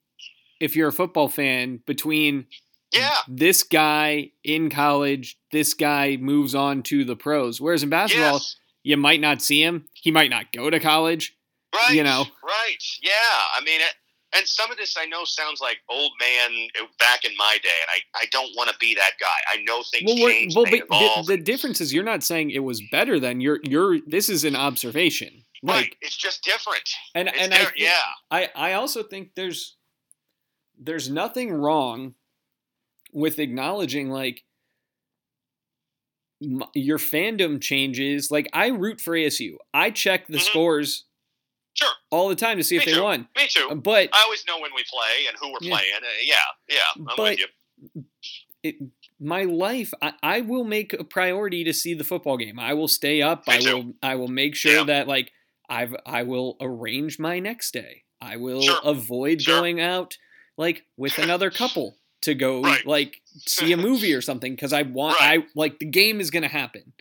if 0.60 0.76
you're 0.76 0.90
a 0.90 0.94
football 0.94 1.30
fan 1.30 1.78
between 1.86 2.48
Yeah. 2.94 3.22
this 3.28 3.64
guy 3.64 4.32
in 4.44 4.70
college, 4.70 5.38
this 5.52 5.74
guy 5.74 6.18
moves 6.18 6.54
on 6.56 6.84
to 6.84 7.04
the 7.06 7.16
pros. 7.16 7.60
Whereas 7.62 7.84
in 7.84 7.90
basketball, 7.90 8.34
Yes. 8.34 8.56
you 8.84 8.98
might 8.98 9.20
not 9.22 9.42
see 9.42 9.62
him. 9.62 9.88
He 9.94 10.12
might 10.12 10.30
not 10.30 10.52
go 10.52 10.70
to 10.70 10.80
college. 10.80 11.37
Right. 11.78 11.96
You 11.96 12.04
know. 12.04 12.26
Right. 12.44 12.84
Yeah. 13.02 13.12
I 13.56 13.62
mean, 13.64 13.82
it, 13.82 13.92
and 14.36 14.46
some 14.46 14.70
of 14.72 14.78
this 14.78 14.96
I 14.98 15.06
know 15.06 15.24
sounds 15.24 15.62
like 15.62 15.78
old 15.90 16.12
man 16.20 16.68
uh, 16.82 16.86
back 17.00 17.24
in 17.24 17.32
my 17.38 17.58
day, 17.64 17.70
and 17.82 17.90
I, 17.90 18.22
I 18.22 18.26
don't 18.32 18.52
want 18.58 18.70
to 18.70 18.76
be 18.80 18.94
that 18.96 19.12
guy. 19.20 19.28
I 19.54 19.62
know 19.64 19.84
things 19.92 20.04
Well, 20.06 20.30
change. 20.30 20.56
well, 20.56 20.66
but 20.66 21.26
the, 21.28 21.36
the 21.38 21.42
difference 21.42 21.80
is 21.80 21.94
you're 21.94 22.04
not 22.04 22.24
saying 22.24 22.52
it 22.52 22.60
was 22.64 22.82
better 22.92 23.20
than 23.20 23.40
you're 23.42 23.60
you're. 23.64 24.00
This 24.06 24.28
is 24.30 24.44
an 24.44 24.56
observation. 24.56 25.44
Like, 25.64 25.76
right. 25.76 25.96
It's 26.02 26.16
just 26.18 26.44
different. 26.44 26.84
and 27.16 27.30
It's 27.30 27.38
and 27.40 27.54
I 27.54 27.58
think- 27.58 27.74
yeah. 27.78 28.02
I 28.30 28.50
I 28.56 28.74
also 28.74 29.02
think 29.02 29.30
there's 29.36 29.76
there's 30.80 31.10
nothing 31.10 31.52
wrong 31.52 32.14
with 33.14 33.40
acknowledging 33.40 34.10
like 34.10 34.44
your 36.76 37.00
fandom 37.00 37.60
changes. 37.60 38.30
Like 38.30 38.48
I 38.54 38.68
root 38.68 39.02
for 39.02 39.14
ASU. 39.16 39.56
I 39.74 39.90
check 39.90 40.28
the 40.28 40.38
Mhm. 40.38 40.42
scores 40.42 41.06
Sure. 41.80 41.90
all 42.12 42.30
the 42.30 42.36
time 42.36 42.58
to 42.58 42.64
see 42.64 42.76
if 42.78 42.86
they 42.86 42.94
too. 42.94 43.04
won. 43.04 43.28
Me 43.38 43.48
too. 43.48 43.76
But 43.76 44.10
I 44.14 44.24
always 44.24 44.44
know 44.48 44.60
when 44.60 44.72
we 44.76 44.84
play 44.90 45.28
and 45.28 45.38
who 45.40 45.52
we're 45.52 45.58
Yeah. 45.62 45.76
playing. 45.76 45.94
Uh, 46.02 46.08
yeah. 46.24 46.36
Yeah. 46.70 46.80
I'm 46.96 47.04
But- 47.16 47.38
with 47.38 47.40
you. 47.40 48.04
it, 48.64 48.76
my 49.20 49.44
life, 49.44 49.94
I, 50.02 50.14
I 50.24 50.42
will 50.42 50.64
make 50.64 50.94
a 50.94 51.04
priority 51.04 51.64
to 51.64 51.74
see 51.74 51.94
the 51.94 52.04
football 52.04 52.38
game. 52.38 52.60
I 52.60 52.74
will 52.74 52.88
stay 52.88 53.22
up. 53.22 53.48
Me 53.48 53.56
I 53.56 53.58
too. 53.60 53.76
will 53.76 53.94
I 54.04 54.16
will 54.16 54.28
make 54.28 54.56
sure 54.56 54.78
Yeah. 54.78 54.84
that 54.86 55.08
like 55.08 55.32
I've 55.70 55.96
I 56.06 56.24
will 56.24 56.58
arrange 56.62 57.20
my 57.20 57.40
next 57.40 57.72
day. 57.74 58.04
I 58.22 58.38
will 58.38 58.62
Sure. 58.62 58.80
avoid 58.84 59.42
Sure. 59.42 59.60
going 59.60 59.80
out 59.80 60.18
like 60.58 60.84
with 60.98 61.18
another 61.20 61.52
couple 61.52 61.98
to 62.22 62.34
go 62.34 62.62
Right. 62.62 62.86
like 62.86 63.22
see 63.46 63.72
a 63.72 63.78
movie 63.78 64.14
or 64.14 64.22
something 64.22 64.54
because 64.56 64.74
I 64.74 64.82
want 64.84 65.18
I 65.22 65.46
like 65.56 65.80
the 65.80 65.86
game 65.86 66.20
is 66.20 66.32
gonna 66.32 66.48
happen. 66.48 66.94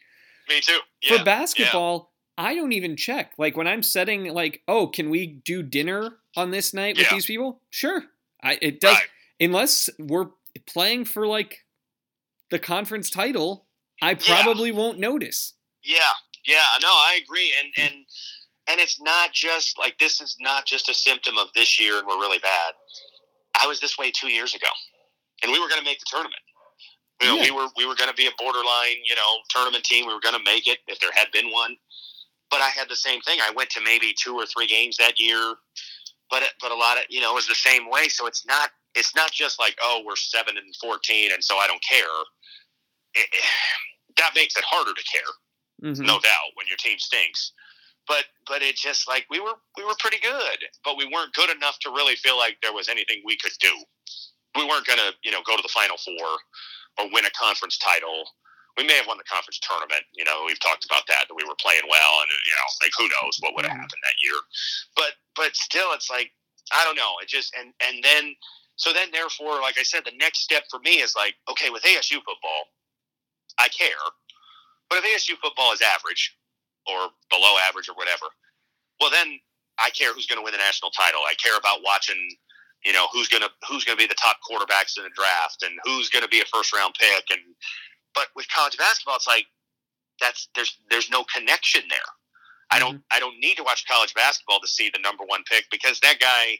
Me 0.48 0.60
too. 0.60 0.78
Yeah. 1.02 1.18
For 1.18 1.24
basketball, 1.24 2.12
I 2.38 2.54
don't 2.54 2.72
even 2.72 2.96
check. 2.96 3.32
Like 3.38 3.56
when 3.56 3.66
I'm 3.66 3.82
setting 3.82 4.24
like, 4.32 4.62
oh, 4.68 4.86
can 4.88 5.08
we 5.10 5.26
do 5.26 5.62
dinner 5.62 6.18
on 6.36 6.50
this 6.50 6.74
night 6.74 6.96
with 6.96 7.06
Yeah. 7.06 7.14
these 7.14 7.26
people? 7.26 7.60
Sure. 7.70 8.04
I 8.42 8.58
it 8.60 8.80
does 8.80 8.96
Right. 8.96 9.06
unless 9.40 9.88
we're 9.98 10.28
playing 10.66 11.06
for 11.06 11.26
like 11.26 11.64
the 12.50 12.58
conference 12.58 13.10
title, 13.10 13.66
I 14.02 14.14
probably 14.14 14.70
won't 14.72 14.98
notice. 14.98 15.54
Yeah, 15.82 15.98
yeah, 16.44 16.64
no, 16.82 16.88
I 16.88 17.18
agree, 17.22 17.52
and 17.60 17.72
and 17.76 18.06
and 18.68 18.80
it's 18.80 19.00
not 19.00 19.32
just 19.32 19.78
like 19.78 19.98
this 19.98 20.20
is 20.20 20.36
not 20.40 20.66
just 20.66 20.88
a 20.88 20.94
symptom 20.94 21.38
of 21.38 21.48
this 21.54 21.80
year, 21.80 21.98
and 21.98 22.06
we're 22.06 22.18
really 22.20 22.38
bad. 22.38 22.74
I 23.60 23.66
was 23.66 23.80
this 23.80 23.96
way 23.96 24.10
two 24.10 24.28
years 24.28 24.54
ago, 24.54 24.68
and 25.42 25.50
we 25.52 25.58
were 25.60 25.68
going 25.68 25.80
to 25.80 25.84
make 25.84 25.98
the 26.00 26.06
tournament. 26.08 26.42
You 27.22 27.28
know, 27.28 27.36
Yeah. 27.36 27.42
we 27.44 27.50
were 27.52 27.68
we 27.76 27.86
were 27.86 27.94
going 27.94 28.10
to 28.10 28.14
be 28.16 28.26
a 28.26 28.32
borderline, 28.38 28.98
you 29.08 29.14
know, 29.14 29.38
tournament 29.48 29.84
team. 29.84 30.06
We 30.06 30.12
were 30.12 30.20
going 30.20 30.36
to 30.36 30.42
make 30.44 30.66
it 30.68 30.78
if 30.86 31.00
there 31.00 31.12
had 31.12 31.30
been 31.32 31.50
one. 31.50 31.76
But 32.50 32.60
I 32.62 32.68
had 32.68 32.88
the 32.88 32.96
same 32.96 33.20
thing. 33.22 33.38
I 33.40 33.50
went 33.54 33.70
to 33.70 33.80
maybe 33.82 34.14
two 34.16 34.34
or 34.36 34.46
three 34.46 34.66
games 34.66 34.96
that 34.98 35.18
year, 35.18 35.54
but 36.30 36.42
it, 36.42 36.50
but 36.60 36.70
a 36.70 36.76
lot 36.76 36.96
of 36.98 37.04
you 37.08 37.20
know 37.20 37.32
it 37.32 37.34
was 37.34 37.48
the 37.48 37.54
same 37.54 37.90
way. 37.90 38.08
So 38.08 38.26
it's 38.26 38.46
not 38.46 38.70
it's 38.94 39.14
not 39.16 39.32
just 39.32 39.58
like 39.58 39.76
oh 39.82 40.02
we're 40.06 40.16
seven 40.16 40.56
and 40.56 40.74
fourteen, 40.80 41.32
and 41.32 41.42
so 41.42 41.56
I 41.56 41.66
don't 41.66 41.82
care. 41.82 42.06
It, 43.14 43.26
that 44.18 44.30
makes 44.34 44.56
it 44.56 44.64
harder 44.64 44.94
to 44.94 45.04
care 45.04 45.32
Mhm. 45.84 46.06
no 46.06 46.18
doubt 46.18 46.50
when 46.54 46.66
your 46.68 46.78
team 46.78 46.98
stinks 46.98 47.52
but 48.08 48.24
but 48.48 48.62
it 48.62 48.76
just 48.76 49.06
like 49.06 49.26
we 49.28 49.40
were 49.40 49.52
we 49.76 49.84
were 49.84 49.94
pretty 49.98 50.16
good 50.22 50.58
but 50.84 50.96
we 50.96 51.04
weren't 51.04 51.34
good 51.34 51.50
enough 51.50 51.78
to 51.80 51.90
really 51.90 52.16
feel 52.16 52.38
like 52.38 52.56
there 52.62 52.72
was 52.72 52.88
anything 52.88 53.20
we 53.26 53.36
could 53.36 53.52
do 53.60 53.72
we 54.56 54.64
weren't 54.64 54.86
going 54.86 54.98
to 54.98 55.12
you 55.22 55.30
know 55.30 55.42
go 55.46 55.54
to 55.54 55.62
the 55.62 55.68
final 55.68 55.98
four 55.98 56.28
or 56.98 57.10
win 57.12 57.26
a 57.26 57.30
conference 57.38 57.76
title 57.76 58.24
we 58.76 58.84
may 58.84 58.94
have 58.96 59.06
won 59.06 59.18
the 59.18 59.24
conference 59.24 59.58
tournament 59.60 60.04
you 60.14 60.24
know 60.24 60.44
we've 60.46 60.60
talked 60.60 60.84
about 60.84 61.06
that 61.08 61.26
that 61.28 61.34
we 61.34 61.44
were 61.44 61.56
playing 61.60 61.82
well 61.90 62.20
and 62.22 62.30
you 62.46 62.54
know 62.54 62.68
like 62.82 62.92
who 62.98 63.08
knows 63.20 63.36
what 63.40 63.54
would 63.54 63.64
have 63.64 63.74
Mhm. 63.76 63.80
happened 63.82 64.02
that 64.04 64.18
year 64.22 64.38
but 64.96 65.14
but 65.34 65.56
still 65.56 65.92
it's 65.92 66.10
like 66.10 66.32
i 66.72 66.84
don't 66.84 66.96
know 66.96 67.14
it 67.22 67.28
just 67.28 67.54
and 67.56 67.72
and 67.86 68.02
then 68.04 68.34
so 68.76 68.92
then 68.92 69.10
therefore 69.12 69.60
like 69.60 69.78
i 69.78 69.82
said 69.82 70.04
the 70.04 70.16
next 70.18 70.40
step 70.40 70.64
for 70.70 70.80
me 70.80 71.00
is 71.00 71.14
like 71.16 71.34
okay 71.50 71.70
with 71.70 71.82
asu 71.84 72.16
football 72.24 72.68
i 73.58 73.68
care 73.68 74.10
but 74.88 74.98
if 75.02 75.04
ASU 75.04 75.36
football 75.42 75.72
is 75.72 75.80
average 75.82 76.36
or 76.86 77.10
below 77.30 77.56
average 77.66 77.88
or 77.88 77.94
whatever, 77.94 78.26
well 79.00 79.10
then 79.10 79.40
I 79.78 79.90
care 79.90 80.14
who's 80.14 80.26
going 80.26 80.38
to 80.38 80.44
win 80.44 80.52
the 80.52 80.58
national 80.62 80.90
title. 80.92 81.20
I 81.26 81.34
care 81.42 81.56
about 81.58 81.80
watching, 81.84 82.16
you 82.84 82.92
know, 82.92 83.08
who's 83.12 83.28
going 83.28 83.42
to 83.42 83.50
who's 83.68 83.84
going 83.84 83.98
to 83.98 84.02
be 84.02 84.08
the 84.08 84.14
top 84.14 84.38
quarterbacks 84.48 84.96
in 84.96 85.04
the 85.04 85.10
draft 85.14 85.62
and 85.64 85.74
who's 85.84 86.08
going 86.08 86.22
to 86.22 86.28
be 86.28 86.40
a 86.40 86.44
first 86.46 86.72
round 86.74 86.94
pick. 86.98 87.24
And 87.30 87.40
but 88.16 88.28
with 88.34 88.48
college 88.48 88.76
basketball, 88.76 89.14
it's 89.16 89.28
like 89.28 89.46
that's 90.20 90.48
there's 90.56 90.76
there's 90.90 91.10
no 91.10 91.22
connection 91.32 91.82
there. 91.88 92.10
I 92.72 92.80
don't 92.80 93.04
I 93.12 93.20
don't 93.20 93.38
need 93.38 93.56
to 93.58 93.62
watch 93.62 93.86
college 93.86 94.14
basketball 94.14 94.58
to 94.58 94.66
see 94.66 94.90
the 94.92 94.98
number 94.98 95.22
one 95.22 95.44
pick 95.44 95.66
because 95.70 96.00
that 96.00 96.18
guy 96.18 96.58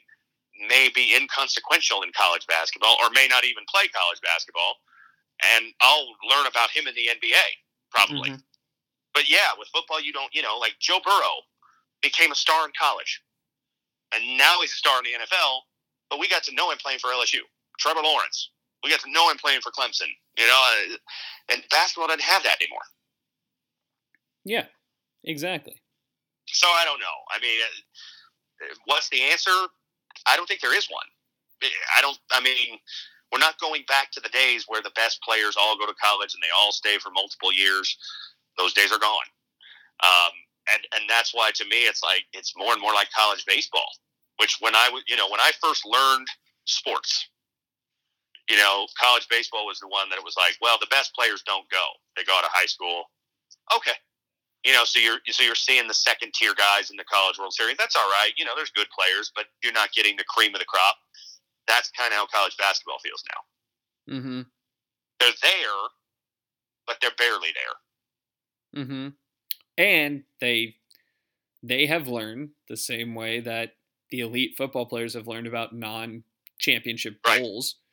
may 0.69 0.89
be 0.93 1.13
inconsequential 1.13 2.01
in 2.03 2.11
college 2.15 2.47
basketball 2.47 2.95
or 3.01 3.09
may 3.11 3.27
not 3.27 3.43
even 3.43 3.63
play 3.67 3.89
college 3.89 4.21
basketball, 4.23 4.77
and 5.57 5.73
I'll 5.81 6.07
learn 6.29 6.47
about 6.47 6.69
him 6.69 6.87
in 6.87 6.95
the 6.95 7.09
NBA 7.09 7.47
probably. 7.91 8.29
Mhm. 8.29 8.43
But 9.13 9.27
yeah, 9.27 9.53
with 9.57 9.67
football, 9.69 9.99
you 9.99 10.13
don't, 10.13 10.33
you 10.33 10.43
know, 10.43 10.57
like 10.57 10.77
Joe 10.79 10.99
Burrow 11.03 11.41
became 12.01 12.31
a 12.31 12.35
star 12.35 12.65
in 12.65 12.71
college, 12.77 13.21
and 14.13 14.37
now 14.37 14.61
he's 14.61 14.71
a 14.71 14.75
star 14.75 14.99
in 14.99 15.05
the 15.05 15.13
NFL. 15.13 15.63
But 16.09 16.19
we 16.19 16.27
got 16.27 16.43
to 16.43 16.53
know 16.53 16.69
him 16.71 16.77
playing 16.77 16.99
for 16.99 17.09
LSU. 17.09 17.41
Trevor 17.79 18.01
Lawrence, 18.01 18.51
we 18.83 18.89
got 18.89 18.99
to 19.01 19.11
know 19.11 19.29
him 19.29 19.37
playing 19.37 19.61
for 19.61 19.71
Clemson. 19.71 20.09
You 20.37 20.45
know, 20.45 20.59
uh, 20.93 21.53
and 21.53 21.63
basketball 21.69 22.07
doesn't 22.07 22.21
have 22.21 22.43
that 22.43 22.57
anymore. 22.61 22.85
Yeah, 24.45 24.65
exactly. 25.23 25.81
So 26.47 26.67
I 26.67 26.85
don't 26.85 26.99
know. 26.99 27.17
I 27.31 27.39
mean, 27.41 27.59
uh, 27.61 28.75
what's 28.85 29.09
the 29.09 29.21
answer? 29.21 29.51
I 30.25 30.35
don't 30.35 30.47
think 30.47 30.61
there 30.61 30.77
is 30.77 30.87
one. 30.89 31.05
I 31.97 32.01
don't. 32.01 32.17
I 32.31 32.41
mean, 32.41 32.77
we're 33.31 33.39
not 33.39 33.59
going 33.59 33.83
back 33.87 34.11
to 34.11 34.21
the 34.21 34.29
days 34.29 34.65
where 34.67 34.81
the 34.81 34.91
best 34.95 35.21
players 35.21 35.55
all 35.59 35.77
go 35.77 35.85
to 35.85 35.93
college 36.01 36.33
and 36.33 36.41
they 36.41 36.53
all 36.55 36.71
stay 36.71 36.97
for 36.97 37.09
multiple 37.11 37.51
years. 37.51 37.97
Those 38.57 38.73
days 38.73 38.91
are 38.91 38.99
gone. 38.99 39.27
Um, 40.03 40.31
and 40.73 40.81
and 40.95 41.09
that's 41.09 41.33
why 41.33 41.51
to 41.55 41.65
me 41.65 41.87
it's 41.87 42.03
like 42.03 42.23
it's 42.33 42.53
more 42.55 42.73
and 42.73 42.81
more 42.81 42.93
like 42.93 43.09
college 43.15 43.43
baseball. 43.45 43.89
Which 44.39 44.57
when 44.59 44.75
I 44.75 44.89
was, 44.93 45.03
you 45.07 45.15
know, 45.15 45.27
when 45.29 45.39
I 45.39 45.51
first 45.61 45.85
learned 45.85 46.27
sports, 46.65 47.27
you 48.49 48.57
know, 48.57 48.87
college 48.99 49.27
baseball 49.29 49.65
was 49.65 49.79
the 49.79 49.87
one 49.87 50.09
that 50.09 50.17
it 50.17 50.23
was 50.23 50.35
like, 50.37 50.55
well, 50.61 50.77
the 50.79 50.87
best 50.89 51.13
players 51.13 51.43
don't 51.45 51.69
go; 51.69 51.83
they 52.15 52.23
go 52.23 52.33
out 52.33 52.43
of 52.43 52.51
high 52.53 52.65
school. 52.65 53.05
Okay, 53.75 53.97
you 54.63 54.73
know, 54.73 54.83
so 54.85 54.99
you're 54.99 55.19
so 55.29 55.43
you're 55.43 55.55
seeing 55.55 55.87
the 55.87 55.93
second 55.93 56.33
tier 56.33 56.53
guys 56.55 56.89
in 56.89 56.97
the 56.97 57.03
College 57.03 57.37
World 57.39 57.53
Series. 57.53 57.75
That's 57.77 57.95
all 57.95 58.09
right. 58.09 58.31
You 58.37 58.45
know, 58.45 58.51
there's 58.55 58.71
good 58.71 58.87
players, 58.97 59.31
but 59.35 59.45
you're 59.63 59.73
not 59.73 59.91
getting 59.93 60.17
the 60.17 60.25
cream 60.25 60.53
of 60.55 60.59
the 60.59 60.65
crop. 60.65 60.95
That's 61.67 61.91
kind 61.91 62.11
of 62.13 62.17
how 62.17 62.27
college 62.27 62.55
basketball 62.57 62.99
feels 63.03 63.23
now. 63.31 64.15
Mm-hmm. 64.17 64.41
They're 65.19 65.29
there, 65.41 65.79
but 66.85 66.97
they're 67.01 67.11
barely 67.17 67.49
there. 67.53 68.83
Mm-hmm. 68.83 69.07
And 69.77 70.23
they 70.39 70.75
they 71.63 71.85
have 71.87 72.07
learned 72.07 72.49
the 72.69 72.77
same 72.77 73.15
way 73.15 73.39
that 73.41 73.71
the 74.11 74.21
elite 74.21 74.55
football 74.57 74.85
players 74.85 75.13
have 75.15 75.27
learned 75.27 75.47
about 75.47 75.75
non-championship 75.75 77.17
Right. 77.25 77.41
goals. 77.41 77.75
Right. 77.75 77.86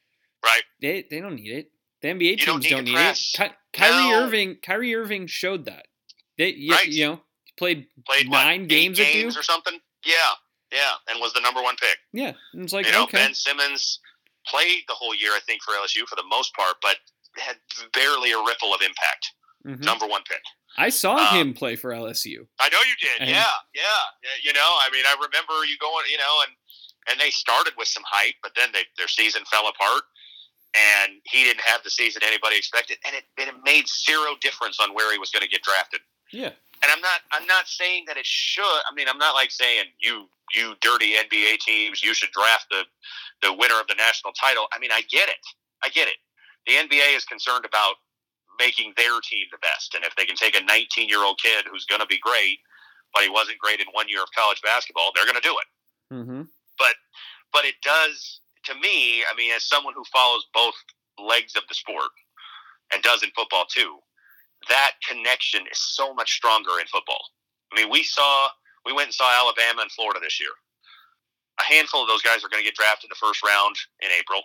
They 0.80 1.04
they 1.10 1.20
don't 1.20 1.36
need 1.36 1.52
it. 1.52 1.70
The 2.02 2.08
NBA 2.08 2.22
You 2.40 2.46
don't 2.46 2.60
teams 2.60 2.64
need 2.64 2.70
don't 2.70 2.84
need, 2.84 2.96
it. 2.96 3.18
Ky- 3.34 3.56
Kyrie 3.72 4.10
No. 4.10 4.24
Irving 4.24 4.56
Kyrie 4.62 4.94
Irving 4.94 5.26
showed 5.26 5.64
that. 5.66 5.86
They 6.38 6.48
you, 6.52 6.72
Right. 6.72 6.86
you 6.86 7.06
know 7.06 7.20
played 7.56 7.86
Played 8.06 8.28
nine 8.30 8.62
eight 8.62 8.68
games 8.68 8.98
games 8.98 9.36
or 9.36 9.42
something. 9.42 9.78
Yeah, 10.04 10.14
yeah, 10.72 10.92
and 11.08 11.20
was 11.20 11.32
the 11.32 11.40
number 11.40 11.62
one 11.62 11.76
pick. 11.76 11.96
Yeah, 12.12 12.32
and 12.52 12.62
it's 12.64 12.72
like 12.72 12.86
you 12.86 12.92
know, 12.92 13.04
okay. 13.04 13.18
Ben 13.18 13.34
Simmons 13.34 14.00
played 14.46 14.82
the 14.88 14.94
whole 14.94 15.14
year, 15.14 15.30
I 15.32 15.40
think, 15.46 15.62
for 15.62 15.72
LSU 15.72 16.06
for 16.06 16.16
the 16.16 16.26
most 16.28 16.54
part, 16.54 16.76
but 16.82 16.96
had 17.38 17.56
barely 17.94 18.32
a 18.32 18.38
ripple 18.38 18.74
of 18.74 18.82
impact. 18.82 19.32
Mhm. 19.66 19.80
Number 19.80 20.06
one 20.06 20.22
pick. 20.28 20.42
I 20.76 20.90
saw 20.90 21.16
um, 21.16 21.36
him 21.38 21.54
play 21.54 21.76
for 21.76 21.90
LSU. 21.92 22.46
I 22.60 22.68
know 22.68 22.78
you 22.86 22.96
did. 23.00 23.20
And- 23.20 23.30
yeah, 23.30 23.46
yeah, 23.74 23.82
yeah. 24.24 24.30
You 24.42 24.52
know, 24.52 24.60
I 24.60 24.90
mean, 24.92 25.04
I 25.06 25.14
remember 25.14 25.64
you 25.64 25.78
going. 25.78 26.04
You 26.10 26.18
know, 26.18 26.42
and 26.46 26.52
and 27.08 27.20
they 27.20 27.30
started 27.30 27.72
with 27.78 27.88
some 27.88 28.02
hype, 28.06 28.34
but 28.42 28.52
then 28.56 28.70
they, 28.72 28.84
their 28.98 29.08
season 29.08 29.44
fell 29.50 29.68
apart, 29.68 30.02
and 30.74 31.12
he 31.24 31.44
didn't 31.44 31.62
have 31.62 31.82
the 31.82 31.90
season 31.90 32.22
anybody 32.24 32.56
expected, 32.56 32.98
and 33.06 33.14
it, 33.14 33.24
and 33.38 33.48
it 33.48 33.54
made 33.64 33.86
zero 33.88 34.34
difference 34.40 34.78
on 34.80 34.94
where 34.94 35.12
he 35.12 35.18
was 35.18 35.30
going 35.30 35.42
to 35.42 35.48
get 35.48 35.62
drafted. 35.62 36.00
Yeah. 36.32 36.50
And 36.82 36.90
I'm 36.90 37.00
not 37.00 37.22
I'm 37.32 37.46
not 37.46 37.66
saying 37.68 38.04
that 38.08 38.16
it 38.16 38.26
should. 38.26 38.82
I 38.90 38.94
mean, 38.94 39.06
I'm 39.08 39.18
not 39.18 39.34
like 39.34 39.50
saying 39.50 39.84
you 40.00 40.28
you 40.54 40.74
dirty 40.80 41.14
NBA 41.14 41.58
teams, 41.60 42.02
you 42.02 42.12
should 42.12 42.30
draft 42.32 42.66
the 42.70 42.82
the 43.42 43.52
winner 43.52 43.80
of 43.80 43.86
the 43.86 43.94
national 43.94 44.32
title. 44.32 44.66
I 44.72 44.78
mean, 44.78 44.90
I 44.92 45.02
get 45.10 45.28
it. 45.28 45.42
I 45.82 45.88
get 45.88 46.08
it. 46.08 46.18
The 46.66 46.74
NBA 46.74 47.16
is 47.16 47.24
concerned 47.24 47.64
about 47.64 47.96
making 48.58 48.94
their 48.96 49.20
team 49.20 49.46
the 49.50 49.58
best, 49.58 49.94
and 49.94 50.04
if 50.04 50.14
they 50.16 50.24
can 50.24 50.36
take 50.36 50.56
a 50.56 50.64
19 50.64 51.08
year 51.08 51.24
old 51.24 51.40
kid 51.40 51.64
who's 51.70 51.86
going 51.86 52.00
to 52.00 52.06
be 52.06 52.18
great, 52.18 52.58
but 53.12 53.22
he 53.22 53.30
wasn't 53.30 53.58
great 53.58 53.80
in 53.80 53.86
one 53.92 54.08
year 54.08 54.22
of 54.22 54.28
college 54.36 54.60
basketball, 54.62 55.12
they're 55.14 55.26
going 55.26 55.40
to 55.40 55.48
do 55.48 55.56
it. 55.56 56.14
Mm-hmm. 56.14 56.42
But 56.78 56.94
but 57.52 57.64
it 57.64 57.76
does 57.82 58.40
to 58.66 58.74
me. 58.74 59.24
I 59.24 59.34
mean, 59.36 59.52
as 59.54 59.64
someone 59.64 59.94
who 59.96 60.04
follows 60.12 60.46
both 60.54 60.74
legs 61.18 61.56
of 61.56 61.62
the 61.68 61.74
sport 61.74 62.10
and 62.92 63.02
does 63.02 63.22
in 63.22 63.30
football 63.36 63.66
too, 63.66 63.98
that 64.68 64.92
connection 65.06 65.62
is 65.70 65.78
so 65.78 66.14
much 66.14 66.32
stronger 66.32 66.80
in 66.80 66.86
football. 66.86 67.22
I 67.72 67.80
mean, 67.80 67.90
we 67.90 68.02
saw 68.02 68.48
we 68.86 68.92
went 68.92 69.08
and 69.08 69.14
saw 69.14 69.28
Alabama 69.32 69.82
and 69.82 69.92
Florida 69.92 70.20
this 70.22 70.40
year. 70.40 70.52
A 71.60 71.64
handful 71.64 72.02
of 72.02 72.08
those 72.08 72.22
guys 72.22 72.44
are 72.44 72.48
going 72.50 72.62
to 72.62 72.66
get 72.66 72.74
drafted 72.76 73.08
in 73.08 73.14
the 73.14 73.20
first 73.20 73.44
round 73.44 73.76
in 74.02 74.10
April. 74.10 74.42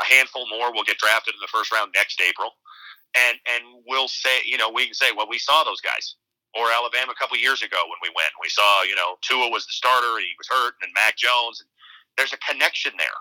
A 0.00 0.04
handful 0.04 0.48
more 0.50 0.72
will 0.72 0.84
get 0.84 0.98
drafted 0.98 1.34
in 1.34 1.40
the 1.40 1.50
first 1.52 1.72
round 1.72 1.92
next 1.94 2.20
April. 2.20 2.52
And 3.16 3.38
and 3.48 3.64
we'll 3.86 4.08
say, 4.08 4.40
you 4.44 4.58
know, 4.58 4.70
we 4.70 4.86
can 4.86 4.94
say, 4.94 5.12
well, 5.16 5.28
we 5.28 5.38
saw 5.38 5.64
those 5.64 5.80
guys. 5.80 6.16
Or 6.56 6.72
Alabama 6.72 7.12
a 7.12 7.18
couple 7.20 7.36
years 7.36 7.62
ago 7.62 7.76
when 7.86 8.00
we 8.02 8.10
went, 8.16 8.32
we 8.40 8.48
saw, 8.48 8.82
you 8.82 8.96
know, 8.96 9.16
Tua 9.22 9.50
was 9.50 9.66
the 9.66 9.72
starter, 9.76 10.18
he 10.18 10.32
was 10.40 10.48
hurt, 10.48 10.74
and 10.82 10.90
Mac 10.94 11.16
Jones. 11.16 11.60
and 11.60 11.68
There's 12.16 12.32
a 12.32 12.38
connection 12.40 12.92
there. 12.98 13.20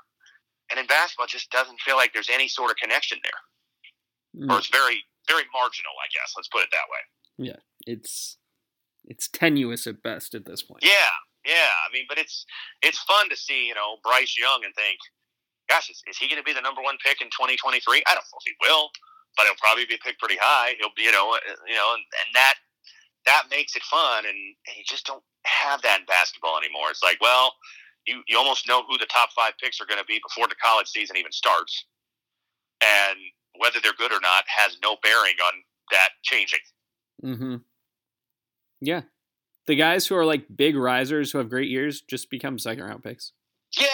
And 0.70 0.80
in 0.80 0.86
basketball, 0.86 1.26
it 1.26 1.32
just 1.32 1.50
doesn't 1.52 1.80
feel 1.82 1.96
like 1.96 2.14
there's 2.14 2.30
any 2.30 2.48
sort 2.48 2.72
of 2.72 2.78
connection 2.78 3.20
there. 3.24 4.44
Mm. 4.44 4.54
Or 4.54 4.60
it's 4.60 4.68
very, 4.70 5.04
very 5.28 5.44
marginal, 5.54 5.96
I 6.04 6.08
guess. 6.12 6.34
Let's 6.36 6.50
put 6.50 6.64
it 6.64 6.70
that 6.72 6.92
way. 6.92 7.48
Yeah. 7.50 7.62
It's 7.86 8.38
it's 9.08 9.28
tenuous 9.30 9.88
at 9.88 10.04
best 10.04 10.36
at 10.36 10.46
this 10.46 10.62
point. 10.62 10.84
Yeah, 10.84 11.16
yeah. 11.46 11.72
I 11.88 11.92
mean, 11.94 12.06
but 12.10 12.18
it's 12.18 12.46
it's 12.84 13.00
fun 13.00 13.30
to 13.30 13.38
see, 13.38 13.68
you 13.68 13.76
know, 13.76 13.98
Bryce 14.04 14.36
Young 14.38 14.62
and 14.66 14.76
think, 14.76 15.00
gosh, 15.70 15.90
is, 15.90 16.04
is 16.08 16.18
he 16.18 16.28
going 16.28 16.40
to 16.40 16.44
be 16.44 16.54
the 16.54 16.62
number 16.62 16.82
one 16.82 16.98
pick 17.04 17.22
in 17.22 17.28
2023? 17.28 18.04
I 18.06 18.14
don't 18.14 18.28
know 18.28 18.40
if 18.44 18.46
he 18.46 18.56
will, 18.60 18.92
but 19.36 19.46
he'll 19.48 19.56
probably 19.56 19.86
be 19.86 19.98
picked 20.04 20.20
pretty 20.20 20.38
high. 20.40 20.76
He'll 20.80 20.96
be, 20.96 21.04
you 21.04 21.16
know, 21.16 21.32
uh, 21.32 21.56
you 21.66 21.76
know, 21.76 21.96
and, 21.96 22.04
and 22.04 22.30
that 22.36 22.56
that 23.26 23.44
makes 23.50 23.76
it 23.76 23.84
fun, 23.84 24.26
and, 24.26 24.36
and 24.36 24.74
you 24.76 24.84
just 24.88 25.06
don't 25.06 25.24
have 25.44 25.82
that 25.82 26.02
in 26.02 26.06
basketball 26.06 26.58
anymore. 26.58 26.92
It's 26.92 27.04
like, 27.04 27.20
well, 27.20 27.56
you 28.08 28.24
you 28.28 28.38
almost 28.38 28.68
know 28.68 28.84
who 28.88 28.98
the 28.98 29.06
top 29.06 29.30
five 29.36 29.54
picks 29.62 29.80
are 29.82 29.86
going 29.86 30.00
to 30.00 30.06
be 30.06 30.20
before 30.28 30.48
the 30.48 30.56
college 30.56 30.88
season 30.88 31.18
even 31.18 31.32
starts, 31.32 31.86
and 32.82 33.20
whether 33.58 33.80
they're 33.82 33.94
good 33.98 34.12
or 34.12 34.20
not 34.22 34.44
has 34.48 34.78
no 34.82 34.98
bearing 35.04 35.36
on 35.46 35.54
that 35.92 36.10
changing. 36.24 36.60
Mm-hmm. 37.24 37.56
Yeah. 38.82 39.02
The 39.66 39.76
guys 39.76 40.08
who 40.08 40.16
are 40.16 40.26
like 40.26 40.46
big 40.56 40.76
risers 40.76 41.32
who 41.32 41.40
have 41.40 41.50
great 41.50 41.70
years 41.70 42.02
just 42.02 42.30
become 42.30 42.58
second 42.58 42.84
round 42.86 43.04
picks. 43.04 43.34
Yeah, 43.78 43.88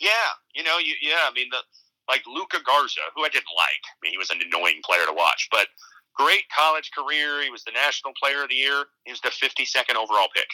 yeah. 0.00 0.08
You 0.54 0.62
know, 0.62 0.78
you, 0.78 0.94
yeah. 1.02 1.28
I 1.28 1.32
mean, 1.34 1.48
the 1.50 1.58
like 2.08 2.22
Luka 2.26 2.58
Garza, 2.64 3.00
who 3.14 3.24
I 3.24 3.28
didn't 3.28 3.52
like. 3.54 3.84
I 3.84 3.96
mean, 4.02 4.12
he 4.12 4.18
was 4.18 4.30
an 4.30 4.40
annoying 4.40 4.80
player 4.84 5.04
to 5.06 5.12
watch, 5.12 5.48
but 5.50 5.68
great 6.14 6.44
college 6.54 6.90
career. 6.96 7.42
He 7.42 7.50
was 7.50 7.64
the 7.64 7.72
national 7.72 8.14
player 8.20 8.42
of 8.42 8.48
the 8.48 8.54
year. 8.54 8.84
He 9.04 9.12
was 9.12 9.20
the 9.20 9.28
52nd 9.28 9.96
overall 9.96 10.28
pick. 10.34 10.48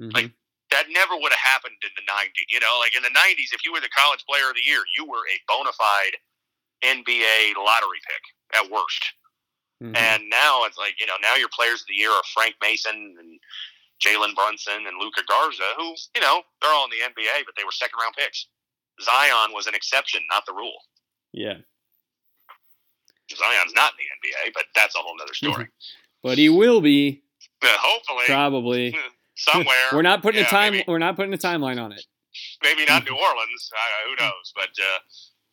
Mm-hmm. 0.00 0.14
Like 0.14 0.30
that 0.70 0.86
never 0.90 1.18
would 1.18 1.32
have 1.32 1.44
happened 1.44 1.76
in 1.82 1.90
the 1.98 2.06
90s. 2.06 2.46
You 2.48 2.60
know, 2.60 2.78
like 2.78 2.94
in 2.94 3.02
the 3.02 3.14
90s, 3.14 3.52
if 3.52 3.66
you 3.66 3.72
were 3.72 3.82
the 3.82 3.92
college 3.92 4.24
player 4.28 4.48
of 4.48 4.56
the 4.56 4.64
year, 4.64 4.82
you 4.96 5.04
were 5.04 5.26
a 5.26 5.36
bona 5.46 5.74
fide 5.74 6.16
NBA 6.82 7.58
lottery 7.58 8.00
pick 8.06 8.24
at 8.54 8.70
worst. 8.70 9.04
Mm-hmm. 9.82 9.96
And 9.96 10.28
now 10.28 10.64
it's 10.64 10.76
like, 10.76 11.00
you 11.00 11.06
know, 11.06 11.16
now 11.22 11.36
your 11.36 11.48
players 11.48 11.80
of 11.80 11.88
the 11.88 11.96
year 11.96 12.10
are 12.10 12.22
Frank 12.34 12.54
Mason 12.62 13.16
and 13.18 13.40
Jalen 14.00 14.34
Brunson 14.34 14.86
and 14.86 14.96
Luka 15.00 15.22
Garza, 15.28 15.68
who, 15.76 15.94
you 16.14 16.20
know, 16.20 16.42
they're 16.60 16.72
all 16.72 16.84
in 16.84 16.90
the 16.90 17.02
NBA, 17.04 17.44
but 17.46 17.54
they 17.56 17.64
were 17.64 17.72
second 17.72 17.98
round 18.00 18.14
picks. 18.16 18.46
Zion 19.00 19.52
was 19.52 19.66
an 19.66 19.74
exception, 19.74 20.20
not 20.30 20.44
the 20.46 20.52
rule. 20.52 20.76
Yeah. 21.32 21.56
Zion's 23.30 23.72
not 23.74 23.92
in 23.92 24.04
the 24.04 24.28
NBA, 24.28 24.52
but 24.54 24.64
that's 24.74 24.94
a 24.96 24.98
whole 24.98 25.16
other 25.22 25.34
story. 25.34 25.68
but 26.22 26.36
he 26.38 26.48
will 26.48 26.80
be. 26.80 27.22
hopefully. 27.64 28.24
Probably. 28.26 28.98
Somewhere. 29.40 29.88
we're 29.92 30.02
not 30.02 30.22
putting 30.22 30.40
yeah, 30.40 30.46
a 30.46 30.50
time. 30.50 30.72
Maybe, 30.72 30.84
we're 30.86 30.98
not 31.00 31.16
putting 31.16 31.32
a 31.32 31.38
timeline 31.40 31.80
on 31.80 31.92
it. 31.92 32.04
Maybe 32.62 32.84
not 32.84 33.04
New 33.04 33.16
Orleans. 33.16 33.70
who 34.06 34.14
knows? 34.20 34.52
But 34.54 34.70
uh, 34.76 34.98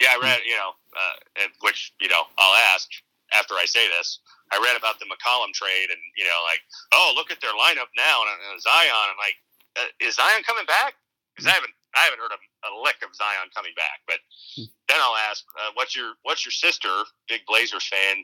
yeah, 0.01 0.11
I 0.11 0.19
read. 0.21 0.39
You 0.45 0.55
know, 0.55 0.71
uh, 0.91 1.47
which 1.61 1.93
you 2.01 2.09
know, 2.09 2.23
I'll 2.37 2.57
ask 2.75 2.89
after 3.33 3.55
I 3.55 3.65
say 3.65 3.87
this, 3.89 4.19
I 4.51 4.59
read 4.63 4.77
about 4.77 4.99
the 4.99 5.07
McCollum 5.07 5.51
trade, 5.53 5.89
and 5.89 5.99
you 6.15 6.23
know, 6.23 6.39
like, 6.43 6.61
oh, 6.93 7.13
look 7.15 7.31
at 7.31 7.41
their 7.41 7.55
lineup 7.55 7.91
now, 7.95 8.23
and, 8.23 8.39
and 8.51 8.61
Zion. 8.61 9.07
I'm 9.11 9.19
like, 9.19 9.37
uh, 9.75 10.05
is 10.05 10.15
Zion 10.15 10.43
coming 10.43 10.65
back? 10.65 10.95
Because 11.35 11.47
I 11.47 11.55
haven't, 11.55 11.73
I 11.95 12.03
haven't 12.07 12.19
heard 12.19 12.31
a, 12.31 12.39
a 12.67 12.71
lick 12.83 12.97
of 13.03 13.13
Zion 13.15 13.51
coming 13.53 13.73
back. 13.75 14.01
But 14.07 14.19
then 14.55 14.97
I'll 14.99 15.19
ask, 15.29 15.43
uh, 15.59 15.71
what's 15.75 15.95
your, 15.95 16.13
what's 16.23 16.45
your 16.45 16.51
sister, 16.51 16.89
big 17.29 17.41
Blazers 17.47 17.87
fan, 17.87 18.23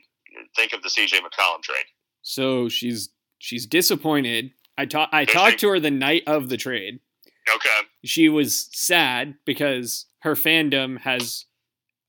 think 0.56 0.72
of 0.72 0.82
the 0.82 0.88
CJ 0.88 1.20
McCollum 1.20 1.62
trade? 1.62 1.86
So 2.22 2.68
she's 2.68 3.10
she's 3.38 3.66
disappointed. 3.66 4.50
I 4.76 4.86
talked 4.86 5.14
I 5.14 5.24
talked 5.24 5.60
to 5.60 5.68
her 5.70 5.80
the 5.80 5.90
night 5.90 6.22
of 6.26 6.48
the 6.48 6.56
trade. 6.56 7.00
Okay. 7.54 7.88
She 8.04 8.28
was 8.28 8.68
sad 8.72 9.34
because 9.44 10.06
her 10.20 10.34
fandom 10.34 10.98
has 11.00 11.44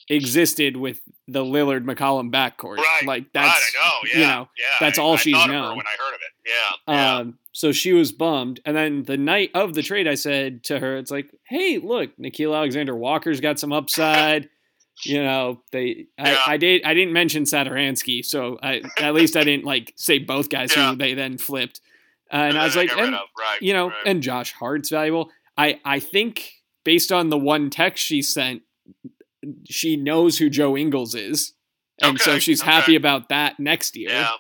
existed 0.09 0.77
with 0.77 1.01
the 1.27 1.43
Lillard 1.43 1.83
McCollum 1.83 2.31
backcourt. 2.31 2.77
Right. 2.77 3.03
Like 3.05 3.33
that's 3.33 3.73
right, 3.75 3.83
know. 3.83 4.09
Yeah. 4.09 4.19
You 4.19 4.27
know, 4.27 4.49
yeah. 4.57 4.65
that's 4.79 4.99
all 4.99 5.13
I, 5.13 5.17
she's 5.17 5.35
I 5.35 5.47
known. 5.47 5.77
when 5.77 5.85
I 5.85 5.95
heard 6.03 6.13
of 6.13 6.19
it. 6.21 6.87
Yeah. 6.87 7.17
Um, 7.17 7.39
so 7.51 7.71
she 7.71 7.93
was 7.93 8.11
bummed. 8.11 8.59
And 8.65 8.75
then 8.75 9.03
the 9.03 9.17
night 9.17 9.51
of 9.53 9.73
the 9.73 9.81
trade, 9.81 10.07
I 10.07 10.15
said 10.15 10.63
to 10.65 10.79
her, 10.79 10.97
it's 10.97 11.11
like, 11.11 11.31
hey, 11.47 11.79
look, 11.79 12.15
Nickeil 12.17 12.55
Alexander 12.55 12.95
Walker's 12.95 13.41
got 13.41 13.59
some 13.59 13.73
upside. 13.73 14.49
you 15.03 15.21
know, 15.21 15.61
they 15.71 16.05
yeah. 16.17 16.37
I, 16.45 16.53
I, 16.53 16.57
did 16.57 16.83
I 16.83 16.93
didn't 16.93 17.13
mention 17.13 17.43
Satoransky, 17.43 18.23
so 18.23 18.57
I, 18.61 18.81
at 18.99 19.13
least 19.13 19.35
I 19.35 19.43
didn't 19.43 19.65
like 19.65 19.93
say 19.95 20.19
both 20.19 20.49
guys 20.49 20.73
who 20.73 20.95
they 20.95 21.13
then 21.13 21.37
flipped. 21.37 21.81
Uh, 22.31 22.35
and, 22.37 22.49
and 22.49 22.57
I 22.57 22.65
was 22.65 22.75
like, 22.75 22.91
and, 22.91 23.13
right, 23.13 23.61
you 23.61 23.73
know, 23.73 23.89
right. 23.89 24.05
and 24.05 24.21
Josh 24.23 24.51
Hart's 24.53 24.89
valuable. 24.89 25.29
I 25.57 25.79
I 25.85 25.99
think 25.99 26.51
based 26.83 27.11
on 27.11 27.29
the 27.29 27.37
one 27.37 27.69
text 27.69 28.03
she 28.03 28.21
sent, 28.21 28.63
she 29.69 29.95
knows 29.95 30.37
who 30.37 30.49
Joe 30.49 30.75
Ingles 30.75 31.15
is, 31.15 31.53
and 32.01 32.15
okay, 32.15 32.23
so 32.23 32.39
she's 32.39 32.61
okay. 32.61 32.71
happy 32.71 32.95
about 32.95 33.29
that 33.29 33.59
next 33.59 33.95
year. 33.95 34.09
Yeah, 34.09 34.31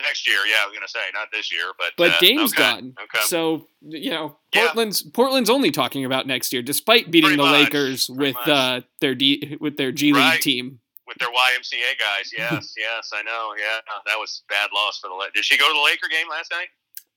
next 0.00 0.26
year. 0.26 0.38
Yeah, 0.46 0.56
I 0.64 0.66
was 0.66 0.74
gonna 0.74 0.88
say 0.88 0.98
not 1.14 1.28
this 1.32 1.52
year, 1.52 1.66
but 1.78 1.92
but 1.96 2.10
uh, 2.12 2.18
Dame's 2.20 2.52
okay, 2.52 2.62
gone. 2.62 2.94
Okay. 3.04 3.24
So 3.24 3.68
you 3.82 4.10
know, 4.10 4.36
Yeah. 4.54 4.62
Portland's 4.62 5.02
Portland's 5.02 5.50
only 5.50 5.70
talking 5.70 6.04
about 6.04 6.26
next 6.26 6.52
year, 6.52 6.62
despite 6.62 7.10
beating 7.10 7.28
Pretty 7.30 7.36
the 7.36 7.42
much, 7.44 7.52
Lakers 7.72 8.06
pretty 8.06 8.20
with 8.20 8.34
much. 8.34 8.48
uh, 8.48 8.80
their 9.00 9.14
D 9.14 9.56
with 9.60 9.76
their 9.76 9.92
G 9.92 10.06
League 10.12 10.16
Right. 10.22 10.40
team. 10.42 10.80
with 11.06 11.16
their 11.18 11.28
YMCA 11.28 11.96
guys. 11.98 12.30
Yes, 12.36 12.74
yes, 12.76 13.10
I 13.14 13.22
know. 13.22 13.54
Yeah, 13.56 13.78
that 14.06 14.18
was 14.18 14.42
bad 14.48 14.70
loss 14.74 14.98
for 14.98 15.08
the. 15.08 15.14
La- 15.14 15.30
Did 15.34 15.44
she 15.44 15.56
go 15.56 15.66
to 15.66 15.72
the 15.72 15.80
Laker 15.84 16.08
game 16.10 16.28
last 16.28 16.50
night? 16.50 16.68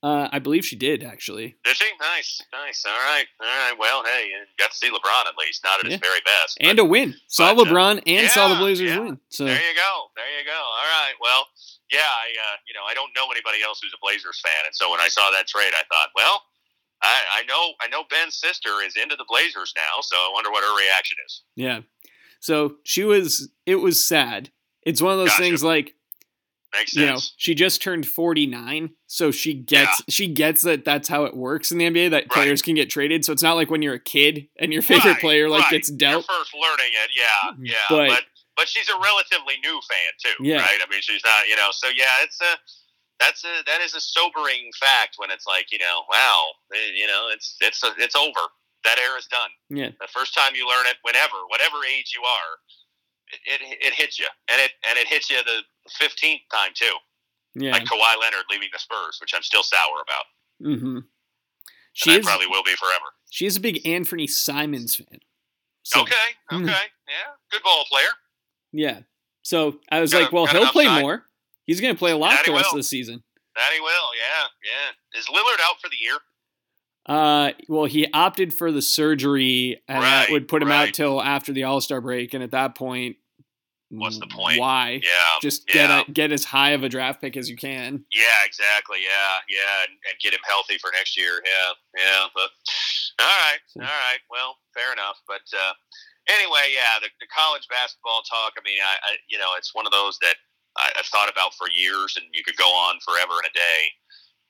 Uh, 0.03 0.27
I 0.31 0.39
believe 0.39 0.65
she 0.65 0.75
did 0.75 1.03
actually. 1.03 1.57
Did 1.63 1.77
she? 1.77 1.85
Nice, 1.99 2.41
nice. 2.51 2.83
All 2.87 2.91
right, 2.91 3.25
all 3.39 3.45
right. 3.47 3.77
Well, 3.77 4.03
hey, 4.03 4.29
you 4.29 4.37
got 4.57 4.71
to 4.71 4.77
see 4.77 4.89
LeBron 4.89 5.27
at 5.29 5.37
least, 5.37 5.63
not 5.63 5.79
at 5.79 5.85
Yeah. 5.85 5.91
his 5.91 5.99
very 6.01 6.21
best. 6.25 6.57
And 6.59 6.79
a 6.79 6.85
win. 6.85 7.13
Saw 7.27 7.53
but, 7.53 7.67
uh, 7.67 7.71
LeBron 7.71 8.01
and 8.07 8.29
saw 8.31 8.47
the 8.49 8.55
Blazers 8.55 8.89
yeah. 8.89 8.99
win. 8.99 9.19
So 9.29 9.45
there 9.45 9.53
you 9.55 9.75
go, 9.75 9.91
there 10.15 10.39
you 10.39 10.45
go. 10.45 10.57
All 10.57 10.89
right. 10.89 11.13
Well, 11.21 11.45
yeah, 11.91 11.99
I, 11.99 12.33
uh, 12.33 12.55
you 12.67 12.73
know, 12.73 12.81
I 12.89 12.95
don't 12.95 13.11
know 13.15 13.25
anybody 13.31 13.61
else 13.63 13.79
who's 13.83 13.93
a 13.93 14.01
Blazers 14.01 14.41
fan, 14.43 14.65
and 14.65 14.73
so 14.75 14.89
when 14.89 14.99
I 14.99 15.07
saw 15.07 15.29
that 15.31 15.47
trade, 15.47 15.73
I 15.75 15.83
thought, 15.93 16.09
well, 16.15 16.41
I, 17.03 17.21
I 17.37 17.43
know, 17.43 17.73
I 17.81 17.87
know 17.89 18.03
Ben's 18.09 18.35
sister 18.35 18.81
is 18.85 18.95
into 18.95 19.15
the 19.15 19.25
Blazers 19.29 19.73
now, 19.75 20.01
so 20.01 20.15
I 20.15 20.29
wonder 20.33 20.49
what 20.51 20.63
her 20.63 20.75
reaction 20.77 21.17
is. 21.25 21.41
yeah. 21.55 21.81
So 22.39 22.77
she 22.83 23.03
was. 23.03 23.49
It 23.67 23.75
was 23.75 24.03
sad. 24.03 24.49
It's 24.81 24.99
one 24.99 25.13
of 25.13 25.19
those 25.19 25.27
Gotcha. 25.29 25.43
things 25.43 25.63
like 25.63 25.93
Makes 26.73 26.93
you 26.95 27.05
know 27.05 27.17
she 27.37 27.53
just 27.53 27.81
turned 27.81 28.07
49 28.07 28.91
so 29.07 29.29
she 29.31 29.53
gets 29.53 30.01
she 30.09 30.27
gets 30.27 30.61
that 30.61 30.85
that's 30.85 31.09
how 31.09 31.25
it 31.25 31.35
works 31.35 31.69
in 31.71 31.77
the 31.77 31.85
nba 31.89 32.09
that 32.11 32.23
Right. 32.23 32.29
players 32.31 32.61
can 32.61 32.75
get 32.75 32.89
traded 32.89 33.25
so 33.25 33.33
it's 33.33 33.43
not 33.43 33.55
like 33.55 33.69
when 33.69 33.81
you're 33.81 33.95
a 33.95 33.99
kid 33.99 34.47
and 34.57 34.71
your 34.71 34.81
favorite 34.81 35.11
Right, 35.13 35.19
player 35.21 35.49
like 35.49 35.63
right. 35.63 35.71
gets 35.71 35.89
dealt 35.91 36.25
You're 36.29 36.37
first 36.39 36.53
learning 36.53 36.93
it, 36.93 37.09
yeah, 37.15 37.51
yeah. 37.61 37.75
But- 37.89 38.07
But, 38.09 38.23
but 38.55 38.67
she's 38.69 38.87
a 38.89 38.95
relatively 39.03 39.55
new 39.63 39.79
fan 39.89 40.11
too, 40.23 40.43
Yeah. 40.47 40.61
right? 40.61 40.79
I 40.81 40.89
mean, 40.89 41.01
she's 41.01 41.21
not, 41.25 41.47
you 41.49 41.55
know. 41.55 41.69
So 41.71 41.87
yeah, 41.89 42.23
it's 42.23 42.39
a 42.41 42.55
that's 43.19 43.43
a 43.43 43.63
that 43.67 43.81
is 43.81 43.93
a 43.95 43.99
sobering 44.01 44.69
fact 44.79 45.15
when 45.17 45.29
it's 45.31 45.45
like, 45.47 45.71
you 45.71 45.79
know, 45.79 46.03
wow, 46.09 46.47
eh, 46.73 46.91
you 46.95 47.07
know, 47.07 47.27
it's 47.33 47.55
it's 47.61 47.83
a, 47.83 47.91
it's 47.97 48.15
over. 48.15 48.39
That 48.83 48.97
era's 48.97 49.27
done. 49.27 49.49
yeah 49.69 49.89
The 49.99 50.07
first 50.07 50.33
time 50.33 50.55
you 50.55 50.67
learn 50.67 50.87
it, 50.87 50.97
whenever, 51.03 51.35
whatever 51.49 51.77
age 51.85 52.13
you 52.15 52.21
are, 52.25 52.51
it, 53.45 53.61
it, 53.61 53.77
it 53.87 53.93
hits 53.93 54.17
you, 54.19 54.25
and 54.49 54.59
it 54.61 54.71
and 54.89 54.97
it 54.97 55.07
hits 55.07 55.29
you 55.29 55.37
the 55.43 55.61
fifteenth 55.97 56.41
time 56.51 56.71
too, 56.73 56.93
yeah 57.55 57.71
like 57.71 57.83
Kawhi 57.83 58.19
Leonard 58.19 58.45
leaving 58.49 58.69
the 58.73 58.79
Spurs, 58.79 59.17
which 59.21 59.33
I'm 59.35 59.43
still 59.43 59.63
sour 59.63 60.01
about. 60.03 60.25
mm-hmm 60.77 60.99
she 61.93 62.11
I 62.13 62.17
is 62.19 62.25
probably 62.25 62.47
will 62.47 62.63
be 62.63 62.73
forever. 62.75 63.05
she 63.29 63.45
is 63.45 63.57
a 63.57 63.59
big 63.59 63.83
Anfernee 63.83 64.29
Simons 64.29 64.95
fan 64.95 65.19
so, 65.83 66.01
okay, 66.01 66.13
okay, 66.53 66.65
yeah, 66.65 67.33
good 67.51 67.61
ball 67.63 67.83
player. 67.89 68.07
yeah 68.71 68.99
so 69.41 69.79
i 69.91 69.99
was 69.99 70.13
like 70.13 70.31
well 70.31 70.45
he'll 70.45 70.67
play 70.67 70.87
more 71.01 71.25
he's 71.65 71.81
gonna 71.81 71.95
play 71.95 72.11
a 72.11 72.17
lot 72.17 72.29
That 72.31 72.45
the 72.45 72.51
he 72.51 72.57
rest 72.57 72.69
will. 72.71 72.77
of 72.79 72.83
the 72.83 72.83
season 72.87 73.23
That 73.55 73.71
he 73.73 73.79
will, 73.81 73.87
yeah, 74.17 74.47
yeah. 74.63 75.19
Is 75.19 75.25
Lillard 75.27 75.59
out 75.65 75.81
for 75.81 75.89
the 75.89 75.97
year? 75.99 76.17
uh 77.07 77.51
well 77.67 77.85
he 77.85 78.07
opted 78.13 78.53
for 78.53 78.71
the 78.71 78.81
surgery 78.81 79.81
and 79.87 80.03
that 80.03 80.29
would 80.29 80.47
put 80.47 80.61
him 80.61 80.71
out 80.71 80.93
till 80.93 81.19
after 81.21 81.51
the 81.51 81.63
all-star 81.63 81.99
break 81.99 82.33
and 82.35 82.43
at 82.43 82.51
that 82.51 82.75
point 82.75 83.15
What's 83.91 84.19
the 84.19 84.27
point? 84.27 84.59
why 84.59 85.03
Yeah, 85.03 85.35
just 85.41 85.67
yeah, 85.67 85.75
get 85.75 85.89
a, 85.91 86.11
get 86.11 86.31
as 86.31 86.43
high 86.47 86.71
of 86.71 86.83
a 86.83 86.89
draft 86.89 87.19
pick 87.19 87.35
as 87.35 87.49
you 87.49 87.57
can. 87.57 88.05
yeah, 88.15 88.39
exactly, 88.47 89.03
yeah, 89.03 89.43
yeah, 89.51 89.83
and, 89.83 89.99
and 90.07 90.15
get 90.23 90.33
him 90.33 90.39
healthy 90.47 90.79
for 90.79 90.91
next 90.95 91.19
year. 91.19 91.43
Yeah, 91.43 91.71
yeah. 91.99 92.23
But 92.31 92.49
all 93.19 93.27
right, 93.27 93.61
all 93.83 93.99
right. 94.07 94.23
Well, 94.31 94.55
fair 94.73 94.95
enough. 94.95 95.19
But 95.27 95.43
uh, 95.51 95.75
anyway, 96.31 96.71
yeah, 96.71 97.03
the, 97.03 97.11
the 97.19 97.27
college 97.27 97.67
basketball 97.67 98.23
talk. 98.23 98.55
I 98.55 98.63
mean, 98.63 98.79
I, 98.79 98.95
I, 99.03 99.11
you 99.27 99.35
know, 99.35 99.59
it's 99.59 99.75
one 99.75 99.85
of 99.85 99.91
those 99.91 100.15
that 100.23 100.39
I, 100.79 100.95
have 100.95 101.11
thought 101.11 101.27
about 101.27 101.51
for 101.59 101.67
years, 101.67 102.15
and 102.15 102.25
you 102.31 102.47
could 102.47 102.55
go 102.55 102.71
on 102.71 103.03
forever 103.03 103.43
in 103.43 103.45
a 103.51 103.55
day. 103.55 103.81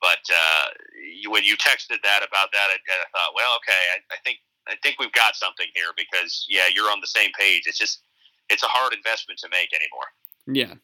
But 0.02 0.22
uh, 0.30 0.66
you, 1.02 1.30
when 1.34 1.46
you 1.46 1.58
texted 1.58 2.02
that 2.06 2.22
about 2.22 2.54
that, 2.54 2.68
I, 2.70 2.78
I 2.78 3.10
thought, 3.10 3.34
well, 3.34 3.58
okay, 3.62 3.82
I, 3.98 3.98
I 4.14 4.18
think 4.22 4.38
I 4.70 4.78
think 4.86 5.02
we've 5.02 5.14
got 5.14 5.36
something 5.36 5.68
here 5.74 5.94
because 5.98 6.46
yeah, 6.50 6.70
you're 6.74 6.92
on 6.94 7.02
the 7.02 7.10
same 7.10 7.32
page. 7.38 7.66
It's 7.66 7.78
just 7.78 8.06
it's 8.52 8.64
a 8.64 8.68
hard 8.68 8.94
investment 8.94 9.40
to 9.40 9.49
make 9.49 9.69
anymore. 9.73 10.07
Yeah, 10.48 10.76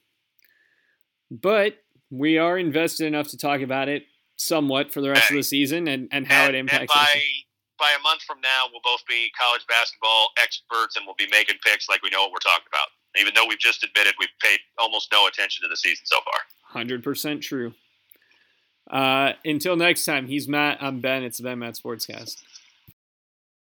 but 1.30 1.78
we 2.10 2.38
are 2.38 2.58
invested 2.58 3.06
enough 3.06 3.28
to 3.30 3.38
talk 3.38 3.62
about 3.62 3.90
it 3.90 4.04
somewhat 4.38 4.94
for 4.94 5.02
the 5.02 5.10
rest 5.10 5.30
of 5.30 5.36
the 5.36 5.44
season 5.44 5.88
and, 5.88 6.08
and 6.12 6.28
how 6.28 6.46
and, 6.46 6.56
it 6.56 6.60
impacts. 6.60 6.96
And 6.96 7.06
by 7.06 7.22
by 7.78 7.94
a 7.98 8.02
month 8.02 8.24
from 8.24 8.42
now, 8.42 8.66
we'll 8.72 8.82
both 8.84 9.06
be 9.08 9.30
college 9.40 9.66
basketball 9.68 10.30
experts, 10.42 10.96
and 10.96 11.06
we'll 11.06 11.16
be 11.18 11.28
making 11.32 11.58
picks 11.64 11.88
like 11.88 12.02
we 12.02 12.10
know 12.10 12.24
what 12.24 12.32
we're 12.32 12.40
talking 12.40 12.66
about. 12.68 12.88
Even 13.20 13.34
though 13.36 13.46
we've 13.48 13.60
just 13.60 13.84
admitted 13.84 14.14
we've 14.20 14.30
paid 14.42 14.60
almost 14.78 15.10
no 15.12 15.28
attention 15.28 15.64
to 15.64 15.70
the 15.70 15.78
season 15.78 16.06
so 16.06 16.18
far. 16.26 16.40
Hundred 16.64 17.04
percent 17.04 17.42
true. 17.42 17.74
Uh, 18.90 19.34
until 19.44 19.76
next 19.76 20.06
time, 20.06 20.28
he's 20.28 20.48
Matt. 20.48 20.78
I'm 20.82 21.02
Ben. 21.02 21.24
It's 21.24 21.38
the 21.38 21.44
Ben 21.44 21.60
Matt 21.60 21.76
Sportscast. 21.76 22.38